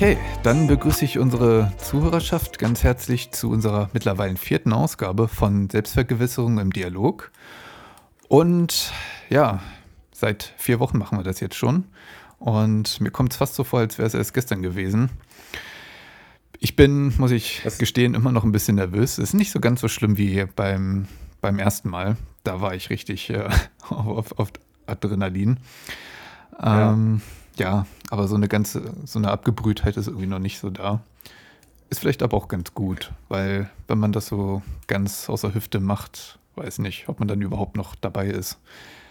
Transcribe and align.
Okay, 0.00 0.16
dann 0.42 0.66
begrüße 0.66 1.04
ich 1.04 1.18
unsere 1.18 1.74
Zuhörerschaft 1.76 2.58
ganz 2.58 2.82
herzlich 2.82 3.32
zu 3.32 3.50
unserer 3.50 3.90
mittlerweile 3.92 4.34
vierten 4.36 4.72
Ausgabe 4.72 5.28
von 5.28 5.68
Selbstvergewisserung 5.68 6.58
im 6.58 6.72
Dialog. 6.72 7.30
Und 8.26 8.94
ja, 9.28 9.60
seit 10.10 10.54
vier 10.56 10.80
Wochen 10.80 10.96
machen 10.96 11.18
wir 11.18 11.22
das 11.22 11.40
jetzt 11.40 11.54
schon. 11.54 11.84
Und 12.38 12.98
mir 13.02 13.10
kommt 13.10 13.32
es 13.32 13.36
fast 13.36 13.54
so 13.54 13.62
vor, 13.62 13.80
als 13.80 13.98
wäre 13.98 14.06
es 14.08 14.14
erst 14.14 14.32
gestern 14.32 14.62
gewesen. 14.62 15.10
Ich 16.60 16.76
bin, 16.76 17.12
muss 17.18 17.30
ich 17.30 17.62
Was? 17.66 17.76
gestehen, 17.76 18.14
immer 18.14 18.32
noch 18.32 18.44
ein 18.44 18.52
bisschen 18.52 18.76
nervös. 18.76 19.18
Es 19.18 19.24
ist 19.24 19.34
nicht 19.34 19.50
so 19.50 19.60
ganz 19.60 19.82
so 19.82 19.88
schlimm 19.88 20.16
wie 20.16 20.46
beim, 20.56 21.08
beim 21.42 21.58
ersten 21.58 21.90
Mal. 21.90 22.16
Da 22.42 22.62
war 22.62 22.74
ich 22.74 22.88
richtig 22.88 23.28
äh, 23.28 23.50
auf, 23.90 24.32
auf, 24.38 24.50
Adrenalin. 24.86 25.60
Ähm, 26.58 27.20
ja. 27.56 27.66
ja, 27.66 27.86
aber 28.10 28.28
so 28.28 28.34
eine 28.34 28.48
ganze, 28.48 28.92
so 29.04 29.18
eine 29.18 29.30
Abgebrühtheit 29.30 29.96
ist 29.96 30.08
irgendwie 30.08 30.26
noch 30.26 30.40
nicht 30.40 30.58
so 30.58 30.68
da. 30.68 31.00
Ist 31.88 32.00
vielleicht 32.00 32.22
aber 32.22 32.36
auch 32.36 32.48
ganz 32.48 32.74
gut, 32.74 33.12
weil 33.28 33.70
wenn 33.88 33.98
man 33.98 34.12
das 34.12 34.26
so 34.26 34.62
ganz 34.86 35.28
außer 35.28 35.54
Hüfte 35.54 35.80
macht, 35.80 36.38
weiß 36.56 36.80
nicht, 36.80 37.08
ob 37.08 37.20
man 37.20 37.28
dann 37.28 37.40
überhaupt 37.40 37.76
noch 37.76 37.94
dabei 37.94 38.26
ist. 38.26 38.58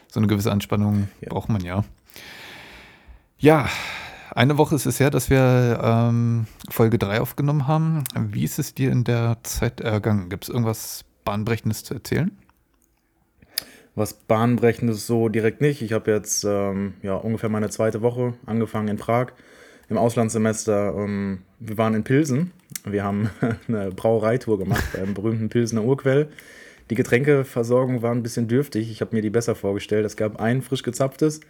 So 0.08 0.20
eine 0.20 0.28
gewisse 0.28 0.52
Anspannung 0.52 1.08
ja. 1.22 1.30
braucht 1.30 1.50
man 1.50 1.64
ja. 1.64 1.84
Ja, 3.38 3.70
eine 4.32 4.58
Woche 4.58 4.76
ist 4.76 4.86
es 4.86 5.00
her, 5.00 5.10
dass 5.10 5.30
wir 5.30 5.80
ähm, 5.82 6.48
Folge 6.70 6.98
3 6.98 7.22
aufgenommen 7.22 7.68
haben. 7.68 8.04
Wie 8.16 8.44
ist 8.44 8.60
es 8.60 8.76
dir 8.76 8.92
in 8.92 9.04
der 9.04 9.38
Zeit 9.44 9.80
ergangen? 9.80 10.30
Gibt 10.30 10.44
es 10.44 10.50
irgendwas 10.50 11.06
Bahnbrechendes 11.24 11.84
zu 11.84 11.94
erzählen? 11.94 12.38
Was 14.00 14.14
Bahnbrechendes 14.14 15.06
so 15.06 15.28
direkt 15.28 15.60
nicht. 15.60 15.82
Ich 15.82 15.92
habe 15.92 16.10
jetzt 16.10 16.46
ähm, 16.46 16.94
ja, 17.02 17.16
ungefähr 17.16 17.50
meine 17.50 17.70
zweite 17.70 18.02
Woche 18.02 18.34
angefangen 18.46 18.88
in 18.88 18.96
Prag 18.96 19.34
im 19.90 19.98
Auslandssemester. 19.98 20.96
Ähm, 20.96 21.40
wir 21.60 21.78
waren 21.78 21.94
in 21.96 22.06
Pilsen. 22.06 22.54
Wir 22.86 23.04
haben 23.04 23.30
eine 23.68 23.92
Brauereitour 23.92 24.58
gemacht 24.58 24.86
beim 24.94 25.14
berühmten 25.14 25.50
Pilsener 25.50 25.84
Urquell. 25.84 26.30
Die 26.90 26.96
Getränkeversorgung 26.96 28.02
war 28.02 28.14
ein 28.14 28.24
bisschen 28.24 28.48
dürftig. 28.48 28.90
Ich 28.90 29.02
habe 29.02 29.14
mir 29.14 29.22
die 29.22 29.30
besser 29.30 29.54
vorgestellt. 29.54 30.06
Es 30.06 30.16
gab 30.16 30.40
ein 30.40 30.62
frisch 30.62 30.84
gezapftes 30.84 31.42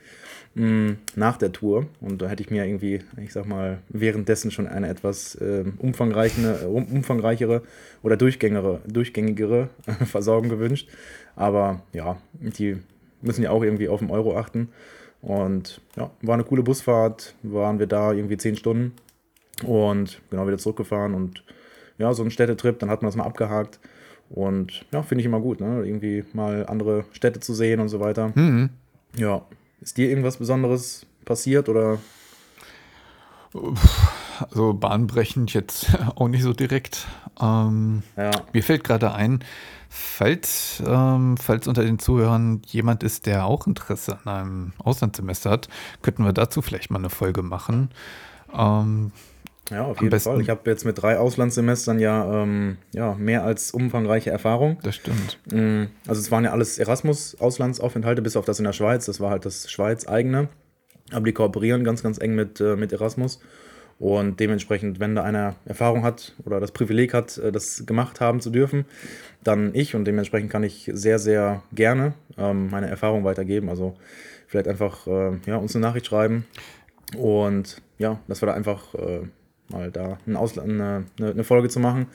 mh, 0.56 0.66
mm, 0.66 0.98
nach 1.16 1.38
der 1.38 1.52
Tour. 1.52 1.88
Und 2.02 2.22
da 2.22 2.28
hätte 2.28 2.44
ich 2.44 2.50
mir 2.50 2.66
irgendwie, 2.66 3.02
ich 3.18 3.34
sag 3.34 3.46
mal, 3.46 3.80
währenddessen 3.90 4.52
schon 4.52 4.68
eine 4.68 4.88
etwas 4.88 5.36
äh, 5.36 5.66
umfangreichere, 5.78 6.68
umfangreichere 6.68 7.64
oder 8.04 8.18
durchgängigere, 8.18 8.82
durchgängigere 8.88 9.70
Versorgung 10.06 10.50
gewünscht. 10.50 10.90
Aber 11.36 11.82
ja, 11.94 12.18
die 12.34 12.78
müssen 13.22 13.44
ja 13.44 13.52
auch 13.52 13.64
irgendwie 13.64 13.90
auf 13.90 14.00
den 14.00 14.12
Euro 14.12 14.38
achten. 14.38 14.70
Und 15.22 15.82
ja, 15.98 16.12
war 16.22 16.36
eine 16.36 16.44
coole 16.44 16.64
Busfahrt. 16.64 17.36
Waren 17.44 17.80
wir 17.80 17.88
da 17.88 18.14
irgendwie 18.14 18.38
zehn 18.38 18.56
Stunden 18.56 18.94
und 19.64 20.22
genau 20.30 20.48
wieder 20.48 20.58
zurückgefahren. 20.58 21.14
Und 21.14 21.44
ja, 21.98 22.14
so 22.14 22.24
ein 22.24 22.32
Städtetrip, 22.32 22.80
dann 22.80 22.90
hat 22.90 23.02
man 23.02 23.10
das 23.10 23.18
mal 23.18 23.26
abgehakt. 23.26 23.80
Und 24.30 24.86
ja, 24.92 25.02
finde 25.02 25.22
ich 25.22 25.26
immer 25.26 25.40
gut, 25.40 25.60
ne? 25.60 25.84
Irgendwie 25.86 26.24
mal 26.34 26.66
andere 26.68 27.06
Städte 27.12 27.40
zu 27.40 27.54
sehen 27.54 27.80
und 27.80 27.90
so 27.90 28.00
weiter. 28.00 28.32
Mhm. 28.36 28.70
Ja. 29.18 29.44
Ist 29.82 29.98
dir 29.98 30.10
irgendwas 30.10 30.38
Besonderes 30.38 31.06
passiert 31.26 31.70
oder? 31.70 32.00
Also 34.40 34.74
bahnbrechend 34.74 35.54
jetzt 35.54 35.88
auch 36.16 36.28
nicht 36.28 36.44
so 36.44 36.54
direkt. 36.54 37.08
Ähm, 37.42 38.04
ja. 38.18 38.32
Mir 38.54 38.64
fällt 38.64 38.84
gerade 38.84 39.14
ein, 39.14 39.44
falls, 39.90 40.84
ähm, 40.86 41.38
falls 41.38 41.68
unter 41.68 41.84
den 41.84 42.00
Zuhörern 42.00 42.62
jemand 42.68 43.04
ist, 43.04 43.26
der 43.26 43.46
auch 43.46 43.68
Interesse 43.68 44.20
an 44.24 44.32
einem 44.32 44.74
Auslandssemester 44.78 45.50
hat, 45.50 45.70
könnten 46.02 46.24
wir 46.26 46.34
dazu 46.34 46.62
vielleicht 46.62 46.92
mal 46.92 47.00
eine 47.00 47.10
Folge 47.10 47.42
machen. 47.42 47.90
Ähm, 48.54 49.12
ja, 49.70 49.84
auf 49.86 50.02
jeden 50.02 50.20
Fall. 50.20 50.42
Ich 50.42 50.50
habe 50.50 50.70
jetzt 50.70 50.86
mit 50.86 51.02
drei 51.02 51.18
Auslandssemestern 51.18 52.00
ja, 52.00 52.44
ähm, 52.44 52.78
ja 52.94 53.16
mehr 53.16 53.44
als 53.44 53.72
umfangreiche 53.72 54.30
Erfahrung. 54.30 54.78
Das 54.84 54.96
stimmt. 54.96 55.40
Mm, 55.52 55.86
also 56.08 56.20
es 56.20 56.32
waren 56.32 56.44
ja 56.44 56.52
alles 56.52 56.80
Erasmus-Auslandsaufenthalte, 56.80 58.22
bis 58.22 58.36
auf 58.36 58.46
das 58.46 58.60
in 58.60 58.66
der 58.66 58.74
Schweiz. 58.74 59.06
Das 59.06 59.20
war 59.20 59.32
halt 59.32 59.46
das 59.46 59.70
Schweiz-eigene. 59.70 60.50
Aber 61.12 61.26
die 61.26 61.34
kooperieren 61.34 61.84
ganz, 61.84 62.04
ganz 62.04 62.20
eng 62.20 62.36
mit, 62.36 62.60
äh, 62.60 62.76
mit 62.76 62.92
Erasmus. 62.92 63.40
Und 64.00 64.40
dementsprechend, 64.40 65.02
wenn 65.02 65.14
da 65.14 65.24
einer 65.24 65.56
Erfahrung 65.66 66.04
hat 66.04 66.34
oder 66.46 66.62
das 66.62 66.72
Privileg 66.72 67.14
hat, 67.14 67.38
äh, 67.38 67.52
das 67.52 67.86
gemacht 67.86 68.22
haben 68.22 68.40
zu 68.40 68.50
dürfen, 68.50 68.86
dann 69.44 69.76
ich. 69.76 69.94
Und 69.94 70.06
dementsprechend 70.06 70.50
kann 70.50 70.64
ich 70.64 70.90
sehr, 70.94 71.20
sehr 71.20 71.64
gerne 71.74 72.14
ähm, 72.38 72.70
meine 72.70 72.88
Erfahrung 72.88 73.24
weitergeben. 73.26 73.70
Also 73.70 73.96
vielleicht 74.48 74.68
einfach 74.68 75.06
äh, 75.06 75.38
ja, 75.46 75.58
uns 75.58 75.76
eine 75.76 75.86
Nachricht 75.86 76.06
schreiben. 76.06 76.46
Und 77.18 77.82
ja, 77.98 78.20
dass 78.28 78.42
wir 78.42 78.48
da 78.48 78.54
einfach 78.54 78.94
äh, 78.96 79.22
mal 79.70 79.92
da 79.92 80.18
ein 80.28 80.36
eine, 80.36 81.06
eine 81.20 81.44
Folge 81.44 81.70
zu 81.70 81.80
machen 81.80 82.08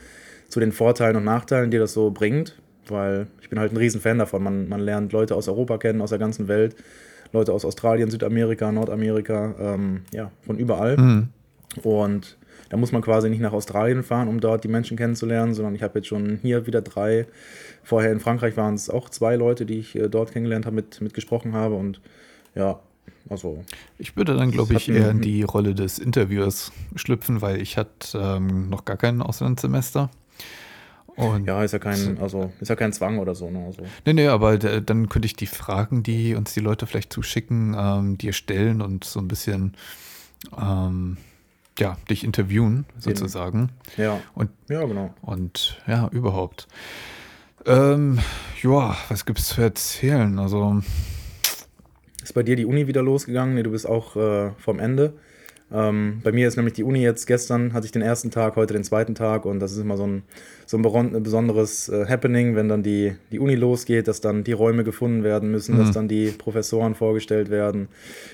zu 0.49 0.61
den 0.61 0.71
Vorteilen 0.73 1.17
und 1.17 1.25
Nachteilen, 1.25 1.71
die 1.71 1.79
das 1.79 1.95
so 1.95 2.11
bringt, 2.11 2.55
weil 2.87 3.27
ich 3.41 3.49
bin 3.49 3.59
halt 3.59 3.73
ein 3.73 3.77
Riesenfan 3.77 4.19
davon. 4.19 4.43
Man, 4.43 4.69
man 4.69 4.81
lernt 4.81 5.13
Leute 5.13 5.35
aus 5.35 5.49
Europa 5.49 5.79
kennen, 5.79 6.01
aus 6.01 6.11
der 6.11 6.21
ganzen 6.21 6.47
Welt, 6.47 6.77
Leute 7.33 7.53
aus 7.53 7.65
Australien, 7.65 8.11
Südamerika, 8.11 8.71
Nordamerika, 8.71 9.55
ähm, 9.59 10.03
ja, 10.13 10.31
von 10.43 10.59
überall. 10.59 10.97
Mhm. 10.97 11.29
Und 11.83 12.37
da 12.69 12.77
muss 12.77 12.93
man 12.93 13.03
quasi 13.03 13.29
nicht 13.29 13.41
nach 13.41 13.53
Australien 13.53 14.03
fahren, 14.03 14.29
um 14.29 14.41
dort 14.41 14.63
die 14.63 14.69
Menschen 14.69 14.97
kennenzulernen, 14.97 15.55
sondern 15.55 15.75
ich 15.75 15.83
habe 15.83 15.99
jetzt 15.99 16.09
schon 16.09 16.39
hier 16.41 16.67
wieder 16.67 16.83
drei. 16.83 17.27
Vorher 17.83 18.13
in 18.13 18.21
Frankreich 18.21 18.57
waren 18.57 18.75
es 18.75 18.89
auch 18.89 19.11
zwei 19.11 19.37
Leute, 19.37 19.67
die 19.67 19.79
ich 19.79 19.97
äh, 19.97 20.09
dort 20.09 20.33
kennengelernt 20.33 20.67
habe, 20.67 20.77
mit, 20.77 21.01
mit 21.01 21.15
gesprochen 21.15 21.53
habe. 21.53 21.75
Und 21.75 22.01
ja, 22.55 22.81
also, 23.29 23.65
ich 23.99 24.17
würde 24.17 24.37
dann, 24.37 24.51
glaube 24.51 24.75
ich, 24.75 24.89
eher 24.89 25.11
in 25.11 25.21
die 25.21 25.43
Rolle 25.43 25.75
des 25.75 25.99
Interviewers 25.99 26.73
schlüpfen, 26.95 27.41
weil 27.41 27.61
ich 27.61 27.79
hatte 27.79 28.19
ähm, 28.19 28.69
noch 28.69 28.85
gar 28.85 28.97
kein 28.97 29.23
Auslandssemester. 29.23 30.11
Und 31.17 31.47
ja, 31.47 31.63
ist 31.63 31.73
ja 31.73 31.79
kein, 31.79 32.19
also 32.19 32.53
ist 32.61 32.69
ja 32.69 32.77
kein 32.77 32.93
Zwang 32.93 33.19
oder 33.19 33.35
so. 33.35 33.49
Ne? 33.49 33.65
Also. 33.65 33.83
Nee, 34.05 34.15
nee, 34.15 34.27
aber 34.27 34.59
dann 34.59 35.09
könnte 35.09 35.27
ich 35.27 35.37
die 35.37 35.47
Fragen, 35.47 36.03
die 36.03 36.35
uns 36.35 36.55
die 36.55 36.61
Leute 36.61 36.87
vielleicht 36.87 37.13
zuschicken, 37.13 37.77
ähm, 37.79 38.19
dir 38.19 38.33
stellen 38.33 38.83
und 38.83 39.05
so 39.05 39.21
ein 39.21 39.29
bisschen 39.29 39.77
ähm, 40.61 41.17
ja, 41.79 41.97
dich 42.11 42.25
interviewen, 42.25 42.85
sozusagen. 42.99 43.71
Ja. 43.97 44.21
Und, 44.35 44.51
ja, 44.69 44.85
genau. 44.85 45.15
Und 45.23 45.81
ja, 45.87 46.09
überhaupt. 46.09 46.69
Ähm, 47.67 48.19
ja, 48.63 48.97
was 49.09 49.25
gibt 49.25 49.39
es 49.39 49.49
zu 49.49 49.63
erzählen? 49.63 50.39
Also 50.39 50.83
ist 52.25 52.33
bei 52.33 52.43
dir 52.43 52.57
die 52.57 52.65
Uni 52.65 52.87
wieder 52.87 53.03
losgegangen? 53.03 53.55
Nee, 53.55 53.63
du 53.63 53.71
bist 53.71 53.87
auch 53.87 54.17
äh, 54.17 54.51
vom 54.59 54.81
Ende. 54.81 55.13
Ähm, 55.71 56.21
bei 56.25 56.33
mir 56.33 56.49
ist 56.49 56.57
nämlich 56.57 56.75
die 56.75 56.83
Uni 56.83 57.03
jetzt 57.03 57.27
gestern, 57.27 57.73
hatte 57.73 57.87
ich 57.87 57.93
den 57.93 58.03
ersten 58.03 58.31
Tag, 58.31 58.57
heute 58.57 58.75
den 58.75 58.85
zweiten 58.85 59.15
Tag 59.15 59.45
und 59.45 59.61
das 59.61 59.73
ist 59.73 59.79
immer 59.79 59.97
so 59.97 60.07
ein, 60.07 60.23
so 60.67 60.77
ein 60.77 61.23
besonderes 61.23 61.89
äh, 61.89 62.07
Happening, 62.09 62.57
wenn 62.57 62.69
dann 62.69 62.83
die, 62.83 63.15
die 63.31 63.39
Uni 63.39 63.55
losgeht, 63.55 64.09
dass 64.09 64.21
dann 64.21 64.45
die 64.45 64.53
Räume 64.53 64.85
gefunden 64.85 65.23
werden 65.23 65.51
müssen, 65.51 65.75
mhm. 65.75 65.79
dass 65.79 65.91
dann 65.93 66.09
die 66.09 66.29
Professoren 66.29 66.95
vorgestellt 66.95 67.51
werden, 67.51 67.89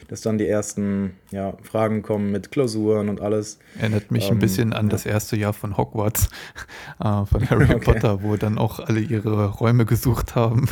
dass 0.09 0.21
dann 0.21 0.39
die 0.39 0.47
ersten 0.47 1.13
ja, 1.31 1.55
Fragen 1.63 2.03
kommen 2.03 2.31
mit 2.31 2.51
Klausuren 2.51 3.09
und 3.09 3.21
alles. 3.21 3.59
Erinnert 3.79 4.11
mich 4.11 4.29
ähm, 4.29 4.37
ein 4.37 4.39
bisschen 4.39 4.73
an 4.73 4.87
ja. 4.87 4.91
das 4.91 5.07
erste 5.07 5.37
Jahr 5.37 5.53
von 5.53 5.77
Hogwarts, 5.77 6.29
äh, 7.01 7.25
von 7.27 7.51
Harry 7.51 7.65
okay. 7.75 7.93
Potter, 7.93 8.23
wo 8.23 8.37
dann 8.37 8.59
auch 8.59 8.79
alle 8.79 9.01
ihre 9.01 9.47
Räume 9.47 9.85
gesucht 9.85 10.35
haben. 10.37 10.69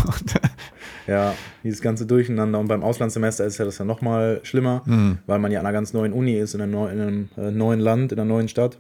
ja, 1.07 1.35
dieses 1.65 1.81
ganze 1.81 2.07
Durcheinander 2.07 2.59
und 2.59 2.69
beim 2.69 2.83
Auslandssemester 2.83 3.45
ist 3.45 3.59
ja 3.59 3.65
das 3.65 3.79
ja 3.79 3.85
nochmal 3.85 4.41
schlimmer, 4.45 4.83
mhm. 4.87 5.19
weil 5.27 5.39
man 5.39 5.51
ja 5.51 5.61
an 5.61 5.67
einer 5.67 5.73
ganz 5.73 5.93
neuen 5.93 6.13
Uni 6.13 6.35
ist, 6.39 6.55
in, 6.55 6.71
neu, 6.71 6.89
in 6.89 7.01
einem 7.01 7.29
äh, 7.37 7.51
neuen 7.51 7.81
Land, 7.81 8.13
in 8.13 8.19
einer 8.19 8.29
neuen 8.29 8.49
Stadt 8.49 8.79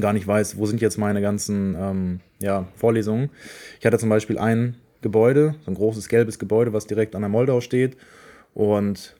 gar 0.00 0.12
nicht 0.12 0.26
weiß, 0.26 0.58
wo 0.58 0.66
sind 0.66 0.80
jetzt 0.80 0.98
meine 0.98 1.20
ganzen 1.20 1.76
ähm, 1.78 2.20
ja, 2.40 2.66
Vorlesungen. 2.76 3.30
Ich 3.80 3.86
hatte 3.86 3.98
zum 3.98 4.08
Beispiel 4.08 4.38
ein 4.38 4.76
Gebäude, 5.00 5.54
so 5.64 5.70
ein 5.70 5.74
großes 5.74 6.08
gelbes 6.08 6.38
Gebäude, 6.38 6.72
was 6.72 6.86
direkt 6.86 7.14
an 7.14 7.22
der 7.22 7.28
Moldau 7.28 7.60
steht 7.60 7.96
und 8.54 9.16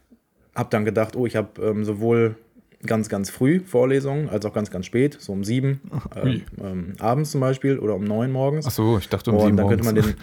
habe 0.55 0.71
dann 0.71 0.85
gedacht, 0.85 1.17
oh, 1.17 1.27
ich 1.27 1.37
habe 1.37 1.63
ähm, 1.63 1.85
sowohl 1.85 2.37
ganz, 2.85 3.09
ganz 3.09 3.31
früh 3.31 3.61
Vorlesungen, 3.61 4.29
als 4.29 4.45
auch 4.45 4.53
ganz, 4.53 4.71
ganz 4.71 4.87
spät, 4.87 5.17
so 5.21 5.33
um 5.33 5.45
sieben 5.45 5.81
äh, 6.15 6.41
ähm, 6.61 6.93
abends 6.99 7.31
zum 7.31 7.41
Beispiel 7.41 7.79
oder 7.79 7.95
um 7.95 8.05
neun 8.05 8.31
morgens. 8.31 8.67
Ach 8.67 8.71
so, 8.71 8.99
ich 8.99 9.09
dachte 9.09 9.31
um 9.31 9.37
und 9.37 9.45
sieben 9.45 9.57
dann 9.57 9.69
könnte 9.69 9.85
man 9.85 9.95
den. 9.95 10.05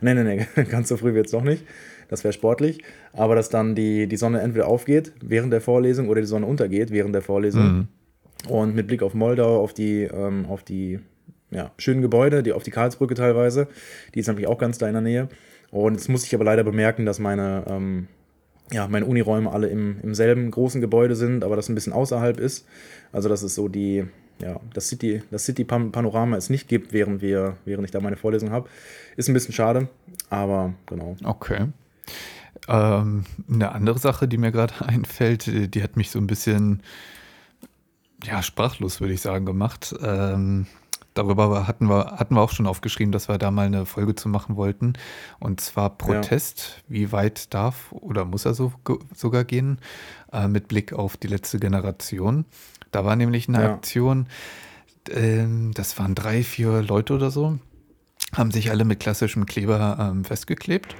nee, 0.00 0.14
nee, 0.14 0.22
nee, 0.24 0.64
ganz 0.70 0.88
so 0.88 0.96
früh 0.96 1.14
wird 1.14 1.26
es 1.26 1.32
doch 1.32 1.42
nicht. 1.42 1.64
Das 2.08 2.24
wäre 2.24 2.32
sportlich. 2.32 2.82
Aber 3.14 3.34
dass 3.34 3.48
dann 3.48 3.74
die, 3.74 4.06
die 4.06 4.16
Sonne 4.16 4.40
entweder 4.40 4.68
aufgeht 4.68 5.12
während 5.22 5.52
der 5.52 5.62
Vorlesung 5.62 6.08
oder 6.08 6.20
die 6.20 6.26
Sonne 6.26 6.46
untergeht 6.46 6.90
während 6.90 7.14
der 7.14 7.22
Vorlesung. 7.22 7.62
Mhm. 7.62 7.88
Und 8.48 8.74
mit 8.74 8.86
Blick 8.86 9.02
auf 9.02 9.14
Moldau, 9.14 9.62
auf 9.62 9.72
die, 9.72 10.02
ähm, 10.02 10.46
auf 10.46 10.62
die 10.62 11.00
ja, 11.50 11.70
schönen 11.78 12.02
Gebäude, 12.02 12.42
die, 12.42 12.52
auf 12.52 12.62
die 12.62 12.70
Karlsbrücke 12.70 13.14
teilweise, 13.14 13.68
die 14.14 14.20
ist 14.20 14.26
nämlich 14.26 14.46
auch 14.46 14.58
ganz 14.58 14.78
da 14.78 14.86
in 14.86 14.94
der 14.94 15.02
Nähe. 15.02 15.28
Und 15.70 15.94
jetzt 15.94 16.08
muss 16.08 16.24
ich 16.24 16.34
aber 16.34 16.44
leider 16.44 16.64
bemerken, 16.64 17.06
dass 17.06 17.18
meine, 17.18 17.64
ähm, 17.68 18.08
ja, 18.72 18.88
meine 18.88 19.06
Uniräume 19.06 19.50
alle 19.50 19.68
im, 19.68 19.98
im 20.02 20.14
selben 20.14 20.50
großen 20.50 20.80
Gebäude 20.80 21.14
sind, 21.14 21.44
aber 21.44 21.56
das 21.56 21.68
ein 21.68 21.74
bisschen 21.74 21.92
außerhalb 21.92 22.38
ist. 22.40 22.66
Also 23.12 23.28
dass 23.28 23.42
es 23.42 23.54
so 23.54 23.68
die, 23.68 24.04
ja, 24.40 24.60
das 24.74 24.88
City, 24.88 25.22
das 25.30 25.44
City-Panorama 25.44 26.36
es 26.36 26.50
nicht 26.50 26.68
gibt, 26.68 26.92
während 26.92 27.22
wir, 27.22 27.56
während 27.64 27.84
ich 27.84 27.90
da 27.90 28.00
meine 28.00 28.16
Vorlesung 28.16 28.50
habe. 28.50 28.68
Ist 29.16 29.28
ein 29.28 29.34
bisschen 29.34 29.54
schade, 29.54 29.88
aber 30.30 30.74
genau. 30.86 31.16
Okay. 31.24 31.68
Ähm, 32.68 33.24
eine 33.50 33.72
andere 33.72 33.98
Sache, 33.98 34.28
die 34.28 34.38
mir 34.38 34.52
gerade 34.52 34.74
einfällt, 34.86 35.74
die 35.74 35.82
hat 35.82 35.96
mich 35.96 36.10
so 36.10 36.18
ein 36.18 36.26
bisschen 36.26 36.82
ja, 38.24 38.42
sprachlos, 38.42 39.00
würde 39.00 39.14
ich 39.14 39.20
sagen, 39.20 39.46
gemacht. 39.46 39.94
Ähm, 40.02 40.66
darüber 41.14 41.66
hatten 41.66 41.88
wir, 41.88 42.16
hatten 42.18 42.34
wir 42.34 42.40
auch 42.40 42.50
schon 42.50 42.66
aufgeschrieben, 42.66 43.12
dass 43.12 43.28
wir 43.28 43.38
da 43.38 43.50
mal 43.50 43.66
eine 43.66 43.86
Folge 43.86 44.14
zu 44.14 44.28
machen 44.28 44.56
wollten. 44.56 44.94
Und 45.38 45.60
zwar 45.60 45.90
Protest. 45.90 46.82
Ja. 46.88 46.94
Wie 46.94 47.12
weit 47.12 47.52
darf 47.54 47.92
oder 47.92 48.24
muss 48.24 48.44
er 48.44 48.54
so, 48.54 48.72
sogar 49.14 49.44
gehen? 49.44 49.78
Äh, 50.32 50.48
mit 50.48 50.68
Blick 50.68 50.92
auf 50.92 51.16
die 51.16 51.28
letzte 51.28 51.58
Generation. 51.58 52.44
Da 52.90 53.04
war 53.04 53.16
nämlich 53.16 53.48
eine 53.48 53.62
ja. 53.62 53.74
Aktion, 53.74 54.26
äh, 55.08 55.44
das 55.74 55.98
waren 55.98 56.14
drei, 56.14 56.42
vier 56.42 56.82
Leute 56.82 57.14
oder 57.14 57.30
so, 57.30 57.58
haben 58.34 58.50
sich 58.50 58.70
alle 58.70 58.84
mit 58.84 59.00
klassischem 59.00 59.46
Kleber 59.46 59.98
ähm, 60.00 60.24
festgeklebt. 60.24 60.94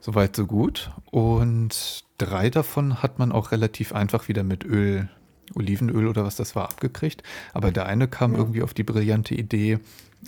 Soweit, 0.00 0.36
so 0.36 0.46
gut. 0.46 0.90
Und 1.10 2.04
drei 2.18 2.50
davon 2.50 3.02
hat 3.02 3.18
man 3.18 3.32
auch 3.32 3.52
relativ 3.52 3.92
einfach 3.94 4.28
wieder 4.28 4.42
mit 4.42 4.64
Öl 4.64 5.08
Olivenöl 5.54 6.06
oder 6.06 6.24
was 6.24 6.36
das 6.36 6.56
war, 6.56 6.64
abgekriegt. 6.64 7.22
Aber 7.52 7.70
der 7.70 7.86
eine 7.86 8.08
kam 8.08 8.32
ja. 8.32 8.38
irgendwie 8.38 8.62
auf 8.62 8.74
die 8.74 8.84
brillante 8.84 9.34
Idee, 9.34 9.78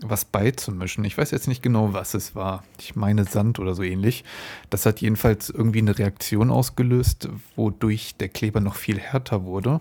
was 0.02 0.24
beizumischen. 0.24 1.04
Ich 1.04 1.16
weiß 1.16 1.30
jetzt 1.30 1.48
nicht 1.48 1.62
genau, 1.62 1.92
was 1.92 2.14
es 2.14 2.34
war. 2.34 2.64
Ich 2.78 2.96
meine 2.96 3.24
Sand 3.24 3.58
oder 3.58 3.74
so 3.74 3.82
ähnlich. 3.82 4.24
Das 4.70 4.86
hat 4.86 5.00
jedenfalls 5.00 5.50
irgendwie 5.50 5.78
eine 5.78 5.98
Reaktion 5.98 6.50
ausgelöst, 6.50 7.28
wodurch 7.54 8.14
der 8.16 8.28
Kleber 8.28 8.60
noch 8.60 8.74
viel 8.74 8.98
härter 8.98 9.44
wurde. 9.44 9.80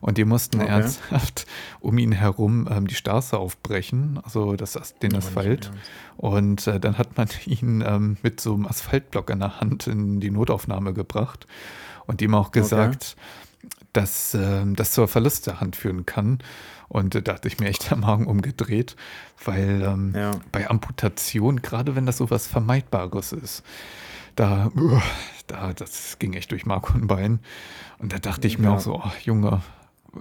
Und 0.00 0.18
die 0.18 0.24
mussten 0.24 0.60
okay. 0.60 0.70
ernsthaft 0.70 1.46
um 1.80 1.98
ihn 1.98 2.12
herum 2.12 2.68
ähm, 2.70 2.86
die 2.86 2.94
Straße 2.94 3.38
aufbrechen, 3.38 4.18
also 4.22 4.56
das, 4.56 4.78
den 5.02 5.14
Asphalt. 5.14 5.70
Und 6.16 6.66
äh, 6.66 6.80
dann 6.80 6.98
hat 6.98 7.16
man 7.16 7.28
ihn 7.46 7.82
ähm, 7.86 8.16
mit 8.22 8.40
so 8.40 8.54
einem 8.54 8.66
Asphaltblock 8.66 9.30
in 9.30 9.40
der 9.40 9.60
Hand 9.60 9.86
in 9.86 10.20
die 10.20 10.30
Notaufnahme 10.30 10.92
gebracht 10.94 11.46
und 12.06 12.20
ihm 12.22 12.34
auch 12.34 12.50
gesagt, 12.50 13.16
okay 13.16 13.43
dass 13.92 14.34
äh, 14.34 14.64
das 14.66 14.92
zur 14.92 15.08
Verlust 15.08 15.46
der 15.46 15.60
Hand 15.60 15.76
führen 15.76 16.06
kann. 16.06 16.38
Und 16.88 17.14
äh, 17.14 17.22
da 17.22 17.34
hatte 17.34 17.48
ich 17.48 17.58
mir 17.58 17.68
echt 17.68 17.90
der 17.90 17.96
Magen 17.96 18.26
umgedreht, 18.26 18.96
weil 19.44 19.82
ähm, 19.82 20.12
ja. 20.14 20.32
bei 20.52 20.68
Amputation, 20.68 21.62
gerade 21.62 21.96
wenn 21.96 22.06
das 22.06 22.18
so 22.18 22.30
was 22.30 22.46
Vermeidbares 22.46 23.32
ist, 23.32 23.62
da, 24.36 24.70
uh, 24.76 25.00
da, 25.46 25.72
das 25.72 26.18
ging 26.18 26.34
echt 26.34 26.50
durch 26.50 26.66
Mark 26.66 26.94
und 26.94 27.06
Bein. 27.06 27.40
Und 27.98 28.12
da 28.12 28.18
dachte 28.18 28.46
ich 28.46 28.58
mir 28.58 28.68
ja. 28.68 28.74
auch 28.74 28.80
so, 28.80 28.96
oh, 28.96 29.12
Junge, 29.22 29.62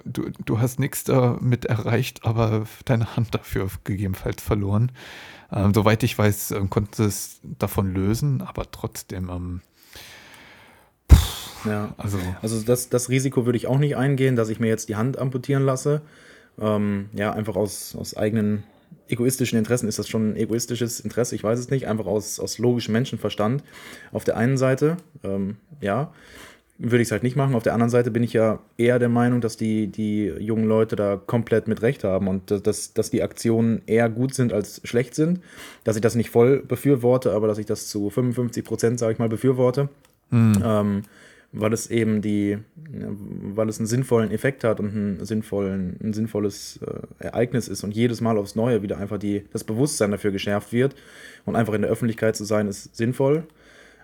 du, 0.05 0.29
du 0.45 0.59
hast 0.59 0.79
nichts 0.79 1.03
damit 1.03 1.65
erreicht, 1.65 2.25
aber 2.25 2.65
deine 2.85 3.15
Hand 3.15 3.33
dafür 3.35 3.69
gegebenenfalls 3.83 4.41
verloren. 4.41 4.91
Ähm, 5.51 5.73
soweit 5.73 6.03
ich 6.03 6.17
weiß, 6.17 6.51
äh, 6.51 6.65
konnte 6.69 7.03
es 7.03 7.39
davon 7.43 7.93
lösen, 7.93 8.41
aber 8.41 8.71
trotzdem, 8.71 9.29
ähm, 9.29 9.61
ja, 11.65 11.93
also, 11.97 12.17
also 12.41 12.61
das, 12.61 12.89
das 12.89 13.09
Risiko 13.09 13.45
würde 13.45 13.57
ich 13.57 13.67
auch 13.67 13.79
nicht 13.79 13.97
eingehen, 13.97 14.35
dass 14.35 14.49
ich 14.49 14.59
mir 14.59 14.67
jetzt 14.67 14.89
die 14.89 14.95
Hand 14.95 15.17
amputieren 15.17 15.63
lasse. 15.63 16.01
Ähm, 16.59 17.09
ja, 17.13 17.31
einfach 17.31 17.55
aus, 17.55 17.95
aus 17.95 18.15
eigenen 18.15 18.63
egoistischen 19.07 19.57
Interessen 19.57 19.87
ist 19.87 19.99
das 19.99 20.07
schon 20.07 20.31
ein 20.31 20.35
egoistisches 20.35 20.99
Interesse, 20.99 21.35
ich 21.35 21.43
weiß 21.43 21.59
es 21.59 21.69
nicht, 21.69 21.87
einfach 21.87 22.05
aus, 22.05 22.39
aus 22.39 22.57
logischem 22.57 22.93
Menschenverstand. 22.93 23.63
Auf 24.11 24.23
der 24.23 24.37
einen 24.37 24.57
Seite, 24.57 24.97
ähm, 25.23 25.57
ja, 25.81 26.13
würde 26.79 27.01
ich 27.01 27.07
es 27.07 27.11
halt 27.11 27.23
nicht 27.23 27.35
machen. 27.35 27.55
Auf 27.55 27.63
der 27.63 27.73
anderen 27.73 27.91
Seite 27.91 28.11
bin 28.11 28.23
ich 28.23 28.33
ja 28.33 28.59
eher 28.77 28.99
der 28.99 29.09
Meinung, 29.09 29.41
dass 29.41 29.57
die, 29.57 29.87
die 29.87 30.25
jungen 30.25 30.65
Leute 30.65 30.95
da 30.95 31.17
komplett 31.17 31.67
mit 31.67 31.81
Recht 31.81 32.03
haben 32.03 32.27
und 32.27 32.49
dass, 32.65 32.93
dass 32.93 33.09
die 33.09 33.21
Aktionen 33.21 33.83
eher 33.85 34.09
gut 34.09 34.33
sind 34.33 34.51
als 34.51 34.81
schlecht 34.83 35.13
sind. 35.15 35.39
Dass 35.83 35.95
ich 35.95 36.01
das 36.01 36.15
nicht 36.15 36.31
voll 36.31 36.59
befürworte, 36.59 37.31
aber 37.31 37.47
dass 37.47 37.59
ich 37.59 37.67
das 37.67 37.87
zu 37.87 38.09
55 38.09 38.65
Prozent, 38.65 38.99
sage 38.99 39.13
ich 39.13 39.19
mal, 39.19 39.29
befürworte. 39.29 39.89
Mhm. 40.31 40.63
Ähm, 40.65 41.01
weil 41.53 41.71
es 41.71 41.89
eben 41.89 42.21
die, 42.21 42.57
weil 42.75 43.69
es 43.69 43.79
einen 43.79 43.85
sinnvollen 43.85 44.31
Effekt 44.31 44.63
hat 44.63 44.79
und 44.79 44.95
ein, 44.95 45.25
sinnvollen, 45.25 45.97
ein 46.03 46.13
sinnvolles 46.13 46.79
äh, 46.81 47.23
Ereignis 47.23 47.67
ist 47.67 47.83
und 47.83 47.95
jedes 47.95 48.21
Mal 48.21 48.37
aufs 48.37 48.55
Neue 48.55 48.81
wieder 48.81 48.97
einfach 48.97 49.19
die, 49.19 49.45
das 49.53 49.63
Bewusstsein 49.63 50.11
dafür 50.11 50.31
geschärft 50.31 50.73
wird 50.73 50.95
und 51.45 51.55
einfach 51.55 51.73
in 51.73 51.83
der 51.83 51.91
Öffentlichkeit 51.91 52.35
zu 52.35 52.43
sein, 52.43 52.67
ist 52.67 52.95
sinnvoll. 52.95 53.43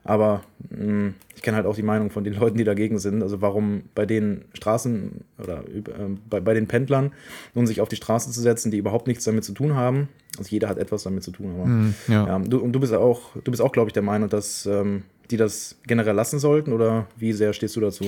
Aber 0.04 0.44
mh, 0.70 0.78
hm, 0.78 1.14
ich 1.36 1.42
kenne 1.42 1.58
halt 1.58 1.66
auch 1.66 1.76
die 1.76 1.84
Meinung 1.84 2.12
von 2.12 2.24
den 2.24 2.36
Leuten, 2.36 2.58
die 2.58 2.64
dagegen 2.64 3.00
sind. 3.00 3.24
Also 3.24 3.42
warum 3.42 3.84
bei 3.96 4.06
den 4.06 4.46
Straßen 4.54 5.26
oder 5.40 5.64
äh, 5.68 5.84
bei, 6.30 6.40
bei 6.40 6.54
den 6.54 6.68
Pendlern 6.68 7.12
nun 7.56 7.66
sich 7.66 7.82
auf 7.82 7.90
die 7.90 7.96
Straße 7.96 8.32
zu 8.32 8.42
setzen, 8.42 8.72
die 8.72 8.78
überhaupt 8.78 9.08
nichts 9.08 9.24
damit 9.24 9.44
zu 9.44 9.54
tun 9.54 9.76
haben. 9.76 10.08
Also 10.38 10.52
jeder 10.52 10.70
hat 10.70 10.78
etwas 10.78 11.04
damit 11.04 11.24
zu 11.24 11.32
tun. 11.32 11.56
Aber 11.56 11.66
mm, 11.66 11.96
ja. 12.08 12.28
ja. 12.28 12.40
du, 12.40 12.60
und 12.60 12.74
du 12.74 12.80
bist 12.80 12.94
auch, 12.94 13.36
du 13.44 13.52
bist 13.52 13.62
auch, 13.62 13.72
glaube 13.72 13.90
ich, 13.90 13.94
der 13.94 14.04
Meinung, 14.04 14.30
dass 14.30 14.66
ähm, 14.68 15.04
die 15.32 15.38
das 15.38 15.78
generell 15.86 16.16
lassen 16.16 16.40
sollten 16.40 16.74
oder 16.74 17.08
wie 17.18 17.34
sehr 17.34 17.54
stehst 17.54 17.76
du 17.76 17.82
dazu? 17.82 18.06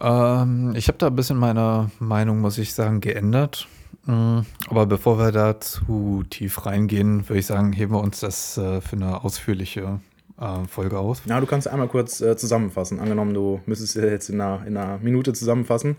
Ähm, 0.00 0.74
ich 0.76 0.88
habe 0.88 0.98
da 0.98 1.08
ein 1.08 1.16
bisschen 1.16 1.36
meine 1.36 1.90
Meinung, 1.98 2.40
muss 2.40 2.58
ich 2.58 2.74
sagen, 2.74 3.00
geändert. 3.00 3.68
Mm, 4.04 4.40
aber 4.68 4.86
bevor 4.86 5.18
wir 5.18 5.32
da 5.32 5.60
zu 5.60 6.24
tief 6.28 6.66
reingehen, 6.66 7.28
würde 7.28 7.40
ich 7.40 7.46
sagen, 7.46 7.72
heben 7.72 7.92
wir 7.92 8.00
uns 8.00 8.20
das 8.20 8.56
äh, 8.58 8.80
für 8.80 8.96
eine 8.96 9.24
ausführliche 9.24 10.00
äh, 10.40 10.64
Folge 10.68 10.98
aus. 10.98 11.22
Ja, 11.26 11.40
du 11.40 11.46
kannst 11.46 11.68
einmal 11.68 11.88
kurz 11.88 12.20
äh, 12.20 12.36
zusammenfassen. 12.36 13.00
Angenommen, 13.00 13.34
du 13.34 13.60
müsstest 13.66 13.96
jetzt 13.96 14.28
in 14.28 14.40
einer, 14.40 14.66
in 14.66 14.76
einer 14.76 14.98
Minute 14.98 15.32
zusammenfassen, 15.32 15.96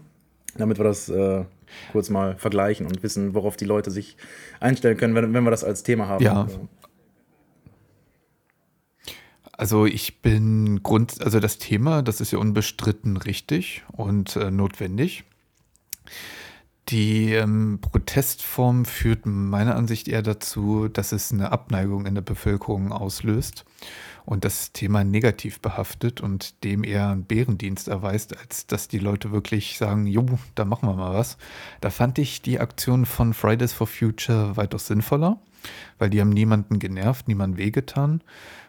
damit 0.57 0.77
wir 0.77 0.83
das 0.83 1.09
äh, 1.09 1.43
kurz 1.91 2.09
mal 2.09 2.35
vergleichen 2.37 2.85
und 2.85 3.03
wissen, 3.03 3.33
worauf 3.33 3.57
die 3.57 3.65
Leute 3.65 3.91
sich 3.91 4.17
einstellen 4.59 4.97
können, 4.97 5.15
wenn, 5.15 5.33
wenn 5.33 5.43
wir 5.43 5.51
das 5.51 5.63
als 5.63 5.83
Thema 5.83 6.07
haben. 6.07 6.23
Ja, 6.23 6.47
also 9.57 9.87
ich 9.87 10.21
bin 10.21 10.83
Grund, 10.83 11.21
also 11.21 11.39
das 11.39 11.57
Thema, 11.57 12.03
das 12.03 12.21
ist 12.21 12.31
ja 12.31 12.37
unbestritten 12.37 13.17
richtig 13.17 13.83
und 13.91 14.35
äh, 14.35 14.51
notwendig. 14.51 15.23
Die 16.89 17.33
ähm, 17.33 17.79
Protestform 17.81 18.85
führt 18.85 19.25
meiner 19.25 19.75
Ansicht 19.75 20.07
eher 20.07 20.21
dazu, 20.21 20.87
dass 20.87 21.11
es 21.11 21.33
eine 21.33 21.51
Abneigung 21.51 22.05
in 22.05 22.15
der 22.15 22.21
Bevölkerung 22.21 22.93
auslöst 22.93 23.65
und 24.25 24.45
das 24.45 24.71
Thema 24.71 25.03
negativ 25.03 25.59
behaftet 25.59 26.21
und 26.21 26.63
dem 26.63 26.83
eher 26.83 27.09
einen 27.09 27.25
Bärendienst 27.25 27.87
erweist, 27.87 28.37
als 28.37 28.67
dass 28.67 28.87
die 28.87 28.99
Leute 28.99 29.31
wirklich 29.31 29.77
sagen, 29.77 30.05
jo, 30.05 30.25
da 30.55 30.65
machen 30.65 30.87
wir 30.87 30.95
mal 30.95 31.13
was. 31.13 31.37
Da 31.81 31.89
fand 31.89 32.19
ich 32.19 32.41
die 32.41 32.59
Aktion 32.59 33.05
von 33.05 33.33
Fridays 33.33 33.73
for 33.73 33.87
Future 33.87 34.55
weitaus 34.55 34.87
sinnvoller, 34.87 35.41
weil 35.97 36.09
die 36.09 36.21
haben 36.21 36.29
niemanden 36.29 36.79
genervt, 36.79 37.27
niemanden 37.27 37.57
wehgetan 37.57 38.21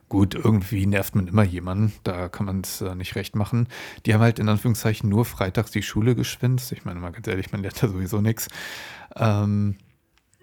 Gut, 0.09 0.35
irgendwie 0.35 0.87
nervt 0.87 1.15
man 1.15 1.27
immer 1.27 1.43
jemanden, 1.43 1.93
da 2.03 2.31
kann 2.31 2.47
man 2.47 2.63
es 2.63 2.81
äh, 2.81 2.95
nicht 2.95 3.15
recht 3.15 3.37
machen. 3.37 3.69
Die 4.07 4.15
haben 4.15 4.23
halt 4.23 4.39
in 4.39 4.49
Anführungszeichen 4.49 5.09
nur 5.09 5.27
freitags 5.27 5.71
die 5.71 5.83
Schule 5.83 6.15
geschwänzt. 6.15 6.73
Ich 6.73 6.87
meine 6.87 6.99
mal 6.99 7.13
ganz 7.13 7.27
ehrlich, 7.27 7.53
man 7.53 7.61
lernt 7.61 7.83
da 7.83 7.89
sowieso 7.89 8.23
nichts. 8.23 8.49
Ähm, 9.17 9.77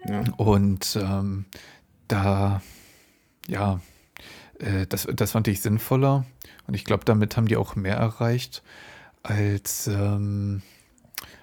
ja. 0.04 0.22
Und 0.36 0.96
ähm, 1.02 1.46
da, 2.06 2.62
ja, 3.48 3.80
äh, 4.60 4.86
das, 4.86 5.08
das 5.12 5.32
fand 5.32 5.48
ich 5.48 5.60
sinnvoller. 5.60 6.24
Und 6.68 6.74
ich 6.74 6.84
glaube, 6.84 7.04
damit 7.04 7.36
haben 7.36 7.48
die 7.48 7.56
auch 7.56 7.74
mehr 7.74 7.96
erreicht, 7.96 8.62
als, 9.24 9.88
ähm, 9.88 10.62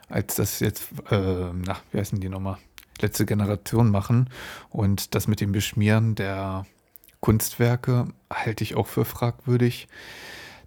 als 0.08 0.36
das 0.36 0.62
jetzt, 0.62 0.92
äh, 1.10 1.52
na, 1.54 1.78
wie 1.92 1.98
heißen 1.98 2.22
die 2.22 2.30
nochmal? 2.30 2.58
Letzte 3.02 3.26
Generation 3.26 3.90
machen. 3.90 4.30
Und 4.70 5.14
das 5.14 5.28
mit 5.28 5.42
dem 5.42 5.52
Beschmieren 5.52 6.16
der 6.16 6.66
Kunstwerke 7.24 8.08
halte 8.30 8.66
ich 8.66 8.76
auch 8.76 8.88
für 8.88 9.06
fragwürdig. 9.06 9.88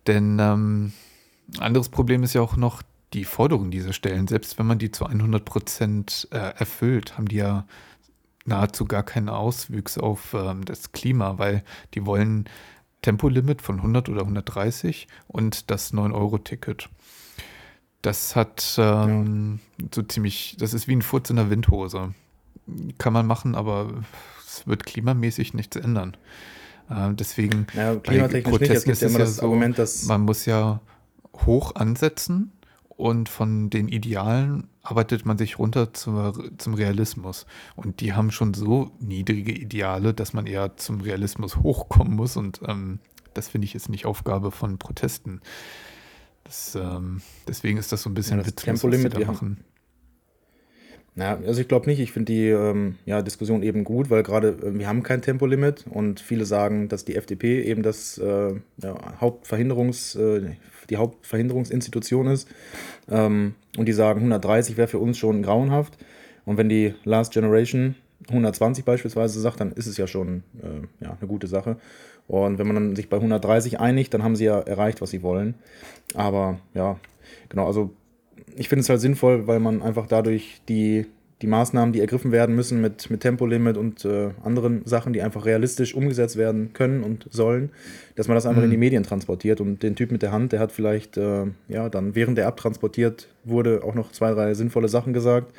Denn 0.06 0.38
ähm, 0.40 0.94
anderes 1.58 1.90
Problem 1.90 2.22
ist 2.22 2.32
ja 2.32 2.40
auch 2.40 2.56
noch 2.56 2.80
die 3.12 3.24
Forderungen 3.24 3.70
dieser 3.70 3.92
Stellen. 3.92 4.26
Selbst 4.26 4.58
wenn 4.58 4.64
man 4.64 4.78
die 4.78 4.90
zu 4.90 5.04
100 5.04 5.44
Prozent 5.44 6.26
äh, 6.30 6.38
erfüllt, 6.38 7.18
haben 7.18 7.28
die 7.28 7.36
ja 7.36 7.66
nahezu 8.46 8.86
gar 8.86 9.02
keinen 9.02 9.28
Auswüchs 9.28 9.98
auf 9.98 10.32
ähm, 10.32 10.64
das 10.64 10.92
Klima, 10.92 11.36
weil 11.36 11.62
die 11.92 12.06
wollen 12.06 12.48
Tempolimit 13.02 13.60
von 13.60 13.76
100 13.76 14.08
oder 14.08 14.22
130 14.22 15.08
und 15.28 15.70
das 15.70 15.92
9-Euro-Ticket. 15.92 16.88
Das 18.00 18.34
hat 18.34 18.76
ähm, 18.78 19.60
ja. 19.78 19.88
so 19.94 20.02
ziemlich, 20.04 20.56
das 20.58 20.72
ist 20.72 20.88
wie 20.88 20.96
ein 20.96 21.02
Furz 21.02 21.28
in 21.28 21.36
der 21.36 21.50
Windhose. 21.50 22.14
Kann 22.96 23.12
man 23.12 23.26
machen, 23.26 23.54
aber 23.54 23.90
wird 24.66 24.86
klimamäßig 24.86 25.54
nichts 25.54 25.76
ändern. 25.76 26.16
Äh, 26.88 27.14
deswegen 27.14 27.66
ja, 27.74 27.96
klimatechnisch 27.96 28.60
nicht. 28.60 28.70
Es 28.70 28.84
gibt 28.84 29.00
ja 29.00 29.08
immer 29.08 29.18
das 29.18 29.36
so, 29.36 29.42
Argument, 29.42 29.78
dass 29.78 30.04
man 30.04 30.22
muss 30.22 30.46
ja 30.46 30.80
hoch 31.44 31.74
ansetzen 31.74 32.52
und 32.88 33.28
von 33.28 33.68
den 33.68 33.88
Idealen 33.88 34.68
arbeitet 34.82 35.26
man 35.26 35.36
sich 35.36 35.58
runter 35.58 35.92
zum, 35.92 36.32
zum 36.58 36.74
Realismus. 36.74 37.46
Und 37.74 38.00
die 38.00 38.14
haben 38.14 38.30
schon 38.30 38.54
so 38.54 38.90
niedrige 39.00 39.52
Ideale, 39.52 40.14
dass 40.14 40.32
man 40.32 40.46
eher 40.46 40.76
zum 40.76 41.00
Realismus 41.00 41.56
hochkommen 41.56 42.14
muss. 42.14 42.36
Und 42.36 42.60
ähm, 42.66 43.00
das 43.34 43.48
finde 43.48 43.66
ich 43.66 43.74
jetzt 43.74 43.90
nicht 43.90 44.06
Aufgabe 44.06 44.50
von 44.50 44.78
Protesten. 44.78 45.40
Das, 46.44 46.74
ähm, 46.74 47.20
deswegen 47.46 47.76
ist 47.76 47.92
das 47.92 48.02
so 48.02 48.10
ein 48.10 48.14
bisschen 48.14 48.38
ja, 48.38 48.44
das 48.44 48.54
Tempolimit, 48.54 49.16
wir 49.18 49.26
machen. 49.26 49.64
Ja, 51.16 51.38
also 51.46 51.62
ich 51.62 51.68
glaube 51.68 51.86
nicht. 51.86 51.98
Ich 51.98 52.12
finde 52.12 52.32
die 52.32 52.48
ähm, 52.48 52.96
ja, 53.06 53.22
Diskussion 53.22 53.62
eben 53.62 53.84
gut, 53.84 54.10
weil 54.10 54.22
gerade 54.22 54.48
äh, 54.48 54.78
wir 54.78 54.86
haben 54.86 55.02
kein 55.02 55.22
Tempolimit 55.22 55.86
und 55.88 56.20
viele 56.20 56.44
sagen, 56.44 56.88
dass 56.88 57.06
die 57.06 57.16
FDP 57.16 57.62
eben 57.62 57.82
das 57.82 58.18
äh, 58.18 58.52
ja, 58.82 59.20
Hauptverhinderungs, 59.20 60.14
äh, 60.16 60.56
die 60.90 60.98
Hauptverhinderungsinstitution 60.98 62.26
ist. 62.26 62.48
Ähm, 63.10 63.54
und 63.78 63.86
die 63.86 63.94
sagen, 63.94 64.20
130 64.20 64.76
wäre 64.76 64.88
für 64.88 64.98
uns 64.98 65.16
schon 65.16 65.42
grauenhaft. 65.42 65.96
Und 66.44 66.58
wenn 66.58 66.68
die 66.68 66.94
Last 67.04 67.32
Generation 67.32 67.94
120 68.28 68.84
beispielsweise 68.84 69.40
sagt, 69.40 69.60
dann 69.60 69.72
ist 69.72 69.86
es 69.86 69.96
ja 69.96 70.06
schon 70.06 70.42
äh, 70.62 71.04
ja, 71.04 71.16
eine 71.18 71.28
gute 71.28 71.46
Sache. 71.46 71.78
Und 72.28 72.58
wenn 72.58 72.66
man 72.66 72.76
dann 72.76 72.96
sich 72.96 73.08
bei 73.08 73.16
130 73.16 73.80
einigt, 73.80 74.12
dann 74.12 74.22
haben 74.22 74.36
sie 74.36 74.44
ja 74.44 74.58
erreicht, 74.60 75.00
was 75.00 75.10
sie 75.10 75.22
wollen. 75.22 75.54
Aber 76.14 76.58
ja, 76.74 76.98
genau, 77.48 77.66
also 77.66 77.92
ich 78.56 78.68
finde 78.68 78.80
es 78.80 78.88
halt 78.88 79.00
sinnvoll, 79.00 79.46
weil 79.46 79.60
man 79.60 79.82
einfach 79.82 80.06
dadurch 80.06 80.60
die, 80.68 81.06
die 81.42 81.46
Maßnahmen, 81.46 81.92
die 81.92 82.00
ergriffen 82.00 82.32
werden 82.32 82.56
müssen 82.56 82.80
mit, 82.80 83.10
mit 83.10 83.20
Tempolimit 83.20 83.76
und 83.76 84.04
äh, 84.04 84.30
anderen 84.42 84.82
Sachen, 84.86 85.12
die 85.12 85.22
einfach 85.22 85.44
realistisch 85.44 85.94
umgesetzt 85.94 86.36
werden 86.36 86.72
können 86.72 87.04
und 87.04 87.28
sollen, 87.30 87.70
dass 88.14 88.28
man 88.28 88.34
das 88.34 88.46
einfach 88.46 88.60
mhm. 88.60 88.66
in 88.66 88.70
die 88.70 88.76
mhm. 88.76 88.80
Medien 88.80 89.02
transportiert. 89.02 89.60
Und 89.60 89.82
den 89.82 89.94
Typ 89.94 90.10
mit 90.10 90.22
der 90.22 90.32
Hand, 90.32 90.52
der 90.52 90.60
hat 90.60 90.72
vielleicht, 90.72 91.18
äh, 91.18 91.46
ja, 91.68 91.88
dann 91.90 92.14
während 92.14 92.38
der 92.38 92.46
abtransportiert 92.46 93.28
wurde, 93.44 93.82
auch 93.84 93.94
noch 93.94 94.12
zwei, 94.12 94.32
drei 94.32 94.54
sinnvolle 94.54 94.88
Sachen 94.88 95.12
gesagt, 95.12 95.54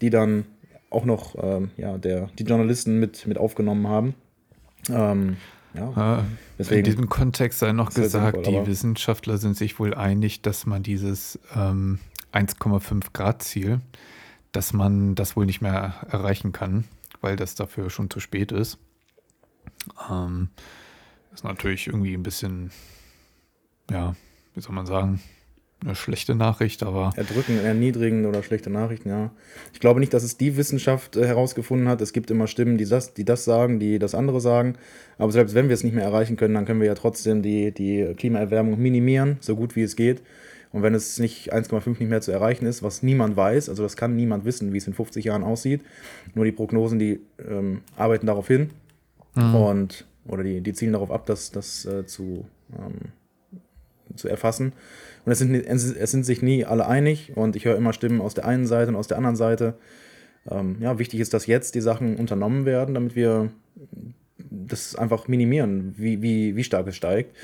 die 0.00 0.10
dann 0.10 0.44
auch 0.90 1.04
noch 1.04 1.34
ähm, 1.42 1.70
ja, 1.76 1.98
der, 1.98 2.28
die 2.38 2.44
Journalisten 2.44 3.00
mit, 3.00 3.26
mit 3.26 3.38
aufgenommen 3.38 3.88
haben. 3.88 4.14
Ähm, 4.88 5.36
ja, 5.74 6.24
deswegen, 6.58 6.78
in 6.78 6.84
diesem 6.84 7.08
Kontext 7.08 7.58
sei 7.58 7.72
noch 7.72 7.92
gesagt, 7.92 8.44
sinnvoll, 8.44 8.62
die 8.62 8.70
Wissenschaftler 8.70 9.36
sind 9.36 9.56
sich 9.56 9.78
wohl 9.78 9.92
einig, 9.92 10.40
dass 10.42 10.64
man 10.64 10.82
dieses 10.82 11.38
ähm, 11.54 11.98
1,5 12.36 13.12
Grad 13.12 13.42
Ziel, 13.42 13.80
dass 14.52 14.72
man 14.72 15.14
das 15.14 15.36
wohl 15.36 15.46
nicht 15.46 15.62
mehr 15.62 15.94
erreichen 16.10 16.52
kann, 16.52 16.84
weil 17.20 17.36
das 17.36 17.54
dafür 17.54 17.88
schon 17.88 18.10
zu 18.10 18.20
spät 18.20 18.52
ist. 18.52 18.78
Ähm, 20.10 20.50
ist 21.32 21.44
natürlich 21.44 21.86
irgendwie 21.86 22.14
ein 22.14 22.22
bisschen, 22.22 22.70
ja, 23.90 24.14
wie 24.54 24.60
soll 24.60 24.74
man 24.74 24.86
sagen, 24.86 25.20
eine 25.84 25.94
schlechte 25.94 26.34
Nachricht, 26.34 26.82
aber. 26.82 27.12
Erdrücken, 27.16 27.58
erniedrigen 27.62 28.24
oder 28.24 28.42
schlechte 28.42 28.70
Nachrichten, 28.70 29.10
ja. 29.10 29.30
Ich 29.72 29.80
glaube 29.80 30.00
nicht, 30.00 30.14
dass 30.14 30.22
es 30.22 30.36
die 30.36 30.56
Wissenschaft 30.56 31.16
äh, 31.16 31.26
herausgefunden 31.26 31.88
hat. 31.88 32.00
Es 32.00 32.12
gibt 32.12 32.30
immer 32.30 32.46
Stimmen, 32.46 32.78
die 32.78 32.86
das, 32.86 33.14
die 33.14 33.24
das 33.24 33.44
sagen, 33.44 33.78
die 33.78 33.98
das 33.98 34.14
andere 34.14 34.40
sagen. 34.40 34.76
Aber 35.18 35.32
selbst 35.32 35.54
wenn 35.54 35.68
wir 35.68 35.74
es 35.74 35.84
nicht 35.84 35.94
mehr 35.94 36.04
erreichen 36.04 36.36
können, 36.36 36.54
dann 36.54 36.64
können 36.64 36.80
wir 36.80 36.86
ja 36.86 36.94
trotzdem 36.94 37.42
die, 37.42 37.72
die 37.72 38.14
Klimaerwärmung 38.16 38.80
minimieren, 38.80 39.36
so 39.40 39.54
gut 39.54 39.76
wie 39.76 39.82
es 39.82 39.96
geht. 39.96 40.22
Und 40.76 40.82
wenn 40.82 40.92
es 40.92 41.18
nicht 41.18 41.54
1,5 41.54 41.88
nicht 41.88 42.10
mehr 42.10 42.20
zu 42.20 42.32
erreichen 42.32 42.66
ist, 42.66 42.82
was 42.82 43.02
niemand 43.02 43.34
weiß, 43.34 43.70
also 43.70 43.82
das 43.82 43.96
kann 43.96 44.14
niemand 44.14 44.44
wissen, 44.44 44.74
wie 44.74 44.76
es 44.76 44.86
in 44.86 44.92
50 44.92 45.24
Jahren 45.24 45.42
aussieht, 45.42 45.80
nur 46.34 46.44
die 46.44 46.52
Prognosen, 46.52 46.98
die 46.98 47.20
ähm, 47.48 47.80
arbeiten 47.96 48.26
darauf 48.26 48.46
hin 48.46 48.68
mhm. 49.36 49.54
und 49.54 50.06
oder 50.28 50.42
die, 50.42 50.60
die 50.60 50.74
zielen 50.74 50.92
darauf 50.92 51.10
ab, 51.10 51.24
das, 51.24 51.50
das 51.50 51.86
äh, 51.86 52.04
zu, 52.04 52.44
ähm, 52.78 53.12
zu 54.16 54.28
erfassen. 54.28 54.74
Und 55.24 55.32
es 55.32 55.38
sind, 55.38 55.54
es 55.54 56.10
sind 56.10 56.26
sich 56.26 56.42
nie 56.42 56.66
alle 56.66 56.86
einig 56.86 57.32
und 57.34 57.56
ich 57.56 57.64
höre 57.64 57.76
immer 57.78 57.94
Stimmen 57.94 58.20
aus 58.20 58.34
der 58.34 58.44
einen 58.44 58.66
Seite 58.66 58.90
und 58.90 58.96
aus 58.96 59.08
der 59.08 59.16
anderen 59.16 59.36
Seite. 59.36 59.78
Ähm, 60.46 60.76
ja, 60.80 60.98
wichtig 60.98 61.20
ist, 61.20 61.32
dass 61.32 61.46
jetzt 61.46 61.74
die 61.74 61.80
Sachen 61.80 62.16
unternommen 62.16 62.66
werden, 62.66 62.94
damit 62.94 63.16
wir 63.16 63.50
das 64.50 64.94
einfach 64.94 65.26
minimieren, 65.26 65.94
wie, 65.96 66.20
wie, 66.20 66.54
wie 66.54 66.64
stark 66.64 66.86
es 66.86 66.96
steigt. 66.96 67.34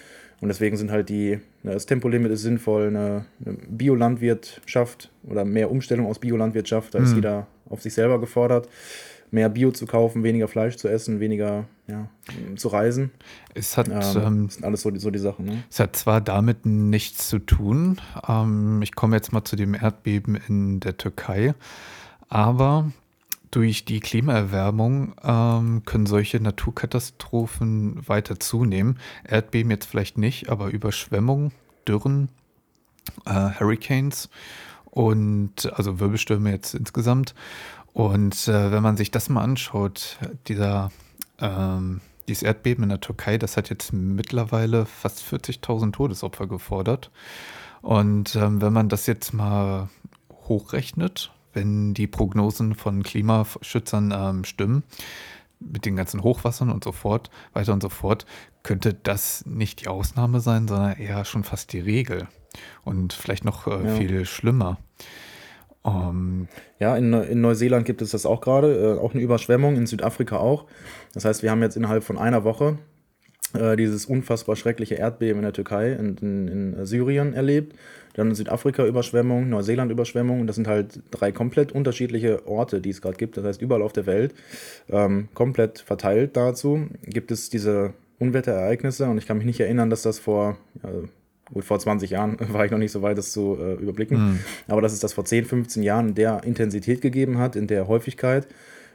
Und 0.42 0.48
deswegen 0.48 0.76
sind 0.76 0.90
halt 0.90 1.08
die, 1.08 1.38
das 1.62 1.86
Tempolimit 1.86 2.32
ist 2.32 2.42
sinnvoll, 2.42 2.88
eine, 2.88 3.26
eine 3.46 3.56
Biolandwirtschaft 3.68 5.08
oder 5.22 5.44
mehr 5.44 5.70
Umstellung 5.70 6.06
aus 6.06 6.18
Biolandwirtschaft, 6.18 6.96
da 6.96 6.98
ist 6.98 7.10
mhm. 7.10 7.14
jeder 7.14 7.46
auf 7.70 7.80
sich 7.80 7.94
selber 7.94 8.18
gefordert, 8.18 8.68
mehr 9.30 9.48
Bio 9.48 9.70
zu 9.70 9.86
kaufen, 9.86 10.24
weniger 10.24 10.48
Fleisch 10.48 10.76
zu 10.76 10.88
essen, 10.88 11.20
weniger 11.20 11.66
ja, 11.86 12.08
zu 12.56 12.66
reisen. 12.66 13.12
Es 13.54 13.78
hat, 13.78 13.86
ähm, 13.86 13.94
ähm, 13.94 14.46
das 14.46 14.54
sind 14.54 14.64
alles 14.64 14.82
so 14.82 14.90
die, 14.90 14.98
so 14.98 15.12
die 15.12 15.20
Sachen. 15.20 15.44
Ne? 15.44 15.62
Es 15.70 15.78
hat 15.78 15.94
zwar 15.94 16.20
damit 16.20 16.66
nichts 16.66 17.28
zu 17.28 17.38
tun, 17.38 18.00
ähm, 18.26 18.82
ich 18.82 18.96
komme 18.96 19.14
jetzt 19.14 19.32
mal 19.32 19.44
zu 19.44 19.54
dem 19.54 19.74
Erdbeben 19.74 20.36
in 20.48 20.80
der 20.80 20.96
Türkei, 20.96 21.54
aber 22.28 22.90
durch 23.52 23.84
die 23.84 24.00
Klimaerwärmung 24.00 25.14
ähm, 25.22 25.82
können 25.84 26.06
solche 26.06 26.40
Naturkatastrophen 26.40 28.08
weiter 28.08 28.40
zunehmen. 28.40 28.98
Erdbeben 29.24 29.70
jetzt 29.70 29.86
vielleicht 29.86 30.18
nicht, 30.18 30.48
aber 30.48 30.70
Überschwemmungen, 30.70 31.52
Dürren, 31.86 32.28
äh, 33.26 33.50
Hurricanes 33.60 34.30
und 34.86 35.72
also 35.74 36.00
Wirbelstürme 36.00 36.50
jetzt 36.50 36.74
insgesamt. 36.74 37.34
Und 37.92 38.48
äh, 38.48 38.72
wenn 38.72 38.82
man 38.82 38.96
sich 38.96 39.10
das 39.10 39.28
mal 39.28 39.42
anschaut, 39.42 40.18
dieser 40.48 40.90
ähm, 41.38 42.00
dieses 42.28 42.42
Erdbeben 42.42 42.84
in 42.84 42.88
der 42.88 43.00
Türkei, 43.00 43.36
das 43.36 43.56
hat 43.56 43.68
jetzt 43.68 43.92
mittlerweile 43.92 44.86
fast 44.86 45.22
40.000 45.22 45.92
Todesopfer 45.92 46.46
gefordert. 46.46 47.10
Und 47.82 48.36
ähm, 48.36 48.62
wenn 48.62 48.72
man 48.72 48.88
das 48.88 49.06
jetzt 49.06 49.34
mal 49.34 49.88
hochrechnet, 50.48 51.32
wenn 51.52 51.94
die 51.94 52.06
Prognosen 52.06 52.74
von 52.74 53.02
Klimaschützern 53.02 54.12
ähm, 54.14 54.44
stimmen, 54.44 54.82
mit 55.60 55.86
den 55.86 55.96
ganzen 55.96 56.22
Hochwassern 56.22 56.70
und 56.70 56.82
so 56.84 56.92
fort, 56.92 57.30
weiter 57.52 57.72
und 57.72 57.82
so 57.82 57.88
fort, 57.88 58.26
könnte 58.62 58.94
das 58.94 59.46
nicht 59.46 59.80
die 59.82 59.88
Ausnahme 59.88 60.40
sein, 60.40 60.66
sondern 60.68 60.98
eher 60.98 61.24
schon 61.24 61.44
fast 61.44 61.72
die 61.72 61.80
Regel. 61.80 62.26
Und 62.84 63.12
vielleicht 63.12 63.44
noch 63.44 63.66
äh, 63.66 63.86
ja. 63.86 63.94
viel 63.94 64.24
schlimmer. 64.24 64.78
Um, 65.84 66.46
ja, 66.78 66.96
in, 66.96 67.12
in, 67.12 67.40
Neuseeland 67.40 67.84
gibt 67.84 68.02
es 68.02 68.12
das 68.12 68.24
auch 68.24 68.40
gerade, 68.40 68.96
äh, 68.96 69.00
auch 69.00 69.14
eine 69.14 69.22
Überschwemmung, 69.22 69.74
in 69.74 69.86
Südafrika 69.86 70.36
auch. 70.36 70.66
Das 71.12 71.24
heißt, 71.24 71.42
wir 71.42 71.50
haben 71.50 71.60
jetzt 71.60 71.76
innerhalb 71.76 72.04
von 72.04 72.18
einer 72.18 72.44
Woche 72.44 72.78
äh, 73.54 73.76
dieses 73.76 74.06
unfassbar 74.06 74.54
schreckliche 74.54 74.94
Erdbeben 74.94 75.38
in 75.38 75.42
der 75.42 75.52
Türkei 75.52 75.98
und 75.98 76.22
in, 76.22 76.48
in, 76.48 76.86
Syrien 76.86 77.34
erlebt. 77.34 77.76
Dann 78.14 78.34
Südafrika 78.34 78.84
Überschwemmung, 78.84 79.48
Neuseeland 79.48 79.90
Überschwemmung. 79.90 80.46
Das 80.46 80.56
sind 80.56 80.68
halt 80.68 81.00
drei 81.10 81.32
komplett 81.32 81.72
unterschiedliche 81.72 82.46
Orte, 82.46 82.80
die 82.80 82.90
es 82.90 83.00
gerade 83.00 83.16
gibt. 83.16 83.36
Das 83.36 83.44
heißt, 83.44 83.62
überall 83.62 83.82
auf 83.82 83.92
der 83.92 84.06
Welt, 84.06 84.34
ähm, 84.90 85.28
komplett 85.34 85.78
verteilt 85.78 86.36
dazu, 86.36 86.86
gibt 87.04 87.30
es 87.30 87.48
diese 87.48 87.94
Unwetterereignisse. 88.18 89.06
Und 89.06 89.18
ich 89.18 89.26
kann 89.26 89.38
mich 89.38 89.46
nicht 89.46 89.60
erinnern, 89.60 89.90
dass 89.90 90.02
das 90.02 90.18
vor, 90.18 90.56
ja, 90.82 90.90
gut, 91.52 91.64
vor 91.64 91.78
20 91.78 92.10
Jahren 92.10 92.36
war 92.52 92.64
ich 92.64 92.70
noch 92.70 92.78
nicht 92.78 92.92
so 92.92 93.02
weit, 93.02 93.16
das 93.16 93.32
zu 93.32 93.56
äh, 93.60 93.74
überblicken. 93.74 94.18
Mhm. 94.18 94.38
Aber 94.68 94.82
dass 94.82 94.92
es 94.92 95.00
das 95.00 95.12
vor 95.14 95.24
10, 95.24 95.46
15 95.46 95.82
Jahren 95.82 96.08
in 96.08 96.14
der 96.14 96.44
Intensität 96.44 97.00
gegeben 97.00 97.38
hat, 97.38 97.56
in 97.56 97.66
der 97.66 97.88
Häufigkeit. 97.88 98.46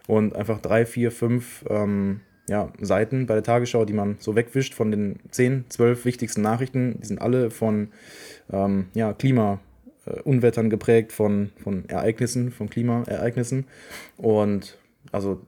Und 0.08 0.36
einfach 0.36 0.62
drei, 0.62 0.86
vier, 0.86 1.12
fünf 1.12 1.66
ähm, 1.70 2.22
ja, 2.48 2.72
Seiten 2.80 3.26
bei 3.26 3.34
der 3.34 3.44
Tagesschau, 3.44 3.84
die 3.84 3.94
man 3.94 4.16
so 4.20 4.36
wegwischt 4.36 4.74
von 4.74 4.90
den 4.90 5.20
10, 5.32 5.66
12 5.70 6.06
wichtigsten 6.06 6.42
Nachrichten. 6.42 7.00
Die 7.02 7.08
sind 7.08 7.22
alle 7.22 7.52
von 7.52 7.90
ähm, 8.52 8.88
ja, 8.94 9.14
Klimaunwettern 9.14 10.68
äh, 10.68 10.70
geprägt, 10.70 11.12
von, 11.12 11.52
von 11.62 11.88
Ereignissen, 11.90 12.52
von 12.52 12.70
Klimaereignissen. 12.70 13.66
Und 14.18 14.78
also 15.12 15.42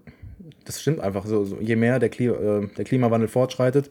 das 0.66 0.82
stimmt 0.82 1.00
einfach. 1.00 1.26
So, 1.26 1.46
so 1.46 1.58
je 1.60 1.76
mehr 1.76 2.00
der, 2.00 2.10
Kli 2.10 2.28
äh, 2.28 2.68
der 2.78 2.86
Klimawandel 2.86 3.28
fortschreitet, 3.28 3.90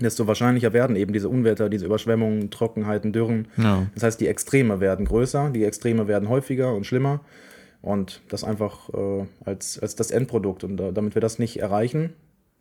desto 0.00 0.26
wahrscheinlicher 0.26 0.72
werden 0.72 0.96
eben 0.96 1.12
diese 1.12 1.28
Unwetter, 1.28 1.68
diese 1.68 1.86
Überschwemmungen, 1.86 2.50
Trockenheiten, 2.50 3.12
Dürren. 3.12 3.48
Ja. 3.56 3.86
Das 3.94 4.02
heißt, 4.02 4.20
die 4.20 4.28
Extreme 4.28 4.80
werden 4.80 5.06
größer, 5.06 5.50
die 5.50 5.64
Extreme 5.64 6.08
werden 6.08 6.28
häufiger 6.28 6.74
und 6.74 6.84
schlimmer. 6.86 7.20
Und 7.82 8.20
das 8.28 8.44
einfach 8.44 8.90
äh, 8.90 9.24
als, 9.44 9.78
als 9.78 9.96
das 9.96 10.10
Endprodukt. 10.10 10.64
Und 10.64 10.80
äh, 10.80 10.92
damit 10.92 11.14
wir 11.14 11.22
das 11.22 11.38
nicht 11.38 11.60
erreichen, 11.60 12.12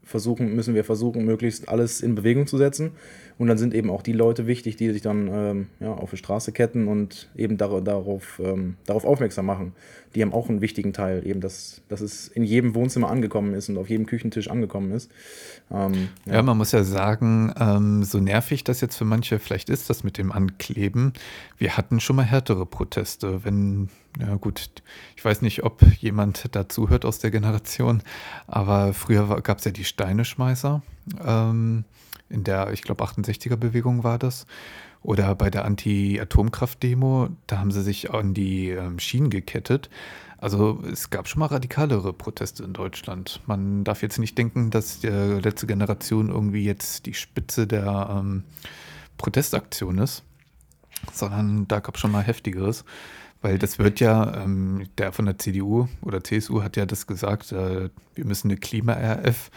versuchen, 0.03 0.55
müssen 0.55 0.75
wir 0.75 0.83
versuchen, 0.83 1.25
möglichst 1.25 1.67
alles 1.67 2.01
in 2.01 2.15
Bewegung 2.15 2.47
zu 2.47 2.57
setzen. 2.57 2.91
Und 3.39 3.47
dann 3.47 3.57
sind 3.57 3.73
eben 3.73 3.89
auch 3.89 4.01
die 4.01 4.11
Leute 4.11 4.47
wichtig, 4.47 4.75
die 4.75 4.91
sich 4.91 5.01
dann 5.01 5.29
ähm, 5.31 5.67
ja, 5.79 5.93
auf 5.93 6.09
die 6.09 6.17
Straße 6.17 6.51
ketten 6.51 6.89
und 6.89 7.29
eben 7.37 7.57
dar 7.57 7.79
darauf, 7.79 8.41
ähm, 8.43 8.75
darauf 8.85 9.05
aufmerksam 9.05 9.45
machen. 9.45 9.71
Die 10.13 10.21
haben 10.21 10.33
auch 10.33 10.49
einen 10.49 10.59
wichtigen 10.59 10.91
Teil, 10.91 11.25
eben, 11.25 11.39
dass, 11.39 11.81
dass 11.87 12.01
es 12.01 12.27
in 12.27 12.43
jedem 12.43 12.75
Wohnzimmer 12.75 13.09
angekommen 13.09 13.53
ist 13.53 13.69
und 13.69 13.77
auf 13.77 13.89
jedem 13.89 14.07
Küchentisch 14.07 14.49
angekommen 14.49 14.91
ist. 14.91 15.09
Ähm, 15.71 16.09
ja. 16.25 16.33
ja. 16.33 16.41
man 16.43 16.57
muss 16.57 16.73
ja 16.73 16.83
sagen, 16.83 17.53
ähm, 17.57 18.03
so 18.03 18.19
nervig 18.19 18.65
das 18.65 18.81
jetzt 18.81 18.97
für 18.97 19.05
manche 19.05 19.39
vielleicht 19.39 19.69
ist, 19.69 19.89
das 19.89 20.03
mit 20.03 20.17
dem 20.17 20.33
Ankleben. 20.33 21.13
Wir 21.57 21.77
hatten 21.77 22.01
schon 22.01 22.17
mal 22.17 22.25
härtere 22.25 22.65
Proteste, 22.65 23.45
wenn 23.45 23.87
ja 24.19 24.35
gut, 24.35 24.69
ich 25.15 25.23
weiß 25.23 25.43
nicht, 25.43 25.63
ob 25.63 25.81
jemand 25.99 26.53
dazu 26.55 26.89
hört 26.89 27.05
aus 27.05 27.19
der 27.19 27.31
Generation, 27.31 28.03
aber 28.47 28.93
früher 28.93 29.39
gab 29.41 29.59
es 29.59 29.65
ja 29.65 29.71
die 29.71 29.85
Steineschmeißer. 29.85 30.81
Ähm, 31.25 31.85
in 32.29 32.43
der, 32.43 32.71
ich 32.71 32.81
glaube, 32.81 33.03
68er-Bewegung 33.03 34.03
war 34.03 34.19
das. 34.19 34.45
Oder 35.01 35.33
bei 35.35 35.49
der 35.49 35.65
Anti-Atomkraft-Demo, 35.65 37.29
da 37.47 37.59
haben 37.59 37.71
sie 37.71 37.83
sich 37.83 38.11
an 38.11 38.33
die 38.33 38.69
ähm, 38.69 38.99
Schienen 38.99 39.29
gekettet. 39.29 39.89
Also 40.37 40.81
es 40.89 41.09
gab 41.09 41.27
schon 41.27 41.39
mal 41.39 41.47
radikalere 41.47 42.13
Proteste 42.13 42.63
in 42.63 42.73
Deutschland. 42.73 43.41
Man 43.45 43.83
darf 43.83 44.01
jetzt 44.01 44.19
nicht 44.19 44.37
denken, 44.37 44.71
dass 44.71 44.99
die 44.99 45.07
letzte 45.07 45.67
Generation 45.67 46.29
irgendwie 46.29 46.63
jetzt 46.63 47.05
die 47.05 47.13
Spitze 47.13 47.67
der 47.67 48.09
ähm, 48.11 48.43
Protestaktion 49.17 49.97
ist, 49.97 50.23
sondern 51.11 51.67
da 51.67 51.79
gab 51.79 51.95
es 51.95 52.01
schon 52.01 52.11
mal 52.11 52.23
heftigeres 52.23 52.85
Weil 53.41 53.57
das 53.57 53.79
wird 53.79 53.99
ja, 53.99 54.43
ähm, 54.43 54.87
der 54.97 55.11
von 55.11 55.25
der 55.25 55.37
CDU 55.37 55.87
oder 56.01 56.23
CSU 56.23 56.63
hat 56.63 56.77
ja 56.77 56.85
das 56.85 57.05
gesagt, 57.05 57.51
äh, 57.51 57.89
wir 58.15 58.25
müssen 58.25 58.49
eine 58.49 58.57
Klima-RF 58.57 59.51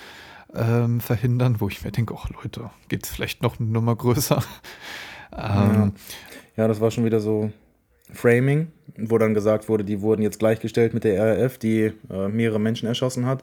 ähm, 0.55 1.01
verhindern, 1.01 1.57
wo 1.61 1.69
ich 1.69 1.85
mir 1.85 1.93
denke, 1.93 2.15
ach 2.17 2.29
Leute, 2.31 2.71
geht 2.89 3.05
es 3.05 3.11
vielleicht 3.11 3.43
noch 3.43 3.59
eine 3.59 3.69
Nummer 3.69 3.97
größer? 3.97 4.43
ähm, 5.33 5.39
ja. 5.39 5.93
ja, 6.57 6.69
das 6.69 6.81
war 6.81 6.91
schon 6.91 7.05
wieder 7.05 7.21
so 7.21 7.51
Framing, 8.13 8.69
wo 8.97 9.19
dann 9.19 9.35
gesagt 9.35 9.69
wurde, 9.69 9.85
die 9.85 10.03
wurden 10.03 10.23
jetzt 10.23 10.39
gleichgestellt 10.39 10.95
mit 10.95 11.05
der 11.05 11.41
RAF, 11.41 11.59
die 11.59 11.93
äh, 12.11 12.29
mehrere 12.29 12.61
Menschen 12.61 12.87
erschossen 12.87 13.27
hat. 13.27 13.43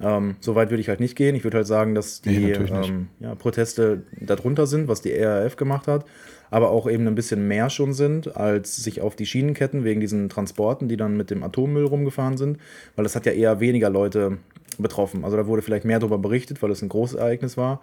Ähm, 0.00 0.36
so 0.40 0.54
weit 0.54 0.70
würde 0.70 0.80
ich 0.80 0.88
halt 0.88 1.00
nicht 1.00 1.16
gehen. 1.16 1.34
Ich 1.34 1.44
würde 1.44 1.58
halt 1.58 1.66
sagen, 1.66 1.94
dass 1.94 2.22
die 2.22 2.38
nee, 2.38 2.52
ähm, 2.52 3.08
ja, 3.20 3.34
Proteste 3.34 4.04
darunter 4.20 4.66
sind, 4.66 4.88
was 4.88 5.02
die 5.02 5.12
RAF 5.12 5.56
gemacht 5.56 5.88
hat, 5.88 6.06
aber 6.50 6.70
auch 6.70 6.88
eben 6.88 7.06
ein 7.06 7.14
bisschen 7.14 7.48
mehr 7.48 7.68
schon 7.68 7.92
sind, 7.92 8.36
als 8.36 8.76
sich 8.76 9.02
auf 9.02 9.16
die 9.16 9.26
Schienenketten 9.26 9.84
wegen 9.84 10.00
diesen 10.00 10.28
Transporten, 10.28 10.88
die 10.88 10.96
dann 10.96 11.16
mit 11.16 11.30
dem 11.30 11.42
Atommüll 11.42 11.84
rumgefahren 11.84 12.38
sind, 12.38 12.58
weil 12.96 13.02
das 13.02 13.16
hat 13.16 13.26
ja 13.26 13.32
eher 13.32 13.60
weniger 13.60 13.90
Leute 13.90 14.38
betroffen. 14.82 15.24
Also 15.24 15.36
da 15.36 15.46
wurde 15.46 15.62
vielleicht 15.62 15.84
mehr 15.84 15.98
darüber 15.98 16.18
berichtet, 16.18 16.62
weil 16.62 16.70
es 16.70 16.82
ein 16.82 16.88
großes 16.88 17.18
Ereignis 17.18 17.56
war. 17.56 17.80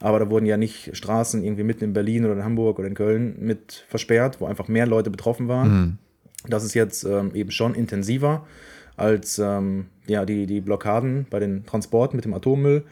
Aber 0.00 0.18
da 0.18 0.30
wurden 0.30 0.46
ja 0.46 0.56
nicht 0.56 0.96
Straßen 0.96 1.42
irgendwie 1.42 1.64
mitten 1.64 1.84
in 1.84 1.92
Berlin 1.92 2.24
oder 2.24 2.34
in 2.34 2.44
Hamburg 2.44 2.78
oder 2.78 2.88
in 2.88 2.94
Köln 2.94 3.36
mit 3.40 3.84
versperrt, 3.88 4.40
wo 4.40 4.46
einfach 4.46 4.68
mehr 4.68 4.86
Leute 4.86 5.10
betroffen 5.10 5.48
waren. 5.48 5.70
Mhm. 5.70 5.98
Das 6.48 6.64
ist 6.64 6.74
jetzt 6.74 7.04
ähm, 7.04 7.34
eben 7.34 7.50
schon 7.50 7.74
intensiver 7.74 8.46
als 8.96 9.38
ähm, 9.38 9.86
ja, 10.06 10.24
die, 10.24 10.46
die 10.46 10.60
Blockaden 10.60 11.26
bei 11.30 11.40
den 11.40 11.66
Transporten 11.66 12.16
mit 12.16 12.24
dem 12.24 12.34
Atommüll. 12.34 12.84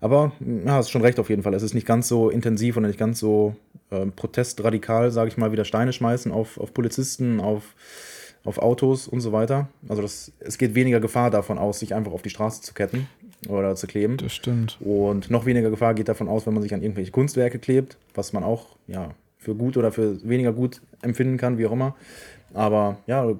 Aber 0.00 0.32
ja, 0.40 0.72
hast 0.72 0.90
schon 0.90 1.02
recht 1.02 1.18
auf 1.18 1.28
jeden 1.28 1.42
Fall. 1.42 1.54
Es 1.54 1.62
ist 1.62 1.74
nicht 1.74 1.86
ganz 1.86 2.08
so 2.08 2.30
intensiv 2.30 2.76
und 2.76 2.84
nicht 2.84 2.98
ganz 2.98 3.18
so 3.18 3.56
äh, 3.90 4.06
protestradikal, 4.06 5.10
sage 5.10 5.28
ich 5.28 5.36
mal, 5.36 5.52
wieder 5.52 5.64
Steine 5.64 5.92
schmeißen 5.92 6.32
auf, 6.32 6.58
auf 6.58 6.72
Polizisten, 6.72 7.40
auf 7.40 7.74
auf 8.44 8.58
Autos 8.58 9.06
und 9.06 9.20
so 9.20 9.32
weiter. 9.32 9.68
Also 9.88 10.02
das, 10.02 10.32
es 10.40 10.58
geht 10.58 10.74
weniger 10.74 11.00
Gefahr 11.00 11.30
davon 11.30 11.58
aus, 11.58 11.80
sich 11.80 11.94
einfach 11.94 12.12
auf 12.12 12.22
die 12.22 12.30
Straße 12.30 12.62
zu 12.62 12.74
ketten 12.74 13.06
oder 13.48 13.76
zu 13.76 13.86
kleben. 13.86 14.16
Das 14.16 14.32
stimmt. 14.32 14.78
Und 14.80 15.30
noch 15.30 15.46
weniger 15.46 15.70
Gefahr 15.70 15.94
geht 15.94 16.08
davon 16.08 16.28
aus, 16.28 16.46
wenn 16.46 16.54
man 16.54 16.62
sich 16.62 16.74
an 16.74 16.82
irgendwelche 16.82 17.10
Kunstwerke 17.10 17.58
klebt, 17.58 17.96
was 18.14 18.32
man 18.32 18.44
auch 18.44 18.76
ja, 18.86 19.10
für 19.38 19.54
gut 19.54 19.76
oder 19.76 19.92
für 19.92 20.26
weniger 20.28 20.52
gut 20.52 20.80
empfinden 21.02 21.36
kann, 21.36 21.58
wie 21.58 21.66
auch 21.66 21.72
immer. 21.72 21.94
Aber 22.54 22.98
ja, 23.06 23.30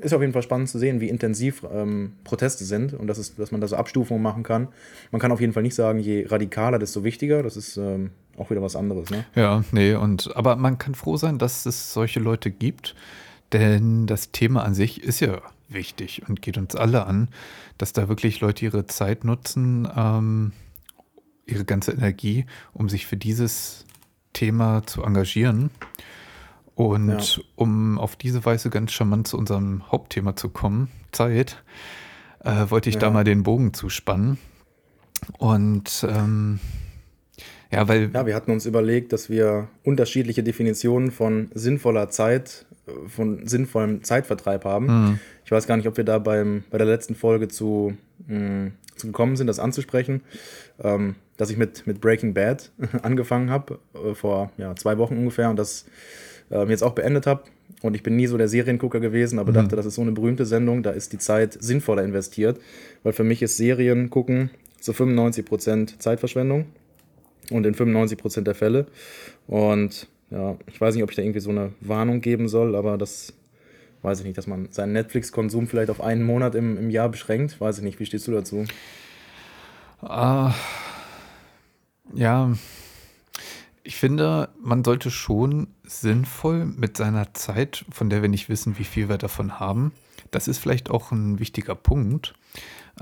ist 0.00 0.12
auf 0.12 0.20
jeden 0.20 0.32
Fall 0.32 0.42
spannend 0.42 0.68
zu 0.68 0.78
sehen, 0.78 1.00
wie 1.00 1.08
intensiv 1.08 1.64
ähm, 1.72 2.14
Proteste 2.24 2.64
sind 2.64 2.92
und 2.92 3.06
dass, 3.06 3.18
es, 3.18 3.36
dass 3.36 3.52
man 3.52 3.60
da 3.60 3.68
so 3.68 3.76
Abstufungen 3.76 4.22
machen 4.22 4.42
kann. 4.42 4.68
Man 5.12 5.20
kann 5.20 5.30
auf 5.30 5.40
jeden 5.40 5.52
Fall 5.52 5.62
nicht 5.62 5.74
sagen, 5.76 6.00
je 6.00 6.26
radikaler, 6.26 6.78
desto 6.78 7.04
wichtiger. 7.04 7.42
Das 7.42 7.56
ist 7.56 7.76
ähm, 7.76 8.10
auch 8.36 8.50
wieder 8.50 8.62
was 8.62 8.74
anderes. 8.74 9.10
Ne? 9.10 9.24
Ja, 9.34 9.62
nee, 9.70 9.94
und 9.94 10.34
aber 10.36 10.56
man 10.56 10.78
kann 10.78 10.94
froh 10.94 11.16
sein, 11.16 11.38
dass 11.38 11.66
es 11.66 11.92
solche 11.92 12.20
Leute 12.20 12.50
gibt, 12.50 12.96
denn 13.52 14.06
das 14.06 14.30
Thema 14.32 14.64
an 14.64 14.74
sich 14.74 15.02
ist 15.02 15.20
ja 15.20 15.40
wichtig 15.68 16.22
und 16.28 16.42
geht 16.42 16.58
uns 16.58 16.74
alle 16.74 17.06
an, 17.06 17.28
dass 17.78 17.92
da 17.92 18.08
wirklich 18.08 18.40
Leute 18.40 18.64
ihre 18.64 18.86
Zeit 18.86 19.24
nutzen, 19.24 19.88
ähm, 19.96 20.52
ihre 21.46 21.64
ganze 21.64 21.92
Energie, 21.92 22.46
um 22.72 22.88
sich 22.88 23.06
für 23.06 23.16
dieses 23.16 23.86
Thema 24.32 24.86
zu 24.86 25.02
engagieren. 25.02 25.70
Und 26.74 27.36
ja. 27.36 27.42
um 27.56 27.98
auf 27.98 28.16
diese 28.16 28.44
Weise 28.44 28.70
ganz 28.70 28.92
charmant 28.92 29.28
zu 29.28 29.36
unserem 29.36 29.90
Hauptthema 29.90 30.34
zu 30.36 30.48
kommen, 30.48 30.88
Zeit, 31.12 31.62
äh, 32.42 32.70
wollte 32.70 32.88
ich 32.88 32.94
ja. 32.94 33.00
da 33.02 33.10
mal 33.10 33.24
den 33.24 33.42
Bogen 33.42 33.74
zuspannen. 33.74 34.38
Und 35.38 36.06
ähm, 36.08 36.58
ja, 37.70 37.86
weil. 37.86 38.10
Ja, 38.12 38.26
wir 38.26 38.34
hatten 38.34 38.50
uns 38.50 38.66
überlegt, 38.66 39.12
dass 39.12 39.28
wir 39.28 39.68
unterschiedliche 39.84 40.42
Definitionen 40.42 41.10
von 41.10 41.50
sinnvoller 41.54 42.08
Zeit 42.08 42.66
von 43.06 43.46
sinnvollem 43.46 44.02
Zeitvertreib 44.02 44.64
haben. 44.64 44.86
Mhm. 44.86 45.18
Ich 45.44 45.50
weiß 45.50 45.66
gar 45.66 45.76
nicht, 45.76 45.88
ob 45.88 45.96
wir 45.96 46.04
da 46.04 46.18
beim, 46.18 46.64
bei 46.70 46.78
der 46.78 46.86
letzten 46.86 47.14
Folge 47.14 47.48
zu, 47.48 47.94
mh, 48.26 48.38
mm, 48.38 48.72
zu 48.96 49.06
gekommen 49.06 49.36
sind, 49.36 49.46
das 49.46 49.58
anzusprechen, 49.58 50.22
ähm, 50.82 51.16
dass 51.36 51.50
ich 51.50 51.56
mit, 51.56 51.86
mit 51.86 52.00
Breaking 52.00 52.34
Bad 52.34 52.70
angefangen 53.02 53.50
habe, 53.50 53.78
äh, 53.94 54.14
vor 54.14 54.52
ja, 54.58 54.74
zwei 54.76 54.98
Wochen 54.98 55.16
ungefähr, 55.16 55.50
und 55.50 55.58
das 55.58 55.86
äh, 56.50 56.64
jetzt 56.68 56.82
auch 56.82 56.94
beendet 56.94 57.26
habe. 57.26 57.44
Und 57.82 57.94
ich 57.94 58.02
bin 58.02 58.16
nie 58.16 58.26
so 58.26 58.36
der 58.36 58.48
Seriengucker 58.48 59.00
gewesen, 59.00 59.38
aber 59.38 59.50
mhm. 59.50 59.54
dachte, 59.54 59.76
das 59.76 59.86
ist 59.86 59.94
so 59.94 60.02
eine 60.02 60.12
berühmte 60.12 60.44
Sendung, 60.44 60.82
da 60.82 60.90
ist 60.90 61.12
die 61.12 61.18
Zeit 61.18 61.56
sinnvoller 61.60 62.04
investiert, 62.04 62.60
weil 63.02 63.12
für 63.12 63.24
mich 63.24 63.42
ist 63.42 63.56
Serien 63.56 64.10
gucken 64.10 64.50
zu 64.80 64.92
95% 64.92 65.98
Zeitverschwendung 65.98 66.66
und 67.50 67.66
in 67.66 67.74
95% 67.74 68.42
der 68.42 68.54
Fälle. 68.54 68.86
Und 69.46 70.08
ja, 70.30 70.56
ich 70.66 70.80
weiß 70.80 70.94
nicht, 70.94 71.04
ob 71.04 71.10
ich 71.10 71.16
da 71.16 71.22
irgendwie 71.22 71.40
so 71.40 71.50
eine 71.50 71.72
Warnung 71.80 72.20
geben 72.20 72.48
soll, 72.48 72.76
aber 72.76 72.98
das 72.98 73.32
weiß 74.02 74.20
ich 74.20 74.26
nicht, 74.26 74.38
dass 74.38 74.46
man 74.46 74.68
seinen 74.70 74.92
Netflix-Konsum 74.92 75.66
vielleicht 75.66 75.90
auf 75.90 76.00
einen 76.00 76.24
Monat 76.24 76.54
im, 76.54 76.78
im 76.78 76.90
Jahr 76.90 77.08
beschränkt. 77.08 77.60
Weiß 77.60 77.78
ich 77.78 77.84
nicht, 77.84 78.00
wie 78.00 78.06
stehst 78.06 78.26
du 78.28 78.32
dazu? 78.32 78.64
Uh, 80.02 80.50
ja, 82.14 82.52
ich 83.82 83.96
finde, 83.96 84.48
man 84.62 84.84
sollte 84.84 85.10
schon 85.10 85.68
sinnvoll 85.82 86.64
mit 86.64 86.96
seiner 86.96 87.34
Zeit, 87.34 87.84
von 87.90 88.08
der 88.08 88.22
wir 88.22 88.28
nicht 88.28 88.48
wissen, 88.48 88.78
wie 88.78 88.84
viel 88.84 89.08
wir 89.08 89.18
davon 89.18 89.58
haben, 89.58 89.92
das 90.30 90.48
ist 90.48 90.58
vielleicht 90.58 90.90
auch 90.90 91.12
ein 91.12 91.38
wichtiger 91.38 91.74
Punkt, 91.74 92.34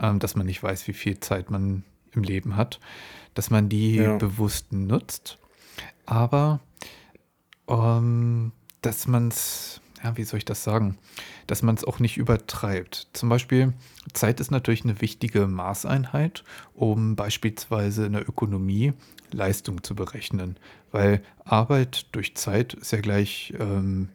ähm, 0.00 0.18
dass 0.18 0.34
man 0.34 0.46
nicht 0.46 0.62
weiß, 0.62 0.88
wie 0.88 0.92
viel 0.92 1.20
Zeit 1.20 1.50
man 1.50 1.84
im 2.12 2.22
Leben 2.22 2.56
hat, 2.56 2.80
dass 3.34 3.50
man 3.50 3.68
die 3.68 3.96
ja. 3.96 4.16
bewusst 4.16 4.72
nutzt. 4.72 5.38
Aber 6.06 6.60
ähm, 7.68 8.52
dass 8.82 9.06
man 9.06 9.28
es, 9.28 9.80
ja, 10.02 10.16
wie 10.16 10.24
soll 10.24 10.38
ich 10.38 10.44
das 10.44 10.64
sagen, 10.64 10.98
dass 11.46 11.62
man 11.62 11.74
es 11.74 11.84
auch 11.84 11.98
nicht 11.98 12.16
übertreibt. 12.16 13.08
Zum 13.12 13.28
Beispiel, 13.28 13.72
Zeit 14.12 14.40
ist 14.40 14.50
natürlich 14.50 14.84
eine 14.84 15.00
wichtige 15.00 15.46
Maßeinheit, 15.46 16.44
um 16.74 17.16
beispielsweise 17.16 18.06
in 18.06 18.12
der 18.12 18.28
Ökonomie 18.28 18.92
Leistung 19.30 19.82
zu 19.82 19.94
berechnen, 19.94 20.56
weil 20.90 21.22
Arbeit 21.44 22.06
durch 22.12 22.34
Zeit 22.34 22.74
ist 22.74 22.92
ja 22.92 23.00
gleich 23.00 23.52
ähm, 23.58 24.08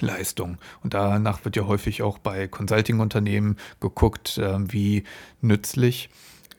Leistung. 0.00 0.58
Und 0.82 0.94
danach 0.94 1.44
wird 1.44 1.56
ja 1.56 1.66
häufig 1.66 2.02
auch 2.02 2.18
bei 2.18 2.48
Consulting-Unternehmen 2.48 3.56
geguckt, 3.80 4.38
äh, 4.38 4.72
wie 4.72 5.04
nützlich 5.40 6.10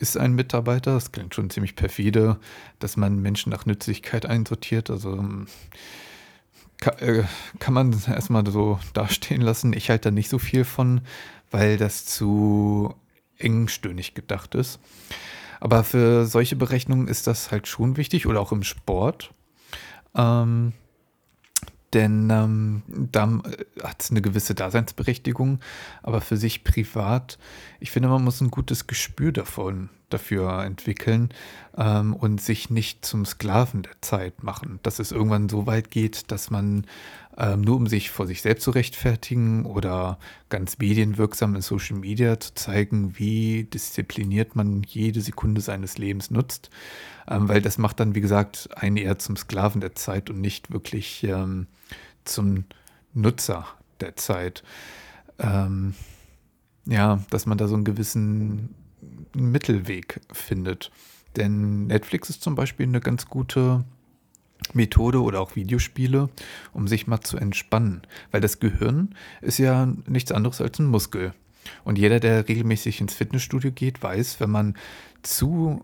ist 0.10 0.18
ein 0.18 0.34
Mitarbeiter. 0.34 0.94
Das 0.94 1.12
klingt 1.12 1.34
schon 1.34 1.50
ziemlich 1.50 1.76
perfide, 1.76 2.38
dass 2.80 2.98
man 2.98 3.22
Menschen 3.22 3.52
nach 3.52 3.66
Nützlichkeit 3.66 4.26
einsortiert. 4.26 4.90
Also 4.90 5.14
ähm, 5.14 5.48
kann, 6.80 6.98
äh, 7.00 7.24
kann 7.60 7.74
man 7.74 7.92
erstmal 8.08 8.46
so 8.48 8.80
dastehen 8.94 9.42
lassen. 9.42 9.74
Ich 9.74 9.90
halte 9.90 10.10
da 10.10 10.12
nicht 10.12 10.30
so 10.30 10.38
viel 10.40 10.64
von, 10.64 11.02
weil 11.52 11.78
das 11.78 12.06
zu 12.06 12.94
engstöhnig 13.38 14.14
gedacht 14.14 14.56
ist. 14.56 14.80
Aber 15.60 15.84
für 15.84 16.26
solche 16.26 16.56
Berechnungen 16.56 17.08
ist 17.08 17.28
das 17.28 17.52
halt 17.52 17.68
schon 17.68 17.98
wichtig 17.98 18.28
oder 18.28 18.40
auch 18.40 18.52
im 18.52 18.64
Sport. 18.64 19.34
Ähm, 20.16 20.74
denn 21.96 22.30
ähm, 22.30 22.84
da 22.88 23.24
äh, 23.24 23.82
hat 23.82 24.04
es 24.04 24.12
eine 24.12 24.22
gewisse 24.22 24.54
Daseinsberechtigung, 24.54 25.60
aber 26.04 26.22
für 26.22 26.38
sich 26.38 26.64
privat, 26.64 27.40
ich 27.80 27.90
finde, 27.90 28.10
man 28.10 28.24
muss 28.24 28.42
ein 28.42 28.52
gutes 28.52 28.86
Gespür 28.86 29.32
davon, 29.32 29.90
dafür 30.10 30.64
entwickeln 30.64 31.30
ähm, 31.78 32.14
und 32.14 32.42
sich 32.42 32.70
nicht 32.70 33.06
zum 33.06 33.26
Sklaven 33.26 33.84
der 33.84 34.00
Zeit 34.02 34.44
machen, 34.44 34.80
dass 34.84 35.00
es 35.00 35.12
irgendwann 35.12 35.50
so 35.50 35.66
weit 35.66 35.90
geht, 35.90 36.32
dass 36.32 36.52
man 36.52 36.86
ähm, 37.38 37.62
nur 37.62 37.76
um 37.76 37.88
sich 37.88 38.12
vor 38.12 38.28
sich 38.28 38.42
selbst 38.42 38.64
zu 38.64 38.72
rechtfertigen 38.72 39.66
oder 39.66 40.18
ganz 40.50 40.78
medienwirksam 40.78 41.56
in 41.56 41.62
Social 41.62 41.98
Media 41.98 42.40
zu 42.40 42.54
zeigen, 42.54 43.18
wie 43.18 43.64
diszipliniert 43.66 44.56
man 44.56 44.84
jede 44.84 45.22
Sekunde 45.22 45.62
seines 45.62 45.98
Lebens 45.98 46.32
nutzt, 46.32 46.70
ähm, 47.28 47.50
weil 47.50 47.62
das 47.62 47.78
macht 47.78 48.00
dann, 48.00 48.16
wie 48.16 48.22
gesagt, 48.22 48.70
einen 48.76 48.98
eher 48.98 49.18
zum 49.20 49.36
Sklaven 49.36 49.82
der 49.82 49.96
Zeit 49.96 50.30
und 50.30 50.40
nicht 50.40 50.72
wirklich 50.72 51.24
ähm, 51.24 51.68
zum 52.24 52.66
Nutzer 53.14 53.66
der 54.00 54.16
Zeit. 54.16 54.64
Ähm, 55.40 55.94
ja, 56.86 57.20
dass 57.32 57.46
man 57.46 57.58
da 57.58 57.68
so 57.68 57.76
einen 57.76 57.84
gewissen 57.84 58.76
Mittelweg 59.34 60.22
findet. 60.32 60.92
Denn 61.36 61.88
Netflix 61.88 62.30
ist 62.30 62.42
zum 62.42 62.56
Beispiel 62.56 62.86
eine 62.86 63.02
ganz 63.02 63.26
gute 63.26 63.84
Methode 64.74 65.22
oder 65.22 65.42
auch 65.42 65.56
Videospiele, 65.56 66.30
um 66.74 66.88
sich 66.88 67.08
mal 67.08 67.22
zu 67.22 67.38
entspannen. 67.38 68.02
Weil 68.32 68.42
das 68.42 68.60
Gehirn 68.60 69.16
ist 69.42 69.60
ja 69.60 69.88
nichts 70.08 70.32
anderes 70.32 70.62
als 70.62 70.80
ein 70.80 70.88
Muskel. 70.88 71.34
Und 71.84 71.98
jeder, 71.98 72.20
der 72.20 72.48
regelmäßig 72.48 73.02
ins 73.02 73.14
Fitnessstudio 73.14 73.72
geht, 73.72 74.02
weiß, 74.02 74.40
wenn 74.40 74.52
man 74.52 74.76
zu 75.24 75.84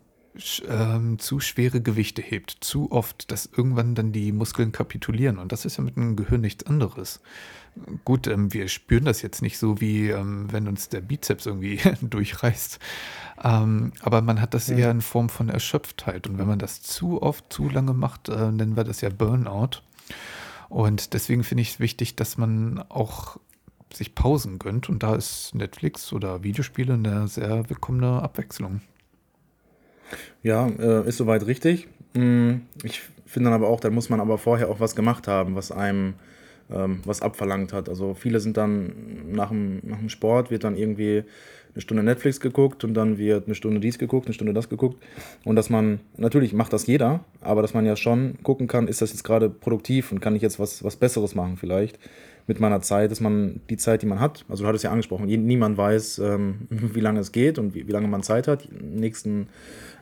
ähm, 0.68 1.20
zu 1.20 1.40
schwere 1.40 1.82
Gewichte 1.82 2.22
hebt, 2.22 2.58
zu 2.62 2.92
oft, 2.92 3.32
dass 3.32 3.46
irgendwann 3.46 3.96
dann 3.96 4.12
die 4.12 4.32
Muskeln 4.32 4.72
kapitulieren. 4.72 5.38
Und 5.38 5.52
das 5.52 5.66
ist 5.66 5.78
ja 5.78 5.84
mit 5.84 5.96
dem 5.98 6.16
Gehirn 6.16 6.42
nichts 6.42 6.66
anderes. 6.66 7.22
Gut, 8.04 8.28
ähm, 8.28 8.54
wir 8.54 8.68
spüren 8.68 9.06
das 9.06 9.22
jetzt 9.22 9.42
nicht 9.42 9.58
so, 9.58 9.80
wie 9.80 10.10
ähm, 10.10 10.48
wenn 10.52 10.68
uns 10.68 10.90
der 10.90 11.02
Bizeps 11.02 11.46
irgendwie 11.46 11.80
durchreißt. 12.02 12.80
Ähm, 13.44 13.94
aber 14.02 14.22
man 14.22 14.42
hat 14.42 14.54
das 14.54 14.68
ja. 14.68 14.78
eher 14.78 14.92
in 14.92 15.02
Form 15.02 15.30
von 15.30 15.50
Erschöpftheit. 15.50 16.28
Und 16.28 16.38
wenn 16.38 16.48
man 16.48 16.60
das 16.60 16.82
zu 16.82 17.22
oft, 17.22 17.52
zu 17.52 17.70
lange 17.70 17.94
macht, 17.94 18.30
äh, 18.30 18.52
nennen 18.52 18.76
wir 18.76 18.84
das 18.84 19.02
ja 19.02 19.10
Burnout. 19.10 19.82
Und 20.70 21.14
deswegen 21.14 21.44
finde 21.44 21.64
ich 21.64 21.72
es 21.72 21.80
wichtig, 21.80 22.16
dass 22.16 22.38
man 22.38 22.84
auch 22.90 23.38
sich 23.94 24.16
Pausen 24.16 24.60
gönnt. 24.60 24.90
Und 24.90 25.04
da 25.04 25.16
ist 25.16 25.56
Netflix 25.56 26.14
oder 26.14 26.44
Videospiele 26.44 26.94
eine 26.94 27.28
sehr 27.28 27.70
willkommene 27.70 28.22
Abwechslung. 28.22 28.82
Ja, 30.44 30.68
äh, 30.68 31.08
ist 31.08 31.18
soweit 31.18 31.46
richtig. 31.46 31.88
Mm, 32.14 32.62
ich 32.84 33.02
finde 33.26 33.50
dann 33.50 33.54
aber 33.54 33.70
auch, 33.70 33.80
da 33.80 33.90
muss 33.90 34.10
man 34.10 34.20
aber 34.20 34.38
vorher 34.38 34.70
auch 34.70 34.80
was 34.80 34.96
gemacht 34.96 35.28
haben, 35.28 35.56
was 35.56 35.72
einem 35.72 36.16
ähm, 36.74 37.00
was 37.06 37.22
abverlangt 37.22 37.74
hat. 37.74 37.90
Also 37.90 38.14
viele 38.14 38.40
sind 38.40 38.58
dann 38.58 38.94
nach 39.32 39.50
dem, 39.50 39.80
nach 39.84 40.00
dem 40.00 40.10
Sport, 40.10 40.52
wird 40.52 40.64
dann 40.64 40.76
irgendwie 40.76 41.24
eine 41.74 41.82
Stunde 41.82 42.04
Netflix 42.04 42.40
geguckt 42.40 42.84
und 42.84 42.94
dann 42.94 43.18
wird 43.18 43.46
eine 43.46 43.56
Stunde 43.56 43.80
dies 43.80 43.98
geguckt, 43.98 44.28
eine 44.28 44.34
Stunde 44.34 44.54
das 44.54 44.70
geguckt. 44.70 45.02
Und 45.46 45.56
dass 45.56 45.70
man, 45.70 46.00
natürlich 46.18 46.54
macht 46.54 46.74
das 46.74 46.86
jeder, 46.86 47.24
aber 47.40 47.62
dass 47.62 47.74
man 47.74 47.86
ja 47.86 47.96
schon 47.96 48.36
gucken 48.44 48.68
kann, 48.68 48.88
ist 48.88 49.02
das 49.02 49.12
jetzt 49.12 49.24
gerade 49.24 49.50
produktiv 49.50 50.12
und 50.12 50.20
kann 50.20 50.36
ich 50.36 50.42
jetzt 50.42 50.60
was, 50.60 50.84
was 50.84 50.98
Besseres 50.98 51.36
machen 51.36 51.58
vielleicht 51.58 52.00
mit 52.48 52.60
meiner 52.60 52.82
Zeit, 52.82 53.12
dass 53.12 53.22
man 53.22 53.62
die 53.70 53.78
Zeit, 53.78 54.02
die 54.02 54.08
man 54.08 54.20
hat, 54.20 54.46
also 54.50 54.64
du 54.64 54.68
hattest 54.68 54.84
ja 54.84 54.92
angesprochen, 54.92 55.26
niemand 55.26 55.78
weiß, 55.78 56.20
ähm, 56.20 56.62
wie 56.70 57.00
lange 57.00 57.20
es 57.20 57.32
geht 57.32 57.58
und 57.58 57.74
wie, 57.74 57.88
wie 57.88 57.92
lange 57.92 58.08
man 58.08 58.24
Zeit 58.24 58.48
hat. 58.48 58.68
Nächsten, 58.82 59.48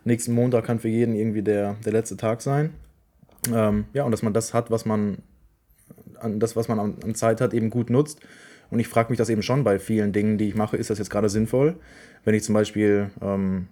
nächsten 0.06 0.34
Montag 0.34 0.66
kann 0.66 0.80
für 0.80 0.90
jeden 0.90 1.16
irgendwie 1.16 1.44
der, 1.44 1.76
der 1.86 1.94
letzte 1.94 2.18
Tag 2.18 2.42
sein. 2.42 2.72
Ähm, 3.54 3.86
ja, 3.94 4.04
und 4.04 4.12
dass 4.12 4.24
man 4.24 4.34
das 4.34 4.54
hat, 4.54 4.72
was 4.72 4.86
man, 4.86 5.20
an 6.22 6.40
das, 6.40 6.56
was 6.56 6.68
man 6.68 6.80
an, 6.80 6.96
an 7.04 7.16
Zeit 7.16 7.42
hat, 7.42 7.54
eben 7.54 7.70
gut 7.70 7.90
nutzt 7.90 8.20
und 8.72 8.80
ich 8.80 8.88
frage 8.88 9.10
mich 9.10 9.18
das 9.18 9.30
eben 9.30 9.42
schon 9.42 9.64
bei 9.64 9.80
vielen 9.80 10.12
Dingen, 10.12 10.38
die 10.38 10.48
ich 10.48 10.56
mache, 10.56 10.78
ist 10.78 10.90
das 10.90 11.00
jetzt 11.00 11.10
gerade 11.10 11.30
sinnvoll? 11.30 11.76
Wenn 12.24 12.36
ich 12.36 12.44
zum 12.44 12.54
Beispiel 12.54 13.10
ähm, 13.22 13.68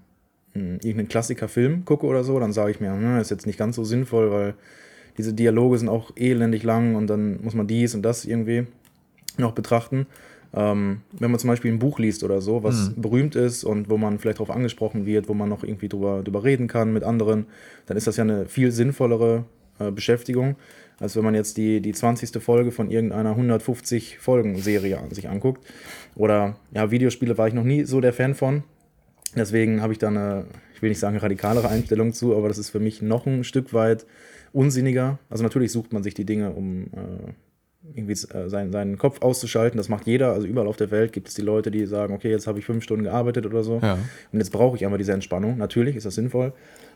irgendeinen 0.53 1.07
Klassikerfilm 1.07 1.86
gucke 1.86 2.05
oder 2.05 2.23
so, 2.23 2.39
dann 2.39 2.51
sage 2.51 2.71
ich 2.71 2.79
mir, 2.79 2.91
hm, 2.91 3.19
ist 3.19 3.29
jetzt 3.29 3.45
nicht 3.45 3.60
ganz 3.60 3.75
so 3.75 3.83
sinnvoll, 3.83 4.31
weil 4.31 4.53
diese 5.17 5.33
Dialoge 5.33 5.77
sind 5.77 5.89
auch 5.89 6.12
elendig 6.15 6.63
lang 6.63 6.95
und 6.95 7.07
dann 7.07 7.41
muss 7.43 7.53
man 7.53 7.67
dies 7.67 7.95
und 7.95 8.01
das 8.03 8.25
irgendwie 8.25 8.67
noch 9.38 9.51
betrachten. 9.51 10.07
Ähm, 10.53 11.01
wenn 11.12 11.29
man 11.29 11.39
zum 11.39 11.49
Beispiel 11.49 11.71
ein 11.71 11.79
Buch 11.79 11.99
liest 11.99 12.23
oder 12.23 12.41
so, 12.41 12.63
was 12.63 12.89
mhm. 12.89 13.01
berühmt 13.01 13.36
ist 13.36 13.63
und 13.63 13.89
wo 13.89 13.97
man 13.97 14.17
vielleicht 14.17 14.39
darauf 14.39 14.55
angesprochen 14.55 15.05
wird, 15.05 15.27
wo 15.27 15.33
man 15.33 15.49
noch 15.49 15.63
irgendwie 15.63 15.89
drüber, 15.89 16.23
drüber 16.23 16.43
reden 16.43 16.67
kann 16.67 16.93
mit 16.93 17.03
anderen, 17.03 17.45
dann 17.86 17.97
ist 17.97 18.07
das 18.07 18.17
ja 18.17 18.23
eine 18.23 18.45
viel 18.45 18.71
sinnvollere 18.71 19.43
äh, 19.79 19.91
Beschäftigung, 19.91 20.55
als 20.99 21.15
wenn 21.15 21.23
man 21.23 21.36
jetzt 21.36 21.57
die, 21.57 21.81
die 21.81 21.93
20. 21.93 22.41
Folge 22.41 22.71
von 22.71 22.89
irgendeiner 22.89 23.31
150 23.31 24.17
Folgen-Serie 24.19 24.97
an 24.99 25.12
sich 25.12 25.29
anguckt. 25.29 25.65
Oder 26.15 26.55
ja, 26.73 26.89
Videospiele 26.89 27.38
war 27.38 27.47
ich 27.47 27.53
noch 27.53 27.63
nie 27.63 27.83
so 27.83 28.01
der 28.01 28.13
Fan 28.13 28.33
von. 28.36 28.63
Deswegen 29.36 29.81
habe 29.81 29.93
ich 29.93 29.99
da 29.99 30.07
eine, 30.07 30.45
ich 30.73 30.81
will 30.81 30.89
nicht 30.89 30.99
sagen 30.99 31.17
radikalere 31.17 31.69
Einstellung 31.69 32.13
zu, 32.13 32.36
aber 32.36 32.47
das 32.47 32.57
ist 32.57 32.71
für 32.71 32.79
mich 32.79 33.01
noch 33.01 33.25
ein 33.27 33.43
Stück 33.43 33.73
weit 33.73 34.05
unsinniger. 34.53 35.19
Also 35.29 35.43
natürlich 35.43 35.71
sucht 35.71 35.93
man 35.93 36.01
sich 36.01 36.15
die 36.15 36.25
Dinge, 36.25 36.51
um 36.51 36.86
äh, 36.86 37.33
irgendwie 37.93 38.13
äh, 38.13 38.49
seinen, 38.49 38.71
seinen 38.71 38.97
Kopf 38.97 39.21
auszuschalten. 39.21 39.77
Das 39.77 39.89
macht 39.89 40.07
jeder. 40.07 40.33
Also 40.33 40.47
überall 40.47 40.67
auf 40.67 40.77
der 40.77 40.89
Welt 40.89 41.13
gibt 41.13 41.27
es 41.27 41.36
die 41.36 41.41
Leute, 41.41 41.69
die 41.69 41.86
sagen, 41.86 42.13
okay, 42.13 42.31
jetzt 42.31 42.47
habe 42.47 42.57
ich 42.57 42.65
fünf 42.65 42.83
Stunden 42.83 43.03
gearbeitet 43.03 43.45
oder 43.45 43.63
so. 43.63 43.79
Ja. 43.81 43.99
Und 44.31 44.39
jetzt 44.39 44.51
brauche 44.51 44.75
ich 44.75 44.86
einfach 44.86 44.97
diese 44.97 45.13
Entspannung. 45.13 45.57
Natürlich 45.57 45.95
ist 45.95 46.05
das 46.05 46.15
sinnvoll. 46.15 46.53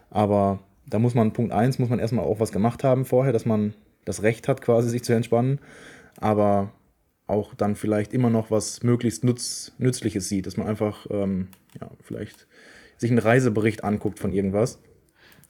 Aber 0.10 0.60
da 0.88 1.00
muss 1.00 1.14
man, 1.14 1.34
Punkt 1.34 1.54
1, 1.54 1.80
muss 1.80 1.90
man 1.90 2.00
erstmal 2.00 2.26
auch 2.26 2.40
was 2.40 2.52
gemacht 2.52 2.84
haben 2.84 3.06
vorher, 3.06 3.34
dass 3.34 3.46
man 3.46 3.74
das 4.06 4.24
Recht 4.24 4.48
hat, 4.48 4.62
quasi 4.62 4.90
sich 4.90 5.04
zu 5.04 5.14
entspannen, 5.14 5.60
aber 6.18 6.72
auch 7.28 7.54
dann 7.56 7.76
vielleicht 7.76 8.14
immer 8.14 8.30
noch 8.30 8.52
was 8.52 8.84
möglichst 8.84 9.24
nutz, 9.24 9.72
Nützliches 9.78 10.28
sieht, 10.28 10.46
dass 10.46 10.58
man 10.58 10.68
einfach 10.68 11.08
ähm, 11.10 11.48
ja, 11.80 11.90
vielleicht 12.02 12.48
sich 12.98 13.10
einen 13.10 13.20
Reisebericht 13.20 13.84
anguckt 13.84 14.20
von 14.20 14.34
irgendwas 14.34 14.80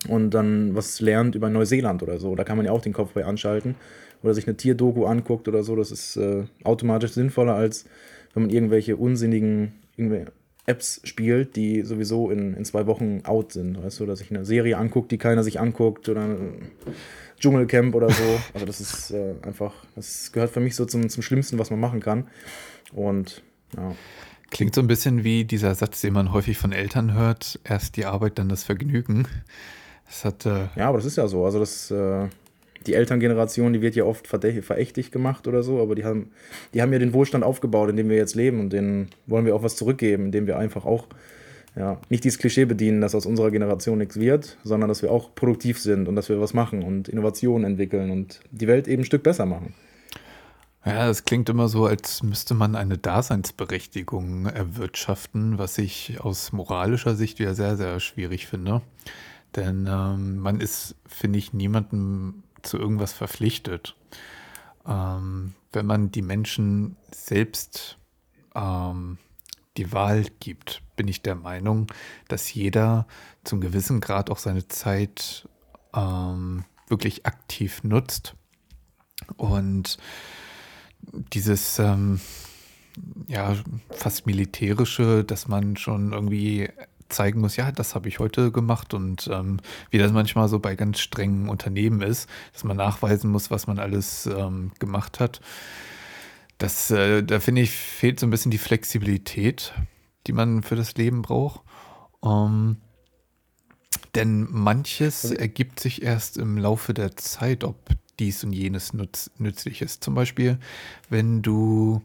und 0.08 0.32
dann 0.32 0.76
was 0.76 1.02
lernt 1.02 1.36
über 1.36 1.50
Neuseeland 1.50 2.04
oder 2.04 2.20
so. 2.20 2.36
Da 2.36 2.44
kann 2.44 2.58
man 2.58 2.66
ja 2.66 2.72
auch 2.72 2.82
den 2.82 2.94
Kopf 2.94 3.14
bei 3.14 3.26
anschalten 3.26 3.76
oder 4.24 4.34
sich 4.34 4.48
eine 4.48 4.58
Tierdoku 4.58 5.06
anguckt 5.06 5.48
oder 5.48 5.64
so. 5.64 5.76
Das 5.76 5.92
ist 5.92 6.18
äh, 6.18 6.46
automatisch 6.64 7.12
sinnvoller, 7.12 7.56
als 7.56 7.86
wenn 8.34 8.44
man 8.44 8.52
irgendwelche 8.52 8.96
unsinnigen 8.96 9.74
irgendwelche 9.98 10.32
Apps 10.66 11.02
spielt, 11.04 11.56
die 11.56 11.82
sowieso 11.82 12.30
in, 12.30 12.54
in 12.54 12.66
zwei 12.66 12.86
Wochen 12.86 13.22
out 13.24 13.54
sind. 13.54 13.84
Weißt 13.84 14.00
du, 14.00 14.06
dass 14.06 14.20
sich 14.20 14.30
eine 14.30 14.46
Serie 14.46 14.78
anguckt, 14.78 15.12
die 15.12 15.18
keiner 15.18 15.44
sich 15.44 15.60
anguckt 15.60 16.08
oder 16.08 16.38
Dschungelcamp 17.40 17.96
oder 17.96 18.10
so. 18.10 18.40
Also 18.54 18.66
das 18.66 18.80
ist 18.80 19.12
äh, 19.12 19.34
einfach, 19.42 19.74
das 19.96 20.32
gehört 20.32 20.52
für 20.52 20.60
mich 20.60 20.76
so 20.76 20.86
zum, 20.86 21.10
zum 21.10 21.24
Schlimmsten, 21.24 21.58
was 21.58 21.72
man 21.72 21.80
machen 21.80 22.00
kann. 22.00 22.28
Und 22.94 23.42
ja. 23.76 23.96
Klingt 24.52 24.76
so 24.76 24.82
ein 24.82 24.88
bisschen 24.88 25.24
wie 25.24 25.46
dieser 25.46 25.74
Satz, 25.76 26.02
den 26.02 26.14
man 26.14 26.34
häufig 26.34 26.58
von 26.58 26.74
Eltern 26.74 27.14
hört, 27.14 27.60
erst 27.64 27.96
die 27.96 28.06
Arbeit, 28.06 28.38
dann 28.38 28.50
das 28.50 28.64
Vergnügen. 28.66 29.28
Das 30.06 30.26
hat, 30.26 30.46
äh 30.46 30.68
ja, 30.76 30.90
aber 30.90 30.98
das 30.98 31.06
ist 31.06 31.16
ja 31.16 31.28
so. 31.28 31.46
Also 31.46 31.60
das, 31.60 31.90
äh, 31.90 32.28
die 32.88 32.94
Elterngeneration, 32.94 33.74
die 33.74 33.82
wird 33.82 33.96
ja 33.96 34.04
oft 34.06 34.28
verächtlich 34.28 35.12
gemacht 35.12 35.48
oder 35.48 35.64
so, 35.64 35.82
aber 35.82 35.96
die 35.96 36.06
haben, 36.06 36.32
die 36.74 36.82
haben 36.82 36.94
ja 36.94 37.00
den 37.00 37.14
Wohlstand 37.14 37.44
aufgebaut, 37.44 37.90
in 37.90 37.96
dem 37.96 38.10
wir 38.10 38.18
jetzt 38.18 38.36
leben 38.36 38.60
und 38.60 38.74
denen 38.74 39.10
wollen 39.28 39.46
wir 39.46 39.56
auch 39.56 39.64
was 39.64 39.76
zurückgeben, 39.76 40.26
indem 40.26 40.48
wir 40.48 40.58
einfach 40.58 40.86
auch 40.86 41.08
ja, 41.76 42.00
nicht 42.10 42.24
dieses 42.24 42.40
Klischee 42.40 42.66
bedienen, 42.66 43.02
dass 43.02 43.16
aus 43.16 43.26
unserer 43.26 43.52
Generation 43.52 43.98
nichts 43.98 44.20
wird, 44.20 44.58
sondern 44.64 44.90
dass 44.90 45.02
wir 45.02 45.12
auch 45.12 45.34
produktiv 45.36 45.80
sind 45.80 46.08
und 46.08 46.16
dass 46.16 46.28
wir 46.28 46.42
was 46.42 46.54
machen 46.54 46.84
und 46.84 47.08
Innovationen 47.08 47.72
entwickeln 47.72 48.12
und 48.12 48.42
die 48.52 48.68
Welt 48.68 48.88
eben 48.88 49.04
ein 49.04 49.06
Stück 49.06 49.24
besser 49.24 49.46
machen. 49.46 49.74
Ja, 50.84 51.10
es 51.10 51.26
klingt 51.26 51.48
immer 51.48 51.68
so, 51.68 51.86
als 51.86 52.24
müsste 52.24 52.56
man 52.56 52.76
eine 52.76 52.98
Daseinsberechtigung 52.98 54.48
erwirtschaften, 54.48 55.60
was 55.60 55.78
ich 55.78 56.20
aus 56.20 56.52
moralischer 56.52 57.16
Sicht 57.16 57.38
wieder 57.38 57.54
sehr, 57.54 57.78
sehr 57.78 58.00
schwierig 58.00 58.48
finde. 58.48 58.82
Denn 59.56 59.88
ähm, 59.88 60.38
man 60.38 60.60
ist, 60.60 60.96
finde 61.06 61.38
ich, 61.38 61.54
niemandem 61.54 62.44
zu 62.64 62.78
irgendwas 62.78 63.14
verpflichtet. 63.14 63.96
Ähm, 64.86 65.54
wenn 65.72 65.86
man 65.86 66.12
die 66.12 66.22
Menschen 66.22 66.98
selbst 67.12 67.98
ähm, 68.56 69.18
die 69.78 69.92
Wahl 69.92 70.26
gibt, 70.40 70.82
bin 70.96 71.08
ich 71.08 71.22
der 71.22 71.36
Meinung, 71.36 71.88
dass 72.28 72.54
jeder 72.54 73.08
zum 73.44 73.62
gewissen 73.62 74.02
Grad 74.02 74.30
auch 74.30 74.38
seine 74.38 74.68
Zeit 74.68 75.48
ähm, 75.94 76.66
wirklich 76.88 77.26
aktiv 77.26 77.84
nutzt. 77.84 78.36
Und 79.38 79.98
dieses 81.34 81.80
ähm, 81.80 82.20
ja 83.28 83.56
fast 83.92 84.26
militärische, 84.26 85.24
dass 85.24 85.48
man 85.48 85.78
schon 85.78 86.14
irgendwie 86.14 86.70
zeigen 87.12 87.42
muss, 87.42 87.56
ja, 87.56 87.72
das 87.72 87.96
habe 87.96 88.08
ich 88.08 88.20
heute 88.20 88.52
gemacht 88.52 88.94
und 88.94 89.30
ähm, 89.32 89.58
wie 89.90 89.98
das 89.98 90.12
manchmal 90.12 90.48
so 90.48 90.60
bei 90.60 90.76
ganz 90.76 91.00
strengen 91.00 91.50
Unternehmen 91.50 92.02
ist, 92.02 92.30
dass 92.54 92.64
man 92.64 92.78
nachweisen 92.78 93.32
muss, 93.32 93.52
was 93.52 93.68
man 93.68 93.80
alles 93.80 94.26
ähm, 94.26 94.72
gemacht 94.80 95.20
hat. 95.20 95.42
Das, 96.58 96.92
äh, 96.92 97.24
da 97.24 97.40
finde 97.40 97.62
ich, 97.62 97.72
fehlt 97.72 98.20
so 98.20 98.28
ein 98.28 98.30
bisschen 98.30 98.52
die 98.52 98.58
Flexibilität, 98.58 99.74
die 100.28 100.34
man 100.34 100.64
für 100.64 100.76
das 100.76 100.96
Leben 100.96 101.22
braucht. 101.22 101.62
Ähm, 102.24 102.78
denn 104.16 104.48
manches 104.50 105.24
also 105.26 105.36
ergibt 105.36 105.80
sich 105.80 106.02
erst 106.02 106.38
im 106.38 106.58
Laufe 106.58 106.94
der 106.94 107.16
Zeit, 107.16 107.64
ob 107.64 107.78
dies 108.20 108.44
und 108.44 108.54
jenes 108.54 108.94
nutz, 108.94 109.32
nützlich 109.38 109.82
ist. 109.82 110.04
Zum 110.04 110.14
Beispiel, 110.14 110.60
wenn 111.10 111.42
du 111.42 112.02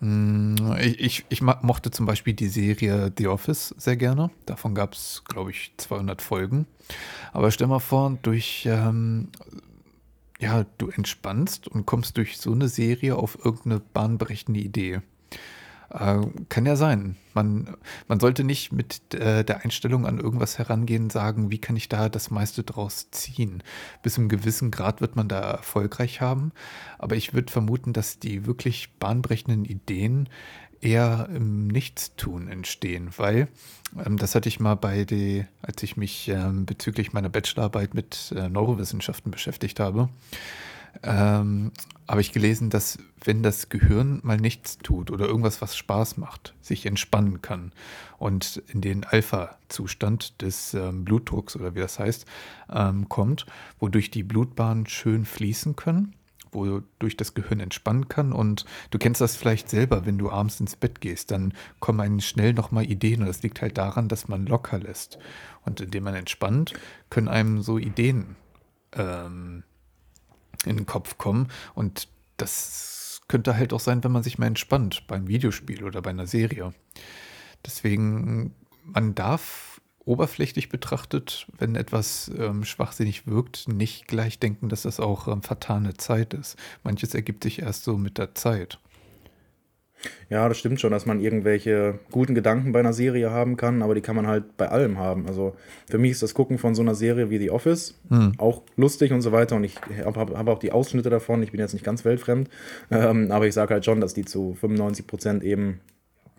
ich, 0.00 1.00
ich, 1.00 1.24
ich, 1.30 1.40
mochte 1.40 1.90
zum 1.90 2.04
Beispiel 2.04 2.34
die 2.34 2.48
Serie 2.48 3.10
The 3.16 3.28
Office 3.28 3.74
sehr 3.78 3.96
gerne. 3.96 4.30
Davon 4.44 4.74
gab 4.74 4.92
es, 4.92 5.22
glaube 5.26 5.52
ich, 5.52 5.72
200 5.78 6.20
Folgen. 6.20 6.66
Aber 7.32 7.50
stell 7.50 7.66
mal 7.66 7.78
vor, 7.78 8.18
durch 8.22 8.68
ähm, 8.70 9.28
ja, 10.38 10.66
du 10.78 10.90
entspannst 10.90 11.68
und 11.68 11.86
kommst 11.86 12.16
durch 12.16 12.38
so 12.38 12.52
eine 12.52 12.68
Serie 12.68 13.16
auf 13.16 13.38
irgendeine 13.42 13.80
bahnbrechende 13.80 14.60
Idee. 14.60 15.00
Äh, 15.90 16.20
kann 16.48 16.66
ja 16.66 16.76
sein. 16.76 17.16
Man, 17.34 17.76
man 18.08 18.18
sollte 18.18 18.44
nicht 18.44 18.72
mit 18.72 19.14
äh, 19.14 19.44
der 19.44 19.64
Einstellung 19.64 20.06
an 20.06 20.18
irgendwas 20.18 20.58
herangehen, 20.58 21.10
sagen, 21.10 21.50
wie 21.50 21.58
kann 21.58 21.76
ich 21.76 21.88
da 21.88 22.08
das 22.08 22.30
meiste 22.30 22.62
draus 22.62 23.10
ziehen. 23.10 23.62
Bis 24.02 24.14
zu 24.14 24.20
einem 24.20 24.28
gewissen 24.28 24.70
Grad 24.70 25.00
wird 25.00 25.16
man 25.16 25.28
da 25.28 25.40
erfolgreich 25.40 26.20
haben. 26.20 26.52
Aber 26.98 27.16
ich 27.16 27.34
würde 27.34 27.52
vermuten, 27.52 27.92
dass 27.92 28.18
die 28.18 28.46
wirklich 28.46 28.94
bahnbrechenden 28.98 29.64
Ideen 29.64 30.28
eher 30.80 31.28
im 31.34 31.68
Nichtstun 31.68 32.48
entstehen, 32.48 33.10
weil 33.16 33.48
ähm, 34.04 34.16
das 34.16 34.34
hatte 34.34 34.48
ich 34.48 34.60
mal 34.60 34.74
bei 34.74 35.04
die, 35.04 35.44
als 35.62 35.82
ich 35.82 35.96
mich 35.96 36.28
ähm, 36.28 36.66
bezüglich 36.66 37.12
meiner 37.12 37.28
Bachelorarbeit 37.28 37.94
mit 37.94 38.32
äh, 38.36 38.48
Neurowissenschaften 38.48 39.30
beschäftigt 39.30 39.80
habe, 39.80 40.08
ähm, 41.02 41.72
habe 42.08 42.20
ich 42.20 42.32
gelesen, 42.32 42.70
dass 42.70 42.98
wenn 43.24 43.42
das 43.42 43.68
Gehirn 43.68 44.20
mal 44.22 44.36
nichts 44.36 44.78
tut 44.78 45.10
oder 45.10 45.26
irgendwas, 45.26 45.60
was 45.60 45.76
Spaß 45.76 46.16
macht, 46.16 46.54
sich 46.60 46.86
entspannen 46.86 47.42
kann 47.42 47.72
und 48.18 48.62
in 48.68 48.80
den 48.80 49.04
Alpha-Zustand 49.04 50.40
des 50.42 50.74
ähm, 50.74 51.04
Blutdrucks 51.04 51.56
oder 51.56 51.74
wie 51.74 51.80
das 51.80 51.98
heißt, 51.98 52.26
ähm, 52.72 53.08
kommt, 53.08 53.46
wodurch 53.78 54.10
die 54.10 54.22
Blutbahnen 54.22 54.86
schön 54.86 55.24
fließen 55.24 55.76
können 55.76 56.14
wodurch 56.52 57.16
das 57.16 57.34
Gehirn 57.34 57.60
entspannen 57.60 58.08
kann. 58.08 58.32
Und 58.32 58.64
du 58.90 58.98
kennst 58.98 59.20
das 59.20 59.36
vielleicht 59.36 59.68
selber, 59.68 60.06
wenn 60.06 60.18
du 60.18 60.30
abends 60.30 60.58
ins 60.58 60.74
Bett 60.74 61.00
gehst, 61.00 61.30
dann 61.30 61.52
kommen 61.80 62.00
einem 62.00 62.20
schnell 62.20 62.54
nochmal 62.54 62.84
Ideen. 62.84 63.20
Und 63.20 63.26
das 63.26 63.42
liegt 63.42 63.60
halt 63.60 63.78
daran, 63.78 64.08
dass 64.08 64.26
man 64.26 64.46
locker 64.46 64.78
lässt. 64.78 65.18
Und 65.64 65.80
indem 65.80 66.04
man 66.04 66.14
entspannt, 66.14 66.72
können 67.10 67.28
einem 67.28 67.62
so 67.62 67.78
Ideen 67.78 68.36
ähm, 68.92 69.62
in 70.64 70.76
den 70.76 70.86
Kopf 70.86 71.18
kommen. 71.18 71.48
Und 71.74 72.08
das 72.36 73.22
könnte 73.28 73.56
halt 73.56 73.72
auch 73.72 73.80
sein, 73.80 74.04
wenn 74.04 74.12
man 74.12 74.22
sich 74.22 74.38
mal 74.38 74.46
entspannt 74.46 75.06
beim 75.08 75.28
Videospiel 75.28 75.84
oder 75.84 76.02
bei 76.02 76.10
einer 76.10 76.26
Serie. 76.26 76.72
Deswegen, 77.64 78.54
man 78.84 79.14
darf 79.14 79.80
oberflächlich 80.04 80.68
betrachtet, 80.68 81.48
wenn 81.58 81.74
etwas 81.74 82.30
ähm, 82.38 82.64
schwachsinnig 82.64 83.26
wirkt, 83.26 83.66
nicht 83.66 84.06
gleich 84.06 84.38
denken, 84.38 84.68
dass 84.68 84.82
das 84.82 85.00
auch 85.00 85.26
ähm, 85.26 85.42
vertane 85.42 85.94
Zeit 85.94 86.32
ist. 86.32 86.56
Manches 86.84 87.12
ergibt 87.12 87.42
sich 87.42 87.60
erst 87.60 87.82
so 87.82 87.98
mit 87.98 88.16
der 88.16 88.34
Zeit. 88.34 88.78
Ja, 90.28 90.48
das 90.48 90.58
stimmt 90.58 90.80
schon, 90.80 90.90
dass 90.90 91.06
man 91.06 91.20
irgendwelche 91.20 91.98
guten 92.10 92.34
Gedanken 92.34 92.72
bei 92.72 92.80
einer 92.80 92.92
Serie 92.92 93.30
haben 93.30 93.56
kann, 93.56 93.82
aber 93.82 93.94
die 93.94 94.00
kann 94.00 94.16
man 94.16 94.26
halt 94.26 94.56
bei 94.56 94.68
allem 94.68 94.98
haben. 94.98 95.26
Also 95.26 95.54
für 95.88 95.98
mich 95.98 96.12
ist 96.12 96.22
das 96.22 96.34
Gucken 96.34 96.58
von 96.58 96.74
so 96.74 96.82
einer 96.82 96.94
Serie 96.94 97.30
wie 97.30 97.38
The 97.38 97.50
Office 97.50 97.94
hm. 98.08 98.32
auch 98.38 98.62
lustig 98.76 99.12
und 99.12 99.22
so 99.22 99.32
weiter 99.32 99.56
und 99.56 99.64
ich 99.64 99.76
habe 100.04 100.36
hab 100.36 100.48
auch 100.48 100.58
die 100.58 100.72
Ausschnitte 100.72 101.10
davon. 101.10 101.42
Ich 101.42 101.52
bin 101.52 101.60
jetzt 101.60 101.72
nicht 101.72 101.84
ganz 101.84 102.04
weltfremd, 102.04 102.48
ähm, 102.90 103.30
aber 103.30 103.46
ich 103.46 103.54
sage 103.54 103.74
halt 103.74 103.84
schon, 103.84 104.00
dass 104.00 104.14
die 104.14 104.24
zu 104.24 104.54
95 104.54 105.06
Prozent 105.06 105.44
eben 105.44 105.80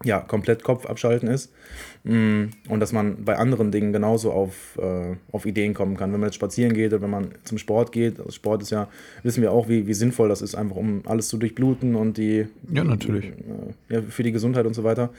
ja, 0.04 0.20
komplett 0.20 0.64
Kopf 0.64 0.86
abschalten 0.86 1.28
ist. 1.28 1.52
Mm, 2.04 2.46
und 2.70 2.80
dass 2.80 2.94
man 2.94 3.26
bei 3.26 3.36
anderen 3.36 3.72
Dingen 3.72 3.94
genauso 3.94 4.32
auf, 4.32 4.78
äh, 4.78 5.16
auf 5.32 5.46
Ideen 5.46 5.74
kommen 5.74 5.98
kann. 5.98 6.14
Wenn 6.14 6.20
man 6.20 6.30
jetzt 6.30 6.36
spazieren 6.36 6.74
geht 6.74 6.94
oder 6.94 7.02
wenn 7.02 7.10
man 7.10 7.30
zum 7.44 7.58
Sport 7.58 7.92
geht, 7.92 8.20
also 8.20 8.32
Sport 8.32 8.62
ist 8.62 8.70
ja, 8.70 8.88
wissen 9.24 9.42
wir 9.42 9.52
auch, 9.52 9.68
wie, 9.68 9.88
wie 9.88 9.94
sinnvoll 9.94 10.30
das 10.30 10.42
ist, 10.42 10.56
einfach 10.56 10.76
um 10.76 11.02
alles 11.06 11.30
zu 11.30 11.38
durchbluten 11.38 11.96
und 11.96 12.18
die. 12.18 12.48
Ja, 12.72 12.84
natürlich. 12.84 13.26
Äh, 13.26 13.96
ja, 13.96 14.02
für 14.04 14.24
die 14.24 14.32
Gesundheit 14.32 14.66
und 14.66 14.74
so 14.74 14.84
weiter. 14.84 15.10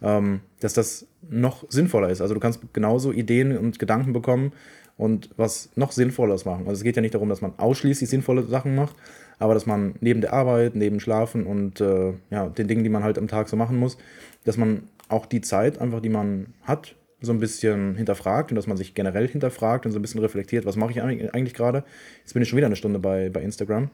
Ähm, 0.00 0.40
dass 0.60 0.74
das 0.74 1.06
noch 1.28 1.64
sinnvoller 1.68 2.08
ist. 2.08 2.20
Also 2.20 2.34
du 2.34 2.40
kannst 2.40 2.60
genauso 2.72 3.12
Ideen 3.12 3.56
und 3.58 3.78
Gedanken 3.80 4.12
bekommen 4.12 4.52
und 4.98 5.30
was 5.36 5.70
noch 5.76 5.92
Sinnvolleres 5.92 6.44
machen. 6.44 6.66
Also 6.66 6.80
es 6.80 6.82
geht 6.82 6.96
ja 6.96 7.02
nicht 7.02 7.14
darum, 7.14 7.28
dass 7.28 7.40
man 7.40 7.52
ausschließlich 7.56 8.10
sinnvolle 8.10 8.42
Sachen 8.42 8.74
macht, 8.74 8.96
aber 9.38 9.54
dass 9.54 9.64
man 9.64 9.94
neben 10.00 10.20
der 10.20 10.32
Arbeit, 10.32 10.74
neben 10.74 11.00
Schlafen 11.00 11.46
und 11.46 11.80
äh, 11.80 12.12
ja, 12.30 12.48
den 12.48 12.68
Dingen, 12.68 12.82
die 12.82 12.90
man 12.90 13.04
halt 13.04 13.16
am 13.16 13.28
Tag 13.28 13.48
so 13.48 13.56
machen 13.56 13.78
muss, 13.78 13.96
dass 14.44 14.56
man 14.56 14.88
auch 15.08 15.26
die 15.26 15.40
Zeit 15.40 15.78
einfach, 15.78 16.00
die 16.00 16.08
man 16.08 16.54
hat, 16.62 16.94
so 17.20 17.32
ein 17.32 17.40
bisschen 17.40 17.96
hinterfragt 17.96 18.52
und 18.52 18.56
dass 18.56 18.66
man 18.66 18.76
sich 18.76 18.94
generell 18.94 19.26
hinterfragt 19.26 19.86
und 19.86 19.92
so 19.92 19.98
ein 19.98 20.02
bisschen 20.02 20.20
reflektiert, 20.20 20.66
was 20.66 20.76
mache 20.76 20.92
ich 20.92 21.02
eigentlich 21.02 21.54
gerade. 21.54 21.84
Jetzt 22.20 22.32
bin 22.32 22.42
ich 22.42 22.48
schon 22.48 22.56
wieder 22.56 22.66
eine 22.66 22.76
Stunde 22.76 22.98
bei, 22.98 23.28
bei 23.28 23.42
Instagram. 23.42 23.90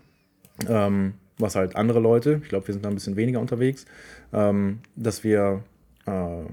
Ähm, 0.68 1.14
was 1.38 1.56
halt 1.56 1.74
andere 1.74 2.00
Leute, 2.00 2.40
ich 2.42 2.48
glaube, 2.48 2.68
wir 2.68 2.74
sind 2.74 2.84
da 2.84 2.88
ein 2.88 2.94
bisschen 2.94 3.16
weniger 3.16 3.40
unterwegs, 3.40 3.86
ähm, 4.32 4.80
dass 4.94 5.24
wir 5.24 5.64
äh, 6.06 6.44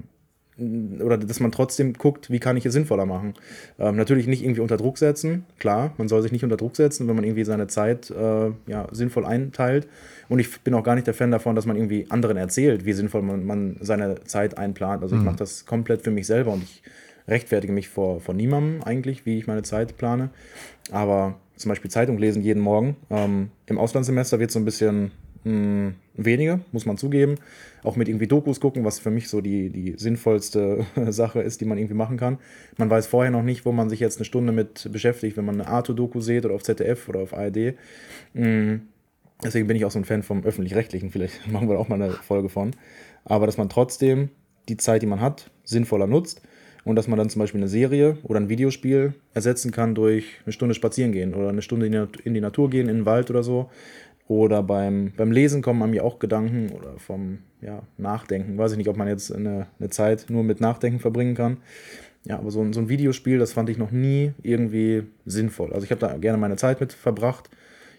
oder 0.58 1.16
dass 1.16 1.40
man 1.40 1.50
trotzdem 1.50 1.94
guckt, 1.94 2.30
wie 2.30 2.38
kann 2.38 2.56
ich 2.56 2.66
es 2.66 2.72
sinnvoller 2.72 3.06
machen. 3.06 3.34
Ähm, 3.78 3.96
natürlich 3.96 4.26
nicht 4.26 4.44
irgendwie 4.44 4.60
unter 4.60 4.76
Druck 4.76 4.98
setzen, 4.98 5.44
klar, 5.58 5.94
man 5.96 6.08
soll 6.08 6.22
sich 6.22 6.32
nicht 6.32 6.44
unter 6.44 6.56
Druck 6.56 6.76
setzen, 6.76 7.08
wenn 7.08 7.16
man 7.16 7.24
irgendwie 7.24 7.44
seine 7.44 7.68
Zeit 7.68 8.10
äh, 8.10 8.50
ja, 8.66 8.86
sinnvoll 8.92 9.24
einteilt. 9.24 9.88
Und 10.28 10.38
ich 10.38 10.60
bin 10.60 10.74
auch 10.74 10.84
gar 10.84 10.94
nicht 10.94 11.06
der 11.06 11.14
Fan 11.14 11.30
davon, 11.30 11.56
dass 11.56 11.66
man 11.66 11.76
irgendwie 11.76 12.06
anderen 12.10 12.36
erzählt, 12.36 12.84
wie 12.84 12.92
sinnvoll 12.92 13.22
man, 13.22 13.46
man 13.46 13.76
seine 13.80 14.22
Zeit 14.24 14.58
einplant. 14.58 15.02
Also 15.02 15.14
ich 15.14 15.20
mhm. 15.20 15.26
mache 15.26 15.36
das 15.36 15.64
komplett 15.64 16.02
für 16.02 16.10
mich 16.10 16.26
selber 16.26 16.52
und 16.52 16.62
ich 16.62 16.82
rechtfertige 17.28 17.72
mich 17.72 17.88
vor, 17.88 18.20
vor 18.20 18.34
niemandem 18.34 18.82
eigentlich, 18.82 19.24
wie 19.24 19.38
ich 19.38 19.46
meine 19.46 19.62
Zeit 19.62 19.96
plane. 19.96 20.30
Aber 20.90 21.36
zum 21.56 21.68
Beispiel 21.70 21.90
Zeitung 21.90 22.18
lesen 22.18 22.42
jeden 22.42 22.60
Morgen. 22.60 22.96
Ähm, 23.10 23.50
Im 23.66 23.78
Auslandssemester 23.78 24.38
wird 24.38 24.50
es 24.50 24.54
so 24.54 24.60
ein 24.60 24.64
bisschen 24.64 25.12
mh, 25.44 25.92
weniger, 26.14 26.60
muss 26.72 26.86
man 26.86 26.96
zugeben. 26.96 27.36
Auch 27.82 27.96
mit 27.96 28.08
irgendwie 28.08 28.26
Dokus 28.26 28.60
gucken, 28.60 28.84
was 28.84 28.98
für 28.98 29.10
mich 29.10 29.28
so 29.28 29.40
die, 29.40 29.70
die 29.70 29.94
sinnvollste 29.96 30.86
Sache 31.08 31.40
ist, 31.40 31.60
die 31.60 31.64
man 31.64 31.78
irgendwie 31.78 31.94
machen 31.94 32.16
kann. 32.16 32.38
Man 32.76 32.90
weiß 32.90 33.06
vorher 33.06 33.30
noch 33.30 33.42
nicht, 33.42 33.64
wo 33.64 33.72
man 33.72 33.88
sich 33.88 34.00
jetzt 34.00 34.18
eine 34.18 34.24
Stunde 34.24 34.52
mit 34.52 34.88
beschäftigt, 34.92 35.36
wenn 35.36 35.44
man 35.44 35.60
eine 35.60 35.68
Arto-Doku 35.68 36.20
sieht 36.20 36.44
oder 36.44 36.54
auf 36.54 36.62
ZDF 36.62 37.08
oder 37.08 37.20
auf 37.20 37.34
ARD. 37.34 37.74
Hm, 38.34 38.82
deswegen 39.42 39.66
bin 39.66 39.76
ich 39.76 39.84
auch 39.84 39.90
so 39.90 39.98
ein 39.98 40.04
Fan 40.04 40.22
vom 40.22 40.44
Öffentlich-Rechtlichen. 40.44 41.10
Vielleicht 41.10 41.46
machen 41.50 41.68
wir 41.68 41.78
auch 41.78 41.88
mal 41.88 42.00
eine 42.00 42.12
Folge 42.12 42.48
von. 42.48 42.72
Aber 43.24 43.46
dass 43.46 43.56
man 43.56 43.68
trotzdem 43.68 44.30
die 44.68 44.76
Zeit, 44.76 45.02
die 45.02 45.06
man 45.06 45.20
hat, 45.20 45.50
sinnvoller 45.64 46.06
nutzt 46.06 46.42
und 46.84 46.96
dass 46.96 47.08
man 47.08 47.18
dann 47.18 47.30
zum 47.30 47.40
Beispiel 47.40 47.60
eine 47.60 47.68
Serie 47.68 48.18
oder 48.24 48.40
ein 48.40 48.48
Videospiel 48.48 49.14
ersetzen 49.34 49.70
kann 49.70 49.94
durch 49.94 50.40
eine 50.44 50.52
Stunde 50.52 50.74
spazieren 50.74 51.12
gehen 51.12 51.34
oder 51.34 51.48
eine 51.48 51.62
Stunde 51.62 51.86
in 52.24 52.34
die 52.34 52.40
Natur 52.40 52.70
gehen, 52.70 52.88
in 52.88 52.98
den 52.98 53.06
Wald 53.06 53.30
oder 53.30 53.42
so. 53.42 53.70
Oder 54.28 54.62
beim, 54.62 55.12
beim 55.16 55.32
Lesen 55.32 55.62
kommen 55.62 55.90
mir 55.90 56.04
auch 56.04 56.18
Gedanken 56.18 56.70
oder 56.70 56.98
vom 56.98 57.38
ja, 57.60 57.82
Nachdenken. 57.98 58.56
Weiß 58.56 58.72
ich 58.72 58.78
nicht, 58.78 58.88
ob 58.88 58.96
man 58.96 59.08
jetzt 59.08 59.34
eine, 59.34 59.66
eine 59.78 59.90
Zeit 59.90 60.26
nur 60.28 60.42
mit 60.42 60.60
Nachdenken 60.60 61.00
verbringen 61.00 61.34
kann. 61.34 61.58
Ja, 62.24 62.38
aber 62.38 62.50
so 62.50 62.60
ein, 62.60 62.72
so 62.72 62.80
ein 62.80 62.88
Videospiel, 62.88 63.38
das 63.38 63.52
fand 63.52 63.68
ich 63.68 63.78
noch 63.78 63.90
nie 63.90 64.32
irgendwie 64.42 65.04
sinnvoll. 65.26 65.72
Also 65.72 65.84
ich 65.84 65.90
habe 65.90 66.00
da 66.00 66.16
gerne 66.18 66.38
meine 66.38 66.56
Zeit 66.56 66.80
mit 66.80 66.92
verbracht, 66.92 67.50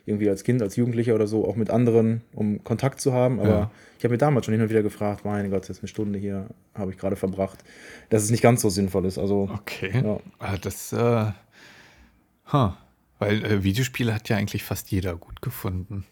irgendwie 0.06 0.30
als 0.30 0.44
Kind, 0.44 0.62
als 0.62 0.76
Jugendlicher 0.76 1.16
oder 1.16 1.28
so, 1.28 1.48
auch 1.48 1.56
mit 1.56 1.70
anderen, 1.70 2.22
um 2.34 2.64
Kontakt 2.64 3.02
zu 3.02 3.14
haben. 3.14 3.40
Aber 3.40 3.50
ja. 3.50 3.72
ich 3.98 4.04
habe 4.06 4.14
mir 4.14 4.18
damals 4.18 4.46
schon 4.46 4.54
hin 4.54 4.62
und 4.62 4.70
wieder 4.70 4.84
gefragt, 4.84 5.26
mein 5.26 5.50
Gott, 5.50 5.68
jetzt 5.68 5.80
eine 5.80 5.88
Stunde 5.90 6.20
hier 6.20 6.48
habe 6.74 6.92
ich 6.92 6.98
gerade 6.98 7.18
verbracht, 7.18 7.64
dass 8.10 8.24
es 8.24 8.32
nicht 8.32 8.42
ganz 8.42 8.62
so 8.62 8.70
sinnvoll 8.70 9.06
ist. 9.06 9.18
Also, 9.18 9.50
okay. 9.54 10.02
Ja. 10.04 10.20
Ah, 10.40 10.58
das, 10.58 10.94
äh, 10.94 11.32
huh. 12.52 12.72
weil 13.20 13.46
äh, 13.46 13.64
Videospiele 13.64 14.14
hat 14.14 14.30
ja 14.30 14.38
eigentlich 14.38 14.64
fast 14.64 14.90
jeder 14.92 15.16
gut 15.16 15.42
gefunden. 15.42 16.06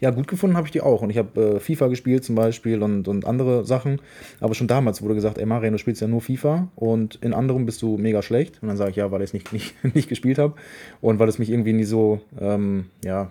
Ja, 0.00 0.10
gut 0.10 0.28
gefunden 0.28 0.56
habe 0.56 0.66
ich 0.66 0.72
die 0.72 0.80
auch. 0.80 1.02
Und 1.02 1.10
ich 1.10 1.18
habe 1.18 1.56
äh, 1.56 1.60
FIFA 1.60 1.88
gespielt 1.88 2.24
zum 2.24 2.34
Beispiel 2.34 2.82
und, 2.82 3.08
und 3.08 3.24
andere 3.26 3.64
Sachen. 3.64 4.00
Aber 4.40 4.54
schon 4.54 4.66
damals 4.66 5.02
wurde 5.02 5.14
gesagt, 5.14 5.38
ey 5.38 5.46
Marian, 5.46 5.72
du 5.72 5.78
spielst 5.78 6.00
ja 6.00 6.08
nur 6.08 6.20
FIFA 6.20 6.68
und 6.76 7.16
in 7.16 7.34
anderem 7.34 7.66
bist 7.66 7.82
du 7.82 7.96
mega 7.96 8.22
schlecht. 8.22 8.62
Und 8.62 8.68
dann 8.68 8.76
sage 8.76 8.90
ich 8.90 8.96
ja, 8.96 9.10
weil 9.10 9.22
ich 9.22 9.30
es 9.30 9.32
nicht, 9.32 9.52
nicht, 9.52 9.74
nicht 9.94 10.08
gespielt 10.08 10.38
habe 10.38 10.54
und 11.00 11.18
weil 11.18 11.28
es 11.28 11.38
mich 11.38 11.50
irgendwie 11.50 11.72
nie 11.72 11.84
so 11.84 12.20
ähm, 12.40 12.86
ja, 13.04 13.30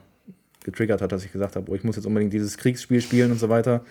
getriggert 0.63 1.01
hat, 1.01 1.11
dass 1.11 1.25
ich 1.25 1.31
gesagt 1.31 1.55
habe, 1.55 1.71
oh, 1.71 1.75
ich 1.75 1.83
muss 1.83 1.95
jetzt 1.95 2.05
unbedingt 2.05 2.33
dieses 2.33 2.57
Kriegsspiel 2.57 3.01
spielen 3.01 3.31
und 3.31 3.39
so 3.39 3.49
weiter. 3.49 3.81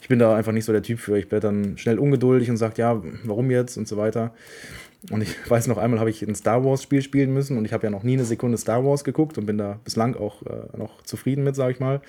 Ich 0.00 0.08
bin 0.08 0.18
da 0.18 0.36
einfach 0.36 0.52
nicht 0.52 0.64
so 0.64 0.72
der 0.72 0.82
Typ 0.82 1.00
für. 1.00 1.18
Ich 1.18 1.30
werde 1.30 1.48
dann 1.48 1.78
schnell 1.78 1.98
ungeduldig 1.98 2.50
und 2.50 2.56
sage, 2.56 2.74
ja, 2.78 3.02
warum 3.24 3.50
jetzt 3.50 3.76
und 3.76 3.88
so 3.88 3.96
weiter. 3.96 4.32
Und 5.10 5.22
ich 5.22 5.50
weiß 5.50 5.68
noch 5.68 5.78
einmal, 5.78 6.00
habe 6.00 6.10
ich 6.10 6.22
ein 6.22 6.34
Star 6.34 6.64
Wars 6.64 6.82
Spiel 6.82 7.02
spielen 7.02 7.32
müssen 7.32 7.56
und 7.56 7.64
ich 7.64 7.72
habe 7.72 7.86
ja 7.86 7.90
noch 7.90 8.02
nie 8.02 8.14
eine 8.14 8.24
Sekunde 8.24 8.58
Star 8.58 8.84
Wars 8.84 9.04
geguckt 9.04 9.38
und 9.38 9.46
bin 9.46 9.56
da 9.56 9.78
bislang 9.84 10.16
auch 10.16 10.42
äh, 10.42 10.76
noch 10.76 11.02
zufrieden 11.02 11.44
mit, 11.44 11.54
sage 11.54 11.72
ich 11.72 11.80
mal. 11.80 12.00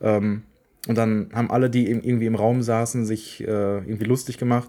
Ähm, 0.00 0.42
und 0.88 0.96
dann 0.96 1.30
haben 1.34 1.50
alle, 1.50 1.68
die 1.68 1.90
irgendwie 1.90 2.26
im 2.26 2.34
Raum 2.34 2.62
saßen, 2.62 3.04
sich 3.04 3.42
äh, 3.42 3.44
irgendwie 3.46 4.06
lustig 4.06 4.38
gemacht, 4.38 4.68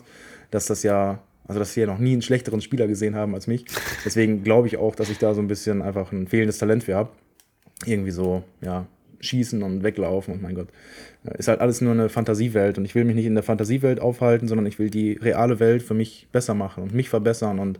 dass 0.51 0.65
das 0.65 0.83
ja, 0.83 1.19
also 1.47 1.59
dass 1.59 1.73
sie 1.73 1.81
ja 1.81 1.87
noch 1.87 1.99
nie 1.99 2.11
einen 2.11 2.21
schlechteren 2.21 2.59
Spieler 2.59 2.87
gesehen 2.87 3.15
haben 3.15 3.33
als 3.33 3.47
mich. 3.47 3.65
Deswegen 4.03 4.43
glaube 4.43 4.67
ich 4.67 4.77
auch, 4.77 4.95
dass 4.95 5.09
ich 5.09 5.17
da 5.17 5.33
so 5.33 5.41
ein 5.41 5.47
bisschen 5.47 5.81
einfach 5.81 6.11
ein 6.11 6.27
fehlendes 6.27 6.57
Talent 6.57 6.83
für 6.83 6.95
habe. 6.95 7.09
Irgendwie 7.85 8.11
so, 8.11 8.43
ja, 8.61 8.85
schießen 9.21 9.63
und 9.63 9.83
weglaufen 9.83 10.33
und 10.33 10.41
mein 10.41 10.55
Gott. 10.55 10.67
Ist 11.37 11.47
halt 11.47 11.61
alles 11.61 11.81
nur 11.81 11.93
eine 11.93 12.09
Fantasiewelt 12.09 12.77
und 12.77 12.85
ich 12.85 12.95
will 12.95 13.05
mich 13.05 13.15
nicht 13.15 13.25
in 13.25 13.35
der 13.35 13.43
Fantasiewelt 13.43 13.99
aufhalten, 13.99 14.47
sondern 14.47 14.65
ich 14.65 14.79
will 14.79 14.89
die 14.89 15.13
reale 15.13 15.59
Welt 15.59 15.83
für 15.83 15.93
mich 15.93 16.27
besser 16.31 16.53
machen 16.53 16.83
und 16.83 16.93
mich 16.93 17.09
verbessern 17.09 17.59
und 17.59 17.79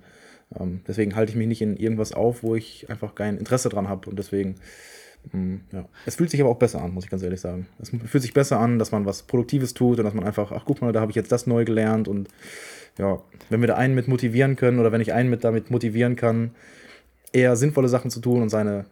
ähm, 0.60 0.82
deswegen 0.88 1.15
halte 1.15 1.32
ich 1.32 1.38
mich 1.38 1.47
nicht 1.47 1.62
in 1.62 1.77
irgendwas 1.77 2.13
auf, 2.13 2.43
wo 2.43 2.56
ich 2.56 2.89
einfach 2.89 3.15
kein 3.15 3.38
Interesse 3.38 3.69
dran 3.69 3.88
habe 3.88 4.10
und 4.10 4.19
deswegen, 4.19 4.56
ähm, 5.34 5.62
ja. 5.71 5.86
Es 6.06 6.15
fühlt 6.15 6.30
sich 6.30 6.41
aber 6.41 6.49
auch 6.49 6.60
besser 6.60 6.82
an, 6.82 6.93
muss 6.93 7.06
ich 7.06 7.10
ganz 7.10 7.23
ehrlich 7.23 7.41
sagen. 7.41 7.67
Es 7.80 7.89
fühlt 7.89 8.21
sich 8.21 8.34
besser 8.34 8.60
an, 8.60 8.80
dass 8.80 8.91
man 8.91 9.06
was 9.06 9.23
Produktives 9.23 9.73
tut 9.73 9.99
und 9.99 10.06
dass 10.06 10.13
man 10.13 10.25
einfach, 10.25 10.51
ach 10.51 10.63
guck 10.65 10.82
mal, 10.82 10.91
da 10.91 11.01
habe 11.01 11.12
ich 11.12 11.15
jetzt 11.15 11.32
das 11.32 11.47
neu 11.47 11.65
gelernt 11.65 12.08
und 12.08 12.27
ja, 12.97 13.21
wenn 13.49 13.62
wir 13.62 13.67
da 13.67 13.75
einen 13.75 13.95
mit 13.95 14.08
motivieren 14.08 14.56
können 14.56 14.80
oder 14.80 14.91
wenn 14.91 15.01
ich 15.01 15.13
einen 15.13 15.30
mit 15.30 15.43
damit 15.43 15.71
motivieren 15.71 16.15
kann, 16.15 16.51
eher 17.32 17.56
sinnvolle 17.56 17.88
Sachen 17.88 18.12
zu 18.12 18.19
tun 18.19 18.41
und 18.41 18.49
seine 18.49 18.86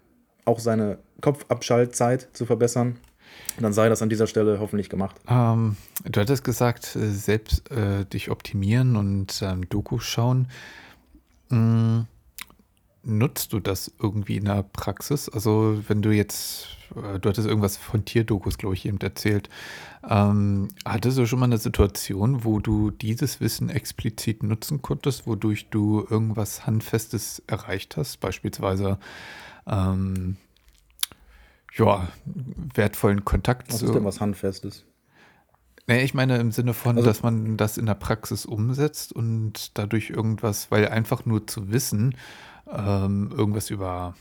auch 0.50 0.60
seine 0.60 0.98
Kopfabschaltzeit 1.22 2.28
zu 2.34 2.46
verbessern, 2.46 2.98
dann 3.60 3.74
sei 3.74 3.90
das 3.90 4.02
an 4.02 4.10
dieser 4.10 4.28
Stelle 4.28 4.60
hoffentlich 4.60 4.90
gemacht. 4.90 5.16
Ähm, 5.28 5.78
du 6.06 6.20
hattest 6.20 6.44
gesagt, 6.44 6.96
äh, 6.96 7.12
selbst 7.12 7.70
äh, 7.72 8.06
dich 8.06 8.30
optimieren 8.32 8.96
und 8.96 9.42
ähm, 9.42 9.68
Doku 9.70 10.00
schauen. 10.00 10.48
Hm, 11.50 12.08
nutzt 13.04 13.54
du 13.54 13.60
das 13.60 13.92
irgendwie 14.02 14.38
in 14.38 14.46
der 14.46 14.64
Praxis? 14.64 15.30
Also 15.30 15.82
wenn 15.88 16.02
du 16.02 16.12
jetzt, 16.12 16.68
äh, 16.96 17.20
du 17.20 17.30
hattest 17.30 17.48
irgendwas 17.48 17.78
von 17.78 18.06
Tierdokus, 18.06 18.58
glaube 18.58 18.76
ich, 18.76 18.86
eben 18.86 19.00
erzählt. 19.00 19.50
Ähm, 20.10 20.70
hattest 20.86 21.18
du 21.18 21.26
schon 21.26 21.40
mal 21.40 21.46
eine 21.46 21.58
Situation, 21.58 22.44
wo 22.44 22.60
du 22.60 22.92
dieses 22.92 23.42
Wissen 23.42 23.70
explizit 23.70 24.44
nutzen 24.44 24.82
konntest, 24.82 25.28
wodurch 25.28 25.70
du 25.70 26.06
irgendwas 26.10 26.66
Handfestes 26.66 27.44
erreicht 27.48 27.98
hast? 27.98 28.20
Beispielsweise 28.20 28.98
ähm, 29.70 30.38
ja, 31.78 32.08
wertvollen 32.26 33.24
Kontakt 33.24 33.70
was 33.70 33.80
zu. 33.80 33.86
Was 33.86 33.90
ist 33.90 33.96
denn 33.96 34.06
was 34.06 34.22
Handfestes? 34.22 34.86
Nee, 35.88 36.04
ich 36.04 36.14
meine 36.14 36.38
im 36.38 36.52
Sinne 36.52 36.74
von, 36.74 36.98
also, 36.98 37.08
dass 37.08 37.24
man 37.24 37.58
das 37.58 37.78
in 37.78 37.88
der 37.88 37.96
Praxis 37.96 38.46
umsetzt 38.46 39.12
und 39.12 39.78
dadurch 39.78 40.12
irgendwas, 40.12 40.70
weil 40.70 40.88
einfach 40.88 41.26
nur 41.26 41.48
zu 41.48 41.72
wissen, 41.72 42.16
ähm, 42.72 43.32
irgendwas 43.36 43.72
über 43.72 44.16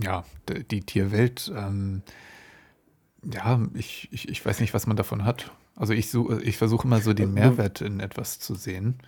ja, 0.00 0.24
die 0.70 0.82
Tierwelt, 0.82 1.52
ähm, 1.56 2.02
ja, 3.24 3.60
ich, 3.74 4.08
ich, 4.12 4.28
ich 4.28 4.44
weiß 4.44 4.60
nicht, 4.60 4.74
was 4.74 4.86
man 4.86 4.96
davon 4.96 5.24
hat. 5.24 5.50
Also 5.74 5.92
ich, 5.92 6.14
ich 6.42 6.56
versuche 6.56 6.86
immer 6.86 7.00
so 7.00 7.12
den 7.12 7.34
Mehrwert 7.34 7.80
in 7.80 8.00
etwas 8.00 8.38
zu 8.38 8.54
sehen. 8.54 8.98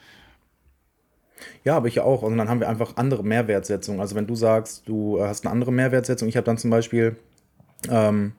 Ja, 1.64 1.76
aber 1.76 1.88
ich 1.88 2.00
auch. 2.00 2.22
Und 2.22 2.36
dann 2.38 2.48
haben 2.48 2.60
wir 2.60 2.68
einfach 2.68 2.96
andere 2.96 3.24
Mehrwertsetzungen. 3.24 4.00
Also 4.00 4.14
wenn 4.14 4.26
du 4.26 4.34
sagst, 4.34 4.88
du 4.88 5.20
hast 5.20 5.44
eine 5.44 5.52
andere 5.52 5.72
Mehrwertsetzung, 5.72 6.28
ich 6.28 6.36
habe 6.36 6.44
dann 6.44 6.58
zum 6.58 6.70
Beispiel, 6.70 7.16
ähm, 7.90 8.32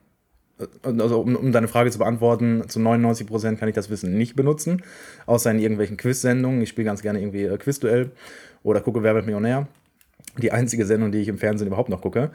also 0.83 1.19
um, 1.19 1.35
um, 1.35 1.51
deine 1.51 1.67
Frage 1.67 1.91
zu 1.91 1.99
beantworten, 1.99 2.63
zu 2.67 2.79
99 2.79 3.27
Prozent 3.27 3.59
kann 3.59 3.67
ich 3.67 3.75
das 3.75 3.89
Wissen 3.89 4.17
nicht 4.17 4.35
benutzen, 4.35 4.83
außer 5.25 5.51
in 5.51 5.59
irgendwelchen 5.59 5.97
Quiz-Sendungen. 5.97 6.61
Ich 6.61 6.69
spiele 6.69 6.85
ganz 6.85 7.01
gerne 7.01 7.19
irgendwie 7.19 7.43
äh, 7.43 7.57
Quizduell 7.57 8.11
oder 8.63 8.81
gucke 8.81 9.03
Wer 9.03 9.15
wird 9.15 9.25
Millionär. 9.25 9.67
Die 10.37 10.51
einzige 10.51 10.85
Sendung, 10.85 11.11
die 11.11 11.19
ich 11.19 11.27
im 11.27 11.37
Fernsehen 11.37 11.67
überhaupt 11.67 11.89
noch 11.89 12.01
gucke. 12.01 12.31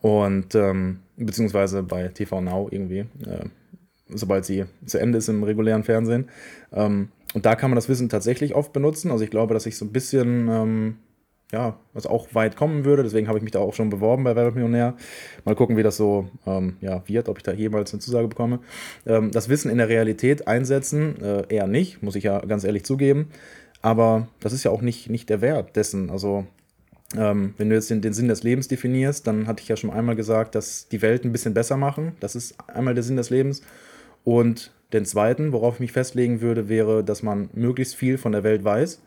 Und 0.00 0.54
ähm, 0.54 1.00
beziehungsweise 1.16 1.82
bei 1.82 2.08
TV 2.08 2.40
Now 2.40 2.68
irgendwie, 2.70 3.00
äh, 3.26 3.46
sobald 4.08 4.44
sie 4.44 4.66
zu 4.84 4.98
Ende 4.98 5.18
ist 5.18 5.28
im 5.28 5.42
regulären 5.42 5.82
Fernsehen. 5.82 6.28
Ähm, 6.72 7.08
und 7.34 7.44
da 7.44 7.56
kann 7.56 7.70
man 7.70 7.76
das 7.76 7.88
Wissen 7.88 8.08
tatsächlich 8.08 8.54
oft 8.54 8.72
benutzen. 8.72 9.10
Also 9.10 9.24
ich 9.24 9.30
glaube, 9.30 9.52
dass 9.52 9.66
ich 9.66 9.76
so 9.76 9.84
ein 9.84 9.92
bisschen 9.92 10.48
ähm, 10.48 10.96
ja, 11.52 11.78
was 11.92 12.06
auch 12.06 12.34
weit 12.34 12.56
kommen 12.56 12.84
würde. 12.84 13.02
Deswegen 13.02 13.28
habe 13.28 13.38
ich 13.38 13.44
mich 13.44 13.52
da 13.52 13.60
auch 13.60 13.74
schon 13.74 13.90
beworben 13.90 14.24
bei 14.24 14.34
Werbemillionär. 14.34 14.94
Mal 15.44 15.54
gucken, 15.54 15.76
wie 15.76 15.82
das 15.82 15.96
so 15.96 16.28
ähm, 16.46 16.76
ja, 16.80 17.02
wird, 17.06 17.28
ob 17.28 17.38
ich 17.38 17.42
da 17.42 17.52
jemals 17.52 17.92
eine 17.92 18.00
Zusage 18.00 18.28
bekomme. 18.28 18.60
Ähm, 19.06 19.30
das 19.30 19.48
Wissen 19.48 19.70
in 19.70 19.78
der 19.78 19.88
Realität 19.88 20.48
einsetzen, 20.48 21.20
äh, 21.22 21.44
eher 21.48 21.66
nicht, 21.66 22.02
muss 22.02 22.16
ich 22.16 22.24
ja 22.24 22.40
ganz 22.40 22.64
ehrlich 22.64 22.84
zugeben. 22.84 23.30
Aber 23.82 24.28
das 24.40 24.52
ist 24.52 24.64
ja 24.64 24.70
auch 24.70 24.80
nicht, 24.80 25.10
nicht 25.10 25.28
der 25.28 25.42
Wert 25.42 25.76
dessen. 25.76 26.10
Also, 26.10 26.46
ähm, 27.16 27.54
wenn 27.58 27.68
du 27.68 27.76
jetzt 27.76 27.90
den, 27.90 28.00
den 28.00 28.14
Sinn 28.14 28.28
des 28.28 28.42
Lebens 28.42 28.66
definierst, 28.66 29.26
dann 29.26 29.46
hatte 29.46 29.62
ich 29.62 29.68
ja 29.68 29.76
schon 29.76 29.90
einmal 29.90 30.16
gesagt, 30.16 30.54
dass 30.54 30.88
die 30.88 31.02
Welt 31.02 31.24
ein 31.24 31.32
bisschen 31.32 31.54
besser 31.54 31.76
machen. 31.76 32.16
Das 32.20 32.34
ist 32.34 32.56
einmal 32.68 32.94
der 32.94 33.04
Sinn 33.04 33.16
des 33.16 33.30
Lebens. 33.30 33.62
Und 34.24 34.72
den 34.92 35.04
zweiten, 35.04 35.52
worauf 35.52 35.74
ich 35.74 35.80
mich 35.80 35.92
festlegen 35.92 36.40
würde, 36.40 36.68
wäre, 36.68 37.04
dass 37.04 37.22
man 37.22 37.50
möglichst 37.52 37.94
viel 37.94 38.18
von 38.18 38.32
der 38.32 38.42
Welt 38.42 38.64
weiß 38.64 39.00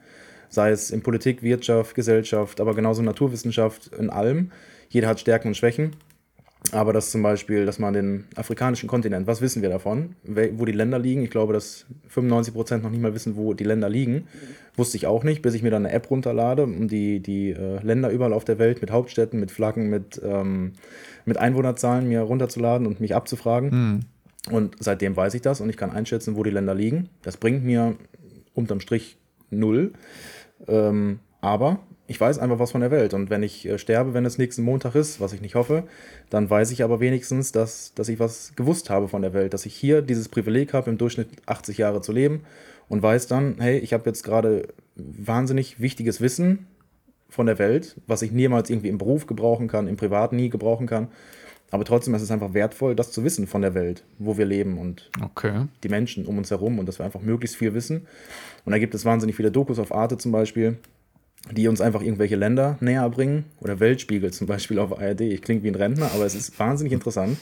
sei 0.50 0.72
es 0.72 0.92
in 0.92 1.02
Politik, 1.02 1.44
Wirtschaft, 1.44 1.96
Gesellschaft, 1.96 2.62
aber 2.62 2.76
genauso 2.76 3.02
Naturwissenschaft, 3.02 3.92
in 3.98 4.10
allem. 4.10 4.52
Jeder 4.90 5.08
hat 5.08 5.20
Stärken 5.20 5.50
und 5.50 5.56
Schwächen. 5.56 5.92
Aber 6.72 6.92
das 6.92 7.12
zum 7.12 7.22
Beispiel, 7.22 7.66
dass 7.66 7.80
man 7.80 7.94
den 7.94 8.26
afrikanischen 8.36 8.90
Kontinent, 8.90 9.26
was 9.28 9.42
wissen 9.42 9.62
wir 9.62 9.70
davon? 9.70 10.16
Wo 10.24 10.66
die 10.66 10.74
Länder 10.74 11.00
liegen? 11.00 11.24
Ich 11.24 11.30
glaube, 11.30 11.54
dass 11.54 11.86
95 12.10 12.54
Prozent 12.54 12.84
noch 12.84 12.90
nicht 12.90 13.02
mal 13.02 13.14
wissen, 13.14 13.38
wo 13.38 13.54
die 13.54 13.64
Länder 13.64 13.88
liegen. 13.88 14.28
Wusste 14.76 14.98
ich 14.98 15.08
auch 15.08 15.24
nicht, 15.24 15.42
bis 15.42 15.54
ich 15.54 15.64
mir 15.64 15.70
dann 15.70 15.86
eine 15.86 15.94
App 15.94 16.10
runterlade, 16.10 16.64
um 16.64 16.88
die, 16.88 17.22
die 17.22 17.52
äh, 17.52 17.82
Länder 17.84 18.10
überall 18.10 18.34
auf 18.34 18.44
der 18.44 18.60
Welt 18.60 18.82
mit 18.82 18.92
Hauptstädten, 18.92 19.40
mit 19.40 19.52
Flaggen, 19.52 19.90
mit, 19.90 20.20
ähm, 20.24 20.74
mit 21.26 21.38
Einwohnerzahlen 21.38 22.08
mir 22.08 22.22
runterzuladen 22.22 22.86
und 22.86 23.00
mich 23.00 23.16
abzufragen. 23.16 23.70
Mhm. 23.70 24.00
Und 24.52 24.76
seitdem 24.80 25.16
weiß 25.16 25.34
ich 25.34 25.42
das 25.42 25.62
und 25.62 25.70
ich 25.70 25.78
kann 25.78 25.92
einschätzen, 25.92 26.36
wo 26.36 26.44
die 26.44 26.52
Länder 26.52 26.76
liegen. 26.76 27.10
Das 27.22 27.38
bringt 27.38 27.64
mir 27.64 27.96
unterm 28.54 28.80
Strich 28.80 29.18
null. 29.50 29.94
Ähm, 30.68 31.20
aber 31.42 31.80
ich 32.08 32.20
weiß 32.20 32.40
einfach 32.40 32.60
was 32.60 32.72
von 32.72 32.82
der 32.82 32.92
Welt. 32.92 33.14
Und 33.14 33.30
wenn 33.30 33.44
ich 33.44 33.68
äh, 33.68 33.78
sterbe, 33.78 34.14
wenn 34.14 34.26
es 34.26 34.38
nächsten 34.38 34.64
Montag 34.64 34.96
ist, 34.96 35.20
was 35.20 35.34
ich 35.34 35.42
nicht 35.42 35.56
hoffe, 35.56 35.84
dann 36.30 36.50
weiß 36.50 36.72
ich 36.72 36.84
aber 36.84 37.00
wenigstens, 37.00 37.52
dass, 37.52 37.94
dass 37.94 38.10
ich 38.10 38.20
was 38.20 38.54
gewusst 38.56 38.90
habe 38.90 39.08
von 39.08 39.22
der 39.22 39.34
Welt. 39.34 39.54
Dass 39.54 39.66
ich 39.66 39.76
hier 39.76 40.02
dieses 40.02 40.30
Privileg 40.30 40.74
habe, 40.74 40.90
im 40.90 40.98
Durchschnitt 40.98 41.30
80 41.46 41.78
Jahre 41.78 42.02
zu 42.02 42.14
leben 42.14 42.44
und 42.88 43.04
weiß 43.04 43.28
dann, 43.28 43.56
hey, 43.60 43.78
ich 43.78 43.94
habe 43.94 44.10
jetzt 44.10 44.24
gerade 44.24 44.70
wahnsinnig 44.96 45.80
wichtiges 45.82 46.22
Wissen 46.22 46.68
von 47.30 47.46
der 47.46 47.60
Welt, 47.60 47.98
was 48.08 48.22
ich 48.22 48.32
niemals 48.32 48.70
irgendwie 48.70 48.88
im 48.88 48.98
Beruf 48.98 49.28
gebrauchen 49.28 49.68
kann, 49.68 49.88
im 49.88 49.98
Privat 49.98 50.32
nie 50.32 50.50
gebrauchen 50.50 50.88
kann. 50.88 51.10
Aber 51.72 51.84
trotzdem 51.84 52.14
ist 52.16 52.22
es 52.22 52.32
einfach 52.32 52.54
wertvoll, 52.54 52.96
das 52.96 53.12
zu 53.12 53.24
wissen 53.24 53.46
von 53.46 53.62
der 53.62 53.74
Welt, 53.74 54.04
wo 54.20 54.38
wir 54.38 54.46
leben 54.46 54.78
und 54.78 55.10
okay. 55.22 55.66
die 55.84 55.90
Menschen 55.90 56.26
um 56.26 56.38
uns 56.38 56.50
herum 56.50 56.80
und 56.80 56.86
dass 56.88 57.00
wir 57.00 57.06
einfach 57.06 57.22
möglichst 57.22 57.58
viel 57.58 57.74
wissen. 57.74 58.08
Und 58.64 58.72
da 58.72 58.80
gibt 58.80 58.96
es 58.96 59.04
wahnsinnig 59.04 59.36
viele 59.36 59.52
Dokus 59.52 59.78
auf 59.78 59.94
Arte 59.94 60.18
zum 60.18 60.32
Beispiel, 60.32 60.78
die 61.52 61.68
uns 61.68 61.82
einfach 61.82 62.02
irgendwelche 62.02 62.38
Länder 62.38 62.78
näher 62.80 63.10
bringen. 63.10 63.46
Oder 63.60 63.80
Weltspiegel 63.80 64.32
zum 64.32 64.48
Beispiel 64.48 64.80
auf 64.80 64.98
ARD. 64.98 65.22
Ich 65.22 65.42
klinge 65.42 65.64
wie 65.64 65.68
ein 65.68 65.76
Rentner, 65.76 66.12
aber 66.14 66.26
es 66.26 66.36
ist 66.36 66.58
wahnsinnig 66.58 66.94
interessant. 66.94 67.38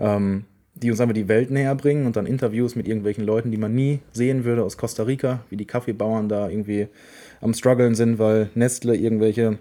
Ähm, 0.00 0.44
die 0.74 0.90
uns 0.90 1.00
einfach 1.00 1.14
die 1.14 1.28
Welt 1.28 1.50
näher 1.50 1.74
bringen 1.74 2.06
und 2.06 2.16
dann 2.16 2.26
Interviews 2.26 2.76
mit 2.76 2.86
irgendwelchen 2.86 3.24
Leuten, 3.24 3.50
die 3.50 3.56
man 3.56 3.74
nie 3.74 4.00
sehen 4.12 4.44
würde 4.44 4.64
aus 4.64 4.76
Costa 4.76 5.02
Rica, 5.02 5.44
wie 5.50 5.56
die 5.56 5.66
Kaffeebauern 5.66 6.28
da 6.28 6.48
irgendwie 6.48 6.88
am 7.40 7.54
struggeln 7.54 7.94
sind, 7.94 8.18
weil 8.18 8.50
Nestle 8.54 8.96
irgendwelche 8.96 9.58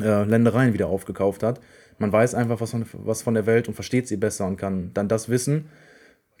äh, 0.00 0.24
Ländereien 0.24 0.72
wieder 0.72 0.88
aufgekauft 0.88 1.42
hat. 1.42 1.60
Man 1.98 2.12
weiß 2.12 2.34
einfach 2.34 2.60
was 2.60 2.72
von, 2.72 2.84
was 2.92 3.22
von 3.22 3.34
der 3.34 3.46
Welt 3.46 3.68
und 3.68 3.74
versteht 3.74 4.08
sie 4.08 4.16
besser 4.16 4.46
und 4.46 4.56
kann 4.56 4.90
dann 4.94 5.08
das 5.08 5.28
Wissen, 5.28 5.66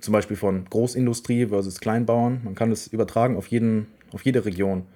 zum 0.00 0.12
Beispiel 0.12 0.36
von 0.36 0.64
Großindustrie 0.66 1.46
versus 1.46 1.80
Kleinbauern, 1.80 2.40
man 2.44 2.54
kann 2.54 2.70
es 2.70 2.86
übertragen 2.88 3.36
auf, 3.36 3.46
jeden, 3.48 3.86
auf 4.12 4.24
jede 4.24 4.44
Region. 4.44 4.86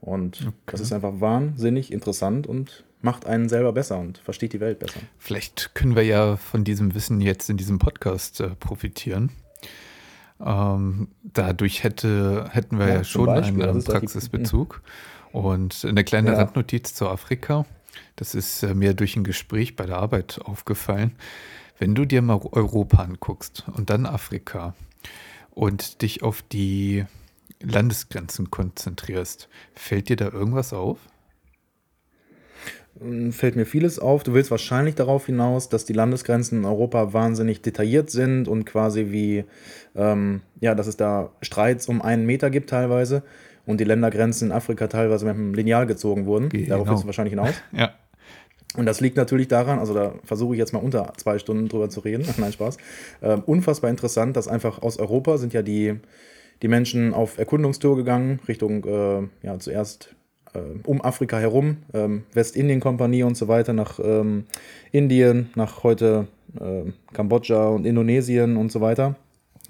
Und 0.00 0.40
okay. 0.42 0.52
das 0.66 0.80
ist 0.80 0.92
einfach 0.92 1.20
wahnsinnig 1.20 1.92
interessant 1.92 2.46
und 2.46 2.84
macht 3.00 3.26
einen 3.26 3.48
selber 3.48 3.72
besser 3.72 3.98
und 3.98 4.18
versteht 4.18 4.52
die 4.52 4.60
Welt 4.60 4.78
besser. 4.78 5.00
Vielleicht 5.18 5.74
können 5.74 5.94
wir 5.94 6.04
ja 6.04 6.36
von 6.36 6.64
diesem 6.64 6.94
Wissen 6.94 7.20
jetzt 7.20 7.50
in 7.50 7.56
diesem 7.56 7.78
Podcast 7.78 8.40
äh, 8.40 8.50
profitieren. 8.50 9.30
Ähm, 10.40 11.08
dadurch 11.22 11.82
hätte, 11.82 12.48
hätten 12.50 12.78
wir 12.78 12.88
ja, 12.88 12.94
ja 12.94 13.04
schon 13.04 13.26
Beispiel, 13.26 13.64
einen 13.64 13.84
Praxisbezug. 13.84 14.82
Und 15.32 15.84
eine 15.84 16.04
kleine 16.04 16.32
ja. 16.32 16.38
Randnotiz 16.38 16.94
zu 16.94 17.08
Afrika. 17.08 17.66
Das 18.18 18.34
ist 18.34 18.64
äh, 18.64 18.74
mir 18.74 18.94
durch 18.94 19.14
ein 19.16 19.22
Gespräch 19.22 19.76
bei 19.76 19.86
der 19.86 19.98
Arbeit 19.98 20.40
aufgefallen. 20.42 21.12
Wenn 21.78 21.94
du 21.94 22.04
dir 22.04 22.20
mal 22.20 22.40
Europa 22.50 22.98
anguckst 22.98 23.64
und 23.72 23.90
dann 23.90 24.06
Afrika 24.06 24.74
und 25.52 26.02
dich 26.02 26.24
auf 26.24 26.42
die 26.42 27.04
Landesgrenzen 27.62 28.50
konzentrierst, 28.50 29.48
fällt 29.72 30.08
dir 30.08 30.16
da 30.16 30.32
irgendwas 30.32 30.72
auf? 30.72 30.98
Hm, 32.98 33.30
fällt 33.30 33.54
mir 33.54 33.66
vieles 33.66 34.00
auf. 34.00 34.24
Du 34.24 34.34
willst 34.34 34.50
wahrscheinlich 34.50 34.96
darauf 34.96 35.26
hinaus, 35.26 35.68
dass 35.68 35.84
die 35.84 35.92
Landesgrenzen 35.92 36.58
in 36.58 36.64
Europa 36.64 37.12
wahnsinnig 37.12 37.62
detailliert 37.62 38.10
sind 38.10 38.48
und 38.48 38.64
quasi 38.64 39.12
wie, 39.12 39.44
ähm, 39.94 40.42
ja, 40.58 40.74
dass 40.74 40.88
es 40.88 40.96
da 40.96 41.30
Streits 41.40 41.86
um 41.88 42.02
einen 42.02 42.26
Meter 42.26 42.50
gibt 42.50 42.70
teilweise 42.70 43.22
und 43.64 43.78
die 43.78 43.84
Ländergrenzen 43.84 44.48
in 44.48 44.52
Afrika 44.52 44.88
teilweise 44.88 45.24
mit 45.24 45.36
einem 45.36 45.54
Lineal 45.54 45.86
gezogen 45.86 46.26
wurden. 46.26 46.48
Genau. 46.48 46.68
Darauf 46.68 46.88
willst 46.88 47.02
du 47.04 47.06
wahrscheinlich 47.06 47.34
hinaus. 47.34 47.54
ja. 47.72 47.92
Und 48.76 48.86
das 48.86 49.00
liegt 49.00 49.16
natürlich 49.16 49.48
daran, 49.48 49.78
also 49.78 49.94
da 49.94 50.12
versuche 50.24 50.54
ich 50.54 50.58
jetzt 50.58 50.72
mal 50.72 50.80
unter 50.80 51.12
zwei 51.16 51.38
Stunden 51.38 51.68
drüber 51.68 51.88
zu 51.88 52.00
reden. 52.00 52.26
Nein, 52.36 52.52
Spaß. 52.52 52.76
Äh, 53.20 53.38
unfassbar 53.46 53.90
interessant, 53.90 54.36
dass 54.36 54.46
einfach 54.46 54.82
aus 54.82 54.98
Europa 54.98 55.38
sind 55.38 55.52
ja 55.52 55.62
die, 55.62 55.96
die 56.62 56.68
Menschen 56.68 57.14
auf 57.14 57.38
Erkundungstour 57.38 57.96
gegangen, 57.96 58.40
Richtung, 58.46 58.84
äh, 58.84 59.46
ja, 59.46 59.58
zuerst 59.58 60.14
äh, 60.54 60.58
um 60.84 61.02
Afrika 61.02 61.38
herum, 61.38 61.78
ähm, 61.94 62.24
Westindien-Kompanie 62.34 63.22
und 63.22 63.36
so 63.36 63.48
weiter, 63.48 63.72
nach 63.72 63.98
ähm, 64.02 64.44
Indien, 64.92 65.50
nach 65.54 65.82
heute 65.82 66.26
äh, 66.60 66.90
Kambodscha 67.14 67.68
und 67.68 67.86
Indonesien 67.86 68.56
und 68.56 68.70
so 68.70 68.80
weiter. 68.80 69.16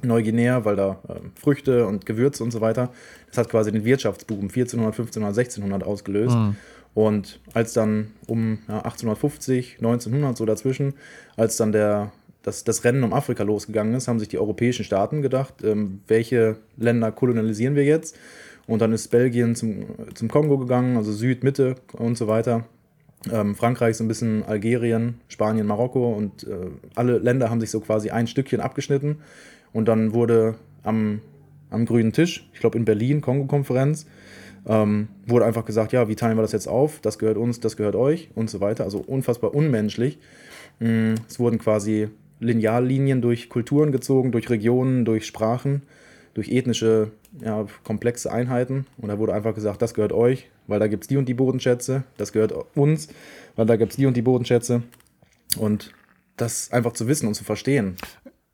Neuguinea, 0.03 0.65
weil 0.65 0.77
da 0.77 1.01
äh, 1.09 1.15
Früchte 1.35 1.87
und 1.87 2.07
Gewürze 2.07 2.45
und 2.45 2.53
so 2.53 2.61
weiter. 2.61 2.91
Das 3.29 3.39
hat 3.39 3.49
quasi 3.49 3.73
den 3.73 3.85
Wirtschaftsboom 3.85 4.43
1400, 4.43 4.95
1500, 4.95 5.39
1600 5.39 5.85
ausgelöst. 5.85 6.37
Mhm. 6.37 6.57
Und 6.99 7.39
als 7.55 7.75
dann 7.75 8.09
um 8.27 8.59
ja, 8.67 8.79
1850, 8.79 9.77
1900 9.79 10.37
so 10.37 10.45
dazwischen, 10.45 10.95
als 11.37 11.57
dann 11.57 11.71
der, 11.71 12.11
das, 12.43 12.65
das 12.65 12.83
Rennen 12.83 13.05
um 13.05 13.13
Afrika 13.13 13.45
losgegangen 13.45 13.95
ist, 13.95 14.09
haben 14.09 14.19
sich 14.19 14.27
die 14.27 14.39
europäischen 14.41 14.85
Staaten 14.85 15.23
gedacht, 15.23 15.63
ähm, 15.63 16.01
welche 16.09 16.57
Länder 16.77 17.13
kolonialisieren 17.13 17.77
wir 17.77 17.85
jetzt? 17.85 18.19
Und 18.67 18.83
dann 18.83 18.93
ist 18.93 19.13
Belgien 19.13 19.55
zum, 19.55 19.85
zum 20.13 20.27
Kongo 20.27 20.59
gegangen, 20.59 20.97
also 20.97 21.13
Süd, 21.13 21.45
Mitte 21.45 21.77
und 21.93 22.19
so 22.19 22.27
weiter. 22.27 22.65
Ähm, 23.31 23.55
Frankreich 23.55 23.97
so 23.97 24.03
ein 24.03 24.09
bisschen 24.09 24.43
Algerien, 24.45 25.21
Spanien, 25.29 25.69
Marokko 25.69 26.13
und 26.13 26.49
äh, 26.49 26.67
alle 26.97 27.19
Länder 27.19 27.49
haben 27.49 27.61
sich 27.61 27.71
so 27.71 27.79
quasi 27.79 28.11
ein 28.11 28.27
Stückchen 28.27 28.61
abgeschnitten. 28.61 29.19
Und 29.73 29.87
dann 29.87 30.15
wurde 30.15 30.57
am, 30.83 31.21
am 31.71 31.87
grünen 31.87 32.13
Tisch, 32.13 32.51
ich 32.53 32.59
glaube 32.59 32.77
in 32.77 32.85
Berlin, 32.85 33.21
Kongo-Konferenz, 33.21 34.07
ähm, 34.69 35.09
wurde 35.27 35.47
einfach 35.47 35.64
gesagt, 35.64 35.93
ja, 35.93 36.09
wie 36.09 36.14
teilen 36.14 36.37
wir 36.37 36.43
das 36.43 36.53
jetzt 36.53 36.69
auf? 36.69 37.01
Das 37.01 37.19
gehört 37.19 37.39
uns, 37.39 37.59
das 37.61 37.77
gehört 37.77 37.97
euch 37.97 38.31
und 38.35 38.51
so 38.51 38.61
weiter. 38.61 38.85
Also 38.85 38.99
unfassbar 38.99 39.55
unmenschlich. 39.55 40.19
Mm, 40.79 41.14
es 41.27 41.39
wurden 41.39 41.59
quasi 41.59 42.09
Lineallinien 42.41 43.21
durch 43.23 43.49
Kulturen 43.49 43.91
gezogen, 43.93 44.31
durch 44.31 44.51
Regionen, 44.51 45.05
durch 45.05 45.27
Sprachen, 45.27 45.83
durch 46.35 46.51
ethnische, 46.51 47.11
ja, 47.41 47.66
komplexe 47.83 48.31
Einheiten. 48.31 48.87
Und 48.99 49.09
da 49.09 49.19
wurde 49.19 49.35
einfach 49.35 49.55
gesagt, 49.55 49.83
das 49.83 49.95
gehört 49.95 50.12
euch, 50.12 50.51
weil 50.66 50.79
da 50.79 50.87
gibt 50.87 51.05
es 51.05 51.09
die 51.09 51.16
und 51.16 51.29
die 51.29 51.35
Bodenschätze. 51.35 52.05
Das 52.16 52.33
gehört 52.33 52.53
uns, 52.77 53.09
weil 53.57 53.66
da 53.66 53.77
gibt 53.77 53.93
es 53.93 53.97
die 53.97 54.07
und 54.07 54.16
die 54.16 54.23
Bodenschätze. 54.23 54.83
Und 55.59 55.95
das 56.37 56.71
einfach 56.73 56.93
zu 56.93 57.09
wissen 57.09 57.27
und 57.27 57.35
zu 57.35 57.43
verstehen, 57.43 57.97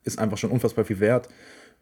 ist 0.03 0.17
einfach 0.17 0.37
schon 0.37 0.51
unfassbar 0.51 0.85
viel 0.85 0.99
wert. 0.99 1.29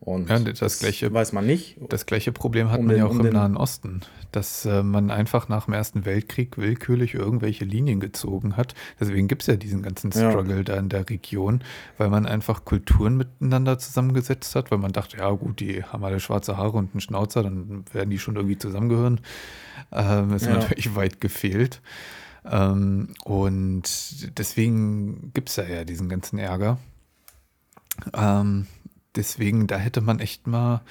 Und 0.05 0.29
ja, 0.29 0.37
das, 0.37 0.59
das, 0.59 0.79
gleiche, 0.79 1.13
weiß 1.13 1.31
man 1.31 1.45
nicht. 1.45 1.77
Das 1.87 2.05
gleiche 2.05 2.33
Problem 2.33 2.69
hat 2.69 2.81
um 2.81 2.87
man 2.87 2.95
den, 2.95 2.99
ja 2.99 3.05
auch 3.05 3.11
um 3.11 3.25
im 3.25 3.31
Nahen 3.31 3.55
Osten, 3.55 4.01
dass 4.33 4.65
äh, 4.65 4.83
man 4.83 5.09
einfach 5.09 5.47
nach 5.47 5.63
dem 5.63 5.75
Ersten 5.75 6.03
Weltkrieg 6.03 6.57
willkürlich 6.57 7.13
irgendwelche 7.13 7.63
Linien 7.63 8.01
gezogen 8.01 8.57
hat. 8.57 8.75
Deswegen 8.99 9.29
gibt 9.29 9.43
es 9.43 9.47
ja 9.47 9.55
diesen 9.55 9.81
ganzen 9.81 10.11
Struggle 10.11 10.57
ja. 10.57 10.63
da 10.63 10.75
in 10.75 10.89
der 10.89 11.09
Region, 11.09 11.61
weil 11.97 12.09
man 12.09 12.25
einfach 12.25 12.65
Kulturen 12.65 13.15
miteinander 13.15 13.79
zusammengesetzt 13.79 14.55
hat, 14.55 14.71
weil 14.71 14.77
man 14.77 14.91
dachte, 14.91 15.19
ja 15.19 15.29
gut, 15.31 15.61
die 15.61 15.85
haben 15.85 16.03
alle 16.03 16.19
schwarze 16.19 16.57
Haare 16.57 16.77
und 16.77 16.93
einen 16.93 16.99
Schnauzer, 16.99 17.41
dann 17.41 17.85
werden 17.93 18.09
die 18.09 18.19
schon 18.19 18.35
irgendwie 18.35 18.57
zusammengehören. 18.57 19.21
Ähm, 19.93 20.33
ist 20.33 20.47
ja. 20.47 20.55
natürlich 20.55 20.97
weit 20.97 21.21
gefehlt. 21.21 21.81
Ähm, 22.43 23.13
und 23.23 24.37
deswegen 24.37 25.31
gibt 25.33 25.47
es 25.47 25.55
ja, 25.55 25.63
ja 25.63 25.85
diesen 25.85 26.09
ganzen 26.09 26.39
Ärger. 26.39 26.77
Ähm, 28.13 28.67
deswegen, 29.15 29.67
da 29.67 29.77
hätte 29.77 30.01
man 30.01 30.19
echt 30.19 30.47
mal 30.47 30.81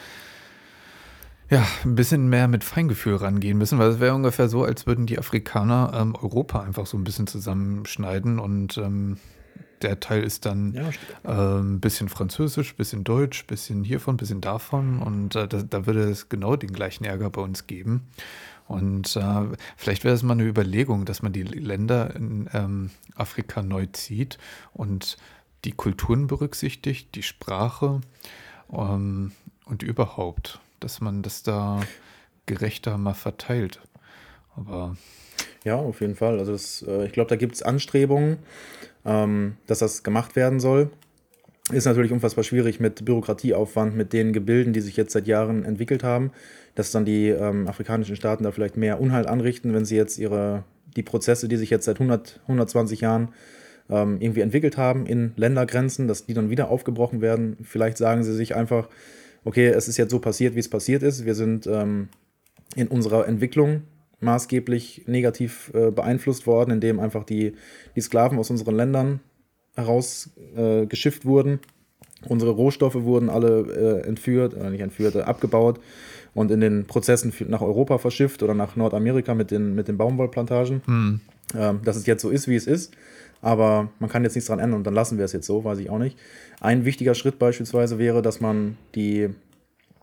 ja, 1.50 1.66
ein 1.84 1.94
bisschen 1.94 2.28
mehr 2.28 2.48
mit 2.48 2.64
Feingefühl 2.64 3.16
rangehen 3.16 3.58
müssen, 3.58 3.78
weil 3.78 3.90
es 3.90 4.00
wäre 4.00 4.14
ungefähr 4.14 4.48
so, 4.48 4.64
als 4.64 4.86
würden 4.86 5.04
die 5.04 5.18
Afrikaner 5.18 5.92
ähm, 5.94 6.14
Europa 6.14 6.62
einfach 6.62 6.86
so 6.86 6.96
ein 6.96 7.04
bisschen 7.04 7.26
zusammenschneiden 7.26 8.38
und 8.38 8.78
ähm, 8.78 9.18
der 9.82 10.00
Teil 10.00 10.22
ist 10.22 10.46
dann 10.46 10.72
ja, 10.72 10.90
ein 11.24 11.80
bisschen 11.80 12.08
Französisch, 12.08 12.72
ein 12.72 12.76
bisschen 12.76 13.04
Deutsch, 13.04 13.42
ein 13.42 13.46
bisschen 13.48 13.84
hiervon, 13.84 14.14
ein 14.14 14.16
bisschen 14.16 14.40
davon 14.40 15.02
und 15.02 15.36
äh, 15.36 15.46
da, 15.46 15.62
da, 15.62 15.86
würde 15.86 16.08
es 16.08 16.28
genau 16.28 16.56
den 16.56 16.72
gleichen 16.72 17.04
Ärger 17.04 17.30
bei 17.30 17.42
uns 17.42 17.66
geben. 17.66 18.06
Und 18.68 19.16
äh, 19.16 19.44
vielleicht 19.76 20.04
wäre 20.04 20.14
es 20.14 20.22
mal 20.22 20.34
eine 20.34 20.44
Überlegung, 20.44 21.04
dass 21.04 21.20
man 21.20 21.32
die 21.32 21.42
Länder 21.42 22.14
in 22.14 22.48
ähm, 22.54 22.90
Afrika 23.16 23.62
neu 23.62 23.86
zieht 23.92 24.38
und 24.72 25.18
die 25.64 25.72
Kulturen 25.72 26.26
berücksichtigt, 26.26 27.14
die 27.14 27.22
Sprache 27.22 28.00
ähm, 28.72 29.32
und 29.64 29.82
überhaupt, 29.82 30.60
dass 30.80 31.00
man 31.00 31.22
das 31.22 31.42
da 31.42 31.80
gerechter 32.46 32.98
mal 32.98 33.14
verteilt. 33.14 33.80
Aber 34.56 34.96
ja, 35.64 35.76
auf 35.76 36.00
jeden 36.00 36.16
Fall. 36.16 36.38
Also 36.38 36.52
das, 36.52 36.84
äh, 36.86 37.06
ich 37.06 37.12
glaube, 37.12 37.28
da 37.28 37.36
gibt 37.36 37.54
es 37.54 37.62
Anstrebungen, 37.62 38.38
ähm, 39.04 39.56
dass 39.66 39.78
das 39.78 40.02
gemacht 40.02 40.36
werden 40.36 40.60
soll. 40.60 40.90
Ist 41.70 41.84
natürlich 41.84 42.12
unfassbar 42.12 42.42
schwierig 42.42 42.80
mit 42.80 43.04
Bürokratieaufwand, 43.04 43.96
mit 43.96 44.12
den 44.12 44.32
Gebilden, 44.32 44.72
die 44.72 44.80
sich 44.80 44.96
jetzt 44.96 45.12
seit 45.12 45.28
Jahren 45.28 45.64
entwickelt 45.64 46.02
haben, 46.02 46.32
dass 46.74 46.90
dann 46.90 47.04
die 47.04 47.28
ähm, 47.28 47.68
afrikanischen 47.68 48.16
Staaten 48.16 48.42
da 48.42 48.50
vielleicht 48.50 48.76
mehr 48.76 49.00
Unhalt 49.00 49.28
anrichten, 49.28 49.72
wenn 49.72 49.84
sie 49.84 49.96
jetzt 49.96 50.18
ihre, 50.18 50.64
die 50.96 51.04
Prozesse, 51.04 51.46
die 51.46 51.56
sich 51.56 51.70
jetzt 51.70 51.84
seit 51.84 52.00
100, 52.00 52.40
120 52.42 53.00
Jahren 53.00 53.32
ähm, 53.92 54.16
irgendwie 54.20 54.40
entwickelt 54.40 54.76
haben 54.76 55.06
in 55.06 55.32
Ländergrenzen, 55.36 56.08
dass 56.08 56.26
die 56.26 56.34
dann 56.34 56.50
wieder 56.50 56.70
aufgebrochen 56.70 57.20
werden. 57.20 57.58
Vielleicht 57.62 57.98
sagen 57.98 58.24
sie 58.24 58.34
sich 58.34 58.56
einfach, 58.56 58.88
okay, 59.44 59.68
es 59.68 59.86
ist 59.86 59.98
jetzt 59.98 60.10
so 60.10 60.18
passiert, 60.18 60.54
wie 60.54 60.60
es 60.60 60.70
passiert 60.70 61.02
ist. 61.02 61.26
Wir 61.26 61.34
sind 61.34 61.66
ähm, 61.66 62.08
in 62.74 62.88
unserer 62.88 63.28
Entwicklung 63.28 63.82
maßgeblich 64.20 65.02
negativ 65.06 65.70
äh, 65.74 65.90
beeinflusst 65.90 66.46
worden, 66.46 66.70
indem 66.70 67.00
einfach 67.00 67.24
die, 67.24 67.54
die 67.94 68.00
Sklaven 68.00 68.38
aus 68.38 68.50
unseren 68.50 68.76
Ländern 68.76 69.20
herausgeschifft 69.74 71.24
äh, 71.24 71.26
wurden. 71.26 71.60
Unsere 72.28 72.52
Rohstoffe 72.52 72.94
wurden 72.94 73.28
alle 73.28 74.02
äh, 74.04 74.08
entführt, 74.08 74.54
äh, 74.54 74.70
nicht 74.70 74.80
entführt, 74.80 75.16
äh, 75.16 75.22
abgebaut 75.22 75.80
und 76.34 76.50
in 76.50 76.60
den 76.60 76.86
Prozessen 76.86 77.32
nach 77.48 77.62
Europa 77.62 77.98
verschifft 77.98 78.42
oder 78.42 78.54
nach 78.54 78.76
Nordamerika 78.76 79.34
mit 79.34 79.50
den, 79.50 79.74
mit 79.74 79.88
den 79.88 79.98
Baumwollplantagen. 79.98 80.82
Mhm. 80.86 81.20
Ähm, 81.54 81.80
dass 81.84 81.96
es 81.96 82.06
jetzt 82.06 82.22
so 82.22 82.30
ist, 82.30 82.48
wie 82.48 82.56
es 82.56 82.66
ist. 82.66 82.94
Aber 83.42 83.90
man 83.98 84.08
kann 84.08 84.22
jetzt 84.22 84.34
nichts 84.34 84.46
daran 84.46 84.64
ändern 84.64 84.78
und 84.78 84.86
dann 84.86 84.94
lassen 84.94 85.18
wir 85.18 85.24
es 85.24 85.32
jetzt 85.32 85.46
so, 85.46 85.64
weiß 85.64 85.78
ich 85.78 85.90
auch 85.90 85.98
nicht. 85.98 86.18
Ein 86.60 86.84
wichtiger 86.84 87.14
Schritt 87.14 87.38
beispielsweise 87.38 87.98
wäre, 87.98 88.22
dass 88.22 88.40
man 88.40 88.78
die 88.94 89.28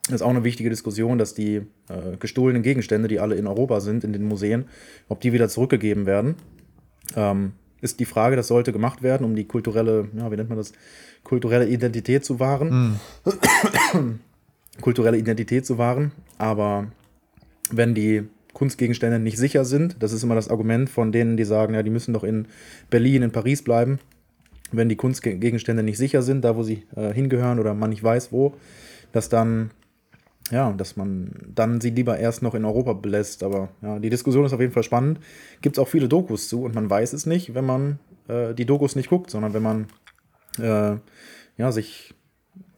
das 0.10 0.22
ist 0.22 0.22
auch 0.24 0.32
eine 0.32 0.44
wichtige 0.44 0.72
Diskussion, 0.72 1.20
dass 1.20 1.36
die 1.36 1.58
äh, 1.88 2.18
gestohlenen 2.20 2.64
Gegenstände, 2.64 3.08
die 3.08 3.20
alle 3.20 3.36
in 3.36 3.46
Europa 3.46 3.80
sind, 3.80 4.04
in 4.04 4.12
den 4.12 4.24
Museen, 4.24 4.66
ob 5.08 5.22
die 5.22 5.34
wieder 5.34 5.50
zurückgegeben 5.50 6.08
werden. 6.08 6.36
Ähm, 7.16 7.52
ist 7.82 8.00
die 8.00 8.06
Frage, 8.06 8.36
das 8.36 8.48
sollte 8.48 8.74
gemacht 8.74 9.04
werden, 9.04 9.24
um 9.24 9.36
die 9.36 9.46
kulturelle, 9.46 10.10
ja, 10.18 10.32
wie 10.32 10.36
nennt 10.36 10.50
man 10.50 10.58
das, 10.58 10.74
kulturelle 11.24 11.68
Identität 11.68 12.26
zu 12.26 12.40
wahren. 12.40 13.00
Mm. 13.24 14.20
kulturelle 14.82 15.18
Identität 15.18 15.66
zu 15.66 15.78
wahren. 15.78 16.12
Aber 16.40 16.88
wenn 17.70 17.94
die 17.94 18.24
Kunstgegenstände 18.54 19.20
nicht 19.20 19.38
sicher 19.38 19.66
sind, 19.66 19.97
das 20.02 20.12
ist 20.12 20.24
immer 20.24 20.36
das 20.36 20.50
Argument 20.50 20.89
von 20.89 21.12
denen, 21.12 21.38
die 21.38 21.45
sagen, 21.45 21.74
ja, 21.74 21.84
die 21.84 21.89
müssen 21.89 22.14
doch 22.14 22.24
in 22.24 22.47
Berlin, 22.89 23.22
in 23.22 23.32
Paris 23.32 23.64
bleiben. 23.64 24.00
Wenn 24.72 24.89
die 24.89 24.95
Kunstgegenstände 24.95 25.84
nicht 25.84 25.97
sicher 25.97 26.22
sind, 26.22 26.43
da 26.43 26.56
wo 26.56 26.64
sie 26.64 26.84
äh, 26.95 27.14
hingehören 27.14 27.60
oder 27.60 27.74
man 27.74 27.89
nicht 27.89 28.04
weiß 28.04 28.32
wo, 28.32 28.54
dass 29.12 29.30
dann 29.30 29.72
ja, 30.52 30.72
dass 30.72 30.95
man 30.95 31.32
dann 31.54 31.80
sie 31.80 31.91
lieber 31.91 32.18
erst 32.18 32.41
noch 32.41 32.56
in 32.56 32.66
Europa 32.66 32.93
belässt. 32.93 33.43
Aber 33.43 33.70
ja, 33.82 34.00
die 34.00 34.10
Diskussion 34.10 34.45
ist 34.45 34.54
auf 34.54 34.60
jeden 34.60 34.74
Fall 34.74 34.84
spannend. 34.84 35.20
Gibt 35.62 35.78
es 35.78 35.80
auch 35.80 35.88
viele 35.88 36.08
Dokus 36.08 36.50
zu 36.50 36.64
und 36.64 36.74
man 36.74 36.89
weiß 36.89 37.14
es 37.14 37.26
nicht, 37.26 37.54
wenn 37.54 37.66
man 37.66 38.00
äh, 38.28 38.54
die 38.54 38.66
Dokus 38.66 38.95
nicht 38.95 39.10
guckt, 39.10 39.30
sondern 39.30 39.54
wenn 39.54 39.64
man 39.64 39.88
äh, 40.58 40.97
ja, 41.58 41.72
sich 41.72 42.16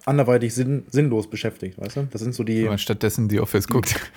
anderweitig 0.05 0.53
sinn 0.53 0.83
sinnlos 0.89 1.29
beschäftigt, 1.29 1.79
weißt 1.79 1.97
du? 1.97 2.07
Das 2.11 2.21
sind 2.21 2.33
so 2.35 2.43
die. 2.43 2.63
Wenn 2.63 2.69
man 2.69 2.77
stattdessen 2.77 3.29
die 3.29 3.39
Office 3.39 3.67
guckt. 3.67 3.95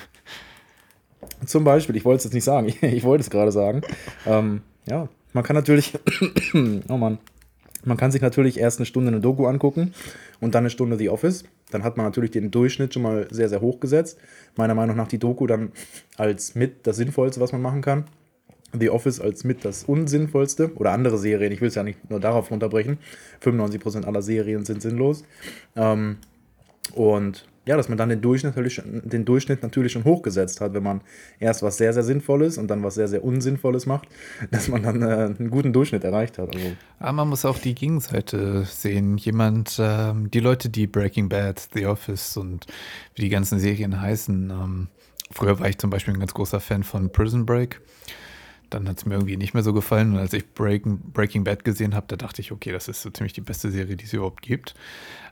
Zum 1.47 1.65
Beispiel, 1.65 1.97
ich 1.97 2.05
wollte 2.05 2.19
es 2.19 2.25
jetzt 2.25 2.35
nicht 2.35 2.45
sagen, 2.45 2.73
ich 2.81 3.05
wollte 3.05 3.23
es 3.23 3.31
gerade 3.31 3.53
sagen. 3.53 3.83
Ähm, 4.27 4.63
ja, 4.87 5.09
man 5.33 5.45
kann 5.45 5.57
natürlich, 5.57 5.99
oh 6.89 6.97
Mann, 6.97 7.19
man 7.85 7.97
kann 7.97 8.11
sich 8.11 8.23
natürlich 8.23 8.59
erst 8.59 8.79
eine 8.79 8.87
Stunde 8.87 9.09
eine 9.09 9.21
Doku 9.21 9.47
angucken 9.47 9.95
und 10.41 10.55
dann 10.55 10.63
eine 10.63 10.71
Stunde 10.71 10.97
The 10.97 11.11
Office. 11.11 11.45
Dann 11.71 11.85
hat 11.85 11.97
man 11.97 12.07
natürlich 12.07 12.31
den 12.31 12.51
Durchschnitt 12.51 12.95
schon 12.95 13.03
mal 13.03 13.29
sehr, 13.31 13.49
sehr 13.49 13.61
hoch 13.61 13.81
gesetzt. 13.81 14.19
Meiner 14.57 14.75
Meinung 14.75 14.97
nach 14.97 15.09
die 15.09 15.19
Doku 15.19 15.47
dann 15.47 15.73
als 16.17 16.55
mit 16.55 16.87
das 16.87 16.97
Sinnvollste, 16.97 17.41
was 17.41 17.53
man 17.53 17.63
machen 17.63 17.83
kann. 17.83 18.05
The 18.79 18.91
Office 18.91 19.21
als 19.21 19.45
mit 19.45 19.65
das 19.65 19.85
Unsinnvollste. 19.85 20.73
Oder 20.77 20.93
andere 20.93 21.19
Serien, 21.19 21.53
ich 21.53 21.61
will 21.61 21.69
es 21.69 21.75
ja 21.75 21.83
nicht 21.83 22.11
nur 22.11 22.21
darauf 22.21 22.51
runterbrechen. 22.51 22.99
95% 23.43 24.05
aller 24.05 24.23
Serien 24.23 24.65
sind 24.65 24.83
sinnlos. 24.83 25.25
Ähm, 25.77 26.19
und 26.95 27.47
ja, 27.67 27.77
dass 27.77 27.89
man 27.89 27.97
dann 27.97 28.11
den 28.11 28.21
Durchschnitt, 28.21 28.57
natürlich, 28.57 28.83
den 28.85 29.25
Durchschnitt 29.25 29.63
natürlich 29.63 29.93
schon 29.93 30.05
hochgesetzt 30.05 30.61
hat, 30.61 30.75
wenn 30.75 30.83
man 30.83 31.01
erst 31.41 31.63
was 31.63 31.79
sehr, 31.79 31.93
sehr 31.93 32.03
Sinnvolles 32.03 32.59
und 32.59 32.69
dann 32.69 32.83
was 32.83 32.95
sehr, 32.95 33.09
sehr 33.09 33.25
Unsinnvolles 33.25 33.87
macht, 33.87 34.09
dass 34.51 34.69
man 34.69 34.83
dann 34.83 35.03
äh, 35.03 35.35
einen 35.39 35.51
guten 35.51 35.73
Durchschnitt 35.73 36.05
erreicht 36.05 36.39
hat. 36.39 36.55
Also. 36.55 36.73
Aber 36.99 37.13
man 37.13 37.29
muss 37.29 37.45
auch 37.45 37.59
die 37.59 37.75
Gegenseite 37.75 38.65
sehen. 38.65 39.17
Jemand, 39.17 39.77
ähm, 39.79 40.31
die 40.31 40.41
Leute, 40.41 40.69
die 40.69 40.87
Breaking 40.87 41.29
Bad, 41.29 41.69
The 41.73 41.87
Office 41.87 42.37
und 42.37 42.67
wie 43.15 43.23
die 43.23 43.31
ganzen 43.31 43.59
Serien 43.59 44.01
heißen, 44.01 44.51
ähm, 44.51 44.89
früher 45.31 45.59
war 45.59 45.69
ich 45.69 45.79
zum 45.79 45.91
Beispiel 45.91 46.15
ein 46.15 46.21
ganz 46.21 46.35
großer 46.35 46.61
Fan 46.61 46.83
von 46.83 47.11
Prison 47.11 47.47
Break 47.47 47.81
dann 48.75 48.89
hat 48.89 48.99
es 48.99 49.07
mir 49.07 49.15
irgendwie 49.15 49.37
nicht 49.37 49.55
mehr 49.55 49.63
so 49.63 49.73
gefallen. 49.73 50.13
Und 50.13 50.19
als 50.19 50.33
ich 50.33 50.53
Breaking, 50.53 50.99
Breaking 51.13 51.45
Bad 51.45 51.65
gesehen 51.65 51.95
habe, 51.95 52.07
da 52.09 52.17
dachte 52.17 52.41
ich, 52.41 52.53
okay, 52.53 52.73
das 52.73 52.89
ist 52.89 53.03
so 53.03 53.11
ziemlich 53.11 53.33
die 53.33 53.41
beste 53.41 53.71
Serie, 53.71 53.97
die 53.97 54.05
es 54.05 54.13
überhaupt 54.13 54.43
gibt. 54.43 54.75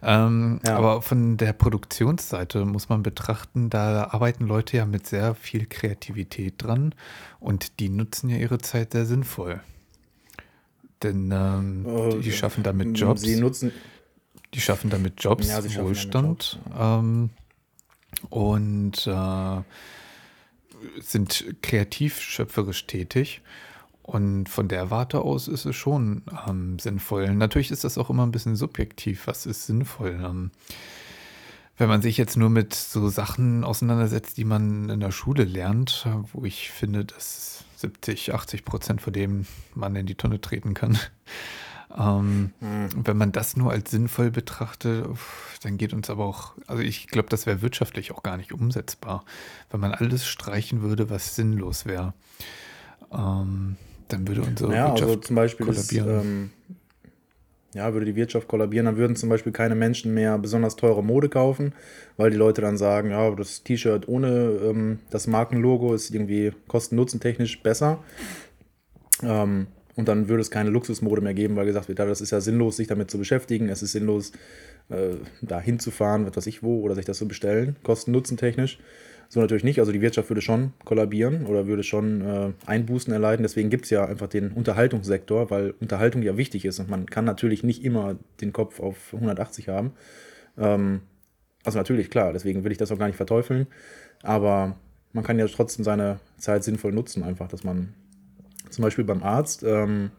Ähm, 0.02 0.60
ja. 0.64 0.76
Aber 0.76 1.02
von 1.02 1.36
der 1.36 1.52
Produktionsseite 1.52 2.64
muss 2.64 2.88
man 2.88 3.02
betrachten, 3.02 3.68
da 3.68 4.08
arbeiten 4.10 4.46
Leute 4.46 4.76
ja 4.76 4.86
mit 4.86 5.06
sehr 5.06 5.34
viel 5.34 5.66
Kreativität 5.66 6.54
dran 6.58 6.94
und 7.40 7.80
die 7.80 7.88
nutzen 7.88 8.30
ja 8.30 8.36
ihre 8.38 8.58
Zeit 8.58 8.92
sehr 8.92 9.06
sinnvoll. 9.06 9.60
Denn 11.02 11.32
ähm, 11.32 11.84
oh, 11.84 12.16
die 12.16 12.32
schaffen 12.32 12.62
damit 12.62 12.96
Jobs. 12.96 13.22
Sie 13.22 13.40
nutzen. 13.40 13.72
Die 14.54 14.60
schaffen 14.60 14.88
damit 14.90 15.14
Jobs, 15.22 15.48
ja, 15.48 15.64
Wohlstand. 15.82 16.58
Jobs. 16.62 16.78
Ähm, 16.78 17.30
und 18.30 19.06
äh, 19.06 19.62
sind 21.00 21.44
kreativ 21.62 22.20
schöpferisch 22.20 22.86
tätig. 22.86 23.42
Und 24.02 24.48
von 24.48 24.66
der 24.66 24.90
Warte 24.90 25.20
aus 25.20 25.46
ist 25.46 25.64
es 25.64 25.76
schon 25.76 26.22
ähm, 26.48 26.78
sinnvoll. 26.78 27.32
Natürlich 27.34 27.70
ist 27.70 27.84
das 27.84 27.98
auch 27.98 28.10
immer 28.10 28.26
ein 28.26 28.32
bisschen 28.32 28.56
subjektiv. 28.56 29.26
Was 29.26 29.46
ist 29.46 29.66
sinnvoll? 29.66 30.20
Ähm, 30.22 30.50
wenn 31.78 31.88
man 31.88 32.02
sich 32.02 32.16
jetzt 32.16 32.36
nur 32.36 32.50
mit 32.50 32.74
so 32.74 33.08
Sachen 33.08 33.64
auseinandersetzt, 33.64 34.36
die 34.36 34.44
man 34.44 34.88
in 34.88 35.00
der 35.00 35.12
Schule 35.12 35.44
lernt, 35.44 36.06
wo 36.32 36.44
ich 36.44 36.70
finde, 36.70 37.04
dass 37.04 37.64
70, 37.76 38.34
80 38.34 38.64
Prozent 38.64 39.00
von 39.00 39.12
dem 39.12 39.46
man 39.74 39.96
in 39.96 40.06
die 40.06 40.14
Tonne 40.14 40.40
treten 40.40 40.74
kann, 40.74 40.98
ähm, 41.98 42.52
mhm. 42.60 42.88
Wenn 43.04 43.16
man 43.16 43.32
das 43.32 43.56
nur 43.56 43.70
als 43.70 43.90
sinnvoll 43.90 44.30
betrachtet, 44.30 45.06
dann 45.62 45.76
geht 45.76 45.92
uns 45.92 46.08
aber 46.08 46.24
auch, 46.24 46.54
also 46.66 46.82
ich 46.82 47.08
glaube, 47.08 47.28
das 47.28 47.46
wäre 47.46 47.62
wirtschaftlich 47.62 48.12
auch 48.12 48.22
gar 48.22 48.36
nicht 48.36 48.52
umsetzbar, 48.52 49.24
wenn 49.70 49.80
man 49.80 49.92
alles 49.92 50.26
streichen 50.26 50.82
würde, 50.82 51.10
was 51.10 51.36
sinnlos 51.36 51.84
wäre. 51.84 52.14
Ähm, 53.12 53.76
dann 54.08 54.28
würde 54.28 54.42
unsere 54.42 54.74
ja, 54.74 54.88
Wirtschaft 54.88 55.10
also 55.10 55.20
zum 55.20 55.36
Beispiel 55.36 55.66
kollabieren. 55.66 56.08
Ist, 56.08 56.24
ähm, 56.24 56.50
ja, 57.74 57.92
würde 57.92 58.06
die 58.06 58.16
Wirtschaft 58.16 58.48
kollabieren, 58.48 58.86
dann 58.86 58.96
würden 58.96 59.16
zum 59.16 59.28
Beispiel 59.28 59.52
keine 59.52 59.74
Menschen 59.74 60.12
mehr 60.12 60.38
besonders 60.38 60.76
teure 60.76 61.02
Mode 61.02 61.28
kaufen, 61.28 61.74
weil 62.16 62.30
die 62.30 62.36
Leute 62.36 62.60
dann 62.60 62.76
sagen, 62.76 63.10
ja, 63.10 63.30
das 63.30 63.62
T-Shirt 63.62 64.08
ohne 64.08 64.28
ähm, 64.62 64.98
das 65.10 65.26
Markenlogo 65.26 65.94
ist 65.94 66.10
irgendwie 66.10 66.52
kosten-nutzen-technisch 66.68 67.62
besser. 67.62 68.02
Ähm, 69.22 69.68
und 69.94 70.08
dann 70.08 70.28
würde 70.28 70.40
es 70.40 70.50
keine 70.50 70.70
Luxusmode 70.70 71.20
mehr 71.20 71.34
geben, 71.34 71.56
weil 71.56 71.66
gesagt 71.66 71.88
wird, 71.88 71.98
das 71.98 72.20
ist 72.20 72.30
ja 72.30 72.40
sinnlos, 72.40 72.76
sich 72.76 72.86
damit 72.86 73.10
zu 73.10 73.18
beschäftigen. 73.18 73.68
Es 73.68 73.82
ist 73.82 73.92
sinnlos, 73.92 74.32
äh, 74.88 75.16
da 75.42 75.60
hinzufahren, 75.60 76.26
was 76.26 76.36
weiß 76.36 76.46
ich 76.46 76.62
wo, 76.62 76.80
oder 76.80 76.94
sich 76.94 77.04
das 77.04 77.18
zu 77.18 77.28
bestellen, 77.28 77.76
kosten-nutzen-technisch. 77.82 78.78
So 79.28 79.40
natürlich 79.40 79.64
nicht. 79.64 79.80
Also 79.80 79.92
die 79.92 80.00
Wirtschaft 80.00 80.28
würde 80.28 80.42
schon 80.42 80.72
kollabieren 80.84 81.46
oder 81.46 81.66
würde 81.66 81.82
schon 81.82 82.20
äh, 82.20 82.52
Einbußen 82.66 83.12
erleiden. 83.12 83.42
Deswegen 83.42 83.70
gibt 83.70 83.84
es 83.84 83.90
ja 83.90 84.04
einfach 84.04 84.28
den 84.28 84.52
Unterhaltungssektor, 84.52 85.50
weil 85.50 85.74
Unterhaltung 85.80 86.22
ja 86.22 86.36
wichtig 86.36 86.64
ist. 86.64 86.80
Und 86.80 86.90
man 86.90 87.06
kann 87.06 87.24
natürlich 87.24 87.62
nicht 87.62 87.84
immer 87.84 88.16
den 88.40 88.52
Kopf 88.52 88.80
auf 88.80 89.14
180 89.14 89.68
haben. 89.68 89.92
Ähm, 90.58 91.00
also 91.64 91.78
natürlich, 91.78 92.10
klar, 92.10 92.32
deswegen 92.32 92.64
will 92.64 92.72
ich 92.72 92.78
das 92.78 92.92
auch 92.92 92.98
gar 92.98 93.06
nicht 93.06 93.16
verteufeln. 93.16 93.68
Aber 94.22 94.76
man 95.12 95.24
kann 95.24 95.38
ja 95.38 95.46
trotzdem 95.46 95.84
seine 95.84 96.20
Zeit 96.38 96.64
sinnvoll 96.64 96.92
nutzen, 96.92 97.22
einfach, 97.22 97.48
dass 97.48 97.64
man 97.64 97.94
zum 98.72 98.82
Beispiel 98.82 99.04
beim 99.04 99.22
Arzt, 99.22 99.62
ähm, 99.62 100.10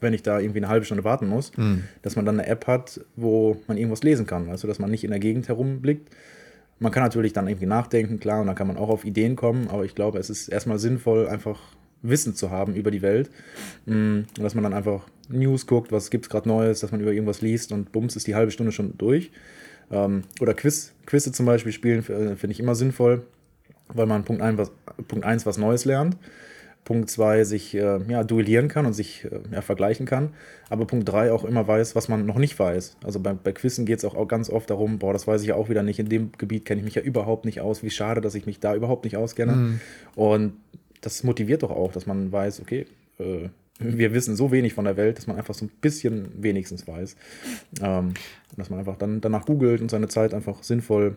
wenn 0.00 0.12
ich 0.12 0.22
da 0.22 0.38
irgendwie 0.38 0.58
eine 0.58 0.68
halbe 0.68 0.84
Stunde 0.84 1.04
warten 1.04 1.26
muss, 1.26 1.52
Hm. 1.56 1.84
dass 2.02 2.16
man 2.16 2.24
dann 2.26 2.38
eine 2.38 2.48
App 2.48 2.66
hat, 2.66 3.00
wo 3.16 3.56
man 3.66 3.76
irgendwas 3.78 4.02
lesen 4.02 4.26
kann. 4.26 4.48
Also, 4.50 4.68
dass 4.68 4.78
man 4.78 4.90
nicht 4.90 5.04
in 5.04 5.10
der 5.10 5.20
Gegend 5.20 5.48
herumblickt. 5.48 6.10
Man 6.78 6.92
kann 6.92 7.02
natürlich 7.02 7.32
dann 7.32 7.48
irgendwie 7.48 7.66
nachdenken, 7.66 8.20
klar, 8.20 8.40
und 8.42 8.46
dann 8.48 8.56
kann 8.56 8.66
man 8.66 8.76
auch 8.76 8.90
auf 8.90 9.04
Ideen 9.06 9.34
kommen, 9.34 9.68
aber 9.68 9.84
ich 9.86 9.94
glaube, 9.94 10.18
es 10.18 10.28
ist 10.28 10.48
erstmal 10.48 10.78
sinnvoll, 10.78 11.26
einfach 11.26 11.58
Wissen 12.02 12.34
zu 12.34 12.50
haben 12.50 12.74
über 12.74 12.90
die 12.90 13.00
Welt. 13.00 13.30
Mm, 13.86 13.92
Und 14.36 14.38
dass 14.42 14.54
man 14.54 14.62
dann 14.62 14.74
einfach 14.74 15.06
News 15.30 15.66
guckt, 15.66 15.90
was 15.90 16.10
gibt 16.10 16.26
es 16.26 16.30
gerade 16.30 16.46
Neues, 16.48 16.80
dass 16.80 16.92
man 16.92 17.00
über 17.00 17.12
irgendwas 17.12 17.40
liest 17.40 17.72
und 17.72 17.90
bums 17.92 18.14
ist 18.14 18.26
die 18.26 18.34
halbe 18.34 18.52
Stunde 18.52 18.72
schon 18.72 18.92
durch. 18.98 19.30
Ähm, 19.90 20.24
oder 20.40 20.52
Quiz, 20.52 20.92
Quizze 21.06 21.32
zum 21.32 21.46
Beispiel 21.46 21.72
spielen 21.72 22.00
äh, 22.00 22.36
finde 22.36 22.52
ich 22.52 22.60
immer 22.60 22.74
sinnvoll, 22.74 23.24
weil 23.88 24.06
man 24.06 24.24
Punkt 24.24 24.42
1 24.42 24.58
was, 24.58 24.70
Punkt 25.08 25.24
eins 25.24 25.46
was 25.46 25.56
Neues 25.56 25.86
lernt. 25.86 26.16
Punkt 26.86 27.10
2 27.10 27.42
sich 27.42 27.74
äh, 27.74 27.98
ja, 28.08 28.22
duellieren 28.22 28.68
kann 28.68 28.86
und 28.86 28.92
sich 28.92 29.24
äh, 29.24 29.40
ja, 29.52 29.60
vergleichen 29.60 30.06
kann. 30.06 30.34
Aber 30.70 30.86
Punkt 30.86 31.08
3 31.08 31.32
auch 31.32 31.44
immer 31.44 31.66
weiß, 31.66 31.96
was 31.96 32.08
man 32.08 32.24
noch 32.26 32.38
nicht 32.38 32.56
weiß. 32.56 32.96
Also 33.04 33.18
bei, 33.18 33.32
bei 33.34 33.50
Quizzen 33.50 33.86
geht 33.86 33.98
es 33.98 34.04
auch, 34.04 34.14
auch 34.14 34.28
ganz 34.28 34.48
oft 34.48 34.70
darum, 34.70 35.00
boah, 35.00 35.12
das 35.12 35.26
weiß 35.26 35.42
ich 35.42 35.48
ja 35.48 35.56
auch 35.56 35.68
wieder 35.68 35.82
nicht. 35.82 35.98
In 35.98 36.08
dem 36.08 36.30
Gebiet 36.38 36.64
kenne 36.64 36.78
ich 36.78 36.84
mich 36.84 36.94
ja 36.94 37.02
überhaupt 37.02 37.44
nicht 37.44 37.60
aus. 37.60 37.82
Wie 37.82 37.90
schade, 37.90 38.20
dass 38.20 38.36
ich 38.36 38.46
mich 38.46 38.60
da 38.60 38.72
überhaupt 38.76 39.04
nicht 39.04 39.16
auskenne. 39.16 39.52
Mhm. 39.52 39.80
Und 40.14 40.52
das 41.00 41.24
motiviert 41.24 41.64
doch 41.64 41.72
auch, 41.72 41.90
dass 41.90 42.06
man 42.06 42.30
weiß, 42.30 42.60
okay, 42.60 42.86
äh, 43.18 43.48
wir 43.80 44.14
wissen 44.14 44.36
so 44.36 44.52
wenig 44.52 44.72
von 44.72 44.84
der 44.84 44.96
Welt, 44.96 45.18
dass 45.18 45.26
man 45.26 45.36
einfach 45.36 45.54
so 45.54 45.64
ein 45.64 45.70
bisschen 45.80 46.28
wenigstens 46.40 46.86
weiß. 46.86 47.16
Ähm, 47.82 48.14
dass 48.56 48.70
man 48.70 48.78
einfach 48.78 48.96
dann 48.96 49.20
danach 49.20 49.44
googelt 49.44 49.80
und 49.80 49.90
seine 49.90 50.06
Zeit 50.06 50.32
einfach 50.32 50.62
sinnvoll 50.62 51.16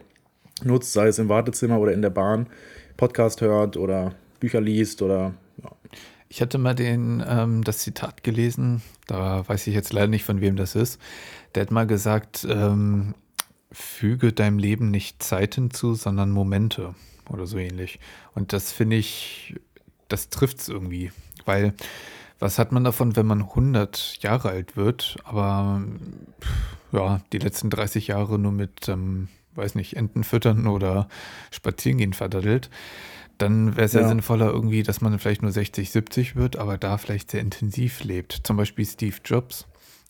nutzt, 0.64 0.94
sei 0.94 1.10
es 1.10 1.20
im 1.20 1.30
Wartezimmer 1.30 1.80
oder 1.80 1.94
in 1.94 2.02
der 2.02 2.10
Bahn, 2.10 2.48
Podcast 2.98 3.42
hört 3.42 3.78
oder 3.78 4.16
Bücher 4.40 4.62
liest 4.62 5.04
oder. 5.04 5.36
Ich 6.32 6.42
hatte 6.42 6.60
mal 6.60 6.76
den, 6.76 7.24
ähm, 7.28 7.64
das 7.64 7.80
Zitat 7.80 8.24
gelesen, 8.24 8.84
da 9.08 9.48
weiß 9.48 9.66
ich 9.66 9.74
jetzt 9.74 9.92
leider 9.94 10.08
nicht, 10.08 10.24
von 10.24 10.42
wem 10.42 10.56
das 10.56 10.76
ist. 10.76 11.02
Der 11.56 11.62
hat 11.62 11.72
mal 11.72 11.88
gesagt, 11.88 12.46
ähm, 12.48 13.16
füge 13.72 14.32
deinem 14.32 14.60
Leben 14.60 14.92
nicht 14.92 15.24
Zeit 15.24 15.56
hinzu, 15.56 15.96
sondern 15.96 16.30
Momente 16.30 16.94
oder 17.30 17.48
so 17.48 17.58
ähnlich. 17.58 18.00
Und 18.36 18.54
das 18.54 18.72
finde 18.72 18.98
ich, 18.98 19.56
das 20.08 20.30
trifft 20.30 20.60
es 20.60 20.70
irgendwie, 20.70 21.12
weil 21.46 21.74
was 22.38 22.60
hat 22.60 22.72
man 22.72 22.84
davon, 22.84 23.16
wenn 23.16 23.26
man 23.26 23.42
100 23.42 24.22
Jahre 24.22 24.50
alt 24.50 24.78
wird, 24.78 25.18
aber 25.24 25.82
ja, 26.92 27.22
die 27.34 27.40
letzten 27.40 27.70
30 27.70 28.08
Jahre 28.08 28.40
nur 28.40 28.52
mit, 28.52 28.88
ähm, 28.88 29.28
weiß 29.56 29.76
nicht, 29.76 29.98
Enten 29.98 30.24
füttern 30.24 30.68
oder 30.68 31.10
Spazierengehen 31.52 32.14
verdaddelt? 32.14 32.70
Dann 33.40 33.76
wäre 33.76 33.86
es 33.86 33.94
ja. 33.94 34.02
Ja. 34.02 34.10
sinnvoller 34.10 34.52
irgendwie, 34.52 34.84
dass 34.84 35.02
man 35.02 35.18
vielleicht 35.18 35.42
nur 35.42 35.52
60, 35.52 35.90
70 35.90 36.36
wird, 36.36 36.58
aber 36.58 36.78
da 36.78 36.98
vielleicht 36.98 37.32
sehr 37.32 37.42
intensiv 37.42 38.04
lebt. 38.04 38.42
Zum 38.44 38.58
Beispiel 38.58 38.86
Steve 38.86 39.16
Jobs. 39.26 39.66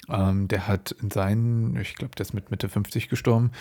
Ähm, 0.09 0.47
der 0.47 0.67
hat 0.67 0.91
in 1.03 1.11
seinen, 1.11 1.75
ich 1.79 1.93
glaube, 1.95 2.15
der 2.15 2.25
ist 2.25 2.33
mit 2.33 2.49
Mitte 2.49 2.67
50 2.67 3.09
gestorben, 3.09 3.51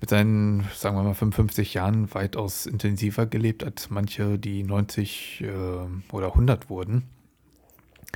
mit 0.00 0.10
seinen, 0.10 0.64
sagen 0.74 0.94
wir 0.96 1.02
mal, 1.02 1.14
55 1.14 1.72
Jahren 1.72 2.12
weitaus 2.14 2.66
intensiver 2.66 3.24
gelebt 3.24 3.64
als 3.64 3.88
manche, 3.88 4.38
die 4.38 4.62
90 4.62 5.42
äh, 5.42 6.14
oder 6.14 6.28
100 6.28 6.68
wurden. 6.68 7.04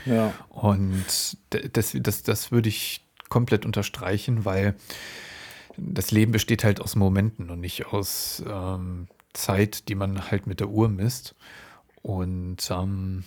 Ja, 0.04 0.34
Und 0.50 1.38
das, 1.72 1.96
das, 1.98 2.22
das 2.22 2.52
würde 2.52 2.68
ich 2.68 3.06
komplett 3.30 3.64
unterstreichen, 3.64 4.44
weil 4.44 4.74
das 5.78 6.10
Leben 6.10 6.32
besteht 6.32 6.64
halt 6.64 6.80
aus 6.82 6.96
Momenten 6.96 7.48
und 7.48 7.60
nicht 7.60 7.86
aus 7.86 8.42
ähm, 8.46 9.08
Zeit, 9.32 9.88
die 9.88 9.94
man 9.94 10.30
halt 10.30 10.46
mit 10.46 10.60
der 10.60 10.68
Uhr 10.68 10.88
misst. 10.88 11.34
Und 12.02 12.70
ähm, 12.70 13.24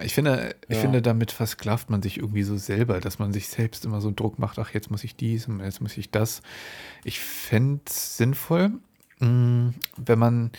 ich 0.00 0.14
finde, 0.14 0.54
ich 0.68 0.76
Ja. 0.76 0.82
finde, 0.82 1.02
damit 1.02 1.32
versklavt 1.32 1.90
man 1.90 2.02
sich 2.02 2.18
irgendwie 2.18 2.42
so 2.42 2.56
selber, 2.56 3.00
dass 3.00 3.18
man 3.18 3.32
sich 3.32 3.48
selbst 3.48 3.84
immer 3.84 4.00
so 4.00 4.08
einen 4.08 4.16
Druck 4.16 4.38
macht, 4.38 4.58
ach, 4.58 4.70
jetzt 4.72 4.90
muss 4.90 5.04
ich 5.04 5.16
dies 5.16 5.48
und 5.48 5.60
jetzt 5.60 5.80
muss 5.80 5.96
ich 5.96 6.10
das. 6.10 6.42
Ich 7.04 7.20
fände 7.20 7.82
es 7.86 8.16
sinnvoll, 8.16 8.72
mh, 9.20 9.74
wenn 9.96 10.18
man 10.18 10.50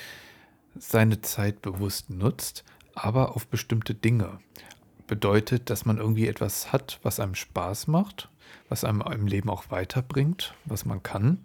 seine 0.78 1.22
Zeit 1.22 1.62
bewusst 1.62 2.10
nutzt, 2.10 2.64
aber 2.96 3.36
auf 3.36 3.48
bestimmte 3.48 3.94
Dinge. 3.94 4.40
Bedeutet, 5.08 5.70
dass 5.70 5.86
man 5.86 5.98
irgendwie 5.98 6.28
etwas 6.28 6.72
hat, 6.72 7.00
was 7.04 7.20
einem 7.20 7.36
Spaß 7.36 7.88
macht, 7.88 8.30
was 8.70 8.84
einem 8.84 9.02
im 9.02 9.28
Leben 9.28 9.50
auch 9.50 9.70
weiterbringt, 9.70 10.56
was 10.66 10.86
man 10.86 11.04
kann. 11.04 11.40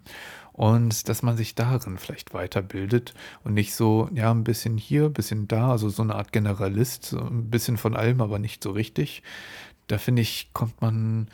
Und 0.59 1.07
dass 1.07 1.23
man 1.23 1.37
sich 1.37 1.55
darin 1.55 1.97
vielleicht 1.97 2.33
weiterbildet 2.33 3.13
und 3.45 3.53
nicht 3.53 3.73
so, 3.73 4.09
ja, 4.13 4.29
ein 4.29 4.43
bisschen 4.43 4.77
hier, 4.77 5.05
ein 5.05 5.13
bisschen 5.13 5.47
da, 5.47 5.71
also 5.71 5.87
so 5.87 6.03
eine 6.03 6.15
Art 6.15 6.33
Generalist, 6.33 7.05
so 7.05 7.17
ein 7.17 7.49
bisschen 7.49 7.77
von 7.77 7.95
allem, 7.95 8.19
aber 8.19 8.39
nicht 8.39 8.61
so 8.61 8.71
richtig. 8.71 9.23
Da 9.87 9.97
finde 9.97 10.21
ich, 10.21 10.49
kommt 10.51 10.81
man, 10.81 11.29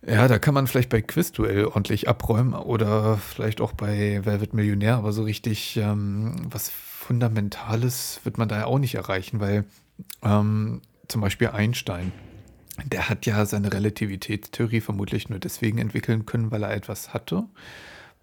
ja, 0.00 0.28
da 0.28 0.38
kann 0.38 0.54
man 0.54 0.66
vielleicht 0.66 0.88
bei 0.88 1.02
Quizduell 1.02 1.66
ordentlich 1.66 2.08
abräumen 2.08 2.54
oder 2.54 3.18
vielleicht 3.18 3.60
auch 3.60 3.72
bei 3.72 4.24
wird 4.24 4.54
Millionär, 4.54 4.96
aber 4.96 5.12
so 5.12 5.22
richtig 5.22 5.76
ähm, 5.76 6.36
was 6.48 6.70
Fundamentales 6.70 8.20
wird 8.24 8.38
man 8.38 8.48
da 8.48 8.60
ja 8.60 8.64
auch 8.64 8.78
nicht 8.78 8.94
erreichen, 8.94 9.40
weil 9.40 9.66
ähm, 10.22 10.80
zum 11.06 11.20
Beispiel 11.20 11.48
Einstein, 11.48 12.12
der 12.82 13.08
hat 13.08 13.26
ja 13.26 13.44
seine 13.46 13.72
Relativitätstheorie 13.72 14.80
vermutlich 14.80 15.28
nur 15.28 15.38
deswegen 15.38 15.78
entwickeln 15.78 16.26
können, 16.26 16.50
weil 16.50 16.62
er 16.62 16.74
etwas 16.74 17.14
hatte, 17.14 17.44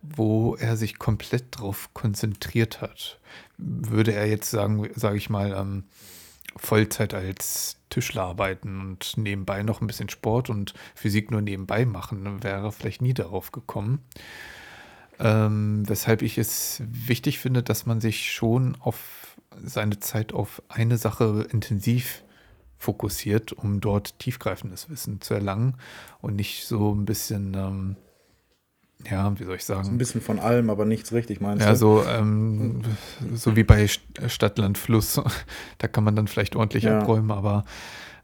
wo 0.01 0.55
er 0.55 0.77
sich 0.77 0.99
komplett 0.99 1.45
drauf 1.51 1.89
konzentriert 1.93 2.81
hat. 2.81 3.19
Würde 3.57 4.13
er 4.13 4.27
jetzt 4.27 4.49
sagen, 4.49 4.89
sage 4.95 5.17
ich 5.17 5.29
mal, 5.29 5.53
ähm, 5.53 5.83
Vollzeit 6.57 7.13
als 7.13 7.77
Tischler 7.89 8.23
arbeiten 8.23 8.81
und 8.81 9.17
nebenbei 9.17 9.63
noch 9.63 9.81
ein 9.81 9.87
bisschen 9.87 10.09
Sport 10.09 10.49
und 10.49 10.73
Physik 10.95 11.31
nur 11.31 11.41
nebenbei 11.41 11.85
machen, 11.85 12.43
wäre 12.43 12.65
er 12.65 12.71
vielleicht 12.71 13.01
nie 13.01 13.13
darauf 13.13 13.51
gekommen. 13.51 13.99
Ähm, 15.19 15.87
weshalb 15.87 16.23
ich 16.23 16.37
es 16.37 16.81
wichtig 16.85 17.39
finde, 17.39 17.63
dass 17.63 17.85
man 17.85 18.01
sich 18.01 18.31
schon 18.33 18.75
auf 18.79 19.37
seine 19.63 19.99
Zeit 19.99 20.33
auf 20.33 20.61
eine 20.67 20.97
Sache 20.97 21.47
intensiv 21.51 22.23
fokussiert, 22.81 23.53
um 23.53 23.79
dort 23.79 24.17
tiefgreifendes 24.19 24.89
Wissen 24.89 25.21
zu 25.21 25.35
erlangen 25.35 25.75
und 26.19 26.35
nicht 26.35 26.65
so 26.65 26.93
ein 26.93 27.05
bisschen, 27.05 27.53
ähm, 27.53 27.95
ja, 29.09 29.37
wie 29.39 29.43
soll 29.43 29.55
ich 29.55 29.65
so 29.65 29.75
ein 29.75 29.83
sagen, 29.83 29.97
bisschen 29.97 30.21
von 30.21 30.39
allem, 30.39 30.69
aber 30.69 30.85
nichts 30.85 31.11
richtig, 31.11 31.41
meinst 31.41 31.63
ja, 31.65 31.73
du? 31.73 31.77
so, 31.77 32.03
ähm, 32.05 32.81
so 33.35 33.55
wie 33.55 33.63
bei 33.63 33.85
St- 33.85 34.29
Stadt, 34.29 34.57
Land, 34.57 34.77
Fluss. 34.77 35.21
Da 35.77 35.87
kann 35.87 36.03
man 36.03 36.15
dann 36.15 36.27
vielleicht 36.27 36.55
ordentlich 36.55 36.83
Ja. 36.85 36.99
abräumen, 36.99 37.31
aber 37.31 37.65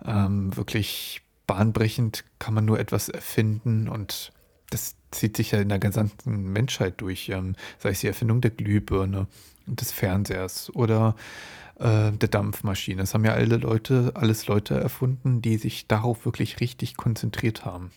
ähm, 0.06 0.56
wirklich 0.58 1.22
bahnbrechend 1.46 2.26
kann 2.40 2.54
man 2.54 2.66
nur 2.66 2.80
etwas 2.80 3.10
erfinden 3.10 3.88
und 3.88 4.32
das 4.70 4.96
zieht 5.12 5.38
sich 5.38 5.52
ja 5.52 5.60
in 5.60 5.70
der 5.70 5.80
gesamten 5.80 6.52
Menschheit 6.52 7.00
durch, 7.00 7.30
ähm, 7.30 7.56
sei 7.80 7.90
es 7.90 8.02
die 8.02 8.08
Erfindung 8.08 8.42
der 8.42 8.52
Glühbirne 8.52 9.28
und 9.66 9.82
des 9.82 9.92
Fernsehers 9.92 10.70
oder 10.76 11.16
äh, 11.80 12.12
der 12.12 12.30
Dampfmaschine. 12.30 13.02
Das 13.02 13.14
haben 13.14 13.26
ja 13.26 13.34
alle 13.34 13.58
Leute, 13.58 14.12
alles 14.16 14.48
Leute 14.48 14.76
erfunden, 14.80 15.42
die 15.42 15.58
sich 15.58 15.88
darauf 15.88 16.26
wirklich 16.26 16.60
richtig 16.60 16.98
konzentriert 16.98 17.66
haben. 17.66 17.92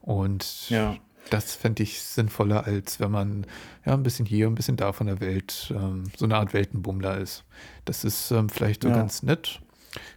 Und 0.00 0.70
Ja. 0.70 0.96
das 1.28 1.54
fände 1.54 1.82
ich 1.82 2.00
sinnvoller, 2.02 2.64
als 2.64 2.98
wenn 3.00 3.10
man 3.10 3.46
ja 3.84 3.92
ein 3.94 4.02
bisschen 4.02 4.26
hier, 4.26 4.46
ein 4.46 4.54
bisschen 4.54 4.76
da 4.76 4.92
von 4.92 5.06
der 5.06 5.20
Welt, 5.20 5.72
ähm, 5.76 6.04
so 6.16 6.24
eine 6.24 6.36
Art 6.36 6.54
Weltenbummler 6.54 7.18
ist. 7.18 7.44
Das 7.84 8.04
ist 8.04 8.30
ähm, 8.30 8.48
vielleicht 8.48 8.82
so 8.82 8.88
Ja. 8.88 8.96
ganz 8.96 9.22
nett 9.22 9.60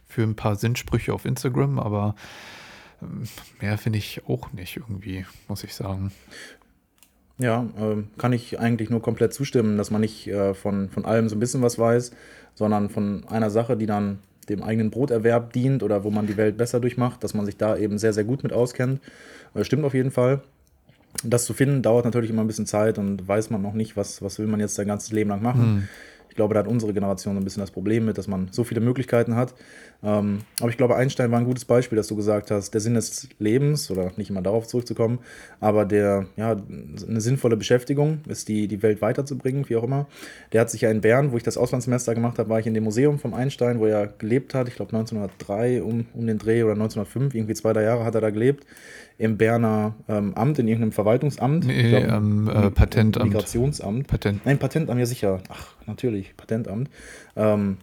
für 0.06 0.22
ein 0.22 0.36
paar 0.36 0.56
Sinnsprüche 0.56 1.12
auf 1.12 1.24
Instagram, 1.24 1.78
aber 1.78 2.14
ähm, 3.02 3.24
mehr 3.60 3.76
finde 3.76 3.98
ich 3.98 4.22
auch 4.26 4.52
nicht 4.52 4.76
irgendwie, 4.76 5.26
muss 5.48 5.64
ich 5.64 5.74
sagen. 5.74 6.12
Ja, 7.38 7.66
ähm, 7.76 8.10
kann 8.16 8.32
ich 8.32 8.60
eigentlich 8.60 8.90
nur 8.90 9.02
komplett 9.02 9.34
zustimmen, 9.34 9.76
dass 9.76 9.90
man 9.90 10.00
nicht 10.00 10.28
äh, 10.28 10.54
von, 10.54 10.88
von 10.88 11.04
allem 11.04 11.28
so 11.28 11.34
ein 11.34 11.40
bisschen 11.40 11.62
was 11.62 11.78
weiß, 11.80 12.12
sondern 12.54 12.88
von 12.88 13.24
einer 13.28 13.50
Sache, 13.50 13.76
die 13.76 13.86
dann 13.86 14.18
dem 14.48 14.62
eigenen 14.62 14.90
Broterwerb 14.90 15.52
dient 15.52 15.82
oder 15.82 16.04
wo 16.04 16.10
man 16.10 16.26
die 16.26 16.36
Welt 16.36 16.56
besser 16.56 16.80
durchmacht, 16.80 17.24
dass 17.24 17.34
man 17.34 17.46
sich 17.46 17.56
da 17.56 17.76
eben 17.76 17.98
sehr, 17.98 18.12
sehr 18.12 18.24
gut 18.24 18.42
mit 18.42 18.52
auskennt. 18.52 19.00
Äh, 19.54 19.64
stimmt 19.64 19.84
auf 19.84 19.94
jeden 19.94 20.10
Fall. 20.10 20.42
Das 21.22 21.44
zu 21.44 21.54
finden 21.54 21.82
dauert 21.82 22.04
natürlich 22.04 22.30
immer 22.30 22.42
ein 22.42 22.48
bisschen 22.48 22.66
Zeit 22.66 22.98
und 22.98 23.26
weiß 23.26 23.50
man 23.50 23.62
noch 23.62 23.72
nicht, 23.72 23.96
was, 23.96 24.20
was 24.20 24.38
will 24.38 24.46
man 24.46 24.60
jetzt 24.60 24.74
sein 24.74 24.86
ganzes 24.86 25.12
Leben 25.12 25.30
lang 25.30 25.42
machen. 25.42 25.88
Ich 26.34 26.36
glaube, 26.36 26.52
da 26.52 26.58
hat 26.58 26.66
unsere 26.66 26.92
Generation 26.92 27.36
so 27.36 27.40
ein 27.40 27.44
bisschen 27.44 27.60
das 27.60 27.70
Problem 27.70 28.06
mit, 28.06 28.18
dass 28.18 28.26
man 28.26 28.48
so 28.50 28.64
viele 28.64 28.80
Möglichkeiten 28.80 29.36
hat. 29.36 29.54
Ähm, 30.02 30.40
aber 30.58 30.68
ich 30.68 30.76
glaube, 30.76 30.96
Einstein 30.96 31.30
war 31.30 31.38
ein 31.38 31.44
gutes 31.44 31.64
Beispiel, 31.64 31.94
dass 31.94 32.08
du 32.08 32.16
gesagt 32.16 32.50
hast, 32.50 32.74
der 32.74 32.80
Sinn 32.80 32.94
des 32.94 33.28
Lebens, 33.38 33.88
oder 33.88 34.10
nicht 34.16 34.30
immer 34.30 34.42
darauf 34.42 34.66
zurückzukommen, 34.66 35.20
aber 35.60 35.84
der, 35.84 36.26
ja, 36.36 36.56
eine 37.08 37.20
sinnvolle 37.20 37.56
Beschäftigung 37.56 38.18
ist, 38.26 38.48
die, 38.48 38.66
die 38.66 38.82
Welt 38.82 39.00
weiterzubringen, 39.00 39.68
wie 39.68 39.76
auch 39.76 39.84
immer. 39.84 40.08
Der 40.52 40.62
hat 40.62 40.70
sich 40.70 40.80
ja 40.80 40.90
in 40.90 41.02
Bern, 41.02 41.30
wo 41.30 41.36
ich 41.36 41.44
das 41.44 41.56
Auslandssemester 41.56 42.16
gemacht 42.16 42.40
habe, 42.40 42.48
war 42.48 42.58
ich 42.58 42.66
in 42.66 42.74
dem 42.74 42.82
Museum 42.82 43.20
vom 43.20 43.32
Einstein, 43.32 43.78
wo 43.78 43.86
er 43.86 44.08
gelebt 44.08 44.54
hat. 44.54 44.66
Ich 44.66 44.74
glaube 44.74 44.92
1903 44.92 45.84
um, 45.84 46.06
um 46.14 46.26
den 46.26 46.38
Dreh 46.38 46.64
oder 46.64 46.72
1905, 46.72 47.32
irgendwie 47.32 47.54
zwei, 47.54 47.72
drei 47.72 47.84
Jahre 47.84 48.04
hat 48.04 48.16
er 48.16 48.22
da 48.22 48.30
gelebt. 48.30 48.66
Im 49.16 49.36
Berner 49.38 49.94
ähm, 50.08 50.34
Amt, 50.34 50.58
in 50.58 50.66
irgendeinem 50.66 50.92
Verwaltungsamt. 50.92 51.66
Nee, 51.66 51.90
glaub, 51.90 52.02
ähm, 52.04 52.48
äh, 52.48 52.66
im- 52.66 52.72
Patentamt. 52.74 53.26
Migrationsamt. 53.26 54.06
Patent. 54.08 54.44
Nein, 54.44 54.58
Patentamt, 54.58 54.98
ja 54.98 55.06
sicher. 55.06 55.40
Ach, 55.48 55.74
natürlich, 55.86 56.36
Patentamt. 56.36 56.90
Ähm, 57.36 57.76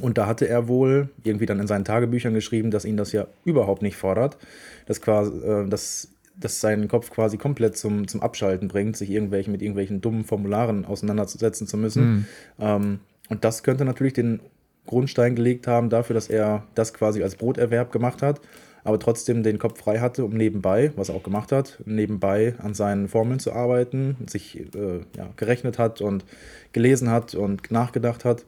Und 0.00 0.16
da 0.16 0.26
hatte 0.26 0.46
er 0.48 0.68
wohl 0.68 1.08
irgendwie 1.24 1.46
dann 1.46 1.58
in 1.58 1.66
seinen 1.66 1.84
Tagebüchern 1.84 2.32
geschrieben, 2.34 2.70
dass 2.70 2.84
ihn 2.84 2.96
das 2.96 3.10
ja 3.12 3.26
überhaupt 3.44 3.82
nicht 3.82 3.96
fordert, 3.96 4.38
dass, 4.86 5.00
quasi, 5.00 5.32
äh, 5.44 5.68
dass, 5.68 6.12
dass 6.36 6.60
seinen 6.60 6.86
Kopf 6.86 7.10
quasi 7.10 7.36
komplett 7.36 7.76
zum, 7.76 8.06
zum 8.06 8.22
Abschalten 8.22 8.68
bringt, 8.68 8.96
sich 8.96 9.10
irgendwelchen, 9.10 9.50
mit 9.50 9.62
irgendwelchen 9.62 10.00
dummen 10.00 10.24
Formularen 10.24 10.84
auseinandersetzen 10.84 11.66
zu 11.66 11.76
müssen. 11.76 12.04
Mhm. 12.12 12.24
Ähm, 12.60 12.98
und 13.28 13.44
das 13.44 13.64
könnte 13.64 13.84
natürlich 13.84 14.12
den 14.14 14.38
Grundstein 14.86 15.34
gelegt 15.34 15.66
haben 15.66 15.90
dafür, 15.90 16.14
dass 16.14 16.28
er 16.28 16.62
das 16.76 16.94
quasi 16.94 17.22
als 17.24 17.34
Broterwerb 17.34 17.90
gemacht 17.92 18.22
hat, 18.22 18.40
aber 18.84 18.98
trotzdem 18.98 19.42
den 19.42 19.58
Kopf 19.58 19.80
frei 19.80 19.98
hatte, 19.98 20.24
um 20.24 20.32
nebenbei, 20.32 20.92
was 20.96 21.08
er 21.08 21.14
auch 21.14 21.22
gemacht 21.22 21.52
hat, 21.52 21.80
nebenbei 21.84 22.54
an 22.58 22.74
seinen 22.74 23.08
Formeln 23.08 23.40
zu 23.40 23.52
arbeiten, 23.52 24.16
sich 24.26 24.58
äh, 24.74 25.00
ja, 25.16 25.30
gerechnet 25.36 25.78
hat 25.78 26.00
und 26.00 26.24
gelesen 26.72 27.10
hat 27.10 27.34
und 27.34 27.70
nachgedacht 27.70 28.24
hat. 28.24 28.44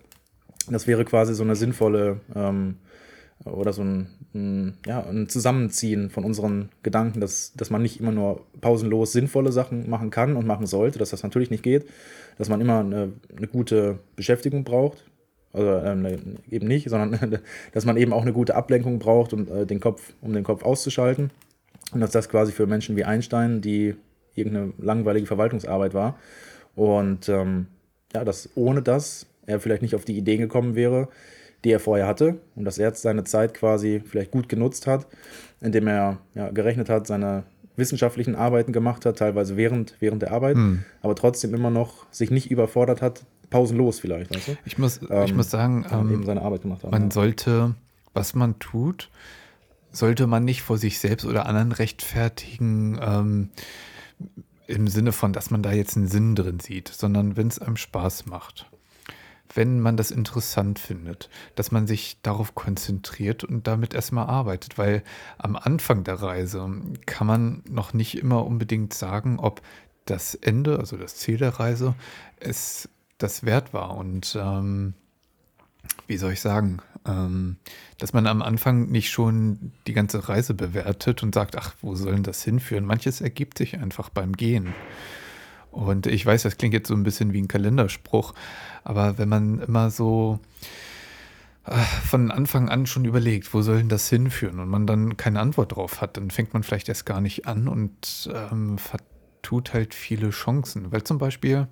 Das 0.70 0.87
wäre 0.87 1.05
quasi 1.05 1.35
so 1.35 1.43
eine 1.43 1.57
sinnvolle 1.57 2.20
ähm, 2.35 2.76
oder 3.45 3.72
so 3.72 3.83
ein, 3.83 4.09
ein, 4.35 4.78
ja, 4.87 5.05
ein 5.05 5.28
Zusammenziehen 5.28 6.11
von 6.11 6.24
unseren 6.24 6.70
Gedanken, 6.83 7.20
dass, 7.20 7.53
dass 7.55 7.70
man 7.70 7.83
nicht 7.83 8.01
immer 8.01 8.12
nur 8.12 8.47
pausenlos 8.61 9.12
sinnvolle 9.12 9.53
Sachen 9.53 9.91
machen 9.91 10.11
kann 10.11 10.37
und 10.37 10.47
machen 10.47 10.66
sollte, 10.66 10.99
dass 10.99 11.11
das 11.11 11.22
natürlich 11.22 11.51
nicht 11.51 11.64
geht, 11.64 11.87
dass 12.39 12.49
man 12.49 12.61
immer 12.61 12.80
eine, 12.80 13.12
eine 13.37 13.49
gute 13.49 13.99
Beschäftigung 14.16 14.64
braucht, 14.64 15.05
also 15.53 15.70
äh, 15.70 16.18
eben 16.50 16.66
nicht, 16.66 16.88
sondern 16.88 17.38
dass 17.72 17.84
man 17.84 17.96
eben 17.96 18.12
auch 18.12 18.22
eine 18.22 18.32
gute 18.32 18.55
Ablenkung 18.55 18.98
braucht, 18.98 19.32
um, 19.32 19.48
äh, 19.48 19.66
den 19.66 19.80
Kopf, 19.80 20.14
um 20.20 20.32
den 20.32 20.44
Kopf 20.44 20.64
auszuschalten. 20.64 21.30
Und 21.92 22.00
dass 22.00 22.11
das 22.11 22.28
quasi 22.28 22.53
für 22.53 22.66
Menschen 22.66 22.96
wie 22.96 23.05
Einstein, 23.05 23.61
die 23.61 23.94
irgendeine 24.34 24.72
langweilige 24.78 25.26
Verwaltungsarbeit 25.26 25.92
war. 25.92 26.18
Und 26.74 27.28
ähm, 27.28 27.66
ja, 28.14 28.24
dass 28.24 28.48
ohne 28.55 28.82
das 28.82 29.26
er 29.46 29.61
vielleicht 29.61 29.82
nicht 29.82 29.94
auf 29.94 30.05
die 30.05 30.16
Idee 30.16 30.36
gekommen 30.36 30.74
wäre, 30.74 31.09
die 31.64 31.70
er 31.70 31.80
vorher 31.80 32.07
hatte 32.07 32.38
und 32.57 32.64
dass 32.64 32.78
er 32.78 32.88
jetzt 32.88 33.03
seine 33.03 33.24
Zeit 33.24 33.55
quasi 33.55 34.03
vielleicht 34.05 34.30
gut 34.30 34.48
genutzt 34.48 34.86
hat, 34.86 35.07
indem 35.61 35.86
er 35.86 36.18
ja, 36.34 36.50
gerechnet 36.50 36.88
hat, 36.88 37.07
seine 37.07 37.44
wissenschaftlichen 37.76 38.34
Arbeiten 38.34 38.72
gemacht 38.72 39.07
hat, 39.07 39.18
teilweise 39.18 39.57
während, 39.57 39.96
während 40.00 40.22
der 40.22 40.32
Arbeit, 40.32 40.57
hm. 40.57 40.84
aber 41.00 41.14
trotzdem 41.14 41.55
immer 41.55 41.70
noch 41.70 42.07
sich 42.11 42.30
nicht 42.30 42.50
überfordert 42.50 43.00
hat, 43.00 43.24
pausenlos 43.53 44.00
vielleicht. 44.00 44.34
Weißt 44.34 44.48
du? 44.48 44.57
Ich 44.64 44.78
muss, 44.78 45.00
ähm, 45.09 45.24
ich 45.24 45.34
muss 45.34 45.50
sagen, 45.50 45.86
ähm, 45.90 46.12
eben 46.12 46.24
seine 46.24 46.42
Arbeit 46.42 46.62
gemacht 46.62 46.82
haben, 46.82 46.90
man 46.90 47.05
ja. 47.05 47.11
sollte, 47.11 47.74
was 48.14 48.34
man 48.34 48.59
tut, 48.59 49.11
sollte 49.90 50.26
man 50.26 50.44
nicht 50.44 50.62
vor 50.62 50.78
sich 50.78 50.98
selbst 50.98 51.24
oder 51.24 51.46
anderen 51.46 51.72
rechtfertigen, 51.72 52.98
ähm, 53.00 53.50
im 54.66 54.88
Sinne 54.88 55.12
von, 55.12 55.32
dass 55.32 55.50
man 55.50 55.62
da 55.62 55.72
jetzt 55.72 55.96
einen 55.96 56.09
Sinn 56.09 56.34
drin 56.34 56.61
sieht, 56.61 56.88
sondern 56.88 57.36
wenn 57.36 57.48
es 57.48 57.59
einem 57.59 57.76
Spaß 57.76 58.26
macht 58.26 58.66
wenn 59.55 59.80
man 59.80 59.96
das 59.96 60.11
interessant 60.11 60.78
findet, 60.78 61.28
dass 61.55 61.72
man 61.72 61.86
sich 61.86 62.18
darauf 62.22 62.55
konzentriert 62.55 63.44
und 63.44 63.66
damit 63.66 63.94
erstmal 63.94 64.26
arbeitet, 64.26 64.78
weil 64.78 65.03
am 65.38 65.57
Anfang 65.57 66.05
der 66.05 66.22
Reise 66.22 66.68
kann 67.07 67.26
man 67.26 67.62
noch 67.68 67.92
nicht 67.92 68.18
immer 68.18 68.46
unbedingt 68.46 68.94
sagen, 68.94 69.38
ob 69.38 69.62
das 70.05 70.34
Ende, 70.34 70.78
also 70.78 70.96
das 70.96 71.16
Ziel 71.16 71.36
der 71.36 71.61
Reise, 71.61 71.94
es 72.40 72.88
das 73.22 73.44
wert 73.44 73.72
war. 73.72 73.96
Und 73.96 74.36
ähm, 74.40 74.94
wie 76.06 76.16
soll 76.16 76.32
ich 76.32 76.40
sagen, 76.40 76.78
ähm, 77.06 77.56
dass 77.98 78.12
man 78.12 78.26
am 78.26 78.42
Anfang 78.42 78.88
nicht 78.88 79.10
schon 79.10 79.72
die 79.86 79.92
ganze 79.92 80.28
Reise 80.28 80.54
bewertet 80.54 81.22
und 81.22 81.34
sagt, 81.34 81.56
ach, 81.56 81.74
wo 81.82 81.94
soll 81.94 82.14
denn 82.14 82.22
das 82.22 82.42
hinführen? 82.42 82.84
Manches 82.84 83.20
ergibt 83.20 83.58
sich 83.58 83.78
einfach 83.78 84.08
beim 84.08 84.34
Gehen. 84.34 84.74
Und 85.70 86.06
ich 86.06 86.24
weiß, 86.24 86.42
das 86.42 86.58
klingt 86.58 86.74
jetzt 86.74 86.88
so 86.88 86.94
ein 86.94 87.02
bisschen 87.02 87.32
wie 87.32 87.40
ein 87.40 87.48
Kalenderspruch, 87.48 88.34
aber 88.84 89.16
wenn 89.16 89.28
man 89.28 89.60
immer 89.60 89.90
so 89.90 90.38
äh, 91.64 91.78
von 92.04 92.30
Anfang 92.30 92.68
an 92.68 92.86
schon 92.86 93.06
überlegt, 93.06 93.54
wo 93.54 93.62
soll 93.62 93.78
denn 93.78 93.88
das 93.88 94.08
hinführen 94.08 94.60
und 94.60 94.68
man 94.68 94.86
dann 94.86 95.16
keine 95.16 95.40
Antwort 95.40 95.74
drauf 95.74 96.00
hat, 96.00 96.18
dann 96.18 96.30
fängt 96.30 96.52
man 96.52 96.62
vielleicht 96.62 96.90
erst 96.90 97.06
gar 97.06 97.22
nicht 97.22 97.46
an 97.46 97.68
und 97.68 98.30
ähm, 98.34 98.76
vertut 98.76 99.72
halt 99.72 99.94
viele 99.94 100.30
Chancen. 100.30 100.92
Weil 100.92 101.04
zum 101.04 101.18
Beispiel 101.18 101.68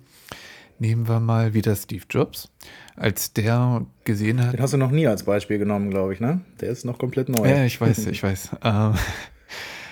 nehmen 0.81 1.07
wir 1.07 1.19
mal 1.19 1.53
wieder 1.53 1.75
Steve 1.75 2.03
Jobs, 2.09 2.49
als 2.95 3.33
der 3.33 3.85
gesehen 4.03 4.43
hat. 4.43 4.53
Den 4.53 4.61
hast 4.61 4.73
du 4.73 4.77
noch 4.77 4.91
nie 4.91 5.07
als 5.07 5.23
Beispiel 5.23 5.59
genommen, 5.59 5.91
glaube 5.91 6.13
ich, 6.13 6.19
ne? 6.19 6.41
Der 6.59 6.69
ist 6.69 6.85
noch 6.85 6.97
komplett 6.97 7.29
neu. 7.29 7.47
Ja, 7.47 7.63
ich 7.63 7.79
weiß, 7.79 8.07
ich 8.07 8.21
weiß. 8.21 8.57
ähm, 8.63 8.95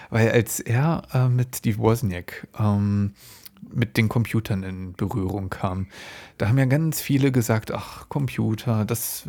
weil 0.10 0.32
als 0.32 0.60
er 0.60 1.04
äh, 1.14 1.30
mit 1.30 1.56
Steve 1.56 1.78
Wozniak 1.78 2.48
ähm, 2.60 3.14
mit 3.72 3.98
den 3.98 4.10
Computern 4.10 4.64
in 4.64 4.94
Berührung 4.94 5.50
kam. 5.50 5.88
Da 6.38 6.48
haben 6.48 6.58
ja 6.58 6.66
ganz 6.66 7.02
viele 7.02 7.32
gesagt, 7.32 7.72
ach, 7.72 8.10
Computer, 8.10 8.86
das 8.86 9.26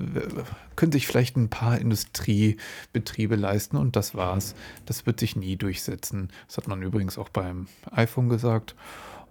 können 0.77 0.93
sich 0.93 1.07
vielleicht 1.07 1.37
ein 1.37 1.51
paar 1.51 1.79
Industriebetriebe 1.79 3.37
leisten 3.37 3.77
und 3.77 3.97
das 3.97 4.15
war's. 4.15 4.55
Das 4.87 5.05
wird 5.05 5.21
sich 5.21 5.37
nie 5.37 5.57
durchsetzen. 5.57 6.31
Das 6.47 6.57
hat 6.57 6.69
man 6.69 6.81
übrigens 6.81 7.19
auch 7.19 7.29
beim 7.29 7.67
iPhone 7.91 8.29
gesagt. 8.29 8.77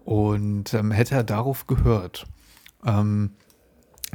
Und 0.05 0.73
ähm, 0.73 0.91
hätte 0.91 1.15
er 1.15 1.23
darauf 1.23 1.67
gehört, 1.67 2.25
ähm, 2.85 3.31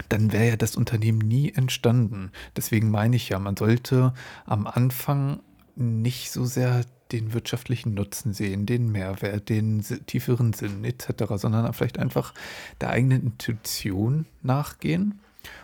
dann 0.09 0.33
wäre 0.33 0.49
ja 0.49 0.57
das 0.57 0.77
Unternehmen 0.77 1.19
nie 1.19 1.53
entstanden. 1.53 2.33
Deswegen 2.57 2.91
meine 2.91 3.17
ich 3.17 3.29
ja, 3.29 3.39
man 3.39 3.57
sollte 3.57 4.13
am 4.45 4.67
Anfang 4.67 5.41
nicht 5.77 6.31
so 6.33 6.45
sehr 6.45 6.83
den 7.13 7.33
wirtschaftlichen 7.33 7.95
Nutzen 7.95 8.33
sehen, 8.33 8.67
den 8.67 8.91
Mehrwert, 8.91 9.49
den 9.49 9.85
tieferen 10.07 10.53
Sinn 10.53 10.85
etc., 10.85 11.35
sondern 11.37 11.73
vielleicht 11.73 11.99
einfach 11.99 12.35
der 12.81 12.91
eigenen 12.91 13.23
Intuition 13.23 14.27
nachgehen 14.43 15.21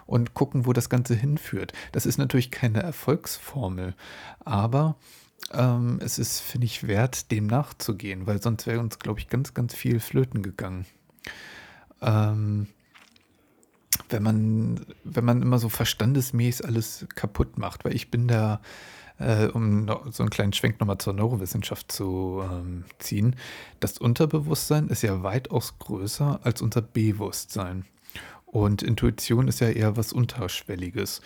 und 0.07 0.35
gucken, 0.35 0.67
wo 0.67 0.73
das 0.73 0.89
Ganze 0.89 1.15
hinführt. 1.15 1.73
Das 1.93 2.07
ist 2.07 2.19
natürlich 2.19 2.51
keine 2.51 2.83
Erfolgsformel, 2.83 3.95
aber 4.45 4.97
ähm, 5.53 5.99
es 6.03 6.19
ist, 6.19 6.41
finde 6.41 6.67
ich, 6.67 6.87
wert, 6.87 7.31
dem 7.31 7.47
nachzugehen, 7.47 8.27
weil 8.27 8.41
sonst 8.41 8.67
wäre 8.67 8.81
uns, 8.81 8.99
glaube 8.99 9.21
ich, 9.21 9.29
ganz, 9.29 9.55
ganz 9.55 9.75
viel 9.75 10.01
flöten 10.01 10.43
gegangen. 10.43 10.87
Ähm, 12.01 12.69
wenn 14.09 14.23
man, 14.23 14.87
wenn 15.05 15.25
man 15.25 15.43
immer 15.43 15.59
so 15.59 15.69
verstandesmäßig 15.69 16.67
alles 16.67 17.07
kaputt 17.15 17.59
macht, 17.59 17.85
weil 17.85 17.95
ich 17.95 18.11
bin 18.11 18.29
da 18.29 18.61
äh, 19.19 19.47
um 19.47 19.87
so 20.11 20.23
einen 20.23 20.31
kleinen 20.31 20.53
Schwenk 20.53 20.81
nochmal 20.81 20.99
zur 20.99 21.13
Neurowissenschaft 21.13 21.93
zu 21.93 22.43
ähm, 22.43 22.85
ziehen, 22.99 23.37
das 23.79 23.99
Unterbewusstsein 23.99 24.89
ist 24.89 25.03
ja 25.03 25.23
weitaus 25.23 25.79
größer 25.79 26.41
als 26.43 26.63
unser 26.63 26.83
Bewusstsein. 26.83 27.85
Und 28.51 28.83
Intuition 28.83 29.47
ist 29.47 29.61
ja 29.61 29.69
eher 29.69 29.97
was 29.97 30.13
Unterschwelliges. 30.13 31.21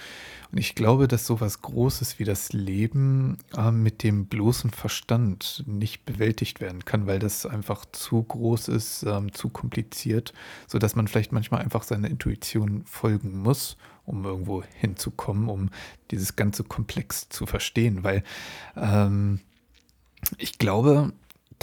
Und 0.52 0.58
ich 0.58 0.74
glaube, 0.74 1.08
dass 1.08 1.26
sowas 1.26 1.62
Großes 1.62 2.18
wie 2.18 2.24
das 2.24 2.52
Leben 2.52 3.38
äh, 3.56 3.70
mit 3.70 4.02
dem 4.02 4.26
bloßen 4.26 4.68
Verstand 4.68 5.64
nicht 5.66 6.04
bewältigt 6.04 6.60
werden 6.60 6.84
kann, 6.84 7.06
weil 7.06 7.18
das 7.18 7.46
einfach 7.46 7.86
zu 7.92 8.22
groß 8.22 8.68
ist, 8.68 9.04
ähm, 9.04 9.32
zu 9.32 9.48
kompliziert, 9.48 10.34
sodass 10.66 10.96
man 10.96 11.08
vielleicht 11.08 11.32
manchmal 11.32 11.62
einfach 11.62 11.82
seiner 11.82 12.10
Intuition 12.10 12.84
folgen 12.84 13.38
muss, 13.38 13.78
um 14.04 14.22
irgendwo 14.26 14.62
hinzukommen, 14.62 15.48
um 15.48 15.70
dieses 16.10 16.36
ganze 16.36 16.62
Komplex 16.62 17.30
zu 17.30 17.46
verstehen. 17.46 18.04
Weil 18.04 18.22
ähm, 18.76 19.40
ich 20.36 20.58
glaube, 20.58 21.14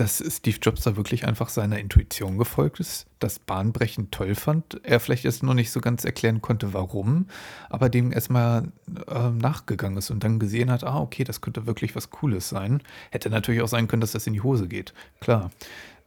dass 0.02 0.18
Steve 0.18 0.58
Jobs 0.60 0.82
da 0.82 0.96
wirklich 0.96 1.28
einfach 1.28 1.50
seiner 1.50 1.78
Intuition 1.78 2.40
gefolgt 2.40 2.80
ist, 2.80 3.06
das 3.20 3.38
bahnbrechend 3.38 4.12
toll 4.12 4.34
fand. 4.34 4.82
Er 4.84 5.00
vielleicht 5.00 5.26
erst 5.26 5.44
nur 5.44 5.54
nicht 5.54 5.70
so 5.70 5.80
ganz 5.80 6.04
erklären 6.06 6.42
konnte, 6.42 6.74
warum, 6.74 7.28
aber 7.70 7.88
dem 7.88 8.12
erstmal 8.12 8.72
äh, 9.08 9.30
nachgegangen 9.30 10.00
ist 10.00 10.10
und 10.10 10.24
dann 10.24 10.40
gesehen 10.40 10.72
hat, 10.72 10.84
ah, 10.84 11.00
okay, 11.00 11.24
das 11.24 11.40
könnte 11.40 11.68
wirklich 11.68 11.96
was 11.96 12.10
Cooles 12.10 12.50
sein. 12.50 12.82
Hätte 13.12 13.30
natürlich 13.30 13.62
auch 13.62 13.68
sein 13.68 13.88
können, 13.88 14.02
dass 14.02 14.14
das 14.14 14.26
in 14.26 14.34
die 14.34 14.42
Hose 14.42 14.68
geht. 14.68 14.96
Klar. 15.20 15.52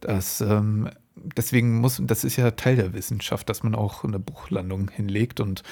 Das 0.01 0.41
ähm, 0.41 0.91
deswegen 1.17 1.81
muss, 1.81 2.01
das 2.05 2.25
ist 2.25 2.37
ja 2.37 2.51
Teil 2.53 2.77
der 2.77 2.93
Wissenschaft, 2.93 3.49
dass 3.49 3.63
man 3.63 3.75
auch 3.75 4.05
eine 4.05 4.19
Bruchlandung 4.19 4.91
hinlegt 4.91 5.41
und 5.41 5.63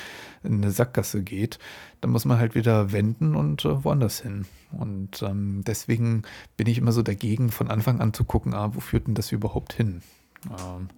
in 0.43 0.55
eine 0.55 0.71
Sackgasse 0.71 1.23
geht. 1.23 1.59
Dann 2.01 2.11
muss 2.11 2.25
man 2.25 2.39
halt 2.39 2.55
wieder 2.55 2.93
wenden 2.93 3.35
und 3.35 3.65
äh, 3.65 3.85
woanders 3.85 4.21
hin. 4.21 4.47
Und 4.73 5.23
ähm, 5.23 5.63
deswegen 5.67 6.23
bin 6.57 6.67
ich 6.67 6.79
immer 6.79 6.93
so 6.93 7.03
dagegen, 7.03 7.51
von 7.51 7.71
Anfang 7.71 8.01
an 8.01 8.15
zu 8.15 8.25
gucken, 8.25 8.55
ah, 8.55 8.71
wo 8.75 8.81
führt 8.81 9.07
denn 9.07 9.15
das 9.15 9.33
überhaupt 9.33 9.73
hin? 9.73 10.03
Ähm, 10.47 10.89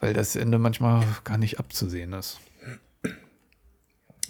weil 0.00 0.14
das 0.14 0.36
Ende 0.36 0.58
manchmal 0.58 1.04
gar 1.24 1.38
nicht 1.38 1.58
abzusehen 1.58 2.12
ist. 2.14 2.40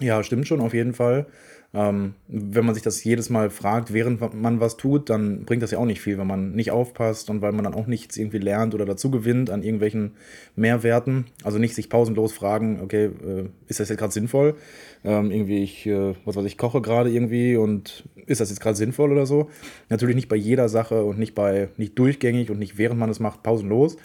Ja, 0.01 0.23
stimmt 0.23 0.49
schon, 0.49 0.61
auf 0.61 0.75
jeden 0.75 0.95
Fall. 0.95 1.27
Ähm, 1.73 2.15
wenn 2.27 2.65
man 2.65 2.75
sich 2.75 2.83
das 2.83 3.05
jedes 3.05 3.31
Mal 3.31 3.49
fragt, 3.49 3.93
während 3.93 4.35
man 4.35 4.59
was 4.59 4.77
tut, 4.77 5.09
dann 5.09 5.45
bringt 5.45 5.63
das 5.63 5.71
ja 5.71 5.79
auch 5.79 5.85
nicht 5.85 6.01
viel, 6.01 6.19
wenn 6.19 6.27
man 6.27 6.51
nicht 6.53 6.73
aufpasst 6.73 7.31
und 7.31 7.43
weil 7.43 7.53
man 7.53 7.63
dann 7.63 7.75
auch 7.75 7.87
nichts 7.87 8.17
irgendwie 8.17 8.39
lernt 8.39 8.75
oder 8.75 8.85
dazu 8.85 9.09
gewinnt 9.13 9.51
an 9.51 9.63
irgendwelchen 9.63 10.13
Mehrwerten. 10.57 11.27
Also 11.45 11.59
nicht 11.59 11.77
sich 11.77 11.89
pausenlos 11.89 12.33
fragen, 12.33 12.81
okay, 12.83 13.05
äh, 13.05 13.45
ist 13.69 13.79
das 13.79 13.89
jetzt 13.89 13.99
gerade 13.99 14.13
sinnvoll? 14.13 14.57
Ähm, 15.05 15.31
irgendwie, 15.31 15.63
ich, 15.63 15.87
äh, 15.87 16.15
was 16.25 16.35
weiß 16.35 16.45
ich, 16.45 16.59
koche 16.59 16.81
gerade 16.81 17.11
irgendwie 17.11 17.57
und 17.57 18.05
ist 18.27 18.41
das 18.41 18.51
jetzt 18.51 18.61
gerade 18.61 18.77
sinnvoll 18.77 19.13
oder 19.13 19.27
so? 19.27 19.49
Natürlich 19.91 20.17
nicht 20.17 20.29
bei 20.29 20.37
jeder 20.37 20.69
Sache 20.69 21.05
und 21.05 21.21
nicht 21.21 21.37
bei, 21.37 21.69
nicht 21.77 21.97
durchgängig 21.97 22.51
und 22.51 22.59
nicht 22.59 22.79
während 22.79 22.99
man 22.99 23.11
es 23.11 23.21
macht, 23.21 23.45
pausenlos. 23.45 23.97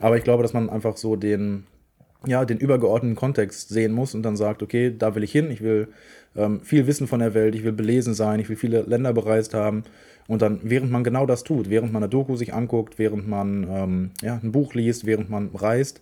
Aber 0.00 0.16
ich 0.16 0.24
glaube, 0.24 0.42
dass 0.42 0.54
man 0.54 0.70
einfach 0.70 0.96
so 0.96 1.16
den, 1.16 1.64
ja, 2.26 2.44
den 2.44 2.58
übergeordneten 2.58 3.16
Kontext 3.16 3.68
sehen 3.68 3.92
muss 3.92 4.14
und 4.14 4.22
dann 4.22 4.36
sagt, 4.36 4.62
okay, 4.62 4.94
da 4.96 5.14
will 5.14 5.22
ich 5.22 5.32
hin, 5.32 5.50
ich 5.50 5.62
will 5.62 5.88
ähm, 6.36 6.60
viel 6.60 6.86
wissen 6.86 7.06
von 7.06 7.20
der 7.20 7.34
Welt, 7.34 7.54
ich 7.54 7.64
will 7.64 7.72
belesen 7.72 8.14
sein, 8.14 8.40
ich 8.40 8.48
will 8.48 8.56
viele 8.56 8.82
Länder 8.82 9.12
bereist 9.12 9.54
haben. 9.54 9.84
Und 10.28 10.40
dann, 10.40 10.60
während 10.62 10.90
man 10.90 11.04
genau 11.04 11.26
das 11.26 11.42
tut, 11.42 11.68
während 11.68 11.92
man 11.92 12.02
eine 12.02 12.10
Doku 12.10 12.36
sich 12.36 12.54
anguckt, 12.54 12.98
während 12.98 13.28
man 13.28 13.66
ähm, 13.68 14.10
ja, 14.22 14.38
ein 14.42 14.52
Buch 14.52 14.74
liest, 14.74 15.04
während 15.04 15.30
man 15.30 15.50
reist, 15.54 16.00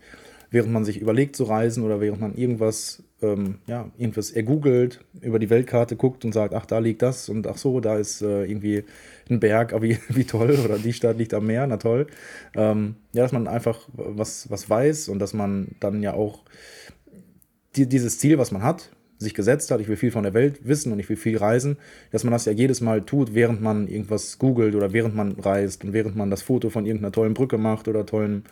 während 0.51 0.72
man 0.72 0.84
sich 0.84 1.01
überlegt 1.01 1.36
zu 1.36 1.44
reisen 1.44 1.84
oder 1.84 2.01
während 2.01 2.20
man 2.20 2.34
irgendwas, 2.34 3.03
ähm, 3.22 3.59
ja, 3.66 3.90
irgendwas 3.96 4.30
ergoogelt, 4.30 5.05
über 5.20 5.38
die 5.38 5.51
Weltkarte 5.51 5.96
guckt 5.96 6.24
und 6.24 6.32
sagt, 6.32 6.55
ach, 6.55 6.66
da 6.66 6.78
liegt 6.78 7.03
das 7.03 7.28
und 7.28 7.46
ach 7.46 7.57
so, 7.57 7.80
da 7.80 7.96
ist 7.96 8.22
äh, 8.22 8.44
irgendwie 8.44 8.84
ein 9.28 9.40
Berg, 9.40 9.72
aber 9.72 9.82
wie, 9.88 9.98
wie 10.09 10.24
toll, 10.24 10.59
oder 10.64 10.78
die 10.78 10.92
Stadt 10.92 11.18
liegt 11.18 11.34
am 11.34 11.46
Meer, 11.46 11.66
na 11.66 11.76
toll. 11.76 12.07
Ähm, 12.55 12.96
ja, 13.12 13.22
dass 13.22 13.32
man 13.32 13.46
einfach 13.46 13.88
was, 13.92 14.51
was 14.51 14.68
weiß 14.68 15.09
und 15.09 15.20
dass 15.20 15.34
man 15.34 15.76
dann 15.80 16.03
ja 16.03 16.14
auch 16.14 16.44
die, 17.76 17.88
dieses 17.88 18.18
Ziel, 18.18 18.38
was 18.38 18.51
man 18.51 18.62
hat, 18.62 18.90
sich 19.20 19.34
gesetzt 19.34 19.70
hat, 19.70 19.80
ich 19.80 19.88
will 19.88 19.96
viel 19.96 20.10
von 20.10 20.22
der 20.22 20.32
Welt 20.32 20.60
wissen 20.66 20.92
und 20.92 20.98
ich 20.98 21.08
will 21.08 21.16
viel 21.16 21.36
reisen, 21.36 21.76
dass 22.10 22.24
man 22.24 22.32
das 22.32 22.46
ja 22.46 22.52
jedes 22.52 22.80
Mal 22.80 23.02
tut, 23.02 23.34
während 23.34 23.60
man 23.60 23.86
irgendwas 23.86 24.38
googelt 24.38 24.74
oder 24.74 24.94
während 24.94 25.14
man 25.14 25.32
reist 25.32 25.84
und 25.84 25.92
während 25.92 26.16
man 26.16 26.30
das 26.30 26.40
Foto 26.40 26.70
von 26.70 26.86
irgendeiner 26.86 27.12
tollen 27.12 27.34
Brücke 27.34 27.58
macht 27.58 27.86
oder 27.86 28.06
tollen, 28.06 28.44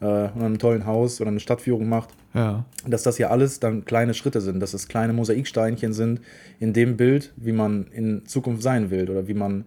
äh, 0.00 0.06
einem 0.06 0.58
tollen 0.58 0.86
Haus 0.86 1.20
oder 1.20 1.28
eine 1.30 1.40
Stadtführung 1.40 1.88
macht. 1.88 2.08
Ja. 2.32 2.64
Dass 2.86 3.02
das 3.02 3.18
ja 3.18 3.28
alles 3.28 3.60
dann 3.60 3.84
kleine 3.84 4.14
Schritte 4.14 4.40
sind, 4.40 4.60
dass 4.60 4.72
es 4.72 4.88
kleine 4.88 5.12
Mosaiksteinchen 5.12 5.92
sind 5.92 6.22
in 6.58 6.72
dem 6.72 6.96
Bild, 6.96 7.32
wie 7.36 7.52
man 7.52 7.86
in 7.92 8.24
Zukunft 8.24 8.62
sein 8.62 8.90
will 8.90 9.10
oder 9.10 9.28
wie 9.28 9.34
man 9.34 9.66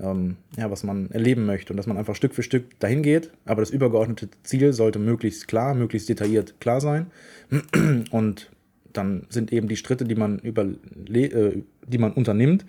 ähm, 0.00 0.36
ja, 0.56 0.70
was 0.70 0.84
man 0.84 1.10
erleben 1.10 1.44
möchte 1.44 1.72
und 1.72 1.76
dass 1.76 1.86
man 1.86 1.96
einfach 1.96 2.14
Stück 2.14 2.34
für 2.34 2.42
Stück 2.42 2.78
dahin 2.78 3.02
geht. 3.02 3.30
Aber 3.44 3.60
das 3.62 3.70
übergeordnete 3.70 4.28
Ziel 4.42 4.72
sollte 4.72 4.98
möglichst 4.98 5.48
klar, 5.48 5.74
möglichst 5.74 6.08
detailliert 6.08 6.60
klar 6.60 6.80
sein. 6.80 7.08
Und 8.10 8.48
dann 8.92 9.26
sind 9.28 9.52
eben 9.52 9.68
die 9.68 9.76
Schritte, 9.76 10.04
die 10.04 10.14
man, 10.14 10.38
über, 10.38 10.64
äh, 10.64 11.62
die 11.86 11.98
man 11.98 12.12
unternimmt, 12.12 12.64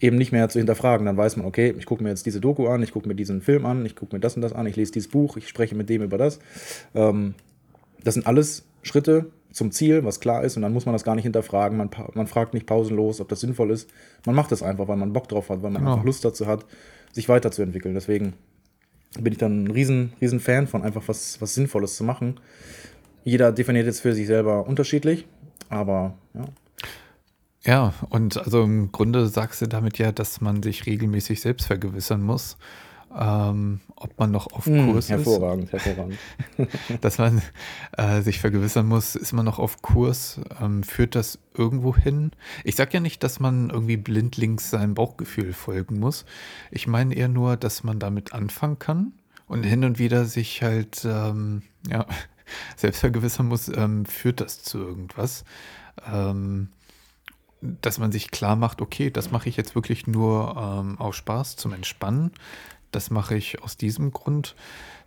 eben 0.00 0.16
nicht 0.16 0.32
mehr 0.32 0.48
zu 0.48 0.58
hinterfragen. 0.58 1.06
Dann 1.06 1.16
weiß 1.16 1.36
man, 1.36 1.46
okay, 1.46 1.74
ich 1.78 1.86
gucke 1.86 2.02
mir 2.02 2.10
jetzt 2.10 2.26
diese 2.26 2.40
Doku 2.40 2.66
an, 2.68 2.82
ich 2.82 2.92
gucke 2.92 3.08
mir 3.08 3.14
diesen 3.14 3.42
Film 3.42 3.66
an, 3.66 3.84
ich 3.86 3.96
gucke 3.96 4.14
mir 4.14 4.20
das 4.20 4.36
und 4.36 4.42
das 4.42 4.52
an, 4.52 4.66
ich 4.66 4.76
lese 4.76 4.92
dieses 4.92 5.10
Buch, 5.10 5.36
ich 5.36 5.48
spreche 5.48 5.74
mit 5.74 5.88
dem 5.88 6.02
über 6.02 6.18
das. 6.18 6.40
Ähm, 6.94 7.34
das 8.02 8.14
sind 8.14 8.26
alles 8.26 8.64
Schritte 8.82 9.26
zum 9.52 9.72
Ziel, 9.72 10.04
was 10.04 10.20
klar 10.20 10.44
ist, 10.44 10.56
und 10.56 10.62
dann 10.62 10.72
muss 10.72 10.86
man 10.86 10.94
das 10.94 11.04
gar 11.04 11.14
nicht 11.14 11.24
hinterfragen. 11.24 11.76
Man, 11.76 11.90
man 12.14 12.26
fragt 12.26 12.54
nicht 12.54 12.66
pausenlos, 12.66 13.20
ob 13.20 13.28
das 13.28 13.40
sinnvoll 13.40 13.70
ist. 13.70 13.90
Man 14.24 14.34
macht 14.34 14.52
es 14.52 14.62
einfach, 14.62 14.88
weil 14.88 14.96
man 14.96 15.12
Bock 15.12 15.28
drauf 15.28 15.50
hat, 15.50 15.62
weil 15.62 15.70
man 15.70 15.82
genau. 15.82 15.92
einfach 15.92 16.04
Lust 16.04 16.24
dazu 16.24 16.46
hat, 16.46 16.64
sich 17.12 17.28
weiterzuentwickeln. 17.28 17.94
Deswegen 17.94 18.34
bin 19.18 19.32
ich 19.32 19.38
dann 19.38 19.64
ein 19.64 19.70
riesen, 19.70 20.12
riesen 20.20 20.40
Fan 20.40 20.66
von 20.68 20.82
einfach 20.82 21.02
was, 21.06 21.40
was 21.40 21.54
Sinnvolles 21.54 21.96
zu 21.96 22.04
machen. 22.04 22.38
Jeder 23.24 23.52
definiert 23.52 23.86
jetzt 23.86 24.00
für 24.00 24.14
sich 24.14 24.26
selber 24.26 24.66
unterschiedlich. 24.66 25.26
Aber 25.70 26.14
ja. 26.34 26.44
Ja, 27.62 27.92
und 28.08 28.38
also 28.38 28.62
im 28.62 28.90
Grunde 28.90 29.28
sagst 29.28 29.60
du 29.60 29.66
damit 29.66 29.98
ja, 29.98 30.12
dass 30.12 30.40
man 30.40 30.62
sich 30.62 30.86
regelmäßig 30.86 31.42
selbst 31.42 31.66
vergewissern 31.66 32.22
muss, 32.22 32.56
ähm, 33.16 33.80
ob 33.96 34.18
man 34.18 34.30
noch 34.30 34.52
auf 34.52 34.64
hm, 34.66 34.92
Kurs 34.92 35.10
hervorragend, 35.10 35.64
ist. 35.64 35.84
Hervorragend, 35.84 36.18
hervorragend. 36.56 37.00
dass 37.02 37.18
man 37.18 37.42
äh, 37.98 38.22
sich 38.22 38.40
vergewissern 38.40 38.86
muss, 38.86 39.14
ist 39.14 39.32
man 39.32 39.44
noch 39.44 39.58
auf 39.58 39.82
Kurs, 39.82 40.40
ähm, 40.60 40.82
führt 40.84 41.14
das 41.14 41.38
irgendwo 41.54 41.94
hin? 41.94 42.30
Ich 42.64 42.76
sage 42.76 42.94
ja 42.94 43.00
nicht, 43.00 43.22
dass 43.22 43.40
man 43.40 43.68
irgendwie 43.68 43.98
blindlings 43.98 44.70
seinem 44.70 44.94
Bauchgefühl 44.94 45.52
folgen 45.52 45.98
muss. 45.98 46.24
Ich 46.70 46.86
meine 46.86 47.14
eher 47.14 47.28
nur, 47.28 47.58
dass 47.58 47.84
man 47.84 47.98
damit 47.98 48.32
anfangen 48.32 48.78
kann 48.78 49.12
und 49.48 49.64
hin 49.64 49.84
und 49.84 49.98
wieder 49.98 50.24
sich 50.24 50.62
halt, 50.62 51.04
ähm, 51.04 51.62
ja, 51.88 52.06
selbst 52.76 53.00
vergewissern 53.00 53.46
muss, 53.46 53.68
ähm, 53.68 54.04
führt 54.06 54.40
das 54.40 54.62
zu 54.62 54.78
irgendwas. 54.78 55.44
Ähm, 56.06 56.68
dass 57.60 57.98
man 57.98 58.10
sich 58.10 58.30
klar 58.30 58.56
macht, 58.56 58.80
okay, 58.80 59.10
das 59.10 59.30
mache 59.30 59.48
ich 59.48 59.56
jetzt 59.56 59.74
wirklich 59.74 60.06
nur 60.06 60.56
ähm, 60.56 60.98
aus 60.98 61.16
Spaß 61.16 61.56
zum 61.56 61.72
Entspannen. 61.72 62.32
Das 62.90 63.10
mache 63.10 63.36
ich 63.36 63.62
aus 63.62 63.76
diesem 63.76 64.12
Grund, 64.12 64.56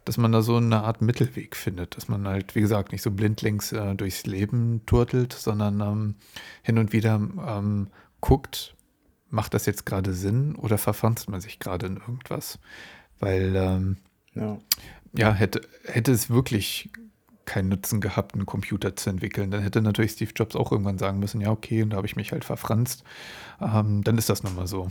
dass 0.06 0.18
man 0.18 0.32
da 0.32 0.42
so 0.42 0.58
eine 0.58 0.84
Art 0.84 1.02
Mittelweg 1.02 1.56
findet, 1.56 1.98
dass 1.98 2.08
man 2.08 2.28
halt, 2.28 2.56
wie 2.56 2.62
gesagt, 2.62 2.92
nicht 2.92 3.02
so 3.02 3.12
blindlings 3.12 3.72
äh, 3.72 3.96
durchs 3.96 4.26
Leben 4.26 4.82
turtelt, 4.86 5.34
sondern 5.34 5.82
ähm, 5.82 6.16
hin 6.62 6.78
und 6.78 6.94
wieder 6.94 7.16
ähm, 7.16 7.88
guckt, 8.22 8.76
macht 9.30 9.54
das 9.54 9.66
jetzt 9.66 9.86
gerade 9.86 10.14
Sinn 10.14 10.56
oder 10.56 10.78
verfanzt 10.78 11.30
man 11.30 11.42
sich 11.42 11.60
gerade 11.60 11.88
in 11.88 11.98
irgendwas? 11.98 12.60
Weil 13.20 13.56
ähm, 13.56 13.98
ja. 14.36 14.58
ja, 15.14 15.34
hätte, 15.34 15.62
hätte 15.86 16.12
es 16.12 16.30
wirklich 16.30 16.90
keinen 17.46 17.70
Nutzen 17.70 18.02
gehabt, 18.02 18.36
einen 18.36 18.46
Computer 18.46 18.96
zu 18.96 19.10
entwickeln. 19.10 19.52
Dann 19.52 19.62
hätte 19.62 19.82
natürlich 19.82 20.12
Steve 20.12 20.32
Jobs 20.36 20.56
auch 20.56 20.72
irgendwann 20.72 20.98
sagen 20.98 21.20
müssen, 21.20 21.42
ja, 21.42 21.52
okay, 21.52 21.84
und 21.84 21.92
da 21.92 21.98
habe 21.98 22.08
ich 22.08 22.16
mich 22.16 22.32
halt 22.32 22.46
verfranst. 22.46 23.04
Ähm, 23.62 24.04
dann 24.04 24.18
ist 24.18 24.30
das 24.30 24.44
nun 24.44 24.56
mal 24.56 24.68
so. 24.68 24.90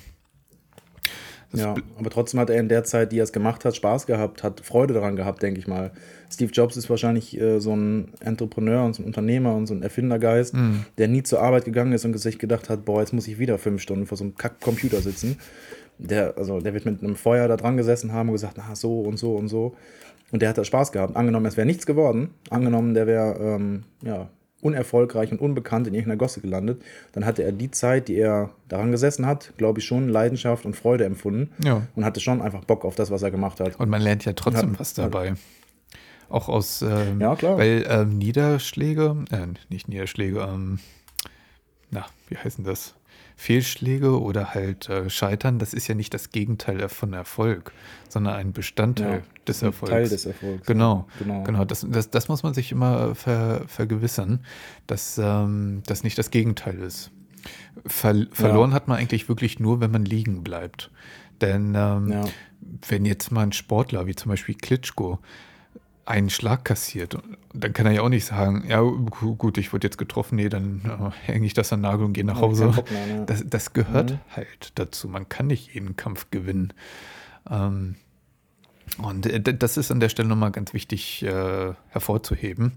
Das 1.53 1.61
ja, 1.61 1.75
aber 1.99 2.09
trotzdem 2.09 2.41
hat 2.41 2.49
er 2.49 2.59
in 2.59 2.71
der 2.71 2.83
Zeit, 2.83 3.13
die 3.13 3.21
er 3.21 3.25
es 3.25 3.33
gemacht 3.33 3.67
hat, 3.67 3.77
Spaß 3.77 4.07
gehabt, 4.07 4.43
hat 4.43 4.61
Freude 4.61 4.95
daran 4.95 5.17
gehabt, 5.17 5.43
denke 5.43 5.61
ich 5.61 5.69
mal. 5.69 5.93
Steve 6.31 6.51
Jobs 6.51 6.79
ist 6.79 6.89
wahrscheinlich 6.89 7.39
äh, 7.39 7.61
so 7.61 7.77
ein 7.77 8.15
Entrepreneur 8.21 8.85
und 8.85 8.95
so 8.95 9.03
ein 9.03 9.07
Unternehmer 9.07 9.55
und 9.55 9.67
so 9.67 9.75
ein 9.75 9.83
Erfindergeist, 9.83 10.55
mm. 10.55 10.87
der 10.97 11.09
nie 11.09 11.23
zur 11.23 11.43
Arbeit 11.43 11.67
gegangen 11.67 11.93
ist 11.93 12.07
und 12.07 12.19
sich 12.19 12.39
gedacht 12.39 12.71
hat, 12.71 12.87
boah, 12.87 13.01
jetzt 13.01 13.13
muss 13.13 13.29
ich 13.29 13.39
wieder 13.39 13.59
fünf 13.59 13.83
Stunden 13.83 14.07
vor 14.07 14.17
so 14.17 14.25
einem 14.25 14.35
Kack-Computer 14.35 15.03
sitzen. 15.03 15.37
Der, 15.99 16.39
also, 16.39 16.61
der 16.61 16.73
wird 16.73 16.87
mit 16.87 17.03
einem 17.03 17.17
Feuer 17.17 17.47
da 17.49 17.59
dran 17.59 17.77
gesessen 17.77 18.13
haben 18.13 18.31
und 18.31 18.35
gesagt, 18.35 18.57
na, 18.57 18.75
so 18.75 19.03
und 19.03 19.19
so 19.19 19.37
und 19.37 19.49
so. 19.49 19.77
Und 20.33 20.43
der 20.43 20.49
hat 20.49 20.59
da 20.59 20.65
Spaß 20.65 20.91
gehabt. 20.91 21.15
Angenommen, 21.15 21.47
es 21.47 21.57
wäre 21.57 21.67
nichts 21.67 21.87
geworden, 21.87 22.31
angenommen, 22.51 22.95
der 22.95 23.07
wäre 23.07 23.37
ähm, 23.39 23.85
ja, 24.03 24.29
unerfolgreich 24.63 25.31
und 25.33 25.41
unbekannt 25.41 25.87
in 25.87 25.95
irgendeiner 25.95 26.17
Gosse 26.17 26.41
gelandet, 26.41 26.83
dann 27.13 27.27
hatte 27.27 27.43
er 27.43 27.53
die 27.53 27.71
Zeit, 27.71 28.09
die 28.09 28.17
er 28.17 28.51
daran 28.69 28.93
gesessen 28.93 29.27
hat, 29.27 29.53
glaube 29.59 29.81
ich, 29.81 29.85
schon 29.85 30.09
Leidenschaft 30.09 30.65
und 30.65 30.75
Freude 30.75 31.05
empfunden 31.05 31.51
ja. 31.63 31.83
und 31.97 32.05
hatte 32.05 32.21
schon 32.21 32.41
einfach 32.41 32.65
Bock 32.65 32.85
auf 32.85 32.95
das, 32.95 33.11
was 33.11 33.23
er 33.23 33.31
gemacht 33.31 33.61
hat. 33.61 33.79
Und 33.79 33.91
man 33.91 34.01
lernt 34.01 34.25
ja 34.25 34.33
trotzdem 34.33 34.73
hat, 34.73 34.81
was 34.81 34.95
dabei. 34.95 35.35
Auch 36.29 36.49
aus, 36.49 36.81
ähm, 36.81 37.21
ja, 37.21 37.37
klar. 37.37 37.59
weil 37.59 37.85
ähm, 37.89 38.17
Niederschläge, 38.17 39.17
äh, 39.31 39.49
nicht 39.69 39.89
Niederschläge, 39.89 40.41
ähm, 40.41 40.79
na, 41.91 42.07
wie 42.29 42.39
heißen 42.39 42.65
das? 42.65 42.95
Fehlschläge 43.37 44.21
oder 44.21 44.55
halt 44.55 44.89
äh, 44.89 45.09
Scheitern, 45.11 45.59
das 45.59 45.75
ist 45.75 45.89
ja 45.89 45.95
nicht 45.95 46.15
das 46.15 46.31
Gegenteil 46.31 46.89
von 46.89 47.13
Erfolg, 47.13 47.73
sondern 48.09 48.35
ein 48.35 48.53
Bestandteil 48.53 49.19
ja, 49.19 49.45
des 49.47 49.63
Erfolgs. 49.63 49.91
Teil 49.91 50.09
des 50.09 50.27
Erfolgs. 50.27 50.67
Genau, 50.67 51.07
genau. 51.19 51.43
genau. 51.43 51.65
Das, 51.65 51.87
das, 51.89 52.11
das 52.11 52.29
muss 52.29 52.43
man 52.43 52.55
sich 52.55 52.73
immer 52.73 53.15
ver, 53.15 53.63
vergewissern, 53.67 54.45
dass 54.87 55.19
ähm, 55.19 55.83
das 55.87 56.05
nicht 56.05 56.19
das 56.19 56.31
Gegenteil 56.31 56.79
ist. 56.79 57.11
Ver, 57.87 58.27
verloren 58.31 58.71
ja. 58.71 58.77
hat 58.77 58.89
man 58.89 58.99
eigentlich 58.99 59.29
wirklich 59.29 59.59
nur, 59.59 59.81
wenn 59.81 59.91
man 59.91 60.05
liegen 60.05 60.45
bleibt. 60.45 60.91
Denn 61.41 61.75
ähm, 61.75 62.09
ja. 62.11 62.25
wenn 62.89 63.05
jetzt 63.05 63.33
mal 63.33 63.43
ein 63.43 63.53
Sportler 63.53 64.07
wie 64.07 64.15
zum 64.15 64.31
Beispiel 64.31 64.55
Klitschko 64.55 65.19
einen 66.05 66.31
Schlag 66.31 66.65
kassiert, 66.65 67.17
dann 67.53 67.73
kann 67.73 67.87
er 67.87 67.93
ja 67.93 68.03
auch 68.03 68.09
nicht 68.09 68.25
sagen, 68.25 68.65
ja 68.67 68.81
gut, 68.81 69.59
ich 69.59 69.73
wurde 69.73 69.87
jetzt 69.87 69.99
getroffen, 69.99 70.37
nee, 70.37 70.49
dann 70.49 70.83
äh, 70.85 71.33
hänge 71.33 71.47
ich 71.47 71.55
das 71.55 71.73
an 71.73 71.83
Nagel 71.83 72.07
und 72.07 72.13
gehe 72.13 72.25
nach 72.25 72.41
Hause. 72.41 72.67
Mehr, 72.67 73.07
ja. 73.09 73.25
das, 73.25 73.45
das, 73.47 73.73
gehört 73.73 74.13
mhm. 74.13 74.19
halt 74.31 74.73
dazu. 74.75 75.09
Man 75.09 75.29
kann 75.29 75.47
nicht 75.47 75.75
jeden 75.75 75.97
Kampf 75.97 76.31
gewinnen. 76.31 76.73
Ähm, 77.49 77.97
und 78.99 79.27
äh, 79.27 79.41
das 79.41 79.77
ist 79.77 79.91
an 79.91 80.01
der 80.01 80.09
Stelle 80.09 80.29
nochmal 80.29 80.51
ganz 80.51 80.75
wichtig 80.75 81.23
äh, 81.23 81.75
hervorzuheben. 81.89 82.73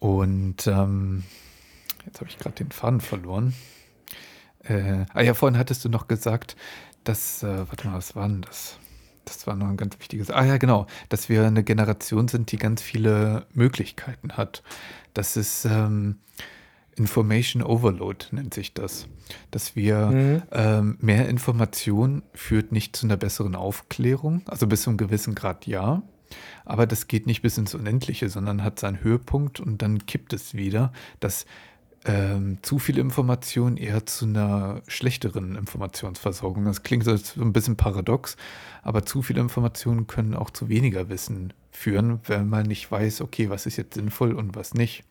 Und 0.00 0.66
ähm, 0.66 1.24
jetzt 2.04 2.20
habe 2.20 2.30
ich 2.30 2.38
gerade 2.38 2.56
den 2.56 2.70
Faden 2.70 3.00
verloren. 3.00 3.54
Äh, 4.64 5.06
ah 5.14 5.22
ja, 5.22 5.34
vorhin 5.34 5.58
hattest 5.58 5.84
du 5.84 5.88
noch 5.88 6.08
gesagt, 6.08 6.56
dass, 7.04 7.42
äh, 7.42 7.68
warte 7.68 7.88
mal, 7.88 7.94
was 7.94 8.16
war 8.16 8.28
denn 8.28 8.42
das? 8.42 8.78
Das 9.28 9.46
war 9.46 9.56
noch 9.56 9.68
ein 9.68 9.76
ganz 9.76 9.98
wichtiges. 9.98 10.30
Ah 10.30 10.44
ja, 10.44 10.56
genau, 10.56 10.86
dass 11.08 11.28
wir 11.28 11.46
eine 11.46 11.64
Generation 11.64 12.28
sind, 12.28 12.52
die 12.52 12.56
ganz 12.56 12.82
viele 12.82 13.46
Möglichkeiten 13.52 14.32
hat. 14.32 14.62
Das 15.14 15.36
ist 15.36 15.64
ähm, 15.64 16.16
Information 16.96 17.62
Overload, 17.62 18.26
nennt 18.32 18.54
sich 18.54 18.74
das. 18.74 19.08
Dass 19.50 19.76
wir 19.76 20.06
mhm. 20.06 20.42
ähm, 20.52 20.98
mehr 21.00 21.28
Information 21.28 22.22
führt 22.34 22.72
nicht 22.72 22.96
zu 22.96 23.06
einer 23.06 23.16
besseren 23.16 23.54
Aufklärung, 23.54 24.42
also 24.46 24.66
bis 24.66 24.82
zu 24.82 24.90
einem 24.90 24.96
gewissen 24.96 25.34
Grad 25.34 25.66
ja. 25.66 26.02
Aber 26.64 26.86
das 26.86 27.08
geht 27.08 27.26
nicht 27.26 27.40
bis 27.40 27.56
ins 27.56 27.74
Unendliche, 27.74 28.28
sondern 28.28 28.62
hat 28.62 28.78
seinen 28.78 29.02
Höhepunkt 29.02 29.60
und 29.60 29.80
dann 29.80 30.04
kippt 30.06 30.32
es 30.32 30.54
wieder, 30.54 30.92
dass 31.20 31.46
ähm, 32.08 32.58
zu 32.62 32.78
viel 32.78 32.98
Information 32.98 33.76
eher 33.76 34.06
zu 34.06 34.24
einer 34.24 34.80
schlechteren 34.88 35.56
Informationsversorgung. 35.56 36.64
Das 36.64 36.82
klingt 36.82 37.04
so 37.04 37.12
ein 37.40 37.52
bisschen 37.52 37.76
paradox, 37.76 38.36
aber 38.82 39.04
zu 39.04 39.22
viele 39.22 39.42
Informationen 39.42 40.06
können 40.06 40.34
auch 40.34 40.50
zu 40.50 40.68
weniger 40.68 41.10
Wissen 41.10 41.52
führen, 41.70 42.20
wenn 42.24 42.48
man 42.48 42.66
nicht 42.66 42.90
weiß, 42.90 43.20
okay, 43.20 43.50
was 43.50 43.66
ist 43.66 43.76
jetzt 43.76 43.94
sinnvoll 43.94 44.32
und 44.32 44.56
was 44.56 44.72
nicht. 44.72 45.04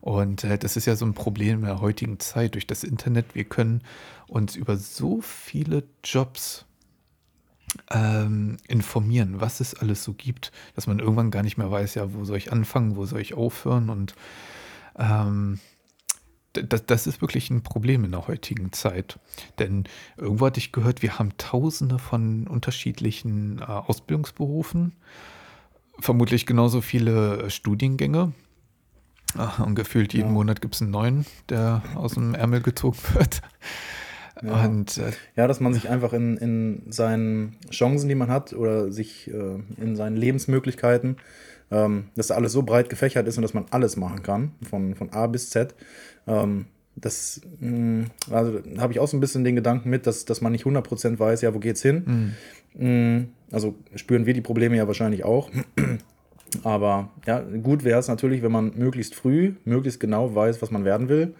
Und 0.00 0.44
äh, 0.44 0.56
das 0.56 0.76
ist 0.76 0.86
ja 0.86 0.96
so 0.96 1.04
ein 1.04 1.14
Problem 1.14 1.60
in 1.60 1.66
der 1.66 1.80
heutigen 1.80 2.18
Zeit 2.18 2.54
durch 2.54 2.66
das 2.66 2.82
Internet. 2.82 3.34
Wir 3.34 3.44
können 3.44 3.82
uns 4.26 4.56
über 4.56 4.76
so 4.76 5.20
viele 5.20 5.82
Jobs 6.02 6.64
ähm, 7.90 8.56
informieren, 8.68 9.40
was 9.40 9.60
es 9.60 9.74
alles 9.74 10.02
so 10.02 10.14
gibt, 10.14 10.50
dass 10.74 10.86
man 10.86 10.98
irgendwann 10.98 11.30
gar 11.30 11.42
nicht 11.42 11.58
mehr 11.58 11.70
weiß, 11.70 11.94
ja, 11.96 12.14
wo 12.14 12.24
soll 12.24 12.38
ich 12.38 12.52
anfangen, 12.52 12.96
wo 12.96 13.04
soll 13.04 13.20
ich 13.20 13.34
aufhören 13.34 13.90
und 13.90 14.14
ähm, 14.98 15.58
das, 16.62 16.86
das 16.86 17.06
ist 17.06 17.20
wirklich 17.20 17.50
ein 17.50 17.62
Problem 17.62 18.04
in 18.04 18.12
der 18.12 18.28
heutigen 18.28 18.72
Zeit. 18.72 19.18
Denn 19.58 19.84
irgendwo 20.16 20.46
hatte 20.46 20.58
ich 20.58 20.72
gehört, 20.72 21.02
wir 21.02 21.18
haben 21.18 21.36
tausende 21.38 21.98
von 21.98 22.46
unterschiedlichen 22.46 23.58
äh, 23.60 23.64
Ausbildungsberufen, 23.64 24.92
vermutlich 25.98 26.46
genauso 26.46 26.80
viele 26.80 27.44
äh, 27.44 27.50
Studiengänge. 27.50 28.32
Ach, 29.36 29.58
und 29.58 29.74
gefühlt 29.74 30.14
jeden 30.14 30.28
ja. 30.28 30.32
Monat 30.32 30.60
gibt 30.60 30.74
es 30.74 30.82
einen 30.82 30.90
neuen, 30.90 31.26
der 31.48 31.82
aus 31.94 32.14
dem 32.14 32.34
Ärmel 32.34 32.62
gezogen 32.62 32.98
wird. 33.14 33.42
Ja. 34.42 34.64
Und, 34.64 34.98
äh, 34.98 35.12
ja, 35.34 35.46
dass 35.46 35.60
man 35.60 35.72
sich 35.72 35.88
einfach 35.88 36.12
in, 36.12 36.36
in 36.36 36.82
seinen 36.92 37.56
Chancen, 37.70 38.08
die 38.08 38.14
man 38.14 38.30
hat, 38.30 38.52
oder 38.52 38.92
sich 38.92 39.28
äh, 39.28 39.58
in 39.78 39.96
seinen 39.96 40.16
Lebensmöglichkeiten, 40.16 41.16
ähm, 41.70 42.06
dass 42.14 42.30
alles 42.30 42.52
so 42.52 42.62
breit 42.62 42.88
gefächert 42.88 43.26
ist 43.26 43.36
und 43.36 43.42
dass 43.42 43.54
man 43.54 43.66
alles 43.70 43.96
machen 43.96 44.22
kann, 44.22 44.52
von, 44.68 44.94
von 44.94 45.10
A 45.10 45.26
bis 45.26 45.50
Z. 45.50 45.74
Ähm, 46.26 46.66
das, 46.94 47.40
mh, 47.60 47.70
mm, 47.70 48.10
also 48.30 48.60
habe 48.78 48.92
ich 48.92 49.00
auch 49.00 49.08
so 49.08 49.16
ein 49.16 49.20
bisschen 49.20 49.44
den 49.44 49.56
Gedanken 49.56 49.90
mit, 49.90 50.06
dass, 50.06 50.24
dass 50.24 50.40
man 50.40 50.52
nicht 50.52 50.64
100% 50.64 51.18
weiß, 51.18 51.42
ja, 51.42 51.54
wo 51.54 51.58
geht's 51.58 51.82
hin. 51.82 52.34
Mhm. 52.74 52.86
Mm, 52.86 53.28
also 53.52 53.74
spüren 53.94 54.26
wir 54.26 54.34
die 54.34 54.40
Probleme 54.40 54.76
ja 54.76 54.86
wahrscheinlich 54.86 55.24
auch. 55.24 55.50
Aber 56.62 57.10
ja, 57.26 57.40
gut 57.40 57.84
wäre 57.84 57.98
es 57.98 58.08
natürlich, 58.08 58.42
wenn 58.42 58.52
man 58.52 58.72
möglichst 58.76 59.14
früh, 59.14 59.54
möglichst 59.64 60.00
genau 60.00 60.34
weiß, 60.34 60.62
was 60.62 60.70
man 60.70 60.84
werden 60.84 61.08
will 61.08 61.34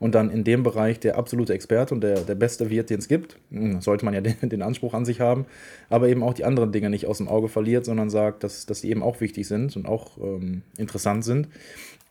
und 0.00 0.14
dann 0.14 0.30
in 0.30 0.44
dem 0.44 0.62
Bereich 0.62 1.00
der 1.00 1.16
absolute 1.16 1.52
Experte 1.52 1.94
und 1.94 2.02
der, 2.02 2.20
der 2.20 2.34
beste 2.34 2.70
wird, 2.70 2.90
den 2.90 2.98
es 2.98 3.08
gibt. 3.08 3.36
Hm, 3.50 3.80
sollte 3.80 4.04
man 4.04 4.14
ja 4.14 4.20
den, 4.22 4.36
den, 4.48 4.62
Anspruch 4.62 4.94
an 4.94 5.04
sich 5.04 5.20
haben, 5.20 5.46
aber 5.88 6.08
eben 6.08 6.22
auch 6.22 6.34
die 6.34 6.44
anderen 6.44 6.72
Dinge 6.72 6.90
nicht 6.90 7.06
aus 7.06 7.18
dem 7.18 7.28
Auge 7.28 7.48
verliert, 7.48 7.84
sondern 7.84 8.10
sagt, 8.10 8.44
dass, 8.44 8.66
dass 8.66 8.82
die 8.82 8.90
eben 8.90 9.02
auch 9.02 9.20
wichtig 9.20 9.48
sind 9.48 9.76
und 9.76 9.86
auch 9.86 10.18
ähm, 10.18 10.62
interessant 10.76 11.24
sind. 11.24 11.48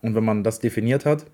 Und 0.02 0.16
wenn 0.16 0.26
man 0.26 0.44
das 0.44 0.60
definiert 0.60 1.06
hat, 1.06 1.26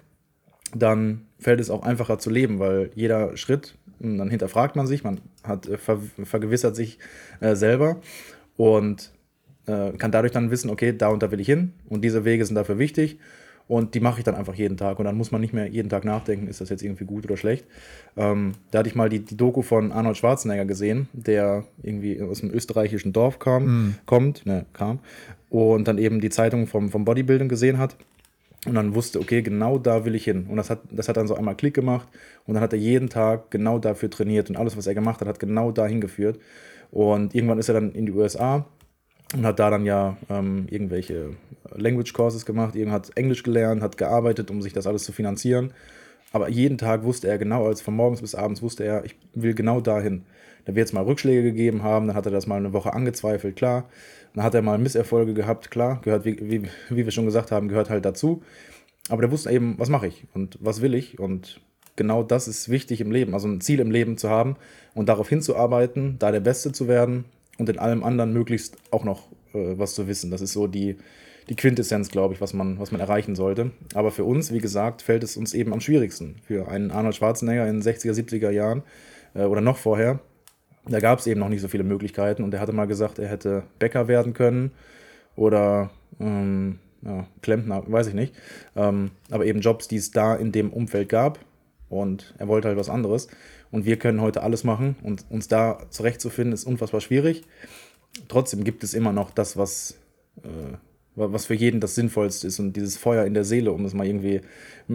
dann 0.75 1.25
fällt 1.39 1.59
es 1.59 1.69
auch 1.69 1.83
einfacher 1.83 2.17
zu 2.17 2.29
leben, 2.29 2.59
weil 2.59 2.89
jeder 2.95 3.35
Schritt, 3.37 3.75
hm, 3.99 4.17
dann 4.17 4.29
hinterfragt 4.29 4.75
man 4.75 4.87
sich, 4.87 5.03
man 5.03 5.21
hat, 5.43 5.67
äh, 5.67 5.77
ver, 5.77 5.99
vergewissert 6.23 6.75
sich 6.75 6.99
äh, 7.39 7.55
selber 7.55 7.97
und 8.57 9.11
äh, 9.65 9.91
kann 9.93 10.11
dadurch 10.11 10.33
dann 10.33 10.51
wissen, 10.51 10.69
okay, 10.69 10.95
da 10.95 11.07
und 11.07 11.23
da 11.23 11.31
will 11.31 11.39
ich 11.39 11.47
hin 11.47 11.73
und 11.89 12.03
diese 12.03 12.25
Wege 12.25 12.45
sind 12.45 12.55
dafür 12.55 12.77
wichtig 12.77 13.17
und 13.67 13.95
die 13.95 13.99
mache 13.99 14.19
ich 14.19 14.23
dann 14.23 14.35
einfach 14.35 14.55
jeden 14.55 14.77
Tag. 14.77 14.99
Und 14.99 15.05
dann 15.05 15.15
muss 15.15 15.31
man 15.31 15.41
nicht 15.41 15.53
mehr 15.53 15.67
jeden 15.67 15.89
Tag 15.89 16.05
nachdenken, 16.05 16.47
ist 16.47 16.61
das 16.61 16.69
jetzt 16.69 16.83
irgendwie 16.83 17.05
gut 17.05 17.25
oder 17.25 17.37
schlecht. 17.37 17.65
Ähm, 18.17 18.53
da 18.71 18.79
hatte 18.79 18.89
ich 18.89 18.95
mal 18.95 19.09
die, 19.09 19.19
die 19.19 19.37
Doku 19.37 19.61
von 19.61 19.91
Arnold 19.91 20.17
Schwarzenegger 20.17 20.65
gesehen, 20.65 21.07
der 21.13 21.63
irgendwie 21.81 22.21
aus 22.21 22.41
einem 22.41 22.53
österreichischen 22.53 23.13
Dorf 23.13 23.39
kam, 23.39 23.63
mm. 23.65 23.95
kommt, 24.05 24.45
ne, 24.45 24.65
kam, 24.73 24.99
und 25.49 25.87
dann 25.87 25.97
eben 25.97 26.19
die 26.19 26.29
Zeitung 26.29 26.67
vom, 26.67 26.89
vom 26.89 27.05
Bodybuilding 27.05 27.49
gesehen 27.49 27.77
hat. 27.77 27.95
Und 28.65 28.75
dann 28.75 28.95
wusste, 28.95 29.19
okay, 29.19 29.41
genau 29.41 29.77
da 29.77 30.05
will 30.05 30.15
ich 30.15 30.23
hin. 30.23 30.45
Und 30.47 30.55
das 30.55 30.69
hat, 30.69 30.79
das 30.89 31.09
hat 31.09 31.17
dann 31.17 31.27
so 31.27 31.35
einmal 31.35 31.55
Klick 31.55 31.73
gemacht. 31.73 32.07
Und 32.45 32.53
dann 32.53 32.63
hat 32.63 32.71
er 32.71 32.79
jeden 32.79 33.09
Tag 33.09 33.51
genau 33.51 33.77
dafür 33.77 34.09
trainiert. 34.09 34.49
Und 34.49 34.55
alles, 34.55 34.77
was 34.77 34.87
er 34.87 34.93
gemacht 34.93 35.19
hat, 35.19 35.27
hat 35.27 35.39
genau 35.39 35.71
dahin 35.71 35.99
geführt. 35.99 36.39
Und 36.89 37.35
irgendwann 37.35 37.59
ist 37.59 37.67
er 37.67 37.73
dann 37.73 37.91
in 37.91 38.05
die 38.05 38.13
USA 38.13 38.65
und 39.33 39.45
hat 39.45 39.59
da 39.59 39.69
dann 39.69 39.85
ja 39.85 40.17
ähm, 40.29 40.67
irgendwelche 40.69 41.31
Language 41.75 42.13
Courses 42.13 42.45
gemacht, 42.45 42.75
hat 42.75 43.11
Englisch 43.15 43.43
gelernt, 43.43 43.81
hat 43.81 43.97
gearbeitet, 43.97 44.51
um 44.51 44.61
sich 44.61 44.73
das 44.73 44.87
alles 44.87 45.03
zu 45.03 45.11
finanzieren. 45.11 45.73
Aber 46.31 46.49
jeden 46.49 46.77
Tag 46.77 47.03
wusste 47.03 47.27
er 47.27 47.37
genau, 47.37 47.67
als 47.67 47.81
von 47.81 47.95
morgens 47.95 48.21
bis 48.21 48.35
abends 48.35 48.61
wusste 48.61 48.83
er, 48.83 49.05
ich 49.05 49.15
will 49.33 49.53
genau 49.53 49.81
dahin. 49.81 50.23
Da 50.65 50.75
wird 50.75 50.87
es 50.87 50.93
mal 50.93 51.03
Rückschläge 51.03 51.43
gegeben 51.43 51.83
haben, 51.83 52.07
dann 52.07 52.15
hat 52.15 52.25
er 52.25 52.31
das 52.31 52.47
mal 52.47 52.57
eine 52.57 52.73
Woche 52.73 52.93
angezweifelt, 52.93 53.55
klar. 53.55 53.85
Dann 54.33 54.43
hat 54.43 54.55
er 54.55 54.61
mal 54.61 54.77
Misserfolge 54.79 55.33
gehabt, 55.33 55.69
klar, 55.69 55.99
gehört, 56.01 56.25
wie, 56.25 56.37
wie, 56.39 56.63
wie 56.89 57.05
wir 57.05 57.11
schon 57.11 57.25
gesagt 57.25 57.51
haben, 57.51 57.67
gehört 57.67 57.89
halt 57.89 58.05
dazu. 58.05 58.41
Aber 59.09 59.21
der 59.21 59.31
wusste 59.31 59.51
eben, 59.51 59.75
was 59.77 59.89
mache 59.89 60.07
ich 60.07 60.25
und 60.33 60.57
was 60.61 60.81
will 60.81 60.93
ich 60.93 61.19
und 61.19 61.61
genau 61.95 62.23
das 62.23 62.47
ist 62.47 62.69
wichtig 62.69 63.01
im 63.01 63.11
Leben, 63.11 63.33
also 63.33 63.47
ein 63.47 63.61
Ziel 63.61 63.79
im 63.79 63.91
Leben 63.91 64.17
zu 64.17 64.29
haben 64.29 64.55
und 64.95 65.09
darauf 65.09 65.29
hinzuarbeiten, 65.29 66.17
da 66.19 66.31
der 66.31 66.39
Beste 66.39 66.71
zu 66.71 66.87
werden 66.87 67.25
und 67.57 67.69
in 67.69 67.79
allem 67.79 68.03
anderen 68.03 68.33
möglichst 68.33 68.77
auch 68.91 69.03
noch 69.03 69.31
äh, 69.53 69.77
was 69.77 69.95
zu 69.95 70.07
wissen. 70.07 70.31
Das 70.31 70.41
ist 70.41 70.53
so 70.53 70.67
die, 70.67 70.97
die 71.49 71.55
Quintessenz, 71.55 72.09
glaube 72.09 72.33
ich, 72.33 72.41
was 72.41 72.53
man, 72.53 72.79
was 72.79 72.91
man 72.91 73.01
erreichen 73.01 73.35
sollte. 73.35 73.71
Aber 73.93 74.11
für 74.11 74.23
uns, 74.23 74.51
wie 74.51 74.59
gesagt, 74.59 75.01
fällt 75.01 75.23
es 75.23 75.37
uns 75.37 75.53
eben 75.53 75.73
am 75.73 75.81
schwierigsten. 75.81 76.35
Für 76.45 76.67
einen 76.67 76.91
Arnold 76.91 77.15
Schwarzenegger 77.15 77.67
in 77.67 77.79
den 77.79 77.83
60er, 77.83 78.13
70er 78.13 78.49
Jahren 78.49 78.83
äh, 79.33 79.43
oder 79.43 79.61
noch 79.61 79.77
vorher, 79.77 80.19
da 80.85 80.99
gab 80.99 81.19
es 81.19 81.27
eben 81.27 81.39
noch 81.39 81.49
nicht 81.49 81.61
so 81.61 81.67
viele 81.67 81.83
Möglichkeiten. 81.83 82.43
Und 82.43 82.53
er 82.53 82.59
hatte 82.59 82.73
mal 82.73 82.85
gesagt, 82.85 83.19
er 83.19 83.29
hätte 83.29 83.63
Bäcker 83.79 84.07
werden 84.07 84.33
können 84.33 84.71
oder 85.35 85.91
ähm, 86.19 86.79
ja, 87.01 87.25
Klempner, 87.41 87.83
weiß 87.85 88.07
ich 88.07 88.13
nicht. 88.13 88.33
Ähm, 88.75 89.11
aber 89.29 89.45
eben 89.45 89.61
Jobs, 89.61 89.87
die 89.87 89.97
es 89.97 90.11
da 90.11 90.35
in 90.35 90.51
dem 90.51 90.71
Umfeld 90.71 91.09
gab. 91.09 91.39
Und 91.89 92.33
er 92.37 92.47
wollte 92.47 92.67
halt 92.67 92.77
was 92.77 92.89
anderes. 92.89 93.27
Und 93.73 93.85
wir 93.85 93.97
können 93.97 94.21
heute 94.21 94.43
alles 94.43 94.63
machen. 94.63 94.95
Und 95.01 95.25
uns 95.31 95.47
da 95.47 95.79
zurechtzufinden, 95.89 96.53
ist 96.53 96.63
unfassbar 96.63 97.01
schwierig. 97.01 97.41
Trotzdem 98.27 98.63
gibt 98.63 98.83
es 98.83 98.93
immer 98.93 99.11
noch 99.11 99.31
das, 99.31 99.57
was, 99.57 99.95
äh, 100.43 100.77
was 101.15 101.47
für 101.47 101.55
jeden 101.55 101.79
das 101.79 101.95
Sinnvollste 101.95 102.45
ist. 102.45 102.59
Und 102.59 102.73
dieses 102.73 102.97
Feuer 102.97 103.25
in 103.25 103.33
der 103.33 103.43
Seele, 103.43 103.71
um 103.71 103.83
es 103.85 103.95
mal 103.95 104.05
irgendwie 104.05 104.41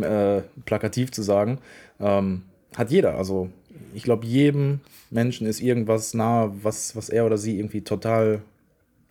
äh, 0.01 0.43
plakativ 0.65 1.11
zu 1.11 1.23
sagen, 1.23 1.59
ähm, 1.99 2.43
hat 2.77 2.93
jeder. 2.93 3.17
Also 3.17 3.51
ich 3.95 4.05
glaube, 4.05 4.25
jedem 4.25 4.79
Menschen 5.11 5.49
ist 5.49 5.61
irgendwas 5.61 6.15
nahe, 6.15 6.53
was, 6.63 6.95
was 6.95 7.09
er 7.09 7.27
oder 7.27 7.37
sie 7.37 7.59
irgendwie 7.59 7.81
total 7.81 8.43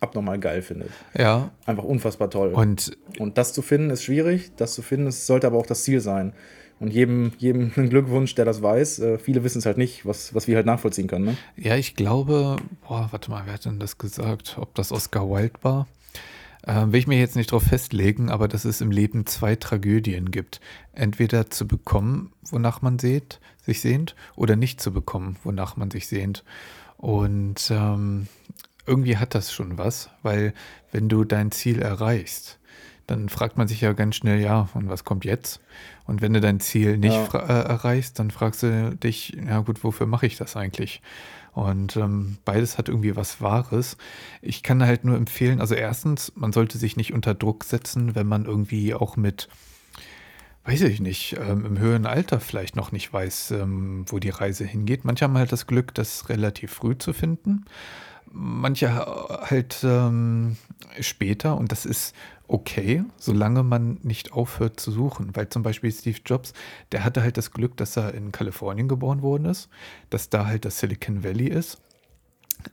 abnormal 0.00 0.38
geil 0.38 0.62
findet. 0.62 0.88
Ja. 1.14 1.50
Einfach 1.66 1.84
unfassbar 1.84 2.30
toll. 2.30 2.54
Und, 2.54 2.96
und 3.18 3.36
das 3.36 3.52
zu 3.52 3.60
finden 3.60 3.90
ist 3.90 4.02
schwierig, 4.02 4.50
das 4.56 4.72
zu 4.72 4.80
finden, 4.80 5.08
es 5.08 5.26
sollte 5.26 5.46
aber 5.46 5.58
auch 5.58 5.66
das 5.66 5.82
Ziel 5.82 6.00
sein. 6.00 6.32
Und 6.80 6.92
jedem, 6.92 7.32
jedem 7.38 7.72
einen 7.76 7.90
Glückwunsch, 7.90 8.34
der 8.34 8.44
das 8.44 8.62
weiß. 8.62 8.98
Äh, 9.00 9.18
viele 9.18 9.44
wissen 9.44 9.58
es 9.58 9.66
halt 9.66 9.78
nicht, 9.78 10.06
was, 10.06 10.34
was 10.34 10.46
wir 10.48 10.56
halt 10.56 10.66
nachvollziehen 10.66 11.08
können. 11.08 11.24
Ne? 11.26 11.36
Ja, 11.56 11.76
ich 11.76 11.94
glaube, 11.96 12.56
boah, 12.86 13.08
warte 13.10 13.30
mal, 13.30 13.42
wer 13.46 13.54
hat 13.54 13.64
denn 13.64 13.80
das 13.80 13.98
gesagt? 13.98 14.56
Ob 14.58 14.74
das 14.74 14.92
Oscar 14.92 15.28
Wilde 15.28 15.58
war? 15.62 15.86
Äh, 16.66 16.86
will 16.88 17.00
ich 17.00 17.06
mir 17.06 17.18
jetzt 17.18 17.36
nicht 17.36 17.52
drauf 17.52 17.62
festlegen, 17.62 18.30
aber 18.30 18.48
dass 18.48 18.64
es 18.64 18.80
im 18.80 18.90
Leben 18.90 19.26
zwei 19.26 19.56
Tragödien 19.56 20.30
gibt. 20.30 20.60
Entweder 20.92 21.50
zu 21.50 21.66
bekommen, 21.66 22.32
wonach 22.50 22.82
man 22.82 22.98
sehnt, 22.98 23.40
sich 23.64 23.80
sehnt, 23.80 24.14
oder 24.36 24.56
nicht 24.56 24.80
zu 24.80 24.92
bekommen, 24.92 25.36
wonach 25.44 25.76
man 25.76 25.90
sich 25.90 26.06
sehnt. 26.08 26.44
Und 26.96 27.70
ähm, 27.70 28.26
irgendwie 28.86 29.16
hat 29.18 29.34
das 29.34 29.52
schon 29.52 29.78
was, 29.78 30.10
weil 30.22 30.52
wenn 30.90 31.08
du 31.08 31.24
dein 31.24 31.52
Ziel 31.52 31.80
erreichst, 31.80 32.58
dann 33.08 33.30
fragt 33.30 33.56
man 33.56 33.66
sich 33.66 33.80
ja 33.80 33.94
ganz 33.94 34.16
schnell, 34.16 34.38
ja, 34.38 34.68
und 34.74 34.88
was 34.88 35.02
kommt 35.02 35.24
jetzt? 35.24 35.60
Und 36.04 36.20
wenn 36.20 36.34
du 36.34 36.40
dein 36.40 36.60
Ziel 36.60 36.98
nicht 36.98 37.32
ja. 37.32 37.40
äh, 37.40 37.68
erreichst, 37.68 38.18
dann 38.18 38.30
fragst 38.30 38.62
du 38.62 38.94
dich, 38.96 39.36
ja 39.46 39.60
gut, 39.60 39.82
wofür 39.82 40.06
mache 40.06 40.26
ich 40.26 40.36
das 40.36 40.56
eigentlich? 40.56 41.00
Und 41.54 41.96
ähm, 41.96 42.36
beides 42.44 42.76
hat 42.76 42.90
irgendwie 42.90 43.16
was 43.16 43.40
Wahres. 43.40 43.96
Ich 44.42 44.62
kann 44.62 44.84
halt 44.84 45.04
nur 45.04 45.16
empfehlen, 45.16 45.60
also 45.60 45.74
erstens, 45.74 46.32
man 46.36 46.52
sollte 46.52 46.76
sich 46.76 46.96
nicht 46.96 47.14
unter 47.14 47.34
Druck 47.34 47.64
setzen, 47.64 48.14
wenn 48.14 48.26
man 48.26 48.44
irgendwie 48.44 48.92
auch 48.92 49.16
mit, 49.16 49.48
weiß 50.64 50.82
ich 50.82 51.00
nicht, 51.00 51.34
ähm, 51.40 51.64
im 51.64 51.78
höheren 51.78 52.04
Alter 52.04 52.40
vielleicht 52.40 52.76
noch 52.76 52.92
nicht 52.92 53.10
weiß, 53.10 53.52
ähm, 53.52 54.04
wo 54.08 54.18
die 54.18 54.28
Reise 54.28 54.64
hingeht. 54.64 55.06
Manche 55.06 55.24
haben 55.24 55.38
halt 55.38 55.50
das 55.50 55.66
Glück, 55.66 55.94
das 55.94 56.28
relativ 56.28 56.72
früh 56.72 56.96
zu 56.98 57.14
finden. 57.14 57.64
Manche 58.32 58.94
halt 58.94 59.80
ähm, 59.82 60.56
später 61.00 61.56
und 61.56 61.72
das 61.72 61.86
ist 61.86 62.14
okay, 62.48 63.04
solange 63.18 63.62
man 63.62 63.98
nicht 64.02 64.32
aufhört 64.32 64.80
zu 64.80 64.90
suchen. 64.90 65.36
Weil 65.36 65.48
zum 65.48 65.62
Beispiel 65.62 65.92
Steve 65.92 66.18
Jobs, 66.24 66.52
der 66.92 67.04
hatte 67.04 67.22
halt 67.22 67.36
das 67.36 67.52
Glück, 67.52 67.76
dass 67.76 67.96
er 67.96 68.14
in 68.14 68.32
Kalifornien 68.32 68.88
geboren 68.88 69.22
worden 69.22 69.44
ist, 69.44 69.68
dass 70.10 70.30
da 70.30 70.46
halt 70.46 70.64
das 70.64 70.78
Silicon 70.78 71.22
Valley 71.22 71.48
ist. 71.48 71.78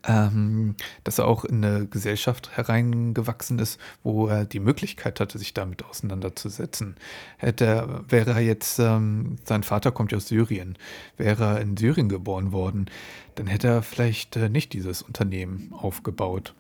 Ähm, 0.08 0.76
dass 1.04 1.20
er 1.20 1.28
auch 1.28 1.46
in 1.46 1.64
eine 1.64 1.86
Gesellschaft 1.86 2.58
hereingewachsen 2.58 3.60
ist, 3.60 3.80
wo 4.04 4.28
er 4.28 4.46
die 4.46 4.60
Möglichkeit 4.60 5.20
hatte, 5.20 5.38
sich 5.38 5.54
damit 5.54 5.86
auseinanderzusetzen. 5.86 6.96
Hätte, 7.38 8.04
wäre 8.08 8.32
er 8.32 8.40
jetzt, 8.40 8.80
ähm, 8.80 9.38
sein 9.44 9.64
Vater 9.64 9.92
kommt 9.92 10.12
ja 10.12 10.18
aus 10.18 10.28
Syrien, 10.28 10.78
wäre 11.18 11.44
er 11.44 11.62
in 11.62 11.78
Syrien 11.78 12.10
geboren 12.10 12.52
worden, 12.52 12.88
dann 13.36 13.48
hätte 13.48 13.68
er 13.68 13.84
vielleicht 13.84 14.36
äh, 14.36 14.50
nicht 14.50 14.74
dieses 14.74 15.02
Unternehmen 15.02 15.72
aufgebaut. 15.72 16.56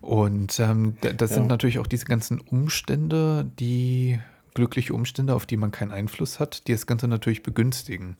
Und 0.00 0.60
ähm, 0.60 0.96
das 1.00 1.30
ja. 1.30 1.36
sind 1.36 1.48
natürlich 1.48 1.78
auch 1.78 1.86
diese 1.86 2.04
ganzen 2.04 2.40
Umstände, 2.40 3.50
die 3.58 4.20
glückliche 4.54 4.94
Umstände, 4.94 5.34
auf 5.34 5.46
die 5.46 5.56
man 5.56 5.70
keinen 5.70 5.92
Einfluss 5.92 6.38
hat, 6.38 6.68
die 6.68 6.72
das 6.72 6.86
Ganze 6.86 7.08
natürlich 7.08 7.42
begünstigen. 7.42 8.16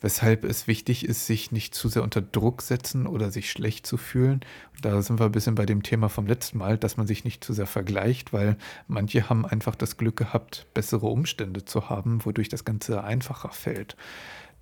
Weshalb 0.00 0.44
es 0.44 0.66
wichtig 0.66 1.06
ist, 1.06 1.26
sich 1.26 1.52
nicht 1.52 1.74
zu 1.74 1.88
sehr 1.88 2.02
unter 2.02 2.20
Druck 2.20 2.60
setzen 2.60 3.06
oder 3.06 3.30
sich 3.30 3.50
schlecht 3.50 3.86
zu 3.86 3.96
fühlen. 3.96 4.40
Da 4.82 5.00
sind 5.00 5.18
wir 5.18 5.26
ein 5.26 5.32
bisschen 5.32 5.54
bei 5.54 5.64
dem 5.64 5.82
Thema 5.82 6.08
vom 6.08 6.26
letzten 6.26 6.58
Mal, 6.58 6.76
dass 6.76 6.98
man 6.98 7.06
sich 7.06 7.24
nicht 7.24 7.42
zu 7.42 7.54
sehr 7.54 7.66
vergleicht, 7.66 8.32
weil 8.32 8.56
manche 8.88 9.30
haben 9.30 9.46
einfach 9.46 9.74
das 9.74 9.96
Glück 9.96 10.16
gehabt, 10.16 10.66
bessere 10.74 11.06
Umstände 11.06 11.64
zu 11.64 11.88
haben, 11.88 12.24
wodurch 12.24 12.50
das 12.50 12.64
Ganze 12.64 13.04
einfacher 13.04 13.50
fällt. 13.50 13.96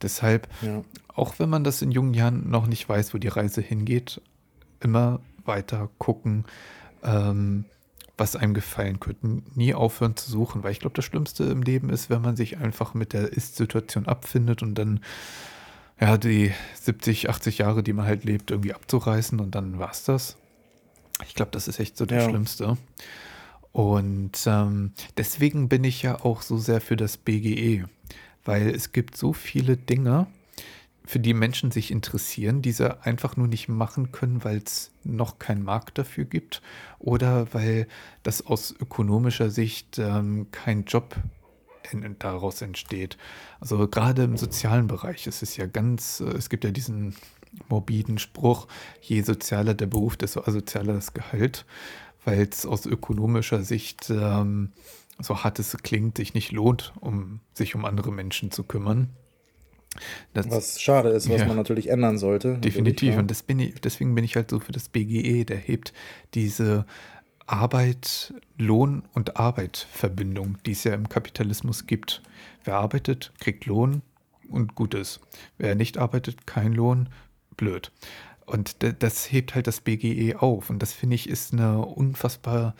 Deshalb, 0.02 0.48
ja. 0.62 0.82
auch 1.08 1.38
wenn 1.38 1.48
man 1.48 1.64
das 1.64 1.82
in 1.82 1.90
jungen 1.90 2.14
Jahren 2.14 2.48
noch 2.48 2.66
nicht 2.66 2.88
weiß, 2.88 3.14
wo 3.14 3.18
die 3.18 3.28
Reise 3.28 3.60
hingeht, 3.60 4.20
immer 4.80 5.20
weiter 5.44 5.90
gucken, 5.98 6.44
ähm, 7.02 7.64
was 8.16 8.36
einem 8.36 8.54
gefallen 8.54 9.00
könnte. 9.00 9.42
Nie 9.54 9.74
aufhören 9.74 10.16
zu 10.16 10.30
suchen, 10.30 10.62
weil 10.62 10.72
ich 10.72 10.80
glaube, 10.80 10.96
das 10.96 11.04
Schlimmste 11.04 11.44
im 11.44 11.62
Leben 11.62 11.90
ist, 11.90 12.10
wenn 12.10 12.22
man 12.22 12.36
sich 12.36 12.58
einfach 12.58 12.94
mit 12.94 13.12
der 13.12 13.32
Ist-Situation 13.32 14.06
abfindet 14.06 14.62
und 14.62 14.74
dann 14.76 15.00
ja, 16.00 16.16
die 16.18 16.52
70, 16.80 17.30
80 17.30 17.58
Jahre, 17.58 17.82
die 17.82 17.92
man 17.92 18.06
halt 18.06 18.24
lebt, 18.24 18.50
irgendwie 18.50 18.74
abzureißen 18.74 19.40
und 19.40 19.54
dann 19.54 19.78
war 19.78 19.90
es 19.90 20.04
das. 20.04 20.36
Ich 21.26 21.34
glaube, 21.34 21.52
das 21.52 21.68
ist 21.68 21.78
echt 21.78 21.96
so 21.96 22.06
das 22.06 22.24
ja. 22.24 22.28
Schlimmste. 22.28 22.76
Und 23.72 24.38
ähm, 24.46 24.92
deswegen 25.16 25.68
bin 25.68 25.84
ich 25.84 26.02
ja 26.02 26.20
auch 26.20 26.42
so 26.42 26.58
sehr 26.58 26.80
für 26.80 26.96
das 26.96 27.16
BGE, 27.16 27.84
weil 28.44 28.70
es 28.70 28.92
gibt 28.92 29.16
so 29.16 29.32
viele 29.32 29.76
Dinge, 29.76 30.26
für 31.06 31.20
die 31.20 31.34
Menschen 31.34 31.70
sich 31.70 31.90
interessieren, 31.90 32.62
diese 32.62 33.04
einfach 33.04 33.36
nur 33.36 33.46
nicht 33.46 33.68
machen 33.68 34.10
können, 34.10 34.42
weil 34.42 34.58
es 34.64 34.90
noch 35.02 35.38
keinen 35.38 35.62
Markt 35.62 35.98
dafür 35.98 36.24
gibt 36.24 36.62
oder 36.98 37.52
weil 37.52 37.86
das 38.22 38.46
aus 38.46 38.74
ökonomischer 38.78 39.50
Sicht 39.50 39.98
ähm, 39.98 40.46
kein 40.50 40.84
Job 40.84 41.16
in, 41.92 42.16
daraus 42.18 42.62
entsteht. 42.62 43.18
Also 43.60 43.86
gerade 43.86 44.24
im 44.24 44.38
sozialen 44.38 44.86
Bereich 44.86 45.26
ist 45.26 45.42
es 45.42 45.56
ja 45.58 45.66
ganz, 45.66 46.20
äh, 46.20 46.24
es 46.30 46.48
gibt 46.48 46.64
ja 46.64 46.70
diesen 46.70 47.14
morbiden 47.68 48.18
Spruch, 48.18 48.66
je 49.00 49.20
sozialer 49.20 49.74
der 49.74 49.86
Beruf, 49.86 50.16
desto 50.16 50.40
asozialer 50.40 50.94
das 50.94 51.12
Gehalt, 51.12 51.66
weil 52.24 52.40
es 52.40 52.64
aus 52.64 52.86
ökonomischer 52.86 53.62
Sicht, 53.62 54.08
ähm, 54.08 54.72
so 55.20 55.44
hart 55.44 55.58
es 55.58 55.76
klingt, 55.76 56.16
sich 56.16 56.34
nicht 56.34 56.50
lohnt, 56.50 56.94
um 56.98 57.40
sich 57.52 57.74
um 57.74 57.84
andere 57.84 58.10
Menschen 58.10 58.50
zu 58.50 58.64
kümmern. 58.64 59.10
Das, 60.32 60.50
was 60.50 60.80
schade 60.80 61.10
ist, 61.10 61.28
was 61.28 61.40
ja, 61.40 61.46
man 61.46 61.56
natürlich 61.56 61.88
ändern 61.88 62.18
sollte. 62.18 62.58
Definitiv. 62.58 63.16
Und 63.16 63.46
bin 63.46 63.58
ich, 63.60 63.74
deswegen 63.80 64.14
bin 64.14 64.24
ich 64.24 64.36
halt 64.36 64.50
so 64.50 64.60
für 64.60 64.72
das 64.72 64.88
BGE, 64.88 65.44
der 65.44 65.56
hebt 65.56 65.92
diese 66.34 66.86
Arbeit, 67.46 68.34
Lohn 68.56 69.02
und 69.12 69.36
Arbeit-Verbindung, 69.36 70.58
die 70.64 70.72
es 70.72 70.84
ja 70.84 70.94
im 70.94 71.08
Kapitalismus 71.08 71.86
gibt. 71.86 72.22
Wer 72.64 72.76
arbeitet, 72.76 73.32
kriegt 73.38 73.66
Lohn 73.66 74.02
und 74.48 74.74
Gutes. 74.74 75.20
Wer 75.58 75.74
nicht 75.74 75.98
arbeitet, 75.98 76.46
kein 76.46 76.72
Lohn, 76.72 77.08
blöd. 77.56 77.92
Und 78.46 78.76
das 79.02 79.30
hebt 79.30 79.54
halt 79.54 79.66
das 79.66 79.80
BGE 79.80 80.36
auf. 80.40 80.70
Und 80.70 80.80
das 80.80 80.92
finde 80.92 81.14
ich 81.16 81.28
ist 81.28 81.52
eine 81.52 81.78
unfassbar 81.78 82.74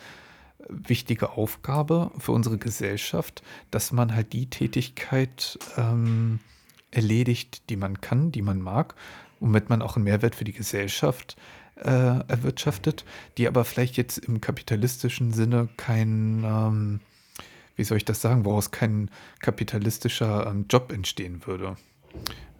wichtige 0.69 1.31
Aufgabe 1.31 2.11
für 2.17 2.31
unsere 2.31 2.57
Gesellschaft, 2.57 3.43
dass 3.71 3.91
man 3.91 4.15
halt 4.15 4.33
die 4.33 4.49
Tätigkeit 4.49 5.59
ähm, 5.77 6.39
erledigt, 6.91 7.69
die 7.69 7.75
man 7.75 8.01
kann, 8.01 8.31
die 8.31 8.41
man 8.41 8.59
mag, 8.61 8.95
womit 9.39 9.69
man 9.69 9.81
auch 9.81 9.95
einen 9.95 10.05
Mehrwert 10.05 10.35
für 10.35 10.43
die 10.43 10.53
Gesellschaft 10.53 11.35
äh, 11.75 11.89
erwirtschaftet, 11.89 13.05
die 13.37 13.47
aber 13.47 13.65
vielleicht 13.65 13.97
jetzt 13.97 14.17
im 14.17 14.41
kapitalistischen 14.41 15.33
Sinne 15.33 15.67
kein, 15.77 16.43
ähm, 16.45 16.99
wie 17.75 17.83
soll 17.83 17.97
ich 17.97 18.05
das 18.05 18.21
sagen, 18.21 18.45
woraus 18.45 18.71
kein 18.71 19.09
kapitalistischer 19.39 20.47
ähm, 20.47 20.65
Job 20.69 20.91
entstehen 20.91 21.45
würde. 21.45 21.75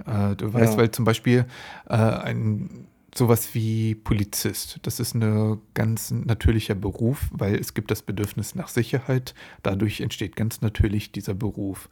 Äh, 0.05 0.35
du 0.35 0.53
weißt, 0.53 0.73
ja. 0.73 0.77
weil 0.77 0.91
zum 0.91 1.05
Beispiel 1.05 1.45
äh, 1.87 1.95
ein 1.95 2.87
sowas 3.17 3.53
wie 3.53 3.95
Polizist. 3.95 4.79
Das 4.81 4.99
ist 4.99 5.15
ein 5.15 5.61
ganz 5.73 6.11
natürlicher 6.11 6.75
Beruf, 6.75 7.29
weil 7.31 7.55
es 7.55 7.73
gibt 7.73 7.89
das 7.89 8.01
Bedürfnis 8.01 8.55
nach 8.55 8.67
Sicherheit. 8.67 9.33
Dadurch 9.63 10.01
entsteht 10.01 10.35
ganz 10.35 10.59
natürlich 10.59 11.13
dieser 11.13 11.33
Beruf 11.33 11.89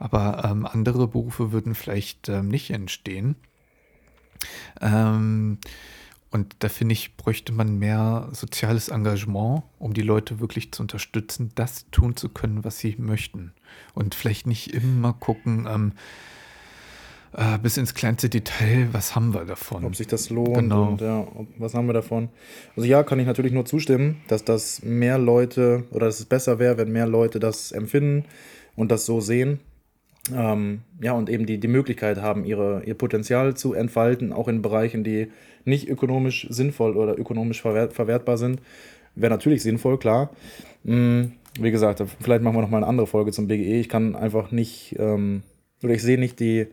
aber 0.00 0.42
ähm, 0.50 0.66
andere 0.66 1.06
Berufe 1.06 1.52
würden 1.52 1.74
vielleicht 1.76 2.28
ähm, 2.28 2.48
nicht 2.48 2.70
entstehen. 2.70 3.36
Ähm, 4.80 5.58
und 6.30 6.56
da 6.60 6.68
finde 6.68 6.94
ich, 6.94 7.16
bräuchte 7.16 7.52
man 7.52 7.78
mehr 7.78 8.28
soziales 8.32 8.88
Engagement, 8.88 9.62
um 9.78 9.92
die 9.92 10.02
Leute 10.02 10.40
wirklich 10.40 10.72
zu 10.72 10.82
unterstützen, 10.82 11.52
das 11.54 11.90
tun 11.90 12.16
zu 12.16 12.30
können, 12.30 12.64
was 12.64 12.78
sie 12.78 12.96
möchten. 12.98 13.52
Und 13.94 14.14
vielleicht 14.14 14.46
nicht 14.46 14.72
immer 14.72 15.12
gucken, 15.12 15.68
ähm, 15.70 15.92
äh, 17.36 17.58
bis 17.58 17.76
ins 17.76 17.92
kleinste 17.92 18.30
Detail, 18.30 18.88
was 18.92 19.14
haben 19.14 19.34
wir 19.34 19.44
davon? 19.44 19.84
Ob 19.84 19.96
sich 19.96 20.06
das 20.06 20.30
lohnt 20.30 20.54
genau. 20.54 20.88
und 20.88 21.00
ja, 21.02 21.26
was 21.58 21.74
haben 21.74 21.86
wir 21.86 21.92
davon? 21.92 22.30
Also 22.74 22.88
ja, 22.88 23.02
kann 23.02 23.20
ich 23.20 23.26
natürlich 23.26 23.52
nur 23.52 23.66
zustimmen, 23.66 24.22
dass 24.28 24.44
das 24.44 24.82
mehr 24.82 25.18
Leute 25.18 25.84
oder 25.90 26.06
dass 26.06 26.20
es 26.20 26.24
besser 26.24 26.58
wäre, 26.58 26.78
wenn 26.78 26.90
mehr 26.90 27.06
Leute 27.06 27.38
das 27.38 27.70
empfinden 27.70 28.24
und 28.76 28.90
das 28.90 29.04
so 29.04 29.20
sehen 29.20 29.60
ähm, 30.34 30.80
ja, 31.02 31.12
und 31.12 31.30
eben 31.30 31.46
die, 31.46 31.58
die 31.58 31.68
Möglichkeit 31.68 32.20
haben, 32.20 32.44
ihre, 32.44 32.82
ihr 32.84 32.94
Potenzial 32.94 33.56
zu 33.56 33.74
entfalten, 33.74 34.32
auch 34.32 34.48
in 34.48 34.62
Bereichen, 34.62 35.04
die 35.04 35.30
nicht 35.64 35.88
ökonomisch 35.88 36.46
sinnvoll 36.50 36.96
oder 36.96 37.18
ökonomisch 37.18 37.60
verwert, 37.60 37.92
verwertbar 37.92 38.38
sind. 38.38 38.60
Wäre 39.14 39.30
natürlich 39.30 39.62
sinnvoll, 39.62 39.98
klar. 39.98 40.30
Hm, 40.84 41.32
wie 41.58 41.70
gesagt, 41.70 42.02
vielleicht 42.20 42.42
machen 42.42 42.56
wir 42.56 42.62
noch 42.62 42.70
mal 42.70 42.78
eine 42.78 42.86
andere 42.86 43.06
Folge 43.06 43.32
zum 43.32 43.48
BGE. 43.48 43.80
Ich 43.80 43.88
kann 43.88 44.14
einfach 44.14 44.50
nicht, 44.50 44.96
ähm, 44.98 45.42
oder 45.82 45.94
ich 45.94 46.02
sehe 46.02 46.18
nicht 46.18 46.38
die, 46.40 46.68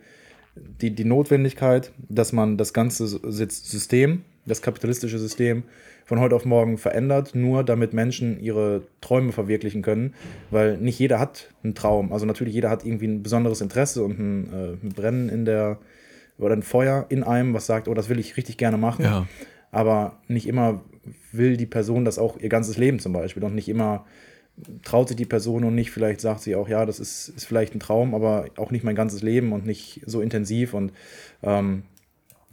die, 0.81 0.91
die 0.91 1.05
Notwendigkeit, 1.05 1.91
dass 2.09 2.33
man 2.33 2.57
das 2.57 2.73
ganze 2.73 3.07
System, 3.07 4.23
das 4.47 4.61
kapitalistische 4.61 5.19
System, 5.19 5.63
von 6.05 6.21
heute 6.21 6.35
auf 6.35 6.45
morgen 6.45 6.77
verändert, 6.77 7.35
nur 7.35 7.63
damit 7.63 7.93
Menschen 7.93 8.39
ihre 8.39 8.83
Träume 9.01 9.33
verwirklichen 9.33 9.81
können, 9.81 10.13
weil 10.51 10.77
nicht 10.77 10.97
jeder 10.97 11.19
hat 11.19 11.53
einen 11.63 11.75
Traum. 11.75 12.13
Also 12.13 12.25
natürlich 12.25 12.53
jeder 12.53 12.69
hat 12.69 12.85
irgendwie 12.85 13.07
ein 13.07 13.23
besonderes 13.23 13.59
Interesse 13.59 14.03
und 14.03 14.17
ein, 14.17 14.53
äh, 14.53 14.85
ein 14.85 14.93
Brennen 14.95 15.27
in 15.27 15.43
der 15.43 15.79
oder 16.37 16.55
ein 16.55 16.63
Feuer 16.63 17.05
in 17.09 17.23
einem, 17.23 17.53
was 17.53 17.65
sagt, 17.65 17.87
oh, 17.87 17.93
das 17.93 18.09
will 18.09 18.19
ich 18.19 18.37
richtig 18.37 18.57
gerne 18.57 18.77
machen. 18.77 19.03
Ja. 19.03 19.27
Aber 19.71 20.19
nicht 20.27 20.47
immer 20.47 20.81
will 21.31 21.57
die 21.57 21.65
Person 21.65 22.05
das 22.05 22.19
auch 22.19 22.39
ihr 22.39 22.49
ganzes 22.49 22.77
Leben 22.77 22.99
zum 22.99 23.11
Beispiel 23.11 23.43
und 23.43 23.55
nicht 23.55 23.67
immer 23.67 24.05
traut 24.83 25.09
sich 25.09 25.17
die 25.17 25.25
Person 25.25 25.63
und 25.63 25.75
nicht, 25.75 25.91
vielleicht 25.91 26.21
sagt 26.21 26.41
sie 26.41 26.55
auch, 26.55 26.67
ja, 26.67 26.85
das 26.85 26.99
ist, 26.99 27.29
ist 27.29 27.45
vielleicht 27.45 27.75
ein 27.75 27.79
Traum, 27.79 28.15
aber 28.15 28.45
auch 28.57 28.71
nicht 28.71 28.83
mein 28.83 28.95
ganzes 28.95 29.21
Leben 29.21 29.51
und 29.51 29.65
nicht 29.65 30.01
so 30.05 30.21
intensiv 30.21 30.73
und 30.73 30.93
ähm, 31.43 31.83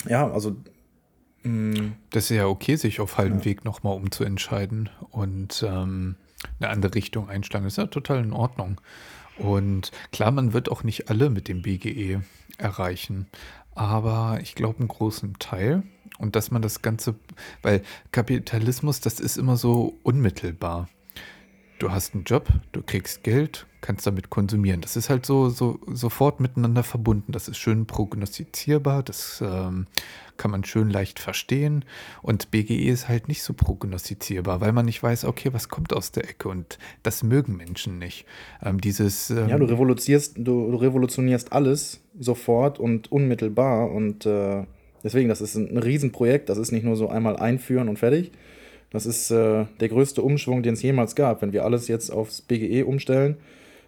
ja, 0.09 0.31
also 0.31 0.57
das 1.45 2.31
ist 2.31 2.37
ja 2.37 2.47
okay, 2.47 2.77
sich 2.77 3.01
auf 3.01 3.19
halbem 3.19 3.41
ja. 3.41 3.45
Weg 3.45 3.65
nochmal 3.65 3.95
umzuentscheiden 3.95 4.89
und 5.11 5.65
ähm, 5.67 6.17
eine 6.59 6.71
andere 6.71 6.95
Richtung 6.95 7.29
einschlagen. 7.29 7.65
Das 7.65 7.75
ist 7.75 7.79
ja 7.79 7.87
total 7.87 8.25
in 8.25 8.33
Ordnung. 8.33 8.81
Und 9.37 9.91
klar, 10.13 10.31
man 10.31 10.53
wird 10.53 10.71
auch 10.71 10.85
nicht 10.85 11.11
alle 11.11 11.29
mit 11.29 11.49
dem 11.49 11.63
BGE 11.63 12.23
erreichen, 12.57 13.27
aber 13.75 14.39
ich 14.41 14.55
glaube 14.55 14.79
einen 14.79 14.89
großen 14.89 15.39
Teil. 15.39 15.83
Und 16.19 16.37
dass 16.37 16.51
man 16.51 16.63
das 16.63 16.81
Ganze, 16.81 17.17
weil 17.63 17.83
Kapitalismus, 18.13 19.01
das 19.01 19.19
ist 19.19 19.37
immer 19.37 19.57
so 19.57 19.99
unmittelbar. 20.05 20.89
Du 21.81 21.91
hast 21.91 22.15
einen 22.15 22.23
Job, 22.23 22.49
du 22.71 22.83
kriegst 22.83 23.25
Geld, 23.25 23.67
kannst 23.81 24.07
damit 24.07 24.31
konsumieren. 24.31 24.81
Das 24.81 24.97
ist 24.97 25.11
halt 25.11 25.27
so, 25.27 25.49
so 25.49 25.81
sofort 25.89 26.39
miteinander 26.39 26.85
verbunden. 26.85 27.33
Das 27.33 27.49
ist 27.49 27.59
schön 27.59 27.87
prognostizierbar, 27.87 29.03
das 29.03 29.43
ähm, 29.45 29.89
kann 30.37 30.51
man 30.51 30.65
schön 30.65 30.91
leicht 30.91 31.19
verstehen. 31.19 31.85
Und 32.23 32.51
BGE 32.51 32.89
ist 32.89 33.09
halt 33.09 33.29
nicht 33.29 33.43
so 33.43 33.53
prognostizierbar, 33.55 34.61
weil 34.61 34.73
man 34.73 34.87
nicht 34.87 35.03
weiß, 35.03 35.25
okay, 35.25 35.51
was 35.53 35.69
kommt 35.69 35.93
aus 35.93 36.13
der 36.13 36.29
Ecke. 36.29 36.49
Und 36.49 36.79
das 37.03 37.23
mögen 37.23 37.57
Menschen 37.57 37.99
nicht. 37.99 38.27
Ähm, 38.63 38.81
dieses. 38.81 39.31
Ähm, 39.31 39.49
ja, 39.49 39.59
du 39.59 39.67
revolutionierst, 39.67 40.35
du, 40.37 40.75
revolutionierst 40.75 41.53
alles 41.53 42.01
sofort 42.19 42.79
und 42.79 43.11
unmittelbar. 43.13 43.91
Und 43.91 44.27
äh, 44.27 44.65
deswegen, 45.03 45.29
das 45.29 45.41
ist 45.41 45.55
ein, 45.55 45.71
ein 45.71 45.79
Riesenprojekt. 45.79 46.49
Das 46.49 46.59
ist 46.59 46.73
nicht 46.73 46.85
nur 46.85 46.97
so 46.97 47.09
einmal 47.09 47.37
einführen 47.37 47.89
und 47.89 47.99
fertig. 47.99 48.33
Das 48.91 49.07
ist 49.07 49.31
äh, 49.31 49.67
der 49.81 49.89
größte 49.89 50.23
Umschwung, 50.23 50.63
den 50.63 50.75
es 50.75 50.83
jemals 50.83 51.15
gab. 51.15 51.43
Wenn 51.43 51.53
wir 51.53 51.65
alles 51.65 51.89
jetzt 51.89 52.11
aufs 52.11 52.43
BGE 52.43 52.85
umstellen, 52.85 53.37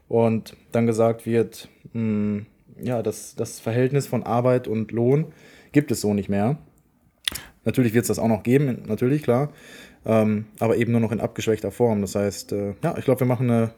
und 0.08 0.56
dann 0.72 0.86
gesagt 0.86 1.26
wird, 1.26 1.68
mh, 1.92 2.00
hm, 2.00 2.46
ja, 2.82 3.02
das, 3.02 3.34
das 3.34 3.60
Verhältnis 3.60 4.06
von 4.06 4.22
Arbeit 4.22 4.68
und 4.68 4.92
Lohn 4.92 5.26
gibt 5.72 5.90
es 5.90 6.00
so 6.00 6.14
nicht 6.14 6.28
mehr. 6.28 6.58
Natürlich 7.64 7.94
wird 7.94 8.02
es 8.02 8.08
das 8.08 8.18
auch 8.18 8.28
noch 8.28 8.42
geben, 8.44 8.84
natürlich, 8.86 9.22
klar, 9.22 9.52
ähm, 10.04 10.46
aber 10.60 10.76
eben 10.76 10.92
nur 10.92 11.00
noch 11.00 11.10
in 11.10 11.20
abgeschwächter 11.20 11.72
Form. 11.72 12.00
Das 12.00 12.14
heißt, 12.14 12.52
äh, 12.52 12.74
ja, 12.82 12.96
ich 12.96 13.04
glaube, 13.04 13.20
wir 13.20 13.26
machen 13.26 13.50
eine, 13.50 13.72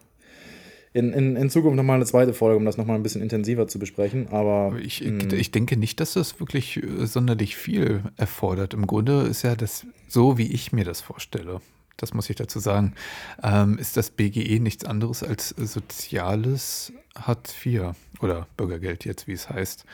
in, 0.92 1.12
in, 1.12 1.36
in 1.36 1.48
Zukunft 1.48 1.76
nochmal 1.76 1.96
eine 1.96 2.04
zweite 2.04 2.34
Folge, 2.34 2.58
um 2.58 2.66
das 2.66 2.76
nochmal 2.76 2.96
ein 2.96 3.02
bisschen 3.02 3.22
intensiver 3.22 3.66
zu 3.66 3.78
besprechen. 3.78 4.28
Aber 4.28 4.76
ich, 4.82 5.00
hm. 5.00 5.28
ich 5.32 5.52
denke 5.52 5.78
nicht, 5.78 6.00
dass 6.00 6.12
das 6.12 6.38
wirklich 6.38 6.82
äh, 6.82 7.06
sonderlich 7.06 7.56
viel 7.56 8.02
erfordert. 8.16 8.74
Im 8.74 8.86
Grunde 8.86 9.22
ist 9.22 9.42
ja 9.42 9.56
das 9.56 9.86
so, 10.06 10.36
wie 10.36 10.52
ich 10.52 10.72
mir 10.72 10.84
das 10.84 11.00
vorstelle 11.00 11.60
das 11.98 12.14
muss 12.14 12.30
ich 12.30 12.36
dazu 12.36 12.60
sagen, 12.60 12.94
ähm, 13.42 13.76
ist 13.76 13.96
das 13.96 14.10
BGE 14.10 14.60
nichts 14.60 14.84
anderes 14.84 15.22
als 15.22 15.50
soziales 15.50 16.92
Hartz 17.14 17.54
IV 17.64 17.90
oder 18.20 18.46
Bürgergeld 18.56 19.04
jetzt, 19.04 19.26
wie 19.26 19.32
es 19.32 19.50
heißt. 19.50 19.84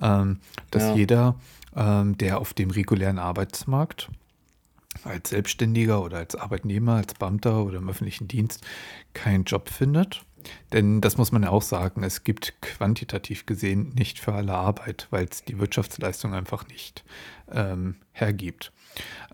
Ähm, 0.00 0.40
dass 0.70 0.82
ja. 0.82 0.94
jeder, 0.94 1.36
ähm, 1.74 2.18
der 2.18 2.38
auf 2.38 2.52
dem 2.52 2.70
regulären 2.70 3.18
Arbeitsmarkt 3.18 4.10
als 5.04 5.30
Selbstständiger 5.30 6.02
oder 6.02 6.18
als 6.18 6.34
Arbeitnehmer, 6.34 6.96
als 6.96 7.14
Beamter 7.14 7.64
oder 7.64 7.78
im 7.78 7.88
öffentlichen 7.88 8.28
Dienst 8.28 8.64
keinen 9.14 9.44
Job 9.44 9.70
findet 9.70 10.22
Denn 10.72 11.00
das 11.00 11.16
muss 11.16 11.32
man 11.32 11.44
ja 11.44 11.50
auch 11.50 11.62
sagen, 11.62 12.02
es 12.02 12.24
gibt 12.24 12.60
quantitativ 12.60 13.46
gesehen 13.46 13.92
nicht 13.94 14.18
für 14.18 14.34
alle 14.34 14.54
Arbeit, 14.54 15.06
weil 15.10 15.26
es 15.30 15.44
die 15.44 15.58
Wirtschaftsleistung 15.58 16.34
einfach 16.34 16.66
nicht 16.66 17.04
ähm, 17.50 17.96
hergibt. 18.12 18.72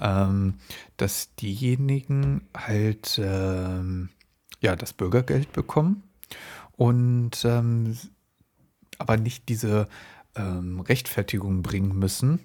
Ähm, 0.00 0.54
dass 0.96 1.34
diejenigen 1.36 2.48
halt 2.56 3.20
ähm, 3.22 4.10
ja 4.60 4.76
das 4.76 4.92
Bürgergeld 4.92 5.52
bekommen 5.52 6.02
und 6.76 7.44
ähm, 7.44 7.96
aber 8.98 9.16
nicht 9.16 9.48
diese 9.48 9.88
ähm, 10.36 10.80
Rechtfertigung 10.80 11.62
bringen 11.62 11.98
müssen, 11.98 12.40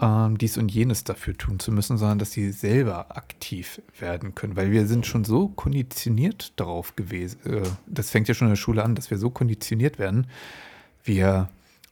ähm, 0.00 0.38
dies 0.38 0.56
und 0.56 0.70
jenes 0.70 1.04
dafür 1.04 1.36
tun 1.36 1.58
zu 1.58 1.72
müssen, 1.72 1.98
sondern 1.98 2.18
dass 2.18 2.32
sie 2.32 2.52
selber 2.52 3.16
aktiv 3.16 3.82
werden 3.98 4.34
können. 4.34 4.56
Weil 4.56 4.70
wir 4.70 4.86
sind 4.86 5.06
schon 5.06 5.24
so 5.24 5.48
konditioniert 5.48 6.52
darauf 6.56 6.96
gewesen, 6.96 7.38
äh, 7.44 7.68
das 7.86 8.10
fängt 8.10 8.28
ja 8.28 8.34
schon 8.34 8.48
in 8.48 8.52
der 8.52 8.56
Schule 8.56 8.84
an, 8.84 8.94
dass 8.94 9.10
wir 9.10 9.18
so 9.18 9.30
konditioniert 9.30 9.98
werden, 9.98 10.26
wir 11.04 11.48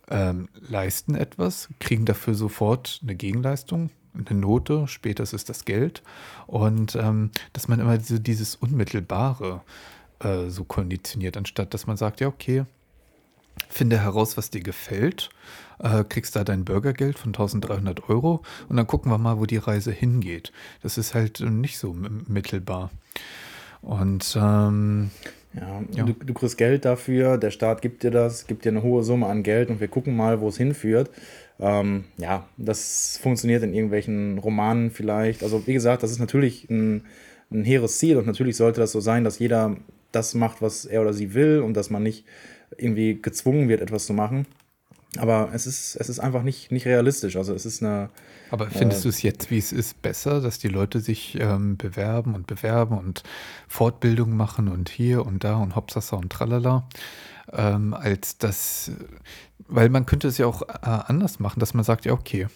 ähm, 0.09 0.49
leisten 0.69 1.15
etwas, 1.15 1.69
kriegen 1.81 2.05
dafür 2.05 2.35
sofort 2.35 3.01
eine 3.03 3.17
Gegenleistung, 3.17 3.91
eine 4.29 4.39
Note, 4.39 4.87
später 4.89 5.23
ist 5.23 5.33
es 5.33 5.45
das 5.45 5.65
Geld. 5.65 6.03
Und 6.47 6.97
ähm, 6.97 7.31
dass 7.53 7.69
man 7.69 7.81
immer 7.81 7.99
so 8.01 8.19
dieses 8.19 8.57
Unmittelbare 8.57 9.63
äh, 10.21 10.49
so 10.49 10.65
konditioniert, 10.65 11.37
anstatt 11.37 11.75
dass 11.75 11.87
man 11.87 11.97
sagt, 11.97 12.21
ja, 12.21 12.29
okay, 12.29 12.65
finde 13.69 13.99
heraus, 13.99 14.37
was 14.37 14.51
dir 14.51 14.61
gefällt, 14.61 15.31
äh, 15.79 16.05
kriegst 16.05 16.37
da 16.37 16.45
dein 16.45 16.65
Bürgergeld 16.65 17.19
von 17.19 17.31
1300 17.31 18.09
Euro 18.09 18.43
und 18.69 18.77
dann 18.77 18.87
gucken 18.87 19.11
wir 19.11 19.19
mal, 19.19 19.39
wo 19.39 19.47
die 19.47 19.57
Reise 19.57 19.93
hingeht. 19.93 20.53
Das 20.83 20.99
ist 20.99 21.15
halt 21.15 21.41
nicht 21.41 21.79
so 21.79 21.95
mittelbar. 22.29 22.91
Und 23.83 24.37
ähm, 24.41 25.11
ja, 25.55 25.83
ja. 25.93 26.05
Du, 26.05 26.13
du, 26.13 26.35
kriegst 26.35 26.59
Geld 26.59 26.85
dafür, 26.85 27.39
der 27.39 27.51
Staat 27.51 27.81
gibt 27.83 28.03
dir 28.03 28.11
das, 28.11 28.47
gibt 28.47 28.65
dir 28.65 28.71
eine 28.71 28.83
hohe 28.83 29.03
Summe 29.03 29.27
an 29.27 29.43
Geld 29.43 29.71
und 29.71 29.81
wir 29.81 29.89
gucken 29.89 30.17
mal, 30.17 30.41
wo 30.41 30.49
es 30.49 30.57
hinführt. 30.57 31.11
Ähm, 31.59 32.05
ja, 32.19 32.47
das 32.57 33.19
funktioniert 33.23 33.63
in 33.63 33.75
irgendwelchen 33.75 34.39
Romanen 34.39 34.91
vielleicht. 34.91 35.43
Also 35.43 35.67
wie 35.67 35.73
gesagt, 35.73 36.03
das 36.03 36.11
ist 36.11 36.19
natürlich 36.19 36.69
ein, 36.71 37.05
ein 37.51 37.65
hehres 37.65 37.99
Ziel 37.99 38.17
und 38.17 38.27
natürlich 38.27 38.57
sollte 38.57 38.81
das 38.81 38.93
so 38.93 39.01
sein, 39.01 39.25
dass 39.25 39.39
jeder 39.39 39.77
das 40.13 40.35
macht, 40.35 40.63
was 40.63 40.85
er 40.85 41.03
oder 41.03 41.13
sie 41.13 41.35
will 41.35 41.61
und 41.61 41.75
dass 41.75 41.91
man 41.91 42.03
nicht 42.03 42.25
irgendwie 42.77 43.21
gezwungen 43.21 43.69
wird, 43.69 43.81
etwas 43.81 44.07
zu 44.07 44.13
machen. 44.13 44.47
Aber 45.19 45.51
es 45.53 45.67
ist, 45.67 45.97
es 45.97 46.09
ist 46.09 46.19
einfach 46.19 46.43
nicht, 46.43 46.71
nicht 46.71 46.87
realistisch. 46.87 47.37
Also 47.37 47.55
es 47.55 47.65
ist 47.65 47.83
eine. 47.83 48.11
Aber 48.51 48.69
findest 48.69 49.01
äh, 49.01 49.03
du 49.05 49.09
es 49.09 49.23
jetzt, 49.23 49.51
wie 49.51 49.59
es 49.59 49.73
ist, 49.73 50.03
besser, 50.03 50.41
dass 50.41 50.59
die 50.59 50.69
Leute 50.69 51.01
sich 51.01 51.39
ähm, 51.41 51.77
bewerben 51.77 52.35
und 52.35 52.47
bewerben 52.47 52.99
und 52.99 53.23
Fortbildung 53.69 54.37
machen 54.37 54.69
und 54.69 54.89
hier 54.89 55.25
und 55.25 55.45
da 55.45 55.57
und 55.57 55.75
Hopsasa 55.75 56.17
und 56.17 56.31
Tralala, 56.31 56.89
ähm, 57.53 57.95
als 57.95 58.39
das, 58.39 58.91
weil 59.69 59.89
man 59.89 60.07
könnte 60.07 60.29
es 60.29 60.39
ja 60.39 60.47
auch 60.47 60.63
äh, 60.63 60.77
anders 60.83 61.41
machen, 61.41 61.61
dass 61.61 61.75
man 61.75 61.85
sagt, 61.85 62.05
ja, 62.05 62.13
okay, 62.13 62.47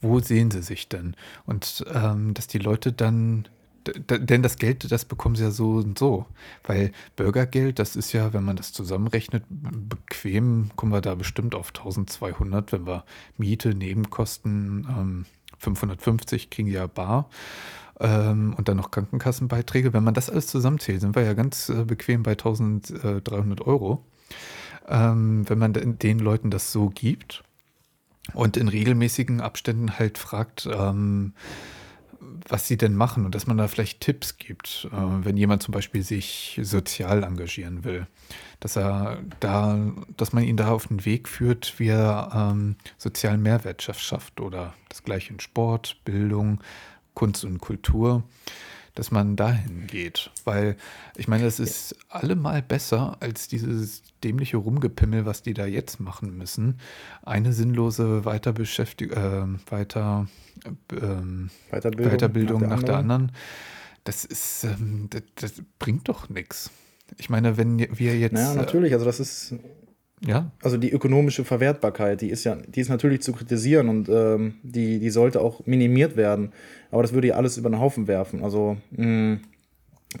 wo 0.00 0.18
sehen 0.18 0.50
sie 0.50 0.62
sich 0.62 0.88
denn? 0.88 1.14
Und 1.46 1.84
ähm, 1.92 2.34
dass 2.34 2.46
die 2.46 2.58
Leute 2.58 2.92
dann 2.92 3.48
denn 3.84 4.42
das 4.42 4.56
Geld, 4.56 4.90
das 4.92 5.04
bekommen 5.04 5.34
sie 5.34 5.42
ja 5.42 5.50
so 5.50 5.72
und 5.72 5.98
so. 5.98 6.26
Weil 6.64 6.92
Bürgergeld, 7.16 7.78
das 7.78 7.96
ist 7.96 8.12
ja, 8.12 8.32
wenn 8.32 8.44
man 8.44 8.56
das 8.56 8.72
zusammenrechnet, 8.72 9.44
bequem 9.48 10.70
kommen 10.76 10.92
wir 10.92 11.00
da 11.00 11.14
bestimmt 11.14 11.54
auf 11.54 11.68
1200, 11.68 12.72
wenn 12.72 12.86
wir 12.86 13.04
Miete, 13.38 13.74
Nebenkosten, 13.74 14.86
ähm, 14.88 15.26
550 15.58 16.50
kriegen 16.50 16.68
ja 16.68 16.86
bar 16.86 17.28
ähm, 18.00 18.54
und 18.56 18.68
dann 18.68 18.76
noch 18.76 18.90
Krankenkassenbeiträge. 18.90 19.92
Wenn 19.92 20.04
man 20.04 20.14
das 20.14 20.30
alles 20.30 20.46
zusammenzählt, 20.48 21.00
sind 21.00 21.14
wir 21.14 21.22
ja 21.22 21.34
ganz 21.34 21.68
äh, 21.68 21.84
bequem 21.84 22.22
bei 22.22 22.32
1300 22.32 23.60
Euro. 23.62 24.04
Ähm, 24.92 25.48
wenn 25.48 25.58
man 25.58 25.72
den 25.72 26.18
Leuten 26.18 26.50
das 26.50 26.70
so 26.70 26.90
gibt 26.90 27.42
und 28.34 28.58
in 28.58 28.68
regelmäßigen 28.68 29.40
Abständen 29.40 29.98
halt 29.98 30.18
fragt, 30.18 30.68
ähm, 30.70 31.32
was 32.48 32.68
sie 32.68 32.76
denn 32.76 32.94
machen 32.94 33.24
und 33.24 33.34
dass 33.34 33.46
man 33.46 33.56
da 33.56 33.68
vielleicht 33.68 34.00
Tipps 34.00 34.36
gibt, 34.36 34.88
äh, 34.92 34.96
wenn 35.24 35.36
jemand 35.38 35.62
zum 35.62 35.72
Beispiel 35.72 36.02
sich 36.02 36.60
sozial 36.62 37.24
engagieren 37.24 37.84
will, 37.84 38.06
dass 38.60 38.76
er 38.76 39.20
da, 39.40 39.78
dass 40.16 40.34
man 40.34 40.44
ihn 40.44 40.58
da 40.58 40.70
auf 40.70 40.88
den 40.88 41.04
Weg 41.06 41.26
führt, 41.26 41.78
wie 41.78 41.88
er 41.88 42.30
ähm, 42.34 42.76
sozialen 42.98 43.42
Mehrwert 43.42 43.82
schafft 43.82 44.40
oder 44.40 44.74
das 44.90 45.02
gleiche 45.04 45.32
in 45.32 45.40
Sport, 45.40 45.96
Bildung, 46.04 46.60
Kunst 47.14 47.44
und 47.44 47.60
Kultur 47.60 48.24
dass 48.94 49.10
man 49.10 49.36
dahin 49.36 49.86
geht. 49.86 50.30
Weil 50.44 50.76
ich 51.16 51.28
meine, 51.28 51.44
das 51.44 51.58
ist 51.58 51.96
allemal 52.08 52.62
besser 52.62 53.16
als 53.20 53.48
dieses 53.48 54.02
dämliche 54.22 54.56
Rumgepimmel, 54.56 55.26
was 55.26 55.42
die 55.42 55.54
da 55.54 55.66
jetzt 55.66 56.00
machen 56.00 56.36
müssen. 56.36 56.78
Eine 57.22 57.52
sinnlose 57.52 58.24
Weiterbeschäftigung, 58.24 59.16
äh, 59.16 59.70
weiter, 59.70 60.26
ähm, 60.92 61.50
Weiterbildung, 61.70 62.12
Weiterbildung, 62.12 62.60
nach, 62.62 62.68
der, 62.68 62.76
nach 62.76 62.82
der 62.82 62.96
anderen. 62.96 63.32
Das 64.04 64.24
ist, 64.24 64.64
ähm, 64.64 65.08
das, 65.10 65.22
das, 65.36 65.52
bringt 65.78 66.08
doch 66.08 66.28
nichts. 66.28 66.70
Ich 67.18 67.30
meine, 67.30 67.56
wenn 67.56 67.78
wir 67.78 68.18
jetzt. 68.18 68.32
Ja, 68.32 68.48
naja, 68.48 68.54
natürlich, 68.54 68.92
also 68.92 69.04
das 69.04 69.20
ist 69.20 69.54
ja. 70.24 70.50
Also 70.62 70.76
die 70.76 70.92
ökonomische 70.92 71.44
Verwertbarkeit, 71.44 72.20
die 72.20 72.30
ist 72.30 72.44
ja, 72.44 72.56
die 72.56 72.80
ist 72.80 72.88
natürlich 72.88 73.22
zu 73.22 73.32
kritisieren 73.32 73.88
und 73.88 74.08
ähm, 74.08 74.54
die, 74.62 74.98
die 74.98 75.10
sollte 75.10 75.40
auch 75.40 75.66
minimiert 75.66 76.16
werden. 76.16 76.52
Aber 76.90 77.02
das 77.02 77.12
würde 77.12 77.28
ja 77.28 77.34
alles 77.34 77.56
über 77.56 77.70
den 77.70 77.80
Haufen 77.80 78.06
werfen. 78.06 78.44
Also 78.44 78.76
mh, 78.92 79.06
mm, 79.06 79.40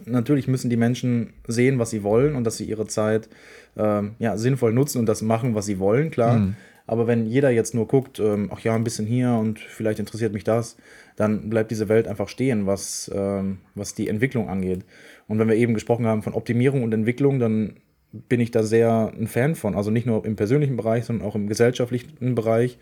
natürlich 0.06 0.48
müssen 0.48 0.70
die 0.70 0.76
Menschen 0.76 1.34
sehen, 1.46 1.78
was 1.78 1.90
sie 1.90 2.02
wollen 2.02 2.34
und 2.34 2.44
dass 2.44 2.56
sie 2.56 2.64
ihre 2.64 2.86
Zeit 2.86 3.28
ähm, 3.76 4.12
ja, 4.18 4.36
sinnvoll 4.36 4.72
nutzen 4.72 4.98
und 4.98 5.06
das 5.06 5.22
machen, 5.22 5.54
was 5.54 5.66
sie 5.66 5.78
wollen, 5.78 6.10
klar. 6.10 6.38
Mhm. 6.38 6.56
Aber 6.86 7.06
wenn 7.06 7.26
jeder 7.26 7.50
jetzt 7.50 7.74
nur 7.74 7.86
guckt, 7.86 8.18
ähm, 8.18 8.50
ach 8.52 8.60
ja, 8.60 8.74
ein 8.74 8.84
bisschen 8.84 9.06
hier 9.06 9.30
und 9.30 9.60
vielleicht 9.60 10.00
interessiert 10.00 10.32
mich 10.32 10.44
das, 10.44 10.76
dann 11.14 11.48
bleibt 11.48 11.70
diese 11.70 11.88
Welt 11.88 12.08
einfach 12.08 12.28
stehen, 12.28 12.66
was, 12.66 13.10
ähm, 13.14 13.58
was 13.74 13.94
die 13.94 14.08
Entwicklung 14.08 14.48
angeht. 14.48 14.84
Und 15.28 15.38
wenn 15.38 15.48
wir 15.48 15.54
eben 15.54 15.74
gesprochen 15.74 16.06
haben 16.06 16.22
von 16.22 16.34
Optimierung 16.34 16.82
und 16.82 16.92
Entwicklung, 16.92 17.38
dann 17.38 17.74
bin 18.12 18.40
ich 18.40 18.50
da 18.50 18.62
sehr 18.62 19.12
ein 19.18 19.26
Fan 19.26 19.54
von. 19.54 19.74
Also 19.74 19.90
nicht 19.90 20.06
nur 20.06 20.24
im 20.24 20.36
persönlichen 20.36 20.76
Bereich, 20.76 21.04
sondern 21.04 21.26
auch 21.26 21.34
im 21.34 21.48
gesellschaftlichen 21.48 22.34
Bereich, 22.34 22.78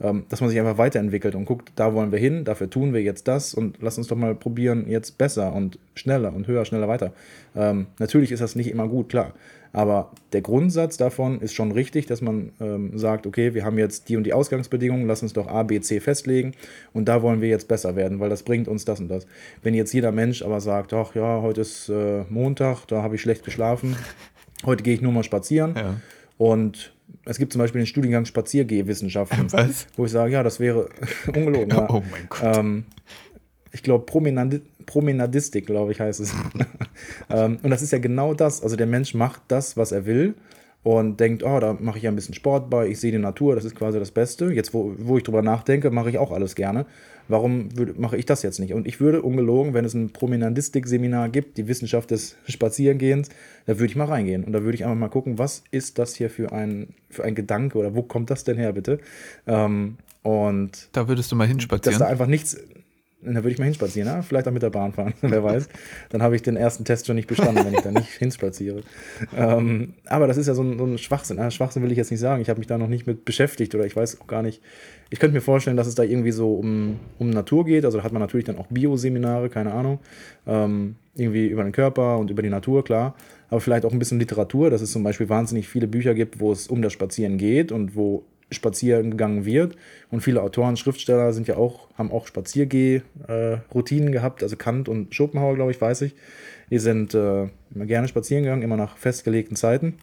ähm, 0.00 0.24
dass 0.28 0.40
man 0.40 0.50
sich 0.50 0.58
einfach 0.58 0.78
weiterentwickelt 0.78 1.34
und 1.34 1.46
guckt, 1.46 1.72
da 1.76 1.94
wollen 1.94 2.12
wir 2.12 2.18
hin, 2.18 2.44
dafür 2.44 2.68
tun 2.68 2.92
wir 2.92 3.02
jetzt 3.02 3.26
das 3.26 3.54
und 3.54 3.78
lass 3.80 3.96
uns 3.96 4.08
doch 4.08 4.16
mal 4.16 4.34
probieren, 4.34 4.86
jetzt 4.88 5.16
besser 5.16 5.54
und 5.54 5.78
schneller 5.94 6.34
und 6.34 6.46
höher, 6.46 6.64
schneller 6.64 6.88
weiter. 6.88 7.12
Ähm, 7.56 7.86
natürlich 7.98 8.30
ist 8.30 8.40
das 8.40 8.56
nicht 8.56 8.70
immer 8.70 8.88
gut, 8.88 9.08
klar. 9.08 9.32
Aber 9.72 10.12
der 10.32 10.40
Grundsatz 10.40 10.98
davon 10.98 11.40
ist 11.40 11.52
schon 11.52 11.72
richtig, 11.72 12.06
dass 12.06 12.20
man 12.20 12.52
ähm, 12.60 12.96
sagt, 12.96 13.26
okay, 13.26 13.54
wir 13.54 13.64
haben 13.64 13.76
jetzt 13.76 14.08
die 14.08 14.16
und 14.16 14.22
die 14.22 14.32
Ausgangsbedingungen, 14.32 15.08
lass 15.08 15.22
uns 15.22 15.32
doch 15.32 15.48
A, 15.48 15.64
B, 15.64 15.80
C 15.80 15.98
festlegen 15.98 16.52
und 16.92 17.08
da 17.08 17.22
wollen 17.22 17.40
wir 17.40 17.48
jetzt 17.48 17.66
besser 17.66 17.96
werden, 17.96 18.20
weil 18.20 18.30
das 18.30 18.44
bringt 18.44 18.68
uns 18.68 18.84
das 18.84 19.00
und 19.00 19.08
das. 19.08 19.26
Wenn 19.62 19.74
jetzt 19.74 19.92
jeder 19.92 20.12
Mensch 20.12 20.42
aber 20.42 20.60
sagt, 20.60 20.92
ach 20.92 21.16
ja, 21.16 21.42
heute 21.42 21.62
ist 21.62 21.88
äh, 21.88 22.22
Montag, 22.28 22.86
da 22.86 23.02
habe 23.02 23.16
ich 23.16 23.22
schlecht 23.22 23.44
geschlafen, 23.44 23.96
Heute 24.66 24.82
gehe 24.82 24.94
ich 24.94 25.02
nur 25.02 25.12
mal 25.12 25.24
spazieren. 25.24 25.74
Ja. 25.76 25.96
Und 26.38 26.94
es 27.24 27.38
gibt 27.38 27.52
zum 27.52 27.60
Beispiel 27.60 27.80
den 27.80 27.86
Studiengang 27.86 28.24
Spaziergehwissenschaften. 28.24 29.52
Was? 29.52 29.86
Wo 29.96 30.04
ich 30.04 30.10
sage, 30.10 30.32
ja, 30.32 30.42
das 30.42 30.60
wäre 30.60 30.88
ungelogen. 31.28 31.70
Ja. 31.70 31.88
Oh 31.90 32.02
mein 32.10 32.26
Gott. 32.28 32.58
Ähm, 32.58 32.84
ich 33.72 33.82
glaube, 33.82 34.06
Promenadi 34.06 34.60
Promenadistik, 34.86 35.64
glaube 35.64 35.92
ich, 35.92 36.00
heißt 36.00 36.20
es. 36.20 36.34
ähm, 37.30 37.58
und 37.62 37.70
das 37.70 37.80
ist 37.80 37.90
ja 37.90 37.98
genau 37.98 38.34
das. 38.34 38.62
Also 38.62 38.76
der 38.76 38.86
Mensch 38.86 39.14
macht 39.14 39.40
das, 39.48 39.78
was 39.78 39.92
er 39.92 40.04
will 40.04 40.34
und 40.82 41.18
denkt, 41.18 41.42
oh, 41.42 41.58
da 41.58 41.72
mache 41.72 41.96
ich 41.96 42.04
ja 42.04 42.10
ein 42.10 42.16
bisschen 42.16 42.34
Sport 42.34 42.68
bei, 42.68 42.86
ich 42.86 43.00
sehe 43.00 43.10
die 43.10 43.18
Natur, 43.18 43.54
das 43.54 43.64
ist 43.64 43.74
quasi 43.74 43.98
das 43.98 44.10
Beste. 44.10 44.52
Jetzt, 44.52 44.74
wo, 44.74 44.94
wo 44.98 45.16
ich 45.16 45.22
drüber 45.22 45.40
nachdenke, 45.40 45.90
mache 45.90 46.10
ich 46.10 46.18
auch 46.18 46.30
alles 46.30 46.54
gerne. 46.54 46.84
Warum 47.28 47.76
würde, 47.76 47.94
mache 47.96 48.16
ich 48.16 48.26
das 48.26 48.42
jetzt 48.42 48.60
nicht? 48.60 48.74
Und 48.74 48.86
ich 48.86 49.00
würde 49.00 49.22
ungelogen, 49.22 49.72
wenn 49.72 49.84
es 49.84 49.94
ein 49.94 50.10
Prominentistik-Seminar 50.10 51.30
gibt, 51.30 51.56
die 51.56 51.68
Wissenschaft 51.68 52.10
des 52.10 52.36
Spazierengehens, 52.48 53.30
da 53.66 53.74
würde 53.78 53.86
ich 53.86 53.96
mal 53.96 54.04
reingehen 54.04 54.44
und 54.44 54.52
da 54.52 54.62
würde 54.62 54.74
ich 54.74 54.84
einfach 54.84 54.98
mal 54.98 55.08
gucken, 55.08 55.38
was 55.38 55.64
ist 55.70 55.98
das 55.98 56.14
hier 56.14 56.28
für 56.28 56.52
ein, 56.52 56.88
für 57.08 57.24
ein 57.24 57.34
Gedanke 57.34 57.78
oder 57.78 57.94
wo 57.94 58.02
kommt 58.02 58.30
das 58.30 58.44
denn 58.44 58.58
her, 58.58 58.72
bitte? 58.72 58.98
Ähm, 59.46 59.96
und 60.22 60.88
da 60.92 61.08
würdest 61.08 61.32
du 61.32 61.36
mal 61.36 61.46
hinspazieren. 61.46 61.98
Dass 61.98 62.06
da 62.06 62.10
einfach 62.10 62.26
nichts, 62.26 62.58
da 63.24 63.34
würde 63.36 63.50
ich 63.50 63.58
mal 63.58 63.64
hinspazieren, 63.64 64.08
ja? 64.08 64.22
vielleicht 64.22 64.46
auch 64.46 64.52
mit 64.52 64.62
der 64.62 64.70
Bahn 64.70 64.92
fahren, 64.92 65.14
wer 65.22 65.42
weiß. 65.42 65.68
Dann 66.10 66.22
habe 66.22 66.36
ich 66.36 66.42
den 66.42 66.56
ersten 66.56 66.84
Test 66.84 67.06
schon 67.06 67.16
nicht 67.16 67.28
bestanden, 67.28 67.64
wenn 67.64 67.74
ich 67.74 67.80
da 67.80 67.90
nicht 67.90 68.08
hinspaziere. 68.18 68.82
Ähm, 69.36 69.94
aber 70.06 70.26
das 70.26 70.36
ist 70.36 70.46
ja 70.46 70.54
so 70.54 70.62
ein, 70.62 70.78
so 70.78 70.84
ein 70.84 70.98
Schwachsinn. 70.98 71.38
Ah, 71.38 71.50
Schwachsinn 71.50 71.82
will 71.82 71.90
ich 71.90 71.98
jetzt 71.98 72.10
nicht 72.10 72.20
sagen. 72.20 72.42
Ich 72.42 72.48
habe 72.48 72.58
mich 72.58 72.66
da 72.66 72.78
noch 72.78 72.88
nicht 72.88 73.06
mit 73.06 73.24
beschäftigt 73.24 73.74
oder 73.74 73.86
ich 73.86 73.96
weiß 73.96 74.20
auch 74.20 74.26
gar 74.26 74.42
nicht. 74.42 74.60
Ich 75.10 75.20
könnte 75.20 75.34
mir 75.34 75.40
vorstellen, 75.40 75.76
dass 75.76 75.86
es 75.86 75.94
da 75.94 76.02
irgendwie 76.02 76.32
so 76.32 76.54
um, 76.54 76.98
um 77.18 77.30
Natur 77.30 77.64
geht. 77.64 77.84
Also 77.84 77.98
da 77.98 78.04
hat 78.04 78.12
man 78.12 78.20
natürlich 78.20 78.46
dann 78.46 78.58
auch 78.58 78.66
Bioseminare, 78.68 79.48
keine 79.48 79.72
Ahnung. 79.72 80.00
Ähm, 80.46 80.96
irgendwie 81.14 81.46
über 81.46 81.62
den 81.62 81.72
Körper 81.72 82.18
und 82.18 82.30
über 82.30 82.42
die 82.42 82.50
Natur, 82.50 82.84
klar. 82.84 83.14
Aber 83.48 83.60
vielleicht 83.60 83.84
auch 83.84 83.92
ein 83.92 83.98
bisschen 83.98 84.18
Literatur, 84.18 84.70
dass 84.70 84.82
es 84.82 84.90
zum 84.90 85.04
Beispiel 85.04 85.28
wahnsinnig 85.28 85.68
viele 85.68 85.86
Bücher 85.86 86.14
gibt, 86.14 86.40
wo 86.40 86.50
es 86.50 86.66
um 86.66 86.82
das 86.82 86.92
Spazieren 86.92 87.38
geht 87.38 87.70
und 87.70 87.94
wo 87.94 88.24
spazieren 88.54 89.12
gegangen 89.12 89.44
wird. 89.44 89.76
Und 90.10 90.20
viele 90.20 90.42
Autoren, 90.42 90.76
Schriftsteller 90.76 91.32
sind 91.32 91.48
ja 91.48 91.56
auch, 91.56 91.88
haben 91.96 92.10
auch 92.10 92.26
Spaziergeh-Routinen 92.26 94.12
gehabt, 94.12 94.42
also 94.42 94.56
Kant 94.56 94.88
und 94.88 95.14
Schopenhauer, 95.14 95.54
glaube 95.56 95.70
ich, 95.70 95.80
weiß 95.80 96.02
ich. 96.02 96.14
Die 96.70 96.78
sind 96.78 97.14
äh, 97.14 97.48
immer 97.74 97.86
gerne 97.86 98.08
spazieren 98.08 98.44
gegangen, 98.44 98.62
immer 98.62 98.76
nach 98.76 98.96
festgelegten 98.96 99.56
Zeiten. 99.56 99.94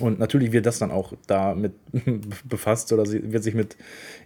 Und 0.00 0.18
natürlich 0.18 0.52
wird 0.52 0.66
das 0.66 0.78
dann 0.78 0.90
auch 0.90 1.12
damit 1.26 1.72
befasst 2.48 2.92
oder 2.92 3.04
wird 3.06 3.42
sich 3.42 3.54
mit 3.54 3.76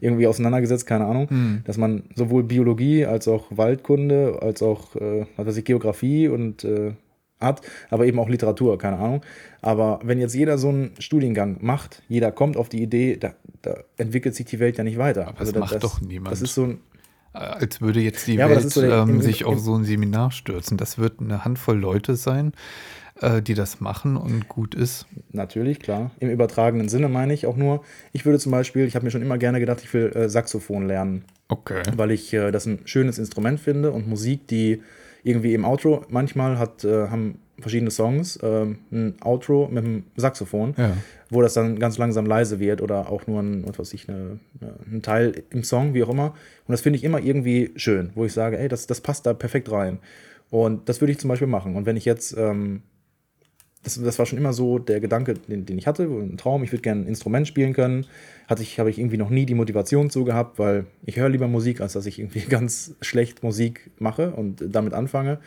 irgendwie 0.00 0.26
auseinandergesetzt, 0.26 0.86
keine 0.86 1.06
Ahnung, 1.06 1.28
mhm. 1.30 1.62
dass 1.64 1.78
man 1.78 2.04
sowohl 2.14 2.42
Biologie 2.42 3.06
als 3.06 3.28
auch 3.28 3.46
Waldkunde, 3.50 4.38
als 4.42 4.62
auch 4.62 4.96
äh, 4.96 5.26
was 5.36 5.46
weiß 5.46 5.56
ich, 5.56 5.64
Geografie 5.64 6.28
und 6.28 6.64
äh, 6.64 6.92
hat, 7.42 7.60
aber 7.90 8.06
eben 8.06 8.18
auch 8.18 8.28
Literatur, 8.28 8.78
keine 8.78 8.98
Ahnung. 8.98 9.22
Aber 9.60 10.00
wenn 10.02 10.18
jetzt 10.18 10.34
jeder 10.34 10.58
so 10.58 10.68
einen 10.68 10.92
Studiengang 10.98 11.58
macht, 11.60 12.02
jeder 12.08 12.32
kommt 12.32 12.56
auf 12.56 12.68
die 12.68 12.82
Idee, 12.82 13.16
da, 13.16 13.34
da 13.62 13.78
entwickelt 13.96 14.34
sich 14.34 14.46
die 14.46 14.60
Welt 14.60 14.78
ja 14.78 14.84
nicht 14.84 14.98
weiter. 14.98 15.28
Aber 15.28 15.40
also 15.40 15.52
das 15.52 15.60
macht 15.60 15.82
doch 15.82 16.00
niemand. 16.00 16.32
Das 16.32 16.42
ist 16.42 16.54
so 16.54 16.64
ein 16.64 16.80
äh, 17.34 17.38
als 17.38 17.80
würde 17.80 18.00
jetzt 18.00 18.26
die 18.26 18.34
ja, 18.34 18.48
Welt 18.48 18.70
so 18.70 18.80
der, 18.80 19.02
ähm, 19.02 19.20
sich 19.20 19.44
auf 19.44 19.58
so 19.58 19.74
ein 19.74 19.84
Seminar 19.84 20.30
stürzen. 20.32 20.76
Das 20.76 20.98
wird 20.98 21.20
eine 21.20 21.44
Handvoll 21.44 21.78
Leute 21.78 22.16
sein, 22.16 22.52
äh, 23.20 23.40
die 23.42 23.54
das 23.54 23.80
machen 23.80 24.16
und 24.16 24.48
gut 24.48 24.74
ist. 24.74 25.06
Natürlich, 25.30 25.80
klar. 25.80 26.10
Im 26.20 26.30
übertragenen 26.30 26.88
Sinne 26.88 27.08
meine 27.08 27.32
ich 27.32 27.46
auch 27.46 27.56
nur. 27.56 27.82
Ich 28.12 28.24
würde 28.24 28.38
zum 28.38 28.52
Beispiel, 28.52 28.86
ich 28.86 28.94
habe 28.94 29.04
mir 29.04 29.10
schon 29.10 29.22
immer 29.22 29.38
gerne 29.38 29.60
gedacht, 29.60 29.80
ich 29.82 29.92
will 29.94 30.12
äh, 30.14 30.28
Saxophon 30.28 30.86
lernen. 30.86 31.24
Okay. 31.48 31.82
Weil 31.96 32.10
ich 32.10 32.32
äh, 32.32 32.50
das 32.50 32.66
ein 32.66 32.80
schönes 32.84 33.18
Instrument 33.18 33.60
finde 33.60 33.92
und 33.92 34.08
Musik, 34.08 34.46
die 34.48 34.82
irgendwie 35.22 35.54
im 35.54 35.64
Outro 35.64 36.04
manchmal 36.08 36.58
hat, 36.58 36.84
äh, 36.84 37.08
haben 37.08 37.38
verschiedene 37.60 37.90
Songs 37.90 38.38
ähm, 38.42 38.78
ein 38.90 39.14
Outro 39.22 39.68
mit 39.70 39.84
einem 39.84 40.04
Saxophon, 40.16 40.74
ja. 40.76 40.96
wo 41.30 41.42
das 41.42 41.54
dann 41.54 41.78
ganz 41.78 41.96
langsam 41.96 42.26
leise 42.26 42.58
wird 42.58 42.82
oder 42.82 43.10
auch 43.10 43.26
nur 43.26 43.40
ein, 43.40 43.66
was 43.66 43.78
weiß 43.78 43.94
ich, 43.94 44.08
eine, 44.08 44.40
ein 44.90 45.02
Teil 45.02 45.44
im 45.50 45.62
Song, 45.62 45.94
wie 45.94 46.02
auch 46.02 46.08
immer. 46.08 46.34
Und 46.66 46.72
das 46.72 46.80
finde 46.80 46.98
ich 46.98 47.04
immer 47.04 47.20
irgendwie 47.20 47.70
schön, 47.76 48.10
wo 48.14 48.24
ich 48.24 48.32
sage, 48.32 48.58
ey, 48.58 48.68
das, 48.68 48.86
das 48.86 49.00
passt 49.00 49.26
da 49.26 49.32
perfekt 49.32 49.70
rein. 49.70 49.98
Und 50.50 50.88
das 50.88 51.00
würde 51.00 51.12
ich 51.12 51.18
zum 51.18 51.28
Beispiel 51.28 51.48
machen. 51.48 51.76
Und 51.76 51.86
wenn 51.86 51.96
ich 51.96 52.04
jetzt 52.04 52.36
ähm, 52.36 52.82
das, 53.82 54.00
das 54.00 54.18
war 54.18 54.26
schon 54.26 54.38
immer 54.38 54.52
so 54.52 54.78
der 54.78 55.00
Gedanke, 55.00 55.34
den, 55.34 55.66
den 55.66 55.78
ich 55.78 55.86
hatte, 55.86 56.04
ein 56.04 56.36
Traum, 56.36 56.62
ich 56.62 56.72
würde 56.72 56.82
gerne 56.82 57.02
ein 57.02 57.06
Instrument 57.06 57.48
spielen 57.48 57.72
können. 57.72 58.06
Hatte 58.48 58.62
ich, 58.62 58.78
habe 58.78 58.90
ich 58.90 58.98
irgendwie 58.98 59.16
noch 59.16 59.30
nie 59.30 59.46
die 59.46 59.54
Motivation 59.54 60.10
zu 60.10 60.24
gehabt, 60.24 60.58
weil 60.58 60.86
ich 61.04 61.16
höre 61.16 61.28
lieber 61.28 61.48
Musik, 61.48 61.80
als 61.80 61.94
dass 61.94 62.06
ich 62.06 62.18
irgendwie 62.18 62.40
ganz 62.48 62.94
schlecht 63.00 63.42
Musik 63.42 63.90
mache 63.98 64.32
und 64.32 64.64
damit 64.68 64.94
anfange. 64.94 65.38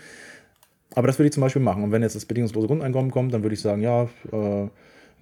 Aber 0.96 1.08
das 1.08 1.18
würde 1.18 1.28
ich 1.28 1.34
zum 1.34 1.42
Beispiel 1.42 1.62
machen. 1.62 1.84
Und 1.84 1.92
wenn 1.92 2.02
jetzt 2.02 2.16
das 2.16 2.26
bedingungslose 2.26 2.68
Grundeinkommen 2.68 3.12
kommt, 3.12 3.34
dann 3.34 3.44
würde 3.44 3.54
ich 3.54 3.62
sagen, 3.62 3.82
ja, 3.82 4.04
äh, 4.32 4.68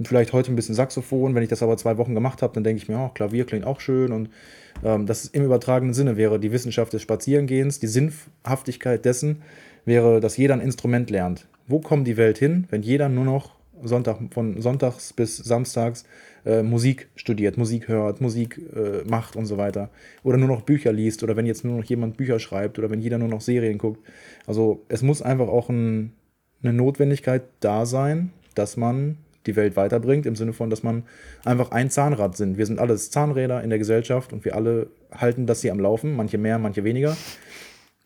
vielleicht 0.04 0.34
heute 0.34 0.52
ein 0.52 0.56
bisschen 0.56 0.76
Saxophon. 0.76 1.36
Wenn 1.36 1.44
ich 1.44 1.50
das 1.50 1.64
aber 1.64 1.78
zwei 1.78 1.98
Wochen 1.98 2.16
gemacht 2.16 2.42
habe, 2.42 2.54
dann 2.54 2.64
denke 2.64 2.82
ich 2.82 2.90
mir, 2.90 2.98
oh, 2.98 3.10
Klavier 3.10 3.46
klingt 3.46 3.66
auch 3.66 3.80
schön. 3.80 4.12
Und 4.12 4.30
ähm, 4.84 5.06
das 5.06 5.26
im 5.26 5.44
übertragenen 5.44 5.94
Sinne 5.94 6.18
wäre 6.18 6.40
die 6.40 6.52
Wissenschaft 6.52 6.94
des 6.94 7.02
Spazierengehens, 7.02 7.80
die 7.80 7.88
Sinnhaftigkeit 7.88 9.06
dessen 9.06 9.44
wäre, 9.86 10.20
dass 10.20 10.38
jeder 10.38 10.56
ein 10.56 10.62
Instrument 10.62 11.10
lernt 11.10 11.48
wo 11.68 11.80
kommt 11.80 12.08
die 12.08 12.18
Welt 12.18 12.38
hin, 12.38 12.68
wenn 12.70 12.82
jeder 12.82 13.10
nur 13.10 13.26
noch 13.26 13.56
Sonntag, 13.84 14.18
von 14.32 14.62
Sonntags 14.62 15.14
bis 15.14 15.38
Samstags 15.38 16.06
äh, 16.46 16.64
Musik 16.64 17.10
studiert, 17.16 17.58
Musik 17.58 17.88
hört, 17.88 18.22
Musik 18.22 18.60
äh, 18.76 19.04
macht 19.08 19.36
und 19.36 19.46
so 19.46 19.58
weiter. 19.58 19.90
Oder 20.24 20.38
nur 20.38 20.48
noch 20.48 20.62
Bücher 20.62 20.94
liest 20.94 21.24
oder 21.24 21.36
wenn 21.36 21.46
jetzt 21.46 21.66
nur 21.66 21.78
noch 21.78 21.84
jemand 21.84 22.18
Bücher 22.18 22.40
schreibt 22.40 22.80
oder 22.80 22.90
wenn 22.90 23.02
jeder 23.02 23.18
nur 23.18 23.28
noch 23.28 23.42
Serien 23.42 23.78
guckt. 23.78 24.06
Also 24.46 24.84
es 24.90 25.02
muss 25.02 25.22
einfach 25.22 25.48
auch 25.48 25.70
ein, 25.70 26.14
eine 26.62 26.74
Notwendigkeit 26.74 27.44
da 27.60 27.86
sein, 27.86 28.32
dass 28.56 28.78
man 28.78 29.18
die 29.46 29.56
Welt 29.58 29.76
weiterbringt, 29.76 30.26
im 30.26 30.38
Sinne 30.38 30.54
von, 30.54 30.70
dass 30.70 30.84
man 30.84 31.04
einfach 31.44 31.72
ein 31.72 31.90
Zahnrad 31.90 32.38
sind. 32.38 32.58
Wir 32.58 32.66
sind 32.66 32.80
alles 32.80 33.12
Zahnräder 33.12 33.62
in 33.62 33.70
der 33.70 33.80
Gesellschaft 33.80 34.32
und 34.32 34.46
wir 34.46 34.56
alle 34.56 34.88
halten 35.12 35.46
das 35.46 35.62
hier 35.62 35.74
am 35.74 35.80
Laufen, 35.80 36.16
manche 36.16 36.38
mehr, 36.38 36.60
manche 36.60 36.86
weniger. 36.86 37.18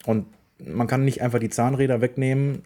Und 0.06 0.26
man 0.66 0.88
kann 0.88 1.06
nicht 1.06 1.22
einfach 1.22 1.38
die 1.38 1.50
Zahnräder 1.50 2.02
wegnehmen 2.02 2.64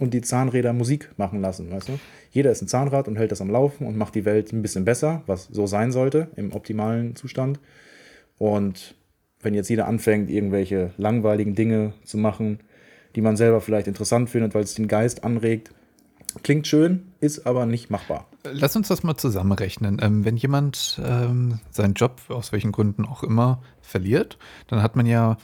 und 0.00 0.14
die 0.14 0.22
Zahnräder 0.22 0.72
Musik 0.72 1.10
machen 1.16 1.40
lassen, 1.40 1.70
weißt 1.70 1.88
du? 1.88 1.98
Jeder 2.30 2.50
ist 2.50 2.62
ein 2.62 2.68
Zahnrad 2.68 3.06
und 3.06 3.16
hält 3.16 3.32
das 3.32 3.40
am 3.40 3.50
Laufen 3.50 3.86
und 3.86 3.96
macht 3.96 4.14
die 4.14 4.24
Welt 4.24 4.52
ein 4.52 4.62
bisschen 4.62 4.84
besser, 4.84 5.22
was 5.26 5.48
so 5.50 5.66
sein 5.66 5.92
sollte 5.92 6.28
im 6.36 6.52
optimalen 6.52 7.16
Zustand. 7.16 7.60
Und 8.38 8.94
wenn 9.40 9.54
jetzt 9.54 9.68
jeder 9.68 9.86
anfängt, 9.86 10.30
irgendwelche 10.30 10.92
langweiligen 10.96 11.54
Dinge 11.54 11.92
zu 12.04 12.18
machen, 12.18 12.60
die 13.14 13.20
man 13.20 13.36
selber 13.36 13.60
vielleicht 13.60 13.86
interessant 13.86 14.30
findet, 14.30 14.54
weil 14.54 14.62
es 14.62 14.74
den 14.74 14.88
Geist 14.88 15.24
anregt, 15.24 15.70
klingt 16.42 16.66
schön, 16.66 17.12
ist 17.20 17.46
aber 17.46 17.66
nicht 17.66 17.90
machbar. 17.90 18.26
Lass 18.44 18.76
uns 18.76 18.88
das 18.88 19.02
mal 19.02 19.16
zusammenrechnen. 19.16 19.98
Ähm, 20.00 20.24
wenn 20.24 20.36
jemand 20.36 21.00
ähm, 21.04 21.60
seinen 21.70 21.94
Job, 21.94 22.22
aus 22.28 22.52
welchen 22.52 22.72
Gründen 22.72 23.04
auch 23.04 23.22
immer, 23.22 23.62
verliert, 23.82 24.38
dann 24.68 24.82
hat 24.82 24.96
man 24.96 25.06
ja 25.06 25.36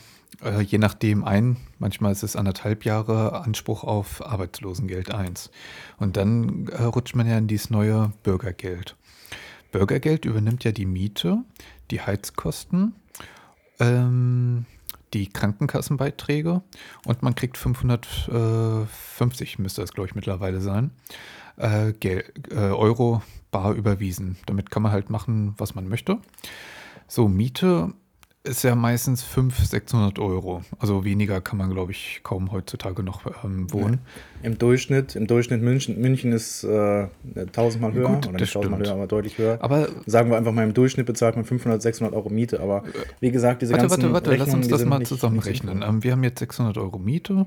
äh, 0.43 0.61
je 0.61 0.77
nachdem 0.77 1.23
ein, 1.23 1.57
manchmal 1.79 2.11
ist 2.11 2.23
es 2.23 2.35
anderthalb 2.35 2.85
Jahre 2.85 3.43
Anspruch 3.43 3.83
auf 3.83 4.25
Arbeitslosengeld 4.25 5.13
1. 5.13 5.51
Und 5.97 6.17
dann 6.17 6.67
äh, 6.67 6.83
rutscht 6.83 7.15
man 7.15 7.27
ja 7.27 7.37
in 7.37 7.47
dieses 7.47 7.69
neue 7.69 8.11
Bürgergeld. 8.23 8.95
Bürgergeld 9.71 10.25
übernimmt 10.25 10.63
ja 10.63 10.71
die 10.71 10.85
Miete, 10.85 11.43
die 11.91 12.01
Heizkosten, 12.01 12.95
ähm, 13.79 14.65
die 15.13 15.27
Krankenkassenbeiträge 15.27 16.61
und 17.05 17.23
man 17.23 17.35
kriegt 17.35 17.57
550, 17.57 19.59
müsste 19.59 19.81
das 19.81 19.93
glaube 19.93 20.09
ich 20.09 20.15
mittlerweile 20.15 20.61
sein, 20.61 20.91
äh, 21.57 21.89
äh, 21.89 22.23
Euro 22.53 23.21
bar 23.51 23.73
überwiesen. 23.73 24.37
Damit 24.45 24.71
kann 24.71 24.83
man 24.83 24.91
halt 24.91 25.09
machen, 25.09 25.53
was 25.57 25.75
man 25.75 25.87
möchte. 25.87 26.19
So, 27.07 27.27
Miete 27.27 27.93
ist 28.47 28.63
ja 28.63 28.75
meistens 28.75 29.23
500, 29.23 29.69
600 29.69 30.19
Euro. 30.19 30.61
Also 30.79 31.05
weniger 31.05 31.41
kann 31.41 31.57
man, 31.57 31.69
glaube 31.69 31.91
ich, 31.91 32.21
kaum 32.23 32.51
heutzutage 32.51 33.03
noch 33.03 33.21
ähm, 33.43 33.71
wohnen. 33.71 33.99
Ja. 34.41 34.47
Im 34.47 34.57
Durchschnitt, 34.57 35.15
im 35.15 35.27
Durchschnitt 35.27 35.61
München, 35.61 35.99
München 35.99 36.31
ist 36.31 36.63
äh, 36.63 37.07
tausendmal 37.51 37.93
höher, 37.93 38.09
Gut, 38.09 38.27
oder 38.27 38.39
nicht 38.39 38.53
tausendmal 38.53 38.81
höher, 38.81 38.93
aber 38.93 39.07
deutlich 39.07 39.37
höher. 39.37 39.57
Aber 39.61 39.89
sagen 40.05 40.29
wir 40.29 40.37
einfach 40.37 40.51
mal, 40.51 40.63
im 40.63 40.73
Durchschnitt 40.73 41.05
bezahlt 41.05 41.35
man 41.35 41.45
500, 41.45 41.81
600 41.81 42.15
Euro 42.15 42.29
Miete. 42.29 42.59
Aber 42.59 42.83
wie 43.19 43.31
gesagt, 43.31 43.61
diese 43.61 43.73
warte, 43.73 43.87
ganzen 43.87 44.13
Warte, 44.13 44.29
warte, 44.31 44.35
lass 44.35 44.53
uns 44.53 44.67
das 44.67 44.85
mal 44.85 45.05
zusammenrechnen. 45.05 45.83
Ähm, 45.85 46.03
wir 46.03 46.13
haben 46.13 46.23
jetzt 46.23 46.39
600 46.39 46.77
Euro 46.77 46.97
Miete. 46.97 47.45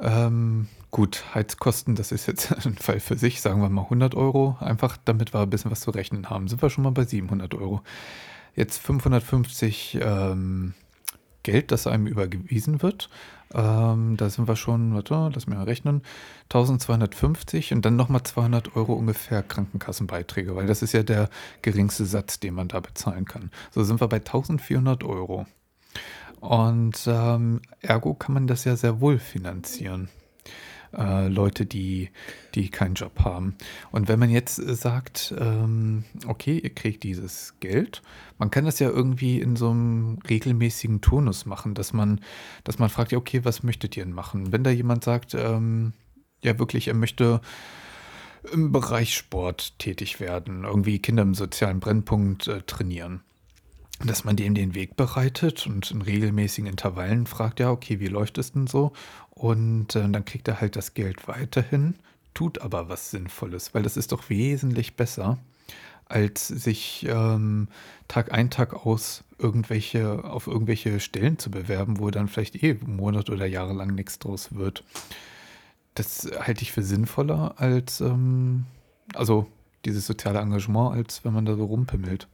Ähm, 0.00 0.68
gut, 0.90 1.24
Heizkosten, 1.34 1.96
das 1.96 2.12
ist 2.12 2.26
jetzt 2.26 2.52
ein 2.66 2.76
Fall 2.76 3.00
für 3.00 3.16
sich, 3.16 3.40
sagen 3.40 3.60
wir 3.60 3.68
mal 3.68 3.82
100 3.82 4.14
Euro. 4.14 4.56
Einfach 4.60 4.96
damit 5.04 5.34
wir 5.34 5.40
ein 5.40 5.50
bisschen 5.50 5.70
was 5.70 5.80
zu 5.80 5.90
rechnen 5.90 6.30
haben, 6.30 6.48
sind 6.48 6.62
wir 6.62 6.70
schon 6.70 6.84
mal 6.84 6.90
bei 6.90 7.04
700 7.04 7.54
Euro 7.54 7.82
jetzt 8.54 8.78
550 8.78 9.98
ähm, 10.00 10.74
Geld, 11.42 11.72
das 11.72 11.86
einem 11.86 12.06
überwiesen 12.06 12.82
wird. 12.82 13.08
Ähm, 13.54 14.16
da 14.18 14.28
sind 14.28 14.46
wir 14.46 14.56
schon, 14.56 14.94
warte, 14.94 15.30
lass 15.32 15.46
mich 15.46 15.56
mal 15.56 15.64
rechnen, 15.64 16.02
1250 16.44 17.72
und 17.72 17.84
dann 17.84 17.96
nochmal 17.96 18.22
200 18.22 18.76
Euro 18.76 18.92
ungefähr 18.92 19.42
Krankenkassenbeiträge, 19.42 20.54
weil 20.54 20.66
das 20.66 20.82
ist 20.82 20.92
ja 20.92 21.02
der 21.02 21.30
geringste 21.62 22.04
Satz, 22.04 22.40
den 22.40 22.54
man 22.54 22.68
da 22.68 22.80
bezahlen 22.80 23.24
kann. 23.24 23.50
So 23.70 23.84
sind 23.84 24.00
wir 24.00 24.08
bei 24.08 24.18
1400 24.18 25.04
Euro. 25.04 25.46
Und 26.40 27.06
ähm, 27.06 27.62
ergo 27.80 28.14
kann 28.14 28.34
man 28.34 28.46
das 28.46 28.64
ja 28.64 28.76
sehr 28.76 29.00
wohl 29.00 29.18
finanzieren 29.18 30.08
äh, 30.96 31.28
Leute, 31.28 31.66
die, 31.66 32.10
die 32.54 32.70
keinen 32.70 32.94
Job 32.94 33.20
haben. 33.24 33.56
Und 33.90 34.08
wenn 34.08 34.18
man 34.18 34.30
jetzt 34.30 34.58
äh, 34.58 34.74
sagt, 34.74 35.34
ähm, 35.38 36.04
okay, 36.26 36.58
ihr 36.58 36.74
kriegt 36.74 37.02
dieses 37.02 37.54
Geld, 37.60 38.02
man 38.38 38.50
kann 38.50 38.64
das 38.64 38.78
ja 38.78 38.88
irgendwie 38.88 39.40
in 39.40 39.56
so 39.56 39.70
einem 39.70 40.18
regelmäßigen 40.28 41.00
Tonus 41.00 41.46
machen, 41.46 41.74
dass 41.74 41.92
man, 41.92 42.20
dass 42.64 42.78
man 42.78 42.88
fragt, 42.88 43.12
ja, 43.12 43.18
okay, 43.18 43.44
was 43.44 43.62
möchtet 43.62 43.96
ihr 43.96 44.04
denn 44.04 44.14
machen? 44.14 44.52
Wenn 44.52 44.64
da 44.64 44.70
jemand 44.70 45.04
sagt, 45.04 45.34
ähm, 45.34 45.92
ja, 46.42 46.58
wirklich, 46.58 46.88
er 46.88 46.94
möchte 46.94 47.40
im 48.52 48.72
Bereich 48.72 49.14
Sport 49.14 49.78
tätig 49.78 50.20
werden, 50.20 50.64
irgendwie 50.64 51.00
Kinder 51.00 51.22
im 51.22 51.34
sozialen 51.34 51.80
Brennpunkt 51.80 52.46
äh, 52.46 52.62
trainieren 52.62 53.22
dass 54.04 54.24
man 54.24 54.36
dem 54.36 54.54
den 54.54 54.74
Weg 54.74 54.96
bereitet 54.96 55.66
und 55.66 55.90
in 55.90 56.02
regelmäßigen 56.02 56.70
Intervallen 56.70 57.26
fragt, 57.26 57.58
ja, 57.60 57.70
okay, 57.70 57.98
wie 57.98 58.06
läuft 58.06 58.38
es 58.38 58.52
denn 58.52 58.66
so? 58.66 58.92
Und 59.38 59.94
äh, 59.94 60.08
dann 60.08 60.24
kriegt 60.24 60.48
er 60.48 60.60
halt 60.60 60.74
das 60.74 60.94
Geld 60.94 61.28
weiterhin, 61.28 61.94
tut 62.34 62.60
aber 62.60 62.88
was 62.88 63.12
Sinnvolles, 63.12 63.72
weil 63.72 63.84
das 63.84 63.96
ist 63.96 64.10
doch 64.10 64.28
wesentlich 64.28 64.96
besser, 64.96 65.38
als 66.06 66.48
sich 66.48 67.06
ähm, 67.08 67.68
Tag 68.08 68.32
ein, 68.32 68.50
Tag 68.50 68.74
aus 68.84 69.22
irgendwelche, 69.38 70.24
auf 70.24 70.48
irgendwelche 70.48 70.98
Stellen 70.98 71.38
zu 71.38 71.52
bewerben, 71.52 72.00
wo 72.00 72.10
dann 72.10 72.26
vielleicht 72.26 72.60
eh 72.62 72.74
Monat 72.84 73.30
oder 73.30 73.46
jahrelang 73.46 73.94
nichts 73.94 74.18
draus 74.18 74.56
wird. 74.56 74.82
Das 75.94 76.28
halte 76.40 76.62
ich 76.62 76.72
für 76.72 76.82
sinnvoller 76.82 77.54
als, 77.60 78.00
ähm, 78.00 78.66
also 79.14 79.46
dieses 79.84 80.06
soziale 80.06 80.40
Engagement, 80.40 80.96
als 80.96 81.24
wenn 81.24 81.32
man 81.32 81.46
da 81.46 81.54
so 81.54 81.64
rumpimmelt. 81.64 82.26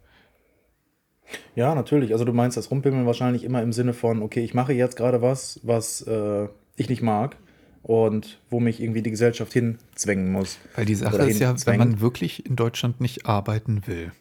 Ja, 1.54 1.74
natürlich. 1.74 2.12
Also 2.12 2.24
du 2.24 2.32
meinst 2.32 2.56
das 2.56 2.70
Rumpimmeln 2.70 3.04
wahrscheinlich 3.04 3.44
immer 3.44 3.62
im 3.62 3.74
Sinne 3.74 3.92
von, 3.92 4.22
okay, 4.22 4.42
ich 4.42 4.54
mache 4.54 4.72
jetzt 4.72 4.96
gerade 4.96 5.20
was, 5.20 5.60
was 5.62 6.00
äh, 6.02 6.48
ich 6.76 6.88
nicht 6.88 7.02
mag 7.02 7.36
und 7.84 8.40
wo 8.48 8.60
mich 8.60 8.82
irgendwie 8.82 9.02
die 9.02 9.10
Gesellschaft 9.10 9.52
hinzwängen 9.52 10.32
muss. 10.32 10.58
Weil 10.74 10.86
die 10.86 10.94
Sache 10.94 11.18
ist 11.28 11.38
ja, 11.38 11.54
wenn 11.66 11.78
man 11.78 12.00
wirklich 12.00 12.46
in 12.46 12.56
Deutschland 12.56 13.00
nicht 13.00 13.26
arbeiten 13.26 13.86
will, 13.86 14.12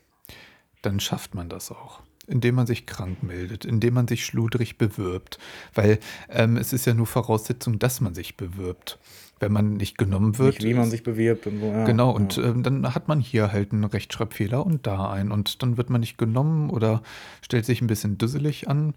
dann 0.82 1.00
schafft 1.00 1.34
man 1.34 1.50
das 1.50 1.72
auch. 1.72 2.02
Indem 2.28 2.56
man 2.56 2.68
sich 2.68 2.86
krank 2.86 3.24
meldet, 3.24 3.66
indem 3.66 3.96
man 3.96 4.08
sich 4.08 4.26
schludrig 4.26 4.78
bewirbt. 4.78 5.40
Weil 5.74 6.00
ähm, 6.30 6.58
es 6.58 6.72
ist 6.72 6.86
ja 6.86 6.94
nur 6.94 7.06
Voraussetzung, 7.06 7.80
dass 7.80 8.00
man 8.00 8.14
sich 8.14 8.38
bewirbt. 8.38 9.00
Wenn 9.40 9.52
man 9.52 9.74
nicht 9.74 9.98
genommen 9.98 10.38
wird. 10.38 10.56
Nicht, 10.56 10.64
wie 10.64 10.74
man 10.74 10.90
sich 10.90 11.04
bewirbt 11.04 11.48
und 11.48 11.60
wo. 11.60 11.72
Ja, 11.72 11.84
genau, 11.84 12.12
und 12.12 12.38
ja. 12.38 12.46
ähm, 12.46 12.64
dann 12.64 12.96
hat 12.96 13.10
man 13.10 13.20
hier 13.20 13.52
halt 13.52 13.74
einen 13.74 13.84
Rechtschreibfehler 13.84 14.66
und 14.66 14.88
da 14.88 15.12
einen. 15.12 15.32
Und 15.32 15.62
dann 15.62 15.76
wird 15.76 15.90
man 15.90 16.00
nicht 16.00 16.18
genommen 16.18 16.70
oder 16.70 17.02
stellt 17.42 17.66
sich 17.66 17.82
ein 17.82 17.88
bisschen 17.88 18.18
dusselig 18.18 18.70
an. 18.70 18.94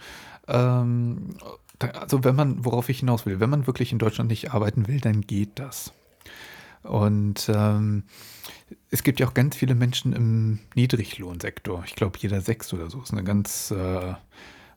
Ähm, 0.47 1.35
also 1.79 2.25
wenn 2.25 2.37
man, 2.37 2.65
worauf 2.65 2.89
ich 2.89 3.01
hinaus 3.01 3.27
will, 3.27 3.41
wenn 3.41 3.51
man 3.51 3.67
wirklich 3.67 3.93
in 3.93 3.99
Deutschland 3.99 4.31
nicht 4.31 4.53
arbeiten 4.53 4.89
will, 4.89 5.01
dann 5.01 5.23
geht 5.23 5.59
das. 5.59 5.93
Und 6.83 7.51
ähm, 7.53 8.05
es 8.91 9.03
gibt 9.03 9.21
ja 9.21 9.27
auch 9.27 9.35
ganz 9.35 9.57
viele 9.57 9.75
Menschen 9.75 10.13
im 10.13 10.61
Niedriglohnsektor. 10.75 11.83
Ich 11.87 11.97
glaube, 11.97 12.19
jeder 12.21 12.41
sechs 12.41 12.73
oder 12.73 12.91
so 12.91 13.03
ist 13.03 13.13
eine 13.13 13.25
ganz 13.25 13.71
äh, 13.71 14.15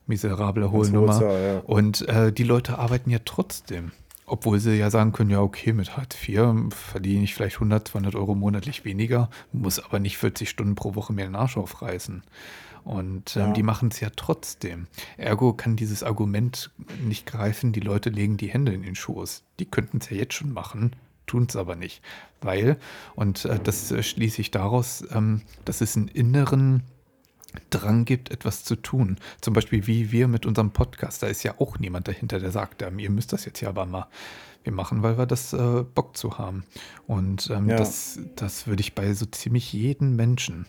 miserable 0.06 0.70
Hohlnummer. 0.70 1.22
Ja. 1.22 1.58
Und 1.60 2.06
äh, 2.08 2.32
die 2.32 2.42
Leute 2.42 2.78
arbeiten 2.78 3.10
ja 3.10 3.20
trotzdem. 3.24 3.92
Obwohl 4.26 4.60
sie 4.60 4.76
ja 4.76 4.90
sagen 4.90 5.12
können, 5.12 5.30
ja, 5.30 5.40
okay, 5.40 5.72
mit 5.72 5.96
Hartz 5.96 6.16
IV 6.28 6.72
verdiene 6.72 7.24
ich 7.24 7.34
vielleicht 7.34 7.56
100, 7.56 7.88
200 7.88 8.14
Euro 8.14 8.36
monatlich 8.36 8.84
weniger, 8.84 9.28
muss 9.52 9.80
aber 9.80 9.98
nicht 9.98 10.18
40 10.18 10.48
Stunden 10.48 10.76
pro 10.76 10.94
Woche 10.94 11.12
mehr 11.12 11.24
den 11.24 11.34
Arsch 11.34 11.56
aufreißen. 11.56 12.22
Und 12.84 13.36
ähm, 13.36 13.48
ja. 13.48 13.52
die 13.52 13.62
machen 13.62 13.90
es 13.90 14.00
ja 14.00 14.10
trotzdem. 14.14 14.86
Ergo 15.16 15.52
kann 15.52 15.76
dieses 15.76 16.02
Argument 16.02 16.70
nicht 17.02 17.26
greifen, 17.26 17.72
die 17.72 17.80
Leute 17.80 18.10
legen 18.10 18.36
die 18.36 18.48
Hände 18.48 18.72
in 18.72 18.82
den 18.82 18.94
Schoß. 18.94 19.44
Die 19.58 19.66
könnten 19.66 19.98
es 19.98 20.10
ja 20.10 20.16
jetzt 20.16 20.34
schon 20.34 20.52
machen, 20.52 20.96
tun 21.26 21.46
es 21.48 21.56
aber 21.56 21.76
nicht. 21.76 22.02
Weil, 22.40 22.78
und 23.14 23.44
äh, 23.44 23.58
das 23.62 23.90
äh, 23.92 24.02
schließe 24.02 24.40
ich 24.40 24.50
daraus, 24.50 25.04
ähm, 25.12 25.42
dass 25.64 25.80
es 25.80 25.96
einen 25.96 26.08
inneren 26.08 26.82
Drang 27.70 28.04
gibt, 28.04 28.30
etwas 28.30 28.64
zu 28.64 28.76
tun. 28.76 29.16
Zum 29.40 29.54
Beispiel 29.54 29.86
wie 29.86 30.12
wir 30.12 30.28
mit 30.28 30.46
unserem 30.46 30.70
Podcast. 30.70 31.22
Da 31.22 31.26
ist 31.26 31.42
ja 31.42 31.54
auch 31.58 31.78
niemand 31.78 32.08
dahinter, 32.08 32.38
der 32.38 32.52
sagt, 32.52 32.82
ähm, 32.82 32.98
ihr 32.98 33.10
müsst 33.10 33.32
das 33.32 33.44
jetzt 33.44 33.60
ja 33.60 33.68
aber 33.68 33.86
mal. 33.86 34.06
Wir 34.62 34.72
machen, 34.72 35.02
weil 35.02 35.16
wir 35.16 35.26
das 35.26 35.52
äh, 35.52 35.84
Bock 35.94 36.16
zu 36.16 36.38
haben. 36.38 36.64
Und 37.06 37.50
ähm, 37.50 37.68
ja. 37.68 37.76
das, 37.76 38.18
das 38.36 38.66
würde 38.66 38.82
ich 38.82 38.94
bei 38.94 39.14
so 39.14 39.26
ziemlich 39.26 39.72
jedem 39.72 40.16
Menschen 40.16 40.66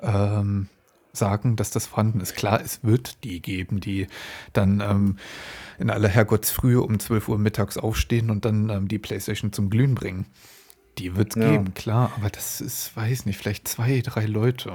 ähm, 0.00 0.68
sagen, 1.12 1.56
dass 1.56 1.70
das 1.70 1.86
vorhanden 1.86 2.20
ist. 2.20 2.34
Klar, 2.34 2.60
es 2.62 2.82
wird 2.82 3.22
die 3.24 3.40
geben, 3.40 3.80
die 3.80 4.06
dann 4.52 4.80
ähm, 4.80 5.16
in 5.78 5.90
aller 5.90 6.08
Herrgottsfrühe 6.08 6.80
um 6.80 6.98
12 6.98 7.28
Uhr 7.28 7.38
mittags 7.38 7.76
aufstehen 7.76 8.30
und 8.30 8.44
dann 8.44 8.70
ähm, 8.70 8.88
die 8.88 8.98
Playstation 8.98 9.52
zum 9.52 9.70
Glühen 9.70 9.94
bringen. 9.94 10.26
Die 10.98 11.16
wird 11.16 11.36
es 11.36 11.42
ja. 11.42 11.50
geben, 11.50 11.74
klar, 11.74 12.12
aber 12.16 12.28
das 12.28 12.60
ist, 12.60 12.94
weiß 12.96 13.24
nicht, 13.26 13.38
vielleicht 13.38 13.66
zwei, 13.66 14.00
drei 14.02 14.26
Leute, 14.26 14.72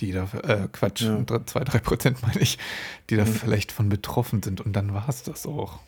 die 0.00 0.10
da, 0.12 0.28
äh, 0.42 0.68
Quatsch, 0.72 1.02
ja. 1.02 1.24
zwei, 1.46 1.64
drei 1.64 1.78
Prozent 1.78 2.22
meine 2.26 2.40
ich, 2.40 2.58
die 3.08 3.16
da 3.16 3.24
mhm. 3.24 3.28
vielleicht 3.28 3.72
von 3.72 3.88
betroffen 3.88 4.42
sind 4.42 4.60
und 4.60 4.74
dann 4.74 4.94
war 4.94 5.08
es 5.08 5.22
das 5.22 5.46
auch. 5.46 5.80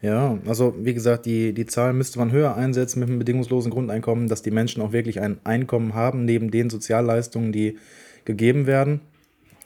Ja, 0.00 0.38
also 0.46 0.74
wie 0.78 0.94
gesagt, 0.94 1.26
die, 1.26 1.52
die 1.52 1.66
Zahl 1.66 1.92
müsste 1.92 2.20
man 2.20 2.30
höher 2.30 2.54
einsetzen 2.54 3.00
mit 3.00 3.08
einem 3.08 3.18
bedingungslosen 3.18 3.72
Grundeinkommen, 3.72 4.28
dass 4.28 4.42
die 4.42 4.52
Menschen 4.52 4.80
auch 4.80 4.92
wirklich 4.92 5.20
ein 5.20 5.44
Einkommen 5.44 5.94
haben, 5.94 6.24
neben 6.24 6.52
den 6.52 6.70
Sozialleistungen, 6.70 7.50
die 7.50 7.78
gegeben 8.28 8.66
werden, 8.66 9.00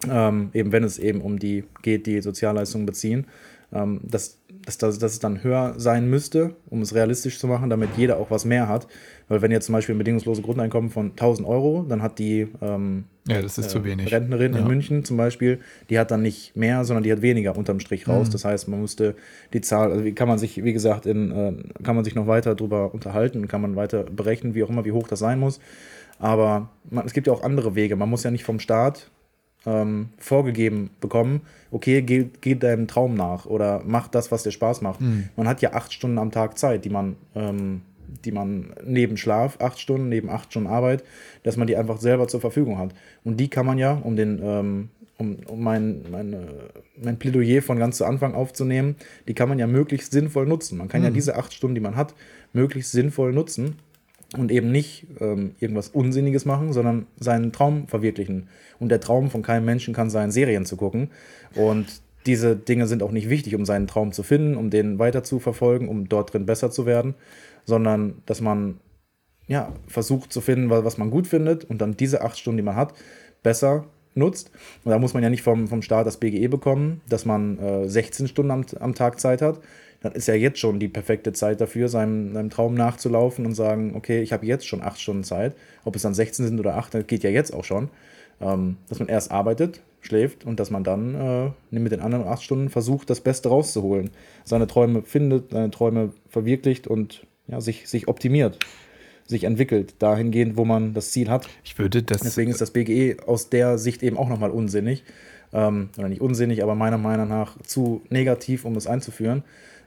ähm, 0.08 0.50
eben 0.54 0.72
wenn 0.72 0.84
es 0.84 0.98
eben 0.98 1.20
um 1.20 1.38
die 1.38 1.64
geht, 1.82 2.06
die 2.06 2.22
Sozialleistungen 2.22 2.86
beziehen, 2.86 3.26
ähm, 3.72 4.00
dass, 4.04 4.38
dass, 4.64 4.78
dass, 4.78 4.98
dass 4.98 5.12
es 5.12 5.18
dann 5.18 5.42
höher 5.42 5.74
sein 5.76 6.08
müsste, 6.08 6.54
um 6.70 6.80
es 6.80 6.94
realistisch 6.94 7.38
zu 7.38 7.48
machen, 7.48 7.68
damit 7.68 7.90
jeder 7.96 8.18
auch 8.18 8.30
was 8.30 8.44
mehr 8.44 8.68
hat. 8.68 8.86
Weil 9.28 9.42
wenn 9.42 9.50
jetzt 9.50 9.66
zum 9.66 9.74
Beispiel 9.74 9.94
ein 9.94 9.98
bedingungsloses 9.98 10.44
Grundeinkommen 10.44 10.90
von 10.90 11.10
1000 11.10 11.46
Euro, 11.46 11.84
dann 11.88 12.02
hat 12.02 12.18
die 12.18 12.48
ähm, 12.60 13.04
ja, 13.26 13.40
das 13.40 13.56
ist 13.56 13.66
äh, 13.66 13.68
zu 13.68 13.84
wenig. 13.84 14.12
Rentnerin 14.12 14.52
ja. 14.52 14.60
in 14.60 14.66
München 14.66 15.04
zum 15.04 15.16
Beispiel, 15.16 15.60
die 15.90 15.98
hat 15.98 16.10
dann 16.10 16.22
nicht 16.22 16.56
mehr, 16.56 16.84
sondern 16.84 17.04
die 17.04 17.12
hat 17.12 17.22
weniger 17.22 17.56
unterm 17.56 17.80
Strich 17.80 18.08
raus. 18.08 18.28
Mhm. 18.28 18.32
Das 18.32 18.44
heißt, 18.44 18.68
man 18.68 18.80
musste 18.80 19.14
die 19.52 19.60
Zahl, 19.60 19.92
also 19.92 20.04
wie 20.04 20.12
kann 20.12 20.28
man 20.28 20.38
sich, 20.38 20.62
wie 20.62 20.72
gesagt, 20.72 21.06
in, 21.06 21.30
äh, 21.30 21.82
kann 21.82 21.94
man 21.94 22.04
sich 22.04 22.14
noch 22.14 22.26
weiter 22.26 22.54
darüber 22.54 22.92
unterhalten, 22.92 23.46
kann 23.48 23.62
man 23.62 23.76
weiter 23.76 24.04
berechnen, 24.04 24.54
wie 24.54 24.64
auch 24.64 24.70
immer, 24.70 24.84
wie 24.84 24.92
hoch 24.92 25.06
das 25.06 25.20
sein 25.20 25.38
muss. 25.38 25.60
Aber 26.22 26.68
man, 26.88 27.04
es 27.04 27.12
gibt 27.12 27.26
ja 27.26 27.32
auch 27.32 27.42
andere 27.42 27.74
Wege. 27.74 27.96
Man 27.96 28.08
muss 28.08 28.22
ja 28.22 28.30
nicht 28.30 28.44
vom 28.44 28.60
Staat 28.60 29.10
ähm, 29.66 30.10
vorgegeben 30.18 30.90
bekommen, 31.00 31.42
okay, 31.72 32.00
geh, 32.00 32.26
geh 32.40 32.54
deinem 32.54 32.86
Traum 32.86 33.14
nach 33.14 33.44
oder 33.46 33.82
mach 33.84 34.06
das, 34.06 34.30
was 34.30 34.44
dir 34.44 34.52
Spaß 34.52 34.82
macht. 34.82 35.00
Mhm. 35.00 35.28
Man 35.36 35.48
hat 35.48 35.62
ja 35.62 35.72
acht 35.72 35.92
Stunden 35.92 36.18
am 36.18 36.30
Tag 36.30 36.58
Zeit, 36.58 36.84
die 36.84 36.90
man, 36.90 37.16
ähm, 37.34 37.82
die 38.24 38.30
man 38.30 38.72
neben 38.84 39.16
Schlaf, 39.16 39.58
acht 39.60 39.80
Stunden, 39.80 40.08
neben 40.08 40.30
acht 40.30 40.52
Stunden 40.52 40.68
Arbeit, 40.68 41.02
dass 41.42 41.56
man 41.56 41.66
die 41.66 41.76
einfach 41.76 41.98
selber 41.98 42.28
zur 42.28 42.40
Verfügung 42.40 42.78
hat. 42.78 42.94
Und 43.24 43.38
die 43.38 43.48
kann 43.48 43.66
man 43.66 43.78
ja, 43.78 43.92
um 43.92 44.14
den, 44.14 44.40
ähm, 44.42 44.90
um, 45.18 45.38
um 45.48 45.60
mein, 45.60 46.04
mein, 46.08 46.36
mein 47.02 47.18
Plädoyer 47.18 47.62
von 47.62 47.80
ganz 47.80 47.96
zu 47.96 48.04
Anfang 48.04 48.34
aufzunehmen, 48.34 48.94
die 49.26 49.34
kann 49.34 49.48
man 49.48 49.58
ja 49.58 49.66
möglichst 49.66 50.12
sinnvoll 50.12 50.46
nutzen. 50.46 50.78
Man 50.78 50.88
kann 50.88 51.00
mhm. 51.00 51.06
ja 51.06 51.10
diese 51.10 51.36
acht 51.36 51.52
Stunden, 51.52 51.74
die 51.74 51.80
man 51.80 51.96
hat, 51.96 52.14
möglichst 52.52 52.92
sinnvoll 52.92 53.32
nutzen 53.32 53.76
und 54.36 54.50
eben 54.50 54.70
nicht 54.70 55.06
ähm, 55.20 55.54
irgendwas 55.60 55.88
Unsinniges 55.88 56.44
machen, 56.44 56.72
sondern 56.72 57.06
seinen 57.18 57.52
Traum 57.52 57.88
verwirklichen. 57.88 58.48
Und 58.78 58.88
der 58.88 59.00
Traum 59.00 59.30
von 59.30 59.42
keinem 59.42 59.64
Menschen 59.64 59.94
kann 59.94 60.10
sein, 60.10 60.30
Serien 60.30 60.64
zu 60.64 60.76
gucken. 60.76 61.10
Und 61.54 61.86
diese 62.26 62.56
Dinge 62.56 62.86
sind 62.86 63.02
auch 63.02 63.10
nicht 63.10 63.28
wichtig, 63.28 63.54
um 63.54 63.64
seinen 63.64 63.86
Traum 63.86 64.12
zu 64.12 64.22
finden, 64.22 64.56
um 64.56 64.70
den 64.70 64.98
weiter 64.98 65.24
zu 65.24 65.38
verfolgen, 65.38 65.88
um 65.88 66.08
dort 66.08 66.32
drin 66.32 66.46
besser 66.46 66.70
zu 66.70 66.86
werden, 66.86 67.14
sondern 67.64 68.22
dass 68.26 68.40
man 68.40 68.78
ja, 69.48 69.72
versucht 69.86 70.32
zu 70.32 70.40
finden, 70.40 70.70
was 70.70 70.98
man 70.98 71.10
gut 71.10 71.26
findet 71.26 71.64
und 71.64 71.78
dann 71.82 71.96
diese 71.96 72.22
acht 72.22 72.38
Stunden, 72.38 72.58
die 72.58 72.62
man 72.62 72.76
hat, 72.76 72.94
besser 73.42 73.86
nutzt. 74.14 74.50
Und 74.84 74.90
da 74.90 74.98
muss 74.98 75.14
man 75.14 75.22
ja 75.22 75.30
nicht 75.30 75.42
vom, 75.42 75.68
vom 75.68 75.82
Staat 75.82 76.06
das 76.06 76.18
BGE 76.18 76.48
bekommen, 76.48 77.00
dass 77.08 77.24
man 77.24 77.58
äh, 77.58 77.88
16 77.88 78.28
Stunden 78.28 78.50
am, 78.50 78.64
am 78.78 78.94
Tag 78.94 79.20
Zeit 79.20 79.42
hat, 79.42 79.60
dann 80.02 80.12
ist 80.12 80.28
ja 80.28 80.34
jetzt 80.34 80.58
schon 80.58 80.80
die 80.80 80.88
perfekte 80.88 81.32
Zeit 81.32 81.60
dafür, 81.60 81.88
seinem, 81.88 82.34
seinem 82.34 82.50
Traum 82.50 82.74
nachzulaufen 82.74 83.46
und 83.46 83.54
sagen, 83.54 83.94
okay, 83.94 84.22
ich 84.22 84.32
habe 84.32 84.46
jetzt 84.46 84.66
schon 84.66 84.82
acht 84.82 85.00
Stunden 85.00 85.24
Zeit. 85.24 85.54
Ob 85.84 85.96
es 85.96 86.02
dann 86.02 86.14
16 86.14 86.46
sind 86.46 86.60
oder 86.60 86.76
acht, 86.76 86.94
das 86.94 87.06
geht 87.06 87.22
ja 87.22 87.30
jetzt 87.30 87.52
auch 87.54 87.64
schon. 87.64 87.88
Ähm, 88.40 88.76
dass 88.88 88.98
man 88.98 89.08
erst 89.08 89.30
arbeitet, 89.30 89.80
schläft 90.00 90.44
und 90.44 90.58
dass 90.58 90.70
man 90.70 90.82
dann 90.82 91.14
äh, 91.70 91.78
mit 91.78 91.92
den 91.92 92.00
anderen 92.00 92.26
acht 92.26 92.42
Stunden 92.42 92.70
versucht, 92.70 93.08
das 93.10 93.20
Beste 93.20 93.48
rauszuholen. 93.48 94.10
Seine 94.44 94.66
Träume 94.66 95.02
findet, 95.02 95.50
seine 95.52 95.70
Träume 95.70 96.12
verwirklicht 96.28 96.88
und 96.88 97.24
ja, 97.46 97.60
sich, 97.60 97.88
sich 97.88 98.08
optimiert 98.08 98.58
sich 99.24 99.44
entwickelt, 99.44 99.94
dahingehend, 100.00 100.56
wo 100.56 100.64
man 100.64 100.94
das 100.94 101.12
Ziel 101.12 101.30
hat. 101.30 101.48
Ich 101.64 101.78
würde 101.78 102.02
das. 102.02 102.20
Deswegen 102.20 102.50
ist 102.50 102.60
das 102.60 102.72
BGE 102.72 103.16
aus 103.26 103.50
der 103.50 103.78
Sicht 103.78 104.02
eben 104.02 104.16
auch 104.16 104.28
nochmal 104.28 104.50
unsinnig. 104.50 105.04
Ähm, 105.52 105.90
oder 105.98 106.08
nicht 106.08 106.20
unsinnig, 106.20 106.62
aber 106.62 106.74
meiner 106.74 106.98
Meinung 106.98 107.28
nach 107.28 107.60
zu 107.62 108.02
negativ, 108.10 108.64
um 108.64 108.76
es 108.76 108.86
einzuführen. 108.86 109.42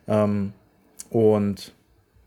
Ähm, 0.07 0.53
und 1.09 1.73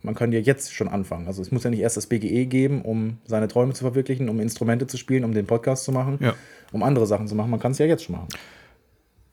man 0.02 0.14
kann 0.14 0.32
ja 0.32 0.38
jetzt 0.38 0.74
schon 0.74 0.88
anfangen. 0.88 1.26
Also 1.26 1.42
es 1.42 1.50
muss 1.50 1.64
ja 1.64 1.70
nicht 1.70 1.80
erst 1.80 1.96
das 1.96 2.06
BGE 2.06 2.46
geben, 2.46 2.82
um 2.82 3.18
seine 3.24 3.48
Träume 3.48 3.74
zu 3.74 3.84
verwirklichen, 3.84 4.28
um 4.28 4.40
Instrumente 4.40 4.86
zu 4.86 4.96
spielen, 4.96 5.24
um 5.24 5.32
den 5.32 5.46
Podcast 5.46 5.84
zu 5.84 5.92
machen, 5.92 6.18
ja. 6.20 6.34
um 6.72 6.82
andere 6.82 7.06
Sachen 7.06 7.28
zu 7.28 7.34
machen. 7.34 7.50
Man 7.50 7.60
kann 7.60 7.72
es 7.72 7.78
ja 7.78 7.86
jetzt 7.86 8.04
schon 8.04 8.16
machen. 8.16 8.28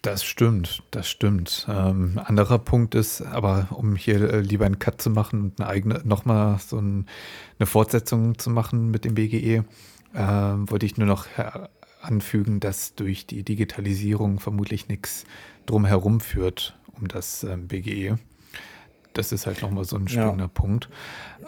Das 0.01 0.23
stimmt, 0.23 0.83
das 0.91 1.09
stimmt. 1.09 1.65
Ähm, 1.69 2.19
anderer 2.23 2.59
Punkt 2.59 2.93
ist, 2.93 3.21
aber 3.21 3.69
um 3.71 3.95
hier 3.95 4.21
äh, 4.21 4.39
lieber 4.41 4.65
einen 4.65 4.77
Cut 4.77 5.01
zu 5.01 5.09
machen 5.09 5.41
und 5.41 5.59
eine 5.59 5.69
eigene, 5.69 6.01
nochmal 6.03 6.59
so 6.59 6.77
ein, 6.77 7.07
eine 7.57 7.65
Fortsetzung 7.65 8.37
zu 8.37 8.51
machen 8.51 8.91
mit 8.91 9.03
dem 9.03 9.15
BGE, 9.15 9.63
äh, 10.13 10.19
wollte 10.19 10.85
ich 10.85 10.97
nur 10.97 11.07
noch 11.07 11.25
anfügen, 12.01 12.59
dass 12.59 12.93
durch 12.93 13.25
die 13.25 13.43
Digitalisierung 13.43 14.39
vermutlich 14.39 14.89
nichts 14.89 15.25
drumherum 15.65 16.19
führt 16.19 16.77
um 16.99 17.07
das 17.07 17.43
ähm, 17.43 17.67
BGE. 17.67 18.17
Das 19.17 19.31
ist 19.31 19.47
halt 19.47 19.61
nochmal 19.61 19.85
so 19.85 19.95
ein 19.95 20.07
springender 20.07 20.45
ja. 20.45 20.51
Punkt. 20.53 20.89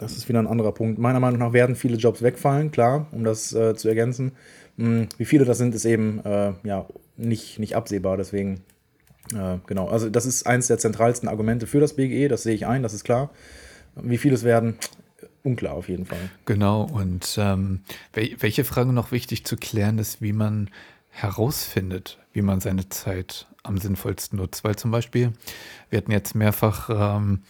Das 0.00 0.16
ist 0.16 0.28
wieder 0.28 0.38
ein 0.40 0.46
anderer 0.46 0.72
Punkt. 0.72 0.98
Meiner 0.98 1.20
Meinung 1.20 1.38
nach 1.38 1.52
werden 1.52 1.76
viele 1.76 1.96
Jobs 1.96 2.22
wegfallen, 2.22 2.70
klar, 2.70 3.06
um 3.12 3.24
das 3.24 3.52
äh, 3.52 3.74
zu 3.74 3.88
ergänzen. 3.88 4.32
Hm, 4.76 5.08
wie 5.18 5.24
viele 5.24 5.44
das 5.44 5.58
sind, 5.58 5.74
ist 5.74 5.84
eben 5.84 6.20
äh, 6.24 6.52
ja, 6.62 6.86
nicht, 7.16 7.58
nicht 7.58 7.76
absehbar. 7.76 8.16
Deswegen, 8.16 8.62
äh, 9.34 9.58
genau. 9.66 9.88
Also, 9.88 10.08
das 10.08 10.24
ist 10.24 10.46
eines 10.46 10.68
der 10.68 10.78
zentralsten 10.78 11.28
Argumente 11.28 11.66
für 11.66 11.80
das 11.80 11.94
BGE, 11.94 12.28
das 12.28 12.42
sehe 12.42 12.54
ich 12.54 12.66
ein, 12.66 12.82
das 12.82 12.94
ist 12.94 13.04
klar. 13.04 13.30
Wie 13.96 14.18
viele 14.18 14.34
es 14.34 14.44
werden, 14.44 14.78
unklar 15.42 15.74
auf 15.74 15.88
jeden 15.88 16.06
Fall. 16.06 16.30
Genau. 16.46 16.84
Und 16.84 17.36
ähm, 17.38 17.80
welche 18.12 18.64
Frage 18.64 18.92
noch 18.92 19.12
wichtig 19.12 19.44
zu 19.44 19.56
klären 19.56 19.98
ist, 19.98 20.22
wie 20.22 20.32
man 20.32 20.70
herausfindet, 21.22 22.18
wie 22.32 22.42
man 22.42 22.60
seine 22.60 22.88
Zeit 22.88 23.46
am 23.62 23.78
sinnvollsten 23.78 24.38
nutzt. 24.38 24.64
Weil 24.64 24.76
zum 24.76 24.90
Beispiel, 24.90 25.32
wir 25.90 25.98
hatten 25.98 26.12
jetzt 26.12 26.34
mehrfach 26.34 26.90
ähm, 26.90 27.42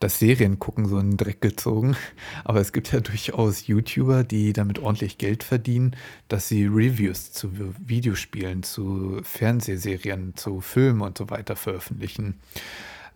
das 0.00 0.18
Seriengucken 0.18 0.86
so 0.86 0.98
in 0.98 1.10
den 1.10 1.16
Dreck 1.16 1.40
gezogen, 1.40 1.96
aber 2.44 2.60
es 2.60 2.72
gibt 2.72 2.92
ja 2.92 3.00
durchaus 3.00 3.66
YouTuber, 3.66 4.24
die 4.24 4.52
damit 4.52 4.78
ordentlich 4.78 5.18
Geld 5.18 5.42
verdienen, 5.42 5.96
dass 6.28 6.48
sie 6.48 6.66
Reviews 6.66 7.32
zu 7.32 7.50
Videospielen, 7.78 8.62
zu 8.62 9.20
Fernsehserien, 9.22 10.36
zu 10.36 10.60
Filmen 10.60 11.00
und 11.00 11.18
so 11.18 11.30
weiter 11.30 11.56
veröffentlichen. 11.56 12.40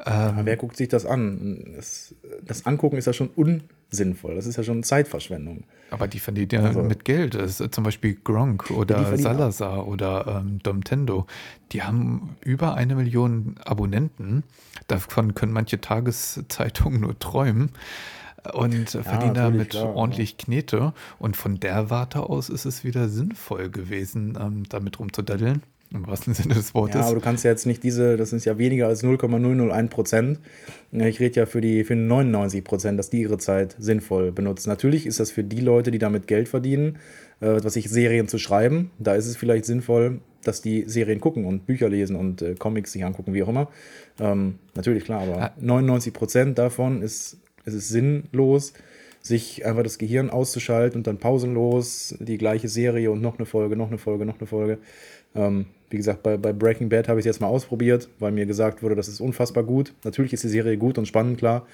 Ähm, 0.05 0.41
wer 0.45 0.57
guckt 0.57 0.77
sich 0.77 0.89
das 0.89 1.07
an? 1.07 1.75
Das, 1.77 2.15
das, 2.45 2.67
Angucken 2.67 2.97
ist 2.97 3.07
ja 3.07 3.13
schon 3.13 3.29
unsinnvoll. 3.29 4.35
Das 4.35 4.47
ist 4.47 4.57
ja 4.57 4.63
schon 4.63 4.83
Zeitverschwendung. 4.83 5.65
Aber 5.91 6.09
die 6.09 6.19
verdienen 6.19 6.49
ja 6.51 6.63
also, 6.63 6.83
mit 6.83 7.05
Geld. 7.05 7.35
Ist 7.35 7.63
zum 7.73 7.85
Beispiel 7.85 8.17
Gronk 8.23 8.71
oder 8.71 9.17
Salazar 9.17 9.81
auch. 9.81 9.87
oder 9.87 10.43
ähm, 10.43 10.59
Domtendo. 10.63 11.27
Die 11.73 11.83
haben 11.83 12.37
über 12.41 12.75
eine 12.75 12.95
Million 12.95 13.57
Abonnenten. 13.65 14.45
Davon 14.89 15.35
können 15.35 15.53
manche 15.53 15.81
Tageszeitungen 15.81 17.01
nur 17.01 17.19
träumen 17.19 17.73
und 18.53 18.95
ja, 18.95 19.03
verdienen 19.03 19.35
damit 19.35 19.71
klar, 19.71 19.95
ordentlich 19.95 20.37
Knete. 20.37 20.93
Und 21.19 21.37
von 21.37 21.61
der 21.61 21.91
Warte 21.91 22.21
aus 22.21 22.49
ist 22.49 22.65
es 22.65 22.85
wieder 22.85 23.09
sinnvoll 23.09 23.71
gewesen, 23.71 24.37
ähm, 24.41 24.65
damit 24.69 24.99
rumzudaddeln. 24.99 25.63
Im 25.93 26.07
wahrsten 26.07 26.35
Sinne 26.35 26.55
des 26.55 26.75
Wortes. 26.75 26.97
Ja, 26.97 27.07
aber 27.07 27.17
du 27.17 27.21
kannst 27.21 27.45
ja 27.45 27.51
jetzt 27.51 27.67
nicht 27.67 27.83
diese, 27.83 28.17
das 28.17 28.31
sind 28.31 28.45
ja 28.45 28.59
weniger 28.59 28.89
als 28.89 29.03
0,001 29.03 29.91
Prozent. 29.91 30.41
Ich 30.91 31.21
rede 31.21 31.41
ja 31.41 31.47
für 31.47 31.61
die 31.61 31.85
für 31.85 31.97
99 31.97 32.65
Prozent, 32.65 32.99
dass 32.99 33.11
die 33.11 33.21
ihre 33.23 33.39
Zeit 33.39 33.77
sinnvoll 33.79 34.33
benutzen. 34.33 34.69
Natürlich 34.69 35.07
ist 35.07 35.21
das 35.21 35.31
für 35.31 35.45
die 35.45 35.61
Leute, 35.61 35.91
die 35.91 35.99
damit 35.99 36.27
Geld 36.27 36.49
verdienen, 36.49 36.99
äh, 37.41 37.59
was 37.63 37.77
ich 37.77 37.91
Serien 37.91 38.29
zu 38.29 38.39
schreiben. 38.39 38.91
Da 38.99 39.15
ist 39.15 39.27
es 39.27 39.37
vielleicht 39.37 39.65
sinnvoll, 39.65 40.21
dass 40.45 40.63
die 40.63 40.85
Serien 40.87 41.21
gucken 41.21 41.45
und 41.45 41.67
Bücher 41.67 41.89
lesen 41.89 42.17
und 42.17 42.43
äh, 42.43 42.55
Comics 42.55 42.93
sich 42.93 43.05
angucken, 43.05 43.35
wie 43.35 43.43
auch 43.43 43.49
immer. 43.49 43.69
Ähm, 44.19 44.59
natürlich, 44.75 45.05
klar, 45.05 45.23
aber 45.23 45.53
99 45.61 46.13
Prozent 46.13 46.59
davon 46.59 47.03
ist 47.03 47.39
es 47.65 47.75
ist 47.75 47.89
sinnlos, 47.89 48.73
sich 49.21 49.65
einfach 49.65 49.85
das 49.85 49.99
Gehirn 49.99 50.31
auszuschalten 50.31 50.99
und 50.99 51.07
dann 51.07 51.19
pausenlos 51.19 52.15
die 52.19 52.39
gleiche 52.39 52.69
Serie 52.69 53.11
und 53.11 53.21
noch 53.21 53.39
eine 53.39 53.47
Folge, 53.47 53.77
noch 53.77 53.89
eine 53.89 53.99
Folge, 53.99 54.27
noch 54.27 54.39
eine 54.39 54.47
Folge. 54.47 54.79
Ähm, 55.35 55.67
wie 55.93 55.97
gesagt, 55.97 56.23
bei, 56.23 56.37
bei 56.37 56.53
Breaking 56.53 56.89
Bad 56.89 57.09
habe 57.09 57.21
ich 57.21 57.27
es 57.27 57.27
jetzt 57.27 57.41
mal 57.41 57.49
ausprobiert, 57.49 58.09
weil 58.19 58.33
mir 58.33 58.47
gesagt 58.47 58.83
wurde, 58.83 58.95
das 58.95 59.09
ist 59.09 59.21
unfassbar 59.21 59.65
gut. 59.65 59.95
Natürlich 60.05 60.33
ist 60.33 60.45
die 60.45 60.49
Serie 60.49 60.77
gut 60.77 60.99
und 60.99 61.07
spannend, 61.07 61.39
klar. 61.39 61.67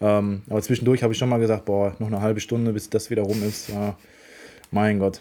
Ähm, 0.00 0.42
aber 0.48 0.62
zwischendurch 0.62 1.02
habe 1.02 1.12
ich 1.12 1.18
schon 1.18 1.28
mal 1.28 1.38
gesagt, 1.38 1.64
boah, 1.64 1.94
noch 1.98 2.08
eine 2.08 2.20
halbe 2.20 2.40
Stunde, 2.40 2.72
bis 2.72 2.90
das 2.90 3.10
wieder 3.10 3.22
rum 3.22 3.42
ist. 3.42 3.68
Ja, 3.68 3.96
mein 4.70 4.98
Gott. 4.98 5.20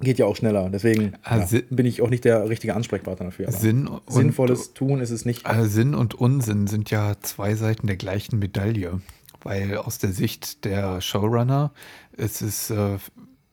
Geht 0.00 0.18
ja 0.18 0.26
auch 0.26 0.34
schneller. 0.34 0.68
Deswegen 0.70 1.12
also, 1.22 1.56
ja, 1.56 1.62
bin 1.70 1.86
ich 1.86 2.02
auch 2.02 2.10
nicht 2.10 2.24
der 2.24 2.48
richtige 2.48 2.74
Ansprechpartner 2.74 3.26
dafür. 3.26 3.52
Sinn 3.52 3.86
und, 3.86 4.02
sinnvolles 4.08 4.74
Tun 4.74 5.00
ist 5.00 5.10
es 5.10 5.24
nicht. 5.24 5.46
Also 5.46 5.68
Sinn 5.68 5.94
und 5.94 6.14
Unsinn 6.14 6.66
sind 6.66 6.90
ja 6.90 7.14
zwei 7.20 7.54
Seiten 7.54 7.86
der 7.86 7.96
gleichen 7.96 8.38
Medaille 8.38 9.00
weil 9.44 9.76
aus 9.76 9.98
der 9.98 10.12
Sicht 10.12 10.64
der 10.64 11.00
Showrunner 11.00 11.72
ist 12.16 12.42
es, 12.42 12.70
äh, 12.70 12.98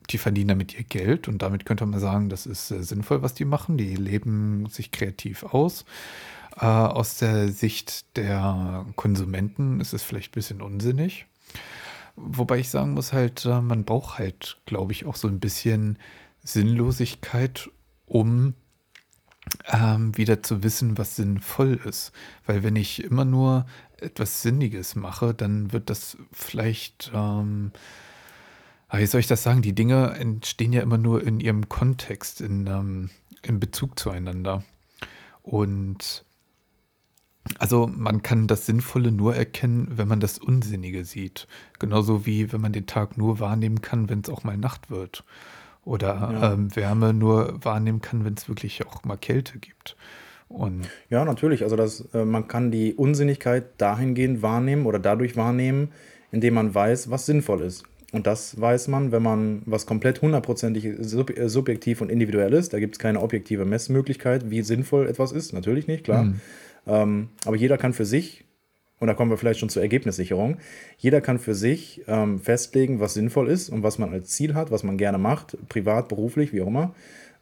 die 0.10 0.18
verdienen 0.18 0.50
damit 0.50 0.78
ihr 0.78 0.84
Geld 0.84 1.28
und 1.28 1.42
damit 1.42 1.66
könnte 1.66 1.86
man 1.86 2.00
sagen, 2.00 2.30
das 2.30 2.46
ist 2.46 2.72
äh, 2.72 2.84
sinnvoll, 2.84 3.22
was 3.22 3.34
die 3.34 3.46
machen. 3.46 3.78
Die 3.78 3.96
leben 3.96 4.68
sich 4.68 4.92
kreativ 4.92 5.44
aus. 5.44 5.86
Äh, 6.60 6.66
aus 6.66 7.18
der 7.18 7.50
Sicht 7.50 8.18
der 8.18 8.86
Konsumenten 8.96 9.80
ist 9.80 9.94
es 9.94 10.04
vielleicht 10.04 10.32
ein 10.32 10.36
bisschen 10.36 10.62
unsinnig. 10.62 11.26
Wobei 12.16 12.60
ich 12.60 12.70
sagen 12.70 12.94
muss 12.94 13.14
halt, 13.14 13.46
äh, 13.46 13.62
man 13.62 13.86
braucht 13.86 14.20
halt, 14.20 14.58
glaube 14.66 14.92
ich, 14.92 15.06
auch 15.06 15.16
so 15.16 15.28
ein 15.28 15.40
bisschen 15.40 15.98
Sinnlosigkeit, 16.44 17.70
um 18.06 18.56
ähm, 19.72 20.18
wieder 20.18 20.44
zu 20.44 20.64
wissen, 20.64 20.98
was 20.98 21.16
sinnvoll 21.16 21.80
ist. 21.86 22.12
Weil 22.46 22.64
wenn 22.64 22.76
ich 22.76 23.04
immer 23.04 23.26
nur 23.26 23.66
etwas 23.98 24.42
Sinniges 24.42 24.96
mache, 24.96 25.34
dann 25.34 25.72
wird 25.72 25.90
das 25.90 26.18
vielleicht, 26.32 27.12
ähm, 27.14 27.72
wie 28.98 29.06
soll 29.06 29.20
ich 29.20 29.28
das 29.28 29.44
sagen, 29.44 29.62
die 29.62 29.76
Dinge 29.76 30.16
entstehen 30.16 30.74
ja 30.74 30.82
immer 30.82 30.98
nur 30.98 31.24
in 31.24 31.40
ihrem 31.40 31.70
Kontext, 31.70 32.42
in, 32.42 32.68
ähm, 32.68 33.10
in 33.44 33.60
Bezug 33.60 34.00
zueinander. 34.00 34.64
Und 35.44 36.26
also 37.58 37.88
man 37.88 38.22
kann 38.22 38.48
das 38.48 38.66
Sinnvolle 38.66 39.12
nur 39.12 39.36
erkennen, 39.36 39.88
wenn 39.96 40.08
man 40.08 40.20
das 40.20 40.38
Unsinnige 40.38 41.06
sieht. 41.06 41.48
Genauso 41.80 42.26
wie 42.26 42.52
wenn 42.52 42.62
man 42.62 42.74
den 42.74 42.86
Tag 42.86 43.18
nur 43.18 43.40
wahrnehmen 43.40 43.82
kann, 43.82 44.10
wenn 44.10 44.22
es 44.22 44.30
auch 44.30 44.44
mal 44.44 44.58
Nacht 44.58 44.92
wird. 44.92 45.24
Oder 45.86 46.08
ja. 46.08 46.54
ähm, 46.54 46.76
Wärme 46.76 47.14
nur 47.14 47.64
wahrnehmen 47.64 48.02
kann, 48.02 48.26
wenn 48.26 48.36
es 48.36 48.48
wirklich 48.48 48.86
auch 48.86 49.04
mal 49.06 49.18
Kälte 49.18 49.58
gibt. 49.58 49.96
Und 50.50 50.90
ja, 51.10 51.26
natürlich. 51.26 51.64
Also 51.64 51.76
das, 51.76 52.02
äh, 52.14 52.26
man 52.26 52.48
kann 52.48 52.72
die 52.72 52.94
Unsinnigkeit 52.94 53.66
dahingehend 53.78 54.42
wahrnehmen 54.42 54.86
oder 54.86 55.00
dadurch 55.00 55.36
wahrnehmen, 55.38 55.92
indem 56.32 56.56
man 56.56 56.74
weiß, 56.76 57.10
was 57.10 57.26
sinnvoll 57.26 57.62
ist. 57.62 57.84
Und 58.12 58.26
das 58.26 58.60
weiß 58.60 58.88
man, 58.88 59.12
wenn 59.12 59.22
man 59.22 59.62
was 59.66 59.86
komplett 59.86 60.22
hundertprozentig 60.22 60.96
sub 61.00 61.38
äh, 61.38 61.48
subjektiv 61.48 62.02
und 62.02 62.10
individuell 62.10 62.54
ist. 62.54 62.74
Da 62.74 62.80
gibt 62.80 62.96
es 62.96 63.00
keine 63.00 63.22
objektive 63.22 63.66
Messmöglichkeit, 63.66 64.50
wie 64.50 64.62
sinnvoll 64.62 65.08
etwas 65.08 65.32
ist. 65.32 65.54
Natürlich 65.54 65.88
nicht, 65.88 66.04
klar. 66.04 66.24
Mhm. 66.24 66.42
Ähm, 66.88 67.30
aber 67.46 67.56
jeder 67.56 67.78
kann 67.78 67.94
für 67.94 68.06
sich, 68.06 68.46
und 69.00 69.08
da 69.08 69.14
kommen 69.14 69.30
wir 69.30 69.38
vielleicht 69.38 69.60
schon 69.60 69.70
zur 69.70 69.84
Ergebnissicherung, 69.84 70.58
jeder 70.98 71.22
kann 71.22 71.38
für 71.38 71.54
sich 71.54 72.02
ähm, 72.08 72.40
festlegen, 72.40 73.00
was 73.00 73.14
sinnvoll 73.14 73.48
ist 73.48 73.70
und 73.70 73.84
was 73.84 74.00
man 74.00 74.12
als 74.12 74.30
Ziel 74.30 74.56
hat, 74.56 74.72
was 74.72 74.84
man 74.84 74.98
gerne 74.98 75.20
macht, 75.20 75.58
privat, 75.70 76.08
beruflich, 76.08 76.52
wie 76.52 76.62
auch 76.62 76.68
immer. 76.68 76.96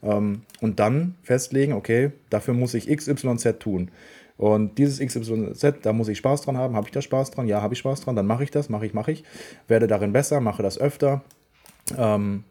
Ähm, 0.04 0.42
und 0.60 0.80
dann 0.80 1.16
festlegen, 1.24 1.74
okay, 1.74 2.12
dafür 2.30 2.54
muss 2.54 2.74
ich 2.74 2.88
XYZ 2.94 3.60
tun. 3.60 3.90
Und 4.38 4.78
dieses 4.78 5.00
XYZ, 5.00 5.82
da 5.82 5.94
muss 5.94 6.08
ich 6.08 6.20
Spaß 6.20 6.42
dran 6.42 6.58
haben. 6.58 6.76
Habe 6.76 6.88
ich 6.88 6.92
da 6.92 7.02
Spaß 7.02 7.32
dran? 7.32 7.48
Ja, 7.48 7.62
habe 7.62 7.74
ich 7.74 7.80
Spaß 7.80 8.02
dran. 8.02 8.16
Dann 8.16 8.28
mache 8.28 8.44
ich 8.44 8.52
das, 8.52 8.70
mache 8.70 8.86
ich, 8.86 8.94
mache 8.94 9.12
ich. 9.12 9.24
Werde 9.68 9.88
darin 9.88 10.14
besser, 10.14 10.42
mache 10.42 10.62
das 10.62 10.80
öfter. 10.80 11.24
Ähm, 11.98 12.44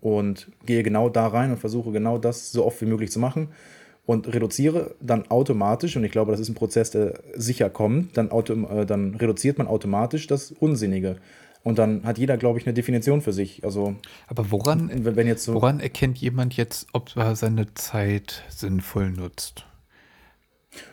und 0.00 0.52
gehe 0.64 0.82
genau 0.82 1.08
da 1.08 1.26
rein 1.26 1.50
und 1.50 1.58
versuche 1.58 1.90
genau 1.90 2.18
das 2.18 2.52
so 2.52 2.64
oft 2.64 2.80
wie 2.80 2.86
möglich 2.86 3.10
zu 3.10 3.18
machen. 3.18 3.48
Und 4.04 4.32
reduziere 4.32 4.94
dann 5.00 5.28
automatisch, 5.32 5.96
und 5.96 6.04
ich 6.04 6.12
glaube, 6.12 6.30
das 6.30 6.38
ist 6.38 6.48
ein 6.48 6.54
Prozess, 6.54 6.92
der 6.92 7.18
sicher 7.34 7.70
kommt, 7.70 8.16
dann, 8.16 8.30
auto, 8.30 8.54
äh, 8.68 8.86
dann 8.86 9.16
reduziert 9.16 9.58
man 9.58 9.66
automatisch 9.66 10.28
das 10.28 10.52
Unsinnige. 10.52 11.16
Und 11.64 11.80
dann 11.80 12.04
hat 12.04 12.16
jeder, 12.16 12.36
glaube 12.36 12.60
ich, 12.60 12.66
eine 12.66 12.74
Definition 12.74 13.20
für 13.20 13.32
sich. 13.32 13.64
Also, 13.64 13.96
Aber 14.28 14.52
woran, 14.52 14.88
wenn 14.94 15.26
jetzt 15.26 15.42
so 15.42 15.54
woran 15.54 15.80
erkennt 15.80 16.18
jemand 16.18 16.56
jetzt, 16.56 16.86
ob 16.92 17.16
er 17.16 17.34
seine 17.34 17.74
Zeit 17.74 18.44
sinnvoll 18.48 19.10
nutzt? 19.10 19.66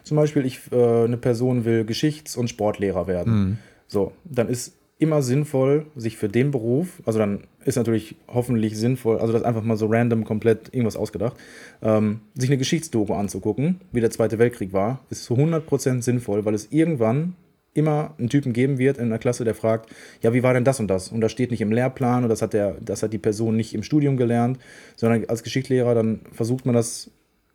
Zum 0.03 0.18
Beispiel, 0.18 0.45
ich, 0.45 0.60
äh, 0.72 1.03
eine 1.03 1.18
Person 1.18 1.65
will 1.65 1.85
Geschichts- 1.85 2.38
und 2.38 2.49
Sportlehrer 2.49 3.07
werden. 3.07 3.34
Mhm. 3.34 3.57
So, 3.88 4.11
dann 4.23 4.49
ist 4.49 4.73
immer 4.99 5.22
sinnvoll, 5.22 5.85
sich 5.95 6.18
für 6.18 6.30
den 6.30 6.51
Beruf, 6.51 7.01
also 7.05 7.19
dann 7.19 7.41
ist 7.65 7.76
natürlich 7.76 8.15
hoffentlich 8.27 8.77
sinnvoll, 8.77 9.18
also 9.19 9.34
das 9.34 9.43
einfach 9.43 9.64
mal 9.64 9.76
so 9.76 9.88
random 9.88 10.23
komplett 10.23 10.73
irgendwas 10.73 10.95
ausgedacht, 10.95 11.35
ähm, 11.81 12.22
sich 12.35 12.49
eine 12.49 12.57
Geschichtsdoku 12.57 13.14
anzugucken, 13.14 13.81
wie 13.91 14.01
der 14.01 14.11
Zweite 14.11 14.39
Weltkrieg 14.39 14.72
war, 14.72 15.01
ist 15.10 15.26
zu 15.26 15.35
100% 15.35 16.01
sinnvoll, 16.01 16.45
weil 16.45 16.53
es 16.53 16.72
irgendwann 16.72 17.35
immer 17.73 18.14
einen 18.18 18.30
Typen 18.30 18.53
geben 18.53 18.77
wird 18.77 18.97
in 18.97 19.10
der 19.10 19.19
Klasse, 19.19 19.43
der 19.43 19.55
fragt, 19.55 19.89
ja, 20.22 20.34
wie 20.34 20.43
war 20.43 20.53
denn 20.53 20.64
das 20.64 20.80
und 20.80 20.88
das? 20.88 21.10
Und 21.10 21.22
das 21.22 21.31
steht 21.31 21.51
nicht 21.51 21.61
im 21.61 21.72
Lehrplan 21.72 22.23
und 22.23 22.30
das 22.30 22.41
hat, 22.41 22.53
der, 22.53 22.77
das 22.80 23.03
hat 23.03 23.14
die 23.14 23.18
Person 23.18 23.55
nicht 23.55 23.73
im 23.73 23.84
Studium 23.84 24.15
gelernt, 24.15 24.60
sondern 24.95 25.26
als 25.26 25.43
Geschichtslehrer 25.43 25.95
dann 25.95 26.22
versucht 26.31 26.65
man 26.65 26.76
das 26.76 27.10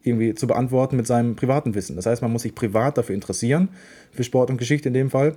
irgendwie 0.09 0.35
zu 0.35 0.47
beantworten 0.47 0.97
mit 0.97 1.07
seinem 1.07 1.37
privaten 1.37 1.75
Wissen. 1.75 1.97
Das 1.97 2.07
heißt, 2.07 2.23
man 2.23 2.33
muss 2.33 2.43
sich 2.43 2.55
privat 2.55 2.99
dafür 2.99 3.15
interessieren, 3.15 3.69
für 4.13 4.25
Sport 4.25 4.51
und 4.51 4.59
Geschichte 4.59 4.89
in 4.89 4.95
dem 4.95 5.11
Fall, 5.11 5.37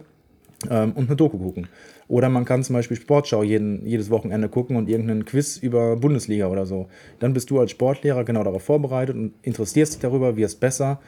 ähm, 0.69 0.91
und 0.93 1.07
eine 1.07 1.15
Doku 1.15 1.37
gucken. 1.37 1.67
Oder 2.07 2.29
man 2.29 2.45
kann 2.45 2.63
zum 2.63 2.75
Beispiel 2.75 2.97
Sportschau 2.97 3.43
jeden, 3.43 3.85
jedes 3.85 4.09
Wochenende 4.09 4.49
gucken 4.49 4.75
und 4.75 4.89
irgendeinen 4.89 5.25
Quiz 5.25 5.57
über 5.57 5.95
Bundesliga 5.95 6.47
oder 6.47 6.65
so. 6.65 6.87
Dann 7.19 7.33
bist 7.33 7.49
du 7.49 7.59
als 7.59 7.71
Sportlehrer 7.71 8.23
genau 8.23 8.43
darauf 8.43 8.63
vorbereitet 8.63 9.15
und 9.15 9.33
interessierst 9.43 9.93
dich 9.93 10.01
darüber, 10.01 10.35
wirst 10.35 10.59
besser. 10.59 10.99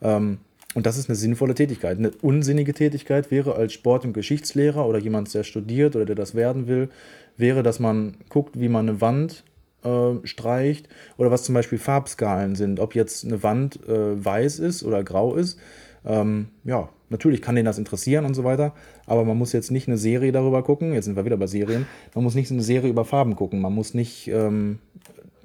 Ähm, 0.00 0.38
und 0.74 0.86
das 0.86 0.96
ist 0.96 1.10
eine 1.10 1.16
sinnvolle 1.16 1.54
Tätigkeit. 1.54 1.98
Eine 1.98 2.12
unsinnige 2.22 2.72
Tätigkeit 2.72 3.30
wäre 3.30 3.54
als 3.54 3.74
Sport- 3.74 4.04
und 4.04 4.14
Geschichtslehrer 4.14 4.86
oder 4.86 4.98
jemand, 4.98 5.32
der 5.34 5.44
studiert 5.44 5.96
oder 5.96 6.06
der 6.06 6.16
das 6.16 6.34
werden 6.34 6.66
will, 6.66 6.88
wäre, 7.36 7.62
dass 7.62 7.78
man 7.78 8.14
guckt, 8.28 8.58
wie 8.58 8.68
man 8.68 8.88
eine 8.88 9.00
Wand 9.00 9.44
äh, 9.84 10.26
streicht 10.26 10.88
oder 11.16 11.30
was 11.30 11.44
zum 11.44 11.54
Beispiel 11.54 11.78
Farbskalen 11.78 12.54
sind. 12.54 12.80
Ob 12.80 12.94
jetzt 12.94 13.24
eine 13.24 13.42
Wand 13.42 13.86
äh, 13.88 14.24
weiß 14.24 14.58
ist 14.58 14.82
oder 14.82 15.02
grau 15.04 15.34
ist. 15.34 15.58
Ähm, 16.04 16.48
ja, 16.64 16.88
natürlich 17.10 17.42
kann 17.42 17.54
den 17.54 17.64
das 17.64 17.78
interessieren 17.78 18.24
und 18.24 18.34
so 18.34 18.42
weiter, 18.44 18.74
aber 19.06 19.24
man 19.24 19.38
muss 19.38 19.52
jetzt 19.52 19.70
nicht 19.70 19.86
eine 19.86 19.98
Serie 19.98 20.32
darüber 20.32 20.62
gucken. 20.62 20.92
Jetzt 20.92 21.04
sind 21.04 21.16
wir 21.16 21.24
wieder 21.24 21.36
bei 21.36 21.46
Serien. 21.46 21.86
Man 22.14 22.24
muss 22.24 22.34
nicht 22.34 22.50
eine 22.50 22.62
Serie 22.62 22.90
über 22.90 23.04
Farben 23.04 23.36
gucken. 23.36 23.60
Man 23.60 23.72
muss 23.72 23.94
nicht 23.94 24.28
ähm, 24.28 24.78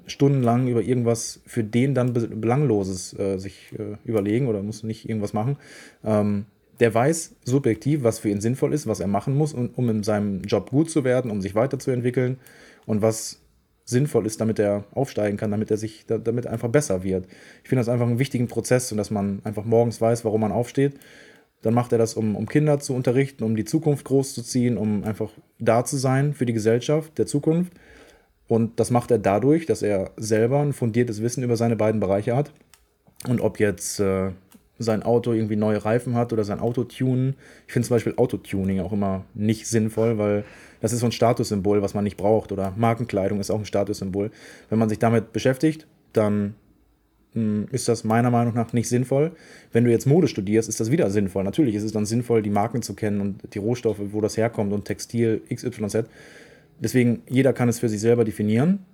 stundenlang 0.06 0.68
über 0.68 0.82
irgendwas 0.82 1.40
für 1.46 1.62
den 1.62 1.94
dann 1.94 2.12
Belangloses 2.12 3.16
äh, 3.18 3.38
sich 3.38 3.72
äh, 3.78 3.96
überlegen 4.04 4.48
oder 4.48 4.62
muss 4.62 4.82
nicht 4.82 5.08
irgendwas 5.08 5.32
machen. 5.32 5.56
Ähm, 6.04 6.46
der 6.80 6.94
weiß 6.94 7.36
subjektiv, 7.44 8.02
was 8.02 8.20
für 8.20 8.30
ihn 8.30 8.40
sinnvoll 8.40 8.72
ist, 8.72 8.86
was 8.86 9.00
er 9.00 9.08
machen 9.08 9.36
muss, 9.36 9.52
um, 9.52 9.70
um 9.74 9.88
in 9.88 10.02
seinem 10.02 10.42
Job 10.42 10.70
gut 10.70 10.90
zu 10.90 11.04
werden, 11.04 11.30
um 11.30 11.40
sich 11.40 11.54
weiterzuentwickeln 11.54 12.38
und 12.86 13.02
was 13.02 13.40
sinnvoll 13.88 14.26
ist, 14.26 14.40
damit 14.40 14.58
er 14.58 14.84
aufsteigen 14.92 15.38
kann, 15.38 15.50
damit 15.50 15.70
er 15.70 15.78
sich 15.78 16.04
da, 16.06 16.18
damit 16.18 16.46
einfach 16.46 16.68
besser 16.68 17.02
wird. 17.02 17.26
Ich 17.62 17.70
finde 17.70 17.80
das 17.80 17.88
einfach 17.88 18.06
einen 18.06 18.18
wichtigen 18.18 18.46
Prozess 18.46 18.92
und 18.92 18.98
dass 18.98 19.10
man 19.10 19.40
einfach 19.44 19.64
morgens 19.64 19.98
weiß, 20.00 20.26
warum 20.26 20.42
man 20.42 20.52
aufsteht. 20.52 20.94
Dann 21.62 21.72
macht 21.72 21.92
er 21.92 21.98
das, 21.98 22.14
um, 22.14 22.36
um 22.36 22.46
Kinder 22.46 22.78
zu 22.80 22.94
unterrichten, 22.94 23.44
um 23.44 23.56
die 23.56 23.64
Zukunft 23.64 24.04
großzuziehen, 24.04 24.76
um 24.76 25.04
einfach 25.04 25.30
da 25.58 25.86
zu 25.86 25.96
sein 25.96 26.34
für 26.34 26.44
die 26.44 26.52
Gesellschaft 26.52 27.16
der 27.16 27.26
Zukunft. 27.26 27.72
Und 28.46 28.78
das 28.78 28.90
macht 28.90 29.10
er 29.10 29.18
dadurch, 29.18 29.64
dass 29.64 29.80
er 29.80 30.10
selber 30.18 30.60
ein 30.60 30.74
fundiertes 30.74 31.22
Wissen 31.22 31.42
über 31.42 31.56
seine 31.56 31.76
beiden 31.76 31.98
Bereiche 31.98 32.36
hat. 32.36 32.52
Und 33.26 33.40
ob 33.40 33.58
jetzt 33.58 34.00
äh, 34.00 34.32
sein 34.78 35.02
Auto 35.02 35.32
irgendwie 35.32 35.56
neue 35.56 35.84
Reifen 35.84 36.14
hat 36.14 36.32
oder 36.32 36.44
sein 36.44 36.60
Auto 36.60 36.84
tunen. 36.84 37.34
Ich 37.66 37.72
finde 37.72 37.88
zum 37.88 37.96
Beispiel 37.96 38.14
Autotuning 38.16 38.80
auch 38.80 38.92
immer 38.92 39.24
nicht 39.34 39.66
sinnvoll, 39.66 40.18
weil 40.18 40.44
das 40.80 40.92
ist 40.92 41.00
so 41.00 41.06
ein 41.06 41.12
Statussymbol, 41.12 41.82
was 41.82 41.94
man 41.94 42.04
nicht 42.04 42.16
braucht. 42.16 42.52
Oder 42.52 42.72
Markenkleidung 42.76 43.40
ist 43.40 43.50
auch 43.50 43.58
ein 43.58 43.64
Statussymbol. 43.64 44.30
Wenn 44.70 44.78
man 44.78 44.88
sich 44.88 44.98
damit 44.98 45.32
beschäftigt, 45.32 45.86
dann 46.12 46.54
hm, 47.34 47.66
ist 47.72 47.88
das 47.88 48.04
meiner 48.04 48.30
Meinung 48.30 48.54
nach 48.54 48.72
nicht 48.72 48.88
sinnvoll. 48.88 49.32
Wenn 49.72 49.84
du 49.84 49.90
jetzt 49.90 50.06
Mode 50.06 50.28
studierst, 50.28 50.68
ist 50.68 50.80
das 50.80 50.90
wieder 50.90 51.10
sinnvoll. 51.10 51.44
Natürlich 51.44 51.74
ist 51.74 51.82
es 51.82 51.92
dann 51.92 52.06
sinnvoll, 52.06 52.42
die 52.42 52.50
Marken 52.50 52.82
zu 52.82 52.94
kennen 52.94 53.20
und 53.20 53.54
die 53.54 53.58
Rohstoffe, 53.58 54.00
wo 54.12 54.20
das 54.20 54.36
herkommt 54.36 54.72
und 54.72 54.84
Textil 54.84 55.42
XYZ. 55.52 56.04
Deswegen, 56.80 57.22
jeder 57.28 57.52
kann 57.52 57.68
es 57.68 57.80
für 57.80 57.88
sich 57.88 58.00
selber 58.00 58.24
definieren. 58.24 58.84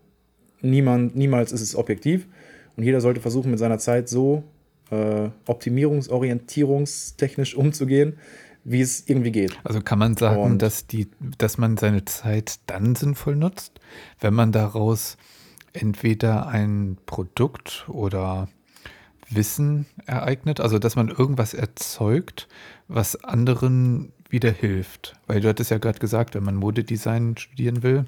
Niemand, 0.62 1.14
niemals 1.14 1.52
ist 1.52 1.60
es 1.60 1.76
objektiv. 1.76 2.26
Und 2.76 2.82
jeder 2.84 3.00
sollte 3.00 3.20
versuchen, 3.20 3.50
mit 3.50 3.60
seiner 3.60 3.78
Zeit 3.78 4.08
so 4.08 4.42
äh, 4.90 5.30
optimierungsorientierungstechnisch 5.46 7.54
umzugehen, 7.54 8.18
wie 8.64 8.80
es 8.80 9.08
irgendwie 9.08 9.32
geht. 9.32 9.58
Also 9.64 9.80
kann 9.80 9.98
man 9.98 10.16
sagen, 10.16 10.40
und 10.40 10.62
dass, 10.62 10.86
die, 10.86 11.08
dass 11.38 11.58
man 11.58 11.76
seine 11.76 12.04
Zeit 12.06 12.60
dann 12.66 12.96
sinnvoll 12.96 13.36
nutzt, 13.36 13.80
wenn 14.20 14.34
man 14.34 14.52
daraus 14.52 15.16
entweder 15.72 16.48
ein 16.48 16.96
Produkt 17.04 17.84
oder 17.88 18.48
Wissen 19.28 19.86
ereignet, 20.06 20.60
also 20.60 20.78
dass 20.78 20.96
man 20.96 21.08
irgendwas 21.08 21.54
erzeugt, 21.54 22.48
was 22.88 23.22
anderen 23.24 24.12
wieder 24.28 24.50
hilft. 24.50 25.16
Weil 25.26 25.40
du 25.40 25.48
hattest 25.48 25.70
ja 25.70 25.78
gerade 25.78 25.98
gesagt, 25.98 26.34
wenn 26.34 26.44
man 26.44 26.56
Modedesign 26.56 27.36
studieren 27.36 27.82
will, 27.82 28.04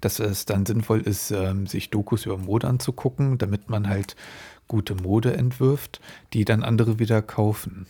dass 0.00 0.18
es 0.18 0.44
dann 0.44 0.66
sinnvoll 0.66 1.00
ist, 1.00 1.30
ähm, 1.30 1.66
sich 1.66 1.90
Dokus 1.90 2.26
über 2.26 2.36
Mode 2.36 2.68
anzugucken, 2.68 3.38
damit 3.38 3.70
man 3.70 3.88
halt 3.88 4.14
gute 4.68 4.94
Mode 4.94 5.36
entwirft, 5.36 6.00
die 6.32 6.44
dann 6.44 6.62
andere 6.62 6.98
wieder 6.98 7.22
kaufen. 7.22 7.86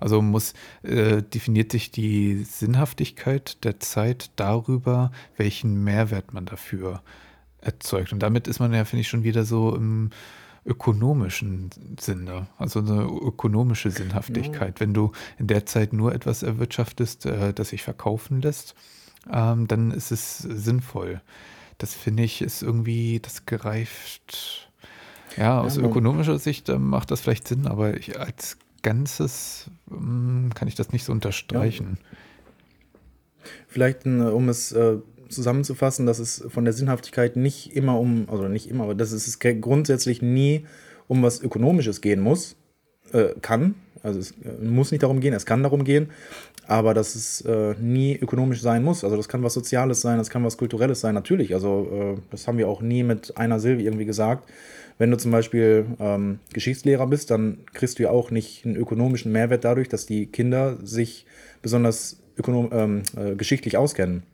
Also 0.00 0.22
muss 0.22 0.54
äh, 0.82 1.22
definiert 1.22 1.72
sich 1.72 1.90
die 1.90 2.44
Sinnhaftigkeit 2.44 3.64
der 3.64 3.80
Zeit 3.80 4.30
darüber, 4.36 5.10
welchen 5.36 5.82
Mehrwert 5.82 6.32
man 6.32 6.46
dafür 6.46 7.02
erzeugt. 7.60 8.12
Und 8.12 8.20
damit 8.20 8.46
ist 8.46 8.60
man 8.60 8.72
ja, 8.72 8.84
finde 8.84 9.00
ich, 9.00 9.08
schon 9.08 9.24
wieder 9.24 9.44
so 9.44 9.74
im 9.74 10.10
ökonomischen 10.64 11.70
Sinne, 11.98 12.46
also 12.58 12.80
eine 12.80 13.02
ökonomische 13.02 13.90
Sinnhaftigkeit. 13.90 14.78
Ja. 14.78 14.80
Wenn 14.80 14.94
du 14.94 15.12
in 15.38 15.46
der 15.46 15.66
Zeit 15.66 15.92
nur 15.92 16.14
etwas 16.14 16.42
erwirtschaftest, 16.42 17.26
äh, 17.26 17.52
das 17.52 17.70
sich 17.70 17.82
verkaufen 17.82 18.42
lässt, 18.42 18.74
ähm, 19.32 19.66
dann 19.66 19.90
ist 19.90 20.12
es 20.12 20.38
sinnvoll. 20.38 21.20
Das 21.78 21.94
finde 21.94 22.22
ich 22.24 22.42
ist 22.42 22.62
irgendwie, 22.62 23.20
das 23.20 23.46
gereift. 23.46 24.67
Ja, 25.36 25.60
aus 25.60 25.76
ja, 25.76 25.82
ökonomischer 25.82 26.38
Sicht 26.38 26.68
äh, 26.68 26.78
macht 26.78 27.10
das 27.10 27.20
vielleicht 27.20 27.48
Sinn, 27.48 27.66
aber 27.66 27.96
ich, 27.96 28.18
als 28.18 28.56
Ganzes 28.82 29.70
ähm, 29.90 30.50
kann 30.54 30.68
ich 30.68 30.74
das 30.74 30.92
nicht 30.92 31.04
so 31.04 31.12
unterstreichen. 31.12 31.98
Ja. 32.00 33.48
Vielleicht, 33.66 34.06
äh, 34.06 34.08
um 34.08 34.48
es 34.48 34.72
äh, 34.72 34.98
zusammenzufassen, 35.28 36.06
dass 36.06 36.18
es 36.18 36.44
von 36.48 36.64
der 36.64 36.72
Sinnhaftigkeit 36.72 37.36
nicht 37.36 37.74
immer 37.74 37.98
um, 37.98 38.28
also 38.30 38.48
nicht 38.48 38.68
immer, 38.70 38.84
aber 38.84 38.94
dass 38.94 39.12
es 39.12 39.38
grundsätzlich 39.38 40.22
nie 40.22 40.66
um 41.06 41.22
was 41.22 41.40
Ökonomisches 41.40 42.00
gehen 42.00 42.20
muss, 42.20 42.56
äh, 43.12 43.28
kann. 43.40 43.74
Also 44.02 44.20
es 44.20 44.32
äh, 44.44 44.64
muss 44.64 44.90
nicht 44.90 45.02
darum 45.02 45.20
gehen, 45.20 45.34
es 45.34 45.46
kann 45.46 45.62
darum 45.62 45.84
gehen, 45.84 46.10
aber 46.66 46.94
dass 46.94 47.14
es 47.14 47.40
äh, 47.42 47.74
nie 47.80 48.16
ökonomisch 48.16 48.60
sein 48.60 48.84
muss. 48.84 49.04
Also 49.04 49.16
das 49.16 49.28
kann 49.28 49.42
was 49.42 49.54
Soziales 49.54 50.00
sein, 50.00 50.18
das 50.18 50.30
kann 50.30 50.44
was 50.44 50.56
Kulturelles 50.56 51.00
sein, 51.00 51.14
natürlich. 51.14 51.54
Also 51.54 52.16
äh, 52.16 52.20
das 52.30 52.46
haben 52.46 52.58
wir 52.58 52.68
auch 52.68 52.80
nie 52.80 53.02
mit 53.02 53.36
einer 53.36 53.60
Silbe 53.60 53.82
irgendwie 53.82 54.04
gesagt. 54.04 54.48
Wenn 54.98 55.10
du 55.10 55.16
zum 55.16 55.30
Beispiel 55.30 55.86
ähm, 56.00 56.40
Geschichtslehrer 56.52 57.06
bist, 57.06 57.30
dann 57.30 57.58
kriegst 57.72 57.98
du 57.98 58.02
ja 58.02 58.10
auch 58.10 58.30
nicht 58.30 58.66
einen 58.66 58.76
ökonomischen 58.76 59.32
Mehrwert 59.32 59.64
dadurch, 59.64 59.88
dass 59.88 60.06
die 60.06 60.26
Kinder 60.26 60.76
sich 60.82 61.24
besonders 61.62 62.20
ökonom 62.36 62.70
ähm, 62.72 63.02
äh, 63.16 63.34
geschichtlich 63.36 63.76
auskennen. 63.76 64.24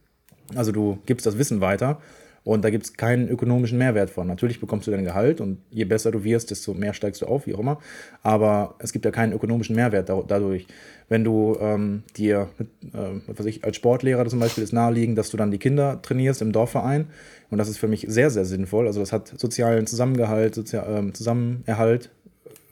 Also 0.55 0.73
du 0.73 0.99
gibst 1.07 1.27
das 1.27 1.39
Wissen 1.39 1.61
weiter 1.61 2.01
und 2.45 2.63
da 2.63 2.69
gibt 2.69 2.85
es 2.85 2.93
keinen 2.93 3.29
ökonomischen 3.29 3.79
Mehrwert 3.79 4.11
von. 4.11 4.27
Natürlich 4.27 4.61
bekommst 4.61 4.87
du 4.87 4.91
dein 4.91 5.05
Gehalt 5.05 5.41
und 5.41 5.59
je 5.71 5.85
besser 5.85 6.11
du 6.11 6.25
wirst, 6.25 6.51
desto 6.51 6.75
mehr 6.75 6.93
steigst 6.93 7.23
du 7.23 7.27
auf, 7.27 7.47
wie 7.47 7.55
auch 7.55 7.61
immer. 7.61 7.81
Aber 8.23 8.75
es 8.79 8.93
gibt 8.93 9.07
ja 9.07 9.11
keinen 9.11 9.33
ökonomischen 9.33 9.75
Mehrwert 9.75 10.11
dadurch. 10.11 10.67
Wenn 11.09 11.25
du 11.25 11.57
ähm, 11.59 12.03
dir, 12.17 12.49
äh, 12.93 13.21
was 13.27 13.47
ich, 13.47 13.65
als 13.65 13.77
Sportlehrer 13.77 14.27
zum 14.27 14.41
Beispiel 14.41 14.63
ist 14.63 14.73
naheliegend, 14.73 15.17
dass 15.17 15.31
du 15.31 15.39
dann 15.39 15.51
die 15.51 15.59
Kinder 15.59 16.03
trainierst 16.03 16.43
im 16.43 16.53
Dorfverein. 16.53 17.07
Und 17.51 17.59
das 17.59 17.69
ist 17.69 17.79
für 17.79 17.89
mich 17.89 18.05
sehr, 18.09 18.31
sehr 18.31 18.45
sinnvoll. 18.45 18.87
Also 18.87 19.01
das 19.01 19.13
hat 19.13 19.33
sozialen 19.39 19.87
Zusammengehalt, 19.87 20.55
Sozial, 20.55 21.09
äh, 21.09 21.13
Zusammenerhalt, 21.13 22.11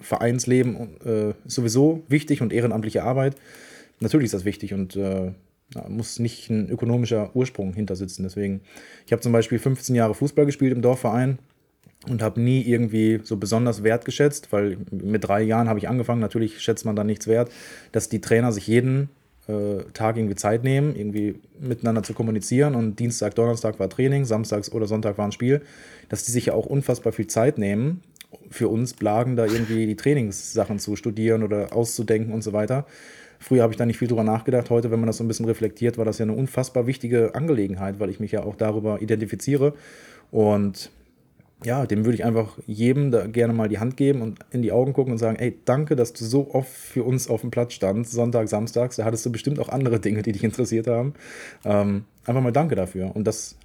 Vereinsleben 0.03 1.01
äh, 1.05 1.32
sowieso 1.47 2.03
wichtig 2.09 2.43
und 2.43 2.53
ehrenamtliche 2.53 3.05
Arbeit. 3.05 3.36
Natürlich 4.01 4.27
ist 4.27 4.35
das 4.35 4.44
wichtig 4.44 4.74
und 4.74 4.97
äh, 4.97 5.31
da 5.74 5.89
muss 5.89 6.19
nicht 6.19 6.51
ein 6.51 6.69
ökonomischer 6.69 7.31
Ursprung 7.35 7.73
hinter 7.74 7.97
sitzen. 7.97 8.23
Deswegen, 8.23 8.61
ich 9.07 9.12
habe 9.12 9.23
zum 9.23 9.32
Beispiel 9.32 9.59
15 9.59 9.94
Jahre 9.94 10.15
Fußball 10.15 10.47
gespielt 10.47 10.73
im 10.73 10.82
Dorfverein 10.82 11.39
und 12.09 12.23
habe 12.23 12.40
nie 12.40 12.62
irgendwie 12.62 13.20
so 13.23 13.36
besonders 13.36 13.82
wertgeschätzt, 13.82 14.53
weil 14.53 14.78
mit 14.90 15.24
drei 15.24 15.43
Jahren 15.43 15.69
habe 15.69 15.78
ich 15.78 15.89
angefangen. 15.89 16.20
Natürlich 16.20 16.61
schätzt 16.61 16.85
man 16.85 16.97
dann 16.97 17.07
nichts 17.07 17.27
wert, 17.27 17.51
dass 17.93 18.09
die 18.09 18.20
Trainer 18.20 18.53
sich 18.53 18.66
jeden 18.66 19.09
äh, 19.49 19.85
Tag 19.93 20.16
irgendwie 20.16 20.35
Zeit 20.35 20.65
nehmen, 20.65 20.97
irgendwie 20.97 21.36
miteinander 21.61 22.03
zu 22.03 22.15
kommunizieren 22.15 22.74
und 22.74 22.99
Dienstag, 22.99 23.35
Donnerstag 23.35 23.78
war 23.78 23.89
Training, 23.89 24.24
Samstags 24.24 24.70
oder 24.73 24.86
Sonntag 24.86 25.19
war 25.19 25.27
ein 25.27 25.32
Spiel, 25.32 25.62
dass 26.09 26.24
die 26.24 26.32
sich 26.32 26.47
ja 26.47 26.55
auch 26.55 26.66
unfassbar 26.66 27.12
viel 27.12 27.27
Zeit 27.27 27.59
nehmen, 27.59 28.03
für 28.51 28.69
uns 28.69 28.94
Blagen 28.94 29.36
da 29.36 29.44
irgendwie 29.44 29.86
die 29.86 29.97
Trainingssachen 29.97 30.78
zu 30.78 30.97
studieren 30.97 31.43
oder 31.43 31.74
auszudenken 31.74 32.32
und 32.32 32.43
so 32.43 32.53
weiter. 32.53 32.86
Früher 33.43 33.62
habe 33.62 33.73
ich 33.73 33.77
da 33.77 33.86
nicht 33.86 33.98
viel 33.98 34.09
drüber 34.09 34.24
nachgedacht. 34.24 34.70
Heute, 34.70 34.90
wenn 34.90 35.01
man 35.01 35.09
das 35.09 35.16
so 35.16 35.24
ein 35.24 35.28
bisschen 35.28 35.47
reflektiert, 35.47 35.98
war 35.98 36.05
das 36.05 36.19
ja 36.19 36.24
eine 36.24 36.32
unfassbar 36.32 36.86
wichtige 36.86 37.35
Angelegenheit, 37.35 37.98
weil 37.98 38.09
ich 38.09 38.20
mich 38.20 38.32
ja 38.32 38.44
auch 38.44 38.55
darüber 38.55 39.02
identifiziere. 39.02 39.74
Und 40.31 40.90
ja, 41.64 41.86
dem 41.86 42.05
würde 42.05 42.14
ich 42.14 42.24
einfach 42.24 42.59
jedem 42.66 43.10
da 43.10 43.27
gerne 43.27 43.52
mal 43.52 43.69
die 43.69 43.78
Hand 43.78 43.97
geben 43.97 44.23
und 44.23 44.39
in 44.51 44.62
die 44.62 44.73
Augen 44.73 44.93
gucken 44.93 45.12
und 45.12 45.19
sagen, 45.19 45.36
ey, 45.39 45.59
danke, 45.64 45.97
dass 45.97 46.12
du 46.12 46.24
so 46.24 46.55
oft 46.55 46.70
für 46.70 47.05
uns 47.05 47.28
auf 47.28 47.40
dem 47.40 47.51
Platz 47.51 47.74
standst, 47.74 48.12
Sonntag, 48.12 48.48
Samstags. 48.48 48.97
Da 48.97 49.05
hattest 49.05 49.27
du 49.27 49.32
bestimmt 49.32 49.59
auch 49.59 49.69
andere 49.69 50.01
Dinge, 50.01 50.23
die 50.23 50.32
dich 50.32 50.44
interessiert 50.44 50.86
haben. 50.86 51.14
Ähm, 51.64 52.05
einfach 52.24 52.43
mal 52.43 52.52
danke 52.52 52.74
dafür. 52.74 53.14
Und 53.14 53.27
das 53.27 53.56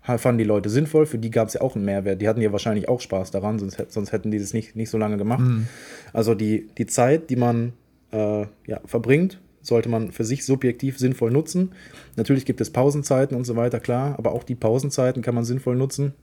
fanden 0.00 0.38
die 0.38 0.44
Leute 0.44 0.68
sinnvoll. 0.68 1.06
Für 1.06 1.18
die 1.18 1.30
gab 1.30 1.48
es 1.48 1.54
ja 1.54 1.60
auch 1.60 1.76
einen 1.76 1.84
Mehrwert. 1.84 2.20
Die 2.20 2.28
hatten 2.28 2.40
ja 2.40 2.52
wahrscheinlich 2.52 2.88
auch 2.88 3.00
Spaß 3.00 3.30
daran, 3.30 3.58
sonst, 3.58 3.84
sonst 3.88 4.12
hätten 4.12 4.30
die 4.30 4.38
das 4.38 4.52
nicht, 4.52 4.76
nicht 4.76 4.90
so 4.90 4.98
lange 4.98 5.16
gemacht. 5.16 5.40
Mhm. 5.40 5.66
Also 6.12 6.34
die, 6.34 6.68
die 6.76 6.86
Zeit, 6.86 7.30
die 7.30 7.36
man 7.36 7.72
äh, 8.12 8.46
ja, 8.66 8.80
verbringt, 8.84 9.40
sollte 9.60 9.88
man 9.88 10.12
für 10.12 10.24
sich 10.24 10.44
subjektiv 10.44 10.98
sinnvoll 10.98 11.30
nutzen. 11.30 11.72
Natürlich 12.16 12.44
gibt 12.44 12.60
es 12.60 12.70
Pausenzeiten 12.70 13.36
und 13.36 13.44
so 13.44 13.56
weiter, 13.56 13.80
klar, 13.80 14.18
aber 14.18 14.32
auch 14.32 14.44
die 14.44 14.54
Pausenzeiten 14.54 15.22
kann 15.22 15.34
man 15.34 15.44
sinnvoll 15.44 15.76
nutzen. 15.76 16.14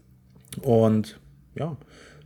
Und 0.62 1.20
ja, 1.56 1.78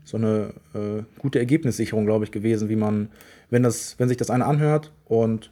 so 0.03 0.17
eine 0.17 0.53
äh, 0.73 1.03
gute 1.19 1.39
Ergebnissicherung, 1.39 2.05
glaube 2.05 2.25
ich, 2.25 2.31
gewesen, 2.31 2.69
wie 2.69 2.75
man, 2.75 3.09
wenn 3.49 3.63
das, 3.63 3.97
wenn 3.97 4.07
sich 4.07 4.17
das 4.17 4.29
einer 4.29 4.45
anhört 4.45 4.91
und 5.05 5.51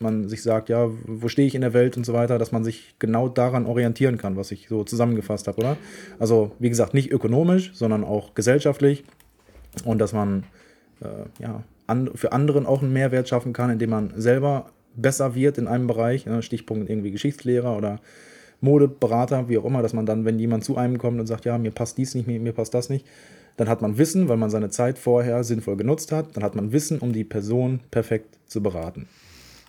man 0.00 0.28
sich 0.28 0.42
sagt, 0.42 0.68
ja, 0.68 0.88
wo 1.06 1.28
stehe 1.28 1.46
ich 1.46 1.54
in 1.54 1.60
der 1.60 1.72
Welt 1.72 1.96
und 1.96 2.04
so 2.04 2.12
weiter, 2.12 2.38
dass 2.38 2.50
man 2.50 2.64
sich 2.64 2.96
genau 2.98 3.28
daran 3.28 3.66
orientieren 3.66 4.18
kann, 4.18 4.36
was 4.36 4.50
ich 4.50 4.68
so 4.68 4.82
zusammengefasst 4.84 5.46
habe, 5.46 5.58
oder? 5.58 5.76
Also, 6.18 6.52
wie 6.58 6.68
gesagt, 6.68 6.94
nicht 6.94 7.12
ökonomisch, 7.12 7.72
sondern 7.74 8.04
auch 8.04 8.34
gesellschaftlich 8.34 9.04
und 9.84 9.98
dass 9.98 10.12
man 10.12 10.44
äh, 11.00 11.42
ja, 11.42 11.62
an, 11.86 12.10
für 12.14 12.32
anderen 12.32 12.66
auch 12.66 12.82
einen 12.82 12.92
Mehrwert 12.92 13.28
schaffen 13.28 13.52
kann, 13.52 13.70
indem 13.70 13.90
man 13.90 14.12
selber 14.16 14.66
besser 14.96 15.34
wird 15.34 15.58
in 15.58 15.66
einem 15.66 15.86
Bereich, 15.86 16.26
ne, 16.26 16.42
Stichpunkt 16.42 16.88
irgendwie 16.88 17.10
Geschichtslehrer 17.10 17.76
oder 17.76 18.00
Modeberater, 18.60 19.48
wie 19.48 19.58
auch 19.58 19.64
immer, 19.64 19.82
dass 19.82 19.92
man 19.92 20.06
dann, 20.06 20.24
wenn 20.24 20.38
jemand 20.38 20.64
zu 20.64 20.76
einem 20.76 20.98
kommt 20.98 21.20
und 21.20 21.26
sagt, 21.26 21.44
ja, 21.44 21.58
mir 21.58 21.70
passt 21.70 21.98
dies 21.98 22.14
nicht, 22.14 22.26
mir, 22.26 22.40
mir 22.40 22.52
passt 22.52 22.74
das 22.74 22.88
nicht, 22.88 23.06
dann 23.56 23.68
hat 23.68 23.82
man 23.82 23.98
Wissen, 23.98 24.28
weil 24.28 24.36
man 24.36 24.50
seine 24.50 24.70
Zeit 24.70 24.98
vorher 24.98 25.44
sinnvoll 25.44 25.76
genutzt 25.76 26.12
hat, 26.12 26.36
dann 26.36 26.42
hat 26.42 26.54
man 26.54 26.72
Wissen, 26.72 26.98
um 26.98 27.12
die 27.12 27.24
Person 27.24 27.80
perfekt 27.90 28.38
zu 28.46 28.62
beraten. 28.62 29.06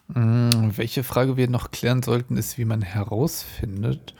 Mm, 0.08 0.70
welche 0.76 1.04
Frage 1.04 1.38
wir 1.38 1.50
noch 1.50 1.72
klären 1.72 2.04
sollten, 2.04 2.38
ist, 2.38 2.58
wie 2.58 2.66
man 2.66 2.82
herausfindet, 2.82 4.16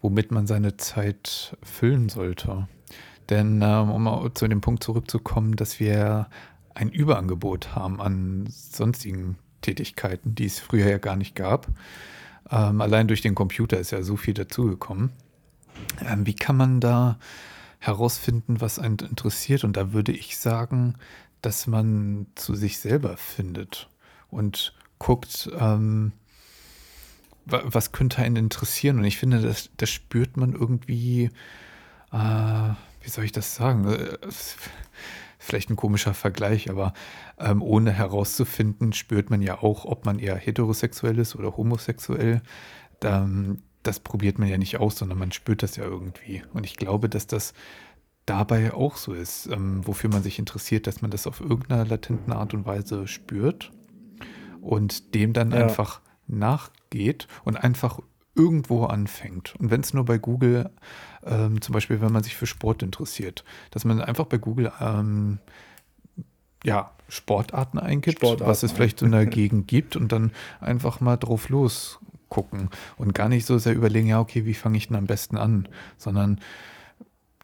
womit 0.00 0.30
man 0.30 0.46
seine 0.46 0.76
Zeit 0.76 1.56
füllen 1.62 2.08
sollte. 2.08 2.68
Denn 3.28 3.60
ähm, 3.62 3.90
um 3.90 4.30
zu 4.34 4.48
dem 4.48 4.60
Punkt 4.60 4.82
zurückzukommen, 4.82 5.56
dass 5.56 5.80
wir 5.80 6.26
ein 6.80 6.88
Überangebot 6.88 7.76
haben 7.76 8.00
an 8.00 8.48
sonstigen 8.48 9.36
Tätigkeiten, 9.60 10.34
die 10.34 10.46
es 10.46 10.58
früher 10.58 10.88
ja 10.88 10.98
gar 10.98 11.16
nicht 11.16 11.34
gab. 11.34 11.68
Ähm, 12.50 12.80
allein 12.80 13.06
durch 13.06 13.20
den 13.20 13.34
Computer 13.34 13.78
ist 13.78 13.90
ja 13.90 14.02
so 14.02 14.16
viel 14.16 14.32
dazugekommen. 14.32 15.10
Ähm, 16.00 16.24
wie 16.24 16.34
kann 16.34 16.56
man 16.56 16.80
da 16.80 17.18
herausfinden, 17.80 18.62
was 18.62 18.78
einen 18.78 18.98
interessiert? 18.98 19.62
Und 19.64 19.76
da 19.76 19.92
würde 19.92 20.12
ich 20.12 20.38
sagen, 20.38 20.94
dass 21.42 21.66
man 21.66 22.26
zu 22.34 22.54
sich 22.54 22.78
selber 22.78 23.18
findet 23.18 23.90
und 24.30 24.74
guckt, 24.98 25.50
ähm, 25.58 26.12
was 27.44 27.92
könnte 27.92 28.22
einen 28.22 28.36
interessieren. 28.36 28.98
Und 28.98 29.04
ich 29.04 29.18
finde, 29.18 29.42
das, 29.42 29.70
das 29.76 29.90
spürt 29.90 30.36
man 30.38 30.54
irgendwie, 30.54 31.30
äh, 32.12 32.70
wie 33.02 33.10
soll 33.10 33.24
ich 33.24 33.32
das 33.32 33.54
sagen? 33.54 33.86
Vielleicht 35.50 35.68
ein 35.68 35.74
komischer 35.74 36.14
Vergleich, 36.14 36.70
aber 36.70 36.92
ähm, 37.36 37.60
ohne 37.60 37.90
herauszufinden, 37.90 38.92
spürt 38.92 39.30
man 39.30 39.42
ja 39.42 39.60
auch, 39.60 39.84
ob 39.84 40.06
man 40.06 40.20
eher 40.20 40.36
heterosexuell 40.36 41.18
ist 41.18 41.34
oder 41.34 41.56
homosexuell. 41.56 42.40
Da, 43.00 43.28
das 43.82 43.98
probiert 43.98 44.38
man 44.38 44.46
ja 44.46 44.58
nicht 44.58 44.78
aus, 44.78 44.96
sondern 44.96 45.18
man 45.18 45.32
spürt 45.32 45.64
das 45.64 45.74
ja 45.74 45.82
irgendwie. 45.82 46.44
Und 46.54 46.66
ich 46.66 46.76
glaube, 46.76 47.08
dass 47.08 47.26
das 47.26 47.52
dabei 48.26 48.72
auch 48.72 48.96
so 48.96 49.12
ist, 49.12 49.48
ähm, 49.48 49.84
wofür 49.84 50.08
man 50.08 50.22
sich 50.22 50.38
interessiert, 50.38 50.86
dass 50.86 51.02
man 51.02 51.10
das 51.10 51.26
auf 51.26 51.40
irgendeiner 51.40 51.84
latenten 51.84 52.32
Art 52.32 52.54
und 52.54 52.64
Weise 52.64 53.08
spürt 53.08 53.72
und 54.60 55.16
dem 55.16 55.32
dann 55.32 55.50
ja. 55.50 55.64
einfach 55.64 56.00
nachgeht 56.28 57.26
und 57.42 57.56
einfach 57.56 57.98
irgendwo 58.36 58.84
anfängt. 58.84 59.56
Und 59.58 59.72
wenn 59.72 59.80
es 59.80 59.94
nur 59.94 60.04
bei 60.04 60.18
Google, 60.18 60.70
ähm, 61.24 61.60
zum 61.60 61.72
Beispiel, 61.72 62.00
wenn 62.00 62.12
man 62.12 62.22
sich 62.22 62.36
für 62.36 62.46
Sport 62.46 62.82
interessiert, 62.82 63.44
dass 63.70 63.84
man 63.84 64.00
einfach 64.00 64.26
bei 64.26 64.38
Google 64.38 64.72
ähm, 64.80 65.38
ja, 66.64 66.90
Sportarten 67.08 67.78
eingibt, 67.78 68.18
Sportarten. 68.18 68.46
was 68.46 68.62
es 68.62 68.72
vielleicht 68.72 68.98
so 68.98 69.06
in 69.06 69.12
der 69.12 69.26
Gegend 69.26 69.68
gibt 69.68 69.96
und 69.96 70.12
dann 70.12 70.32
einfach 70.60 71.00
mal 71.00 71.16
drauf 71.16 71.48
losgucken 71.48 72.70
und 72.96 73.14
gar 73.14 73.28
nicht 73.28 73.46
so 73.46 73.58
sehr 73.58 73.74
überlegen, 73.74 74.08
ja, 74.08 74.20
okay, 74.20 74.44
wie 74.44 74.54
fange 74.54 74.78
ich 74.78 74.88
denn 74.88 74.96
am 74.96 75.06
besten 75.06 75.36
an, 75.36 75.68
sondern 75.96 76.40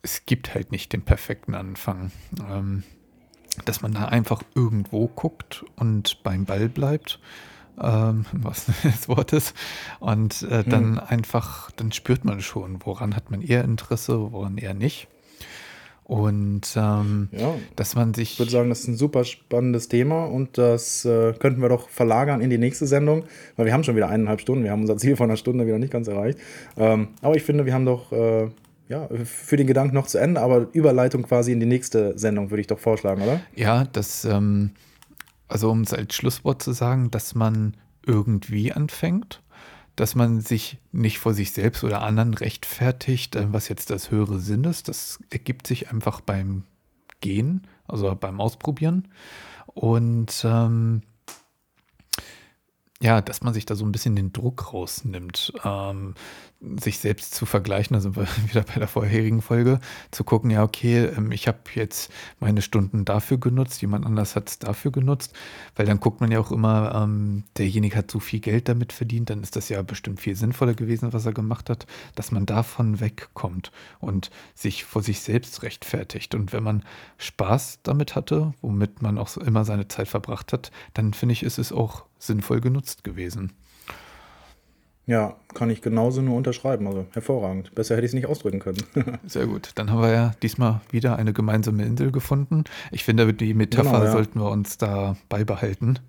es 0.03 0.25
gibt 0.27 0.55
halt 0.55 0.71
nicht 0.73 0.93
den 0.93 1.03
perfekten 1.03 1.55
Anfang. 1.55 2.13
Ähm, 2.49 2.85
dass 3.65 3.81
man 3.81 3.93
da 3.95 4.05
einfach 4.07 4.43
irgendwo 4.55 5.09
guckt 5.09 5.65
und 5.77 6.23
beim 6.23 6.45
Ball 6.45 6.69
bleibt 6.69 7.19
ähm, 7.81 8.25
was 8.33 8.67
des 8.85 9.09
Wortes. 9.09 9.55
Und 10.01 10.43
äh, 10.43 10.65
dann 10.65 10.93
mhm. 10.93 11.01
einfach, 11.07 11.71
dann 11.73 11.93
spürt 11.93 12.25
man 12.25 12.41
schon, 12.41 12.79
woran 12.85 13.17
hat 13.17 13.31
man 13.31 13.43
eher 13.43 13.65
Interesse, 13.65 14.33
woran 14.33 14.59
eher 14.59 14.75
nicht. 14.75 15.09
Und 16.05 16.63
ähm, 16.77 17.29
ja, 17.33 17.57
dass 17.75 17.97
man 17.97 18.15
sich. 18.15 18.35
Ich 18.35 18.39
würde 18.39 18.53
sagen, 18.53 18.69
das 18.69 18.83
ist 18.83 18.89
ein 18.89 18.97
super 18.97 19.25
spannendes 19.25 19.89
Thema 19.89 20.25
und 20.27 20.57
das 20.57 21.05
äh, 21.05 21.33
könnten 21.33 21.61
wir 21.61 21.69
doch 21.69 21.89
verlagern 21.89 22.41
in 22.41 22.49
die 22.49 22.59
nächste 22.59 22.87
Sendung, 22.87 23.25
weil 23.57 23.67
wir 23.67 23.73
haben 23.73 23.83
schon 23.83 23.97
wieder 23.97 24.09
eineinhalb 24.09 24.41
Stunden, 24.41 24.63
wir 24.63 24.71
haben 24.71 24.83
unser 24.83 24.99
Ziel 24.99 25.17
von 25.17 25.29
einer 25.29 25.37
Stunde 25.37 25.67
wieder 25.67 25.81
nicht 25.81 25.93
ganz 25.93 26.07
erreicht. 26.07 26.39
Ähm, 26.77 27.09
aber 27.23 27.35
ich 27.35 27.43
finde, 27.43 27.67
wir 27.67 27.75
haben 27.75 27.87
doch 27.87 28.13
äh, 28.13 28.49
ja, 28.89 29.09
für 29.25 29.57
den 29.57 29.67
Gedanken 29.67 29.97
noch 29.97 30.07
zu 30.07 30.19
Ende, 30.19 30.41
aber 30.41 30.69
Überleitung 30.73 31.25
quasi 31.25 31.51
in 31.51 31.59
die 31.59 31.67
nächste 31.67 32.17
Sendung 32.17 32.51
würde 32.51 32.61
ich 32.61 32.69
doch 32.69 32.79
vorschlagen, 32.79 33.23
oder? 33.23 33.41
Ja, 33.57 33.85
das 33.93 34.25
ähm, 34.25 34.71
also 35.49 35.71
um 35.71 35.83
es 35.83 35.93
als 35.93 36.15
Schlusswort 36.15 36.63
zu 36.63 36.73
sagen, 36.73 37.11
dass 37.11 37.35
man 37.35 37.77
irgendwie 38.05 38.73
anfängt, 38.73 39.43
dass 39.97 40.15
man 40.15 40.41
sich 40.41 40.79
nicht 40.93 41.19
vor 41.19 41.35
sich 41.35 41.53
selbst 41.53 41.83
oder 41.83 42.03
anderen 42.03 42.35
rechtfertigt, 42.35 43.35
äh, 43.37 43.53
was 43.53 43.69
jetzt 43.69 43.91
das 43.91 44.11
höhere 44.11 44.39
Sinn 44.39 44.65
ist. 44.65 44.89
Das 44.89 45.19
ergibt 45.31 45.67
sich 45.67 45.91
einfach 45.91 46.21
beim 46.21 46.65
Gehen, 47.21 47.67
also 47.89 48.15
beim 48.15 48.41
Ausprobieren. 48.41 49.09
Und 49.67 50.43
ähm, 50.45 51.03
ja, 53.01 53.21
dass 53.21 53.43
man 53.43 53.53
sich 53.53 53.67
da 53.67 53.75
so 53.75 53.85
ein 53.85 53.93
bisschen 53.93 54.17
den 54.17 54.33
Druck 54.33 54.73
rausnimmt. 54.73 55.53
Ähm, 55.65 56.15
sich 56.81 56.99
selbst 56.99 57.35
zu 57.35 57.45
vergleichen, 57.45 57.95
da 57.95 58.01
sind 58.01 58.17
wir 58.17 58.27
wieder 58.49 58.63
bei 58.63 58.75
der 58.75 58.89
vorherigen 58.89 59.43
Folge, 59.43 59.79
zu 60.11 60.25
gucken, 60.25 60.51
ja, 60.51 60.63
okay, 60.63 61.05
ähm, 61.05 61.31
ich 61.31 61.49
habe 61.49 61.59
jetzt 61.75 62.11
meine 62.41 62.63
Stunden 62.63 63.05
dafür 63.05 63.39
genutzt, 63.39 63.83
jemand 63.83 64.07
anders 64.07 64.37
hat 64.37 64.49
es 64.49 64.59
dafür 64.59 64.91
genutzt, 64.91 65.35
weil 65.75 65.85
dann 65.85 66.01
guckt 66.01 66.21
man 66.21 66.31
ja 66.31 66.41
auch 66.41 66.51
immer, 66.51 66.95
ähm, 66.95 67.45
derjenige 67.59 67.97
hat 67.97 68.11
so 68.11 68.21
viel 68.21 68.41
Geld 68.41 68.69
damit 68.69 68.93
verdient, 68.93 69.29
dann 69.29 69.43
ist 69.43 69.57
das 69.57 69.69
ja 69.69 69.83
bestimmt 69.83 70.21
viel 70.21 70.35
sinnvoller 70.35 70.75
gewesen, 70.75 71.13
was 71.13 71.27
er 71.27 71.33
gemacht 71.33 71.69
hat, 71.69 71.87
dass 72.15 72.33
man 72.33 72.47
davon 72.47 73.01
wegkommt 73.01 73.71
und 74.01 74.31
sich 74.55 74.85
vor 74.85 75.03
sich 75.03 75.21
selbst 75.21 75.63
rechtfertigt. 75.63 76.35
Und 76.35 76.55
wenn 76.55 76.63
man 76.63 76.85
Spaß 77.19 77.81
damit 77.83 78.15
hatte, 78.15 78.55
womit 78.63 79.03
man 79.03 79.19
auch 79.19 79.37
immer 79.37 79.65
seine 79.67 79.89
Zeit 79.89 80.09
verbracht 80.09 80.55
hat, 80.55 80.71
dann 80.95 81.13
finde 81.13 81.35
ich, 81.35 81.43
ist 81.43 81.59
es 81.59 81.71
auch 81.71 82.06
sinnvoll 82.19 82.61
genutzt 82.61 83.05
gewesen. 83.05 83.53
Ja, 85.07 85.37
kann 85.55 85.71
ich 85.71 85.83
genauso 85.83 86.21
nur 86.21 86.37
unterschreiben. 86.37 86.87
Also 86.89 87.07
hervorragend. 87.13 87.73
Besser 87.77 87.95
hätte 87.95 88.05
ich 88.05 88.11
es 88.11 88.15
nicht 88.15 88.27
ausdrücken 88.27 88.59
können. 88.59 88.83
Sehr 89.27 89.47
gut. 89.47 89.71
Dann 89.77 89.91
haben 89.91 90.03
wir 90.03 90.13
ja 90.13 90.33
diesmal 90.43 90.81
wieder 90.91 91.17
eine 91.17 91.33
gemeinsame 91.33 91.85
Insel 91.85 92.11
gefunden. 92.11 92.65
Ich 92.91 93.05
finde, 93.05 93.33
die 93.33 93.55
Metapher 93.55 93.93
genau, 93.93 94.05
ja. 94.05 94.11
sollten 94.11 94.41
wir 94.41 94.51
uns 94.51 94.79
da 94.79 95.17
beibehalten. 95.29 96.01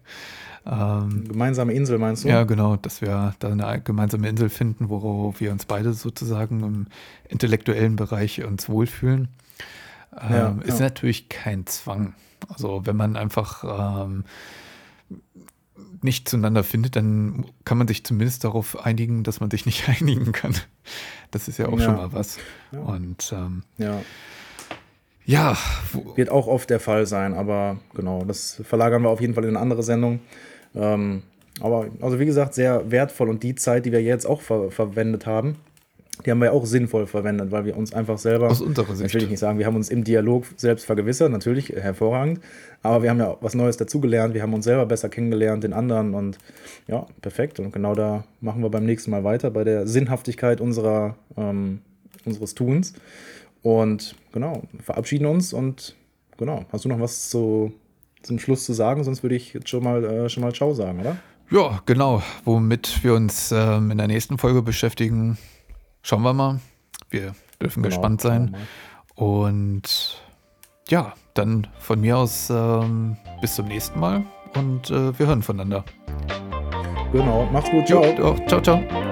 Ähm, 0.65 1.25
gemeinsame 1.27 1.73
Insel 1.73 1.99
meinst 1.99 2.23
du? 2.23 2.27
Ja, 2.29 2.43
genau, 2.43 2.75
dass 2.75 3.01
wir 3.01 3.35
da 3.37 3.49
eine 3.49 3.81
gemeinsame 3.81 4.27
Insel 4.27 4.49
finden, 4.49 4.89
wo 4.89 5.33
wir 5.37 5.51
uns 5.51 5.65
beide 5.65 5.93
sozusagen 5.93 6.61
im 6.63 6.87
intellektuellen 7.29 7.95
Bereich 7.95 8.43
uns 8.43 8.67
wohlfühlen. 8.67 9.27
Ähm, 10.19 10.31
ja, 10.31 10.57
ist 10.63 10.79
ja. 10.79 10.85
natürlich 10.85 11.29
kein 11.29 11.67
Zwang. 11.67 12.15
Also 12.49 12.81
wenn 12.85 12.95
man 12.95 13.15
einfach 13.15 13.63
ähm, 14.05 14.23
nicht 16.01 16.29
zueinander 16.29 16.63
findet, 16.63 16.95
dann 16.95 17.45
kann 17.65 17.77
man 17.77 17.87
sich 17.87 18.03
zumindest 18.03 18.43
darauf 18.43 18.85
einigen, 18.85 19.23
dass 19.23 19.39
man 19.39 19.51
sich 19.51 19.65
nicht 19.65 19.87
einigen 20.01 20.31
kann. 20.31 20.55
Das 21.31 21.47
ist 21.47 21.57
ja 21.57 21.67
auch 21.67 21.79
ja. 21.79 21.85
schon 21.85 21.95
mal 21.95 22.13
was. 22.13 22.37
Ja. 22.71 22.79
Und 22.79 23.33
ähm, 23.35 23.63
ja. 23.77 24.01
Ja. 25.25 25.57
Wird 26.15 26.29
auch 26.29 26.47
oft 26.47 26.69
der 26.69 26.79
Fall 26.79 27.05
sein, 27.05 27.33
aber 27.33 27.77
genau, 27.93 28.23
das 28.23 28.61
verlagern 28.63 29.01
wir 29.01 29.09
auf 29.09 29.19
jeden 29.19 29.33
Fall 29.33 29.43
in 29.43 29.49
eine 29.49 29.59
andere 29.59 29.83
Sendung. 29.83 30.21
Ähm, 30.73 31.21
aber 31.59 31.87
also 32.01 32.19
wie 32.19 32.25
gesagt, 32.25 32.53
sehr 32.53 32.91
wertvoll 32.91 33.29
und 33.29 33.43
die 33.43 33.55
Zeit, 33.55 33.85
die 33.85 33.91
wir 33.91 34.01
jetzt 34.01 34.25
auch 34.25 34.41
ver 34.41 34.71
verwendet 34.71 35.25
haben, 35.25 35.57
die 36.25 36.31
haben 36.31 36.41
wir 36.41 36.53
auch 36.53 36.65
sinnvoll 36.65 37.07
verwendet, 37.07 37.51
weil 37.51 37.65
wir 37.65 37.77
uns 37.77 37.93
einfach 37.93 38.17
selber, 38.17 38.49
aus 38.49 38.61
unserer 38.61 38.95
Sicht, 38.95 39.13
will 39.13 39.23
ich 39.23 39.29
nicht 39.29 39.39
sagen, 39.39 39.59
wir 39.59 39.65
haben 39.65 39.75
uns 39.75 39.89
im 39.89 40.03
Dialog 40.03 40.45
selbst 40.55 40.85
vergewissert, 40.85 41.31
natürlich 41.31 41.69
hervorragend, 41.69 42.39
aber 42.83 43.03
wir 43.03 43.09
haben 43.09 43.19
ja 43.19 43.37
was 43.41 43.55
Neues 43.55 43.77
dazugelernt, 43.77 44.33
wir 44.33 44.41
haben 44.41 44.53
uns 44.53 44.65
selber 44.65 44.85
besser 44.85 45.09
kennengelernt, 45.09 45.63
den 45.63 45.73
anderen 45.73 46.13
und 46.13 46.37
ja, 46.87 47.05
perfekt. 47.21 47.59
Und 47.59 47.71
genau 47.71 47.95
da 47.95 48.23
machen 48.41 48.61
wir 48.61 48.69
beim 48.69 48.85
nächsten 48.85 49.11
Mal 49.11 49.23
weiter, 49.23 49.51
bei 49.51 49.63
der 49.63 49.87
Sinnhaftigkeit 49.87 50.61
unserer, 50.61 51.15
ähm, 51.37 51.81
unseres 52.25 52.55
Tuns. 52.55 52.93
Und 53.63 54.15
genau, 54.31 54.63
verabschieden 54.83 55.25
uns 55.25 55.53
und 55.53 55.95
genau, 56.37 56.65
hast 56.71 56.85
du 56.85 56.89
noch 56.89 56.99
was 56.99 57.29
zu, 57.29 57.73
zum 58.21 58.39
Schluss 58.39 58.65
zu 58.65 58.73
sagen? 58.73 59.03
Sonst 59.03 59.23
würde 59.23 59.35
ich 59.35 59.53
jetzt 59.53 59.69
schon 59.69 59.83
mal, 59.83 60.03
äh, 60.03 60.29
schon 60.29 60.41
mal 60.41 60.53
Ciao 60.53 60.73
sagen, 60.73 60.99
oder? 60.99 61.17
Ja, 61.49 61.81
genau. 61.85 62.21
Womit 62.43 63.03
wir 63.03 63.13
uns 63.13 63.53
ähm, 63.53 63.91
in 63.91 63.97
der 63.97 64.07
nächsten 64.07 64.37
Folge 64.37 64.61
beschäftigen, 64.61 65.37
Schauen 66.01 66.21
wir 66.23 66.33
mal. 66.33 66.59
Wir 67.09 67.33
dürfen 67.61 67.83
genau, 67.83 67.95
gespannt 67.95 68.21
sein. 68.21 68.55
Und 69.15 70.21
ja, 70.89 71.13
dann 71.33 71.67
von 71.79 72.01
mir 72.01 72.17
aus 72.17 72.49
ähm, 72.49 73.17
bis 73.41 73.55
zum 73.55 73.67
nächsten 73.67 73.99
Mal 73.99 74.25
und 74.55 74.89
äh, 74.89 75.17
wir 75.17 75.27
hören 75.27 75.41
voneinander. 75.41 75.83
Genau, 77.11 77.47
macht's 77.51 77.71
gut. 77.71 77.87
Ciao. 77.87 78.03
Ciao, 78.47 78.61
ciao. 78.61 79.06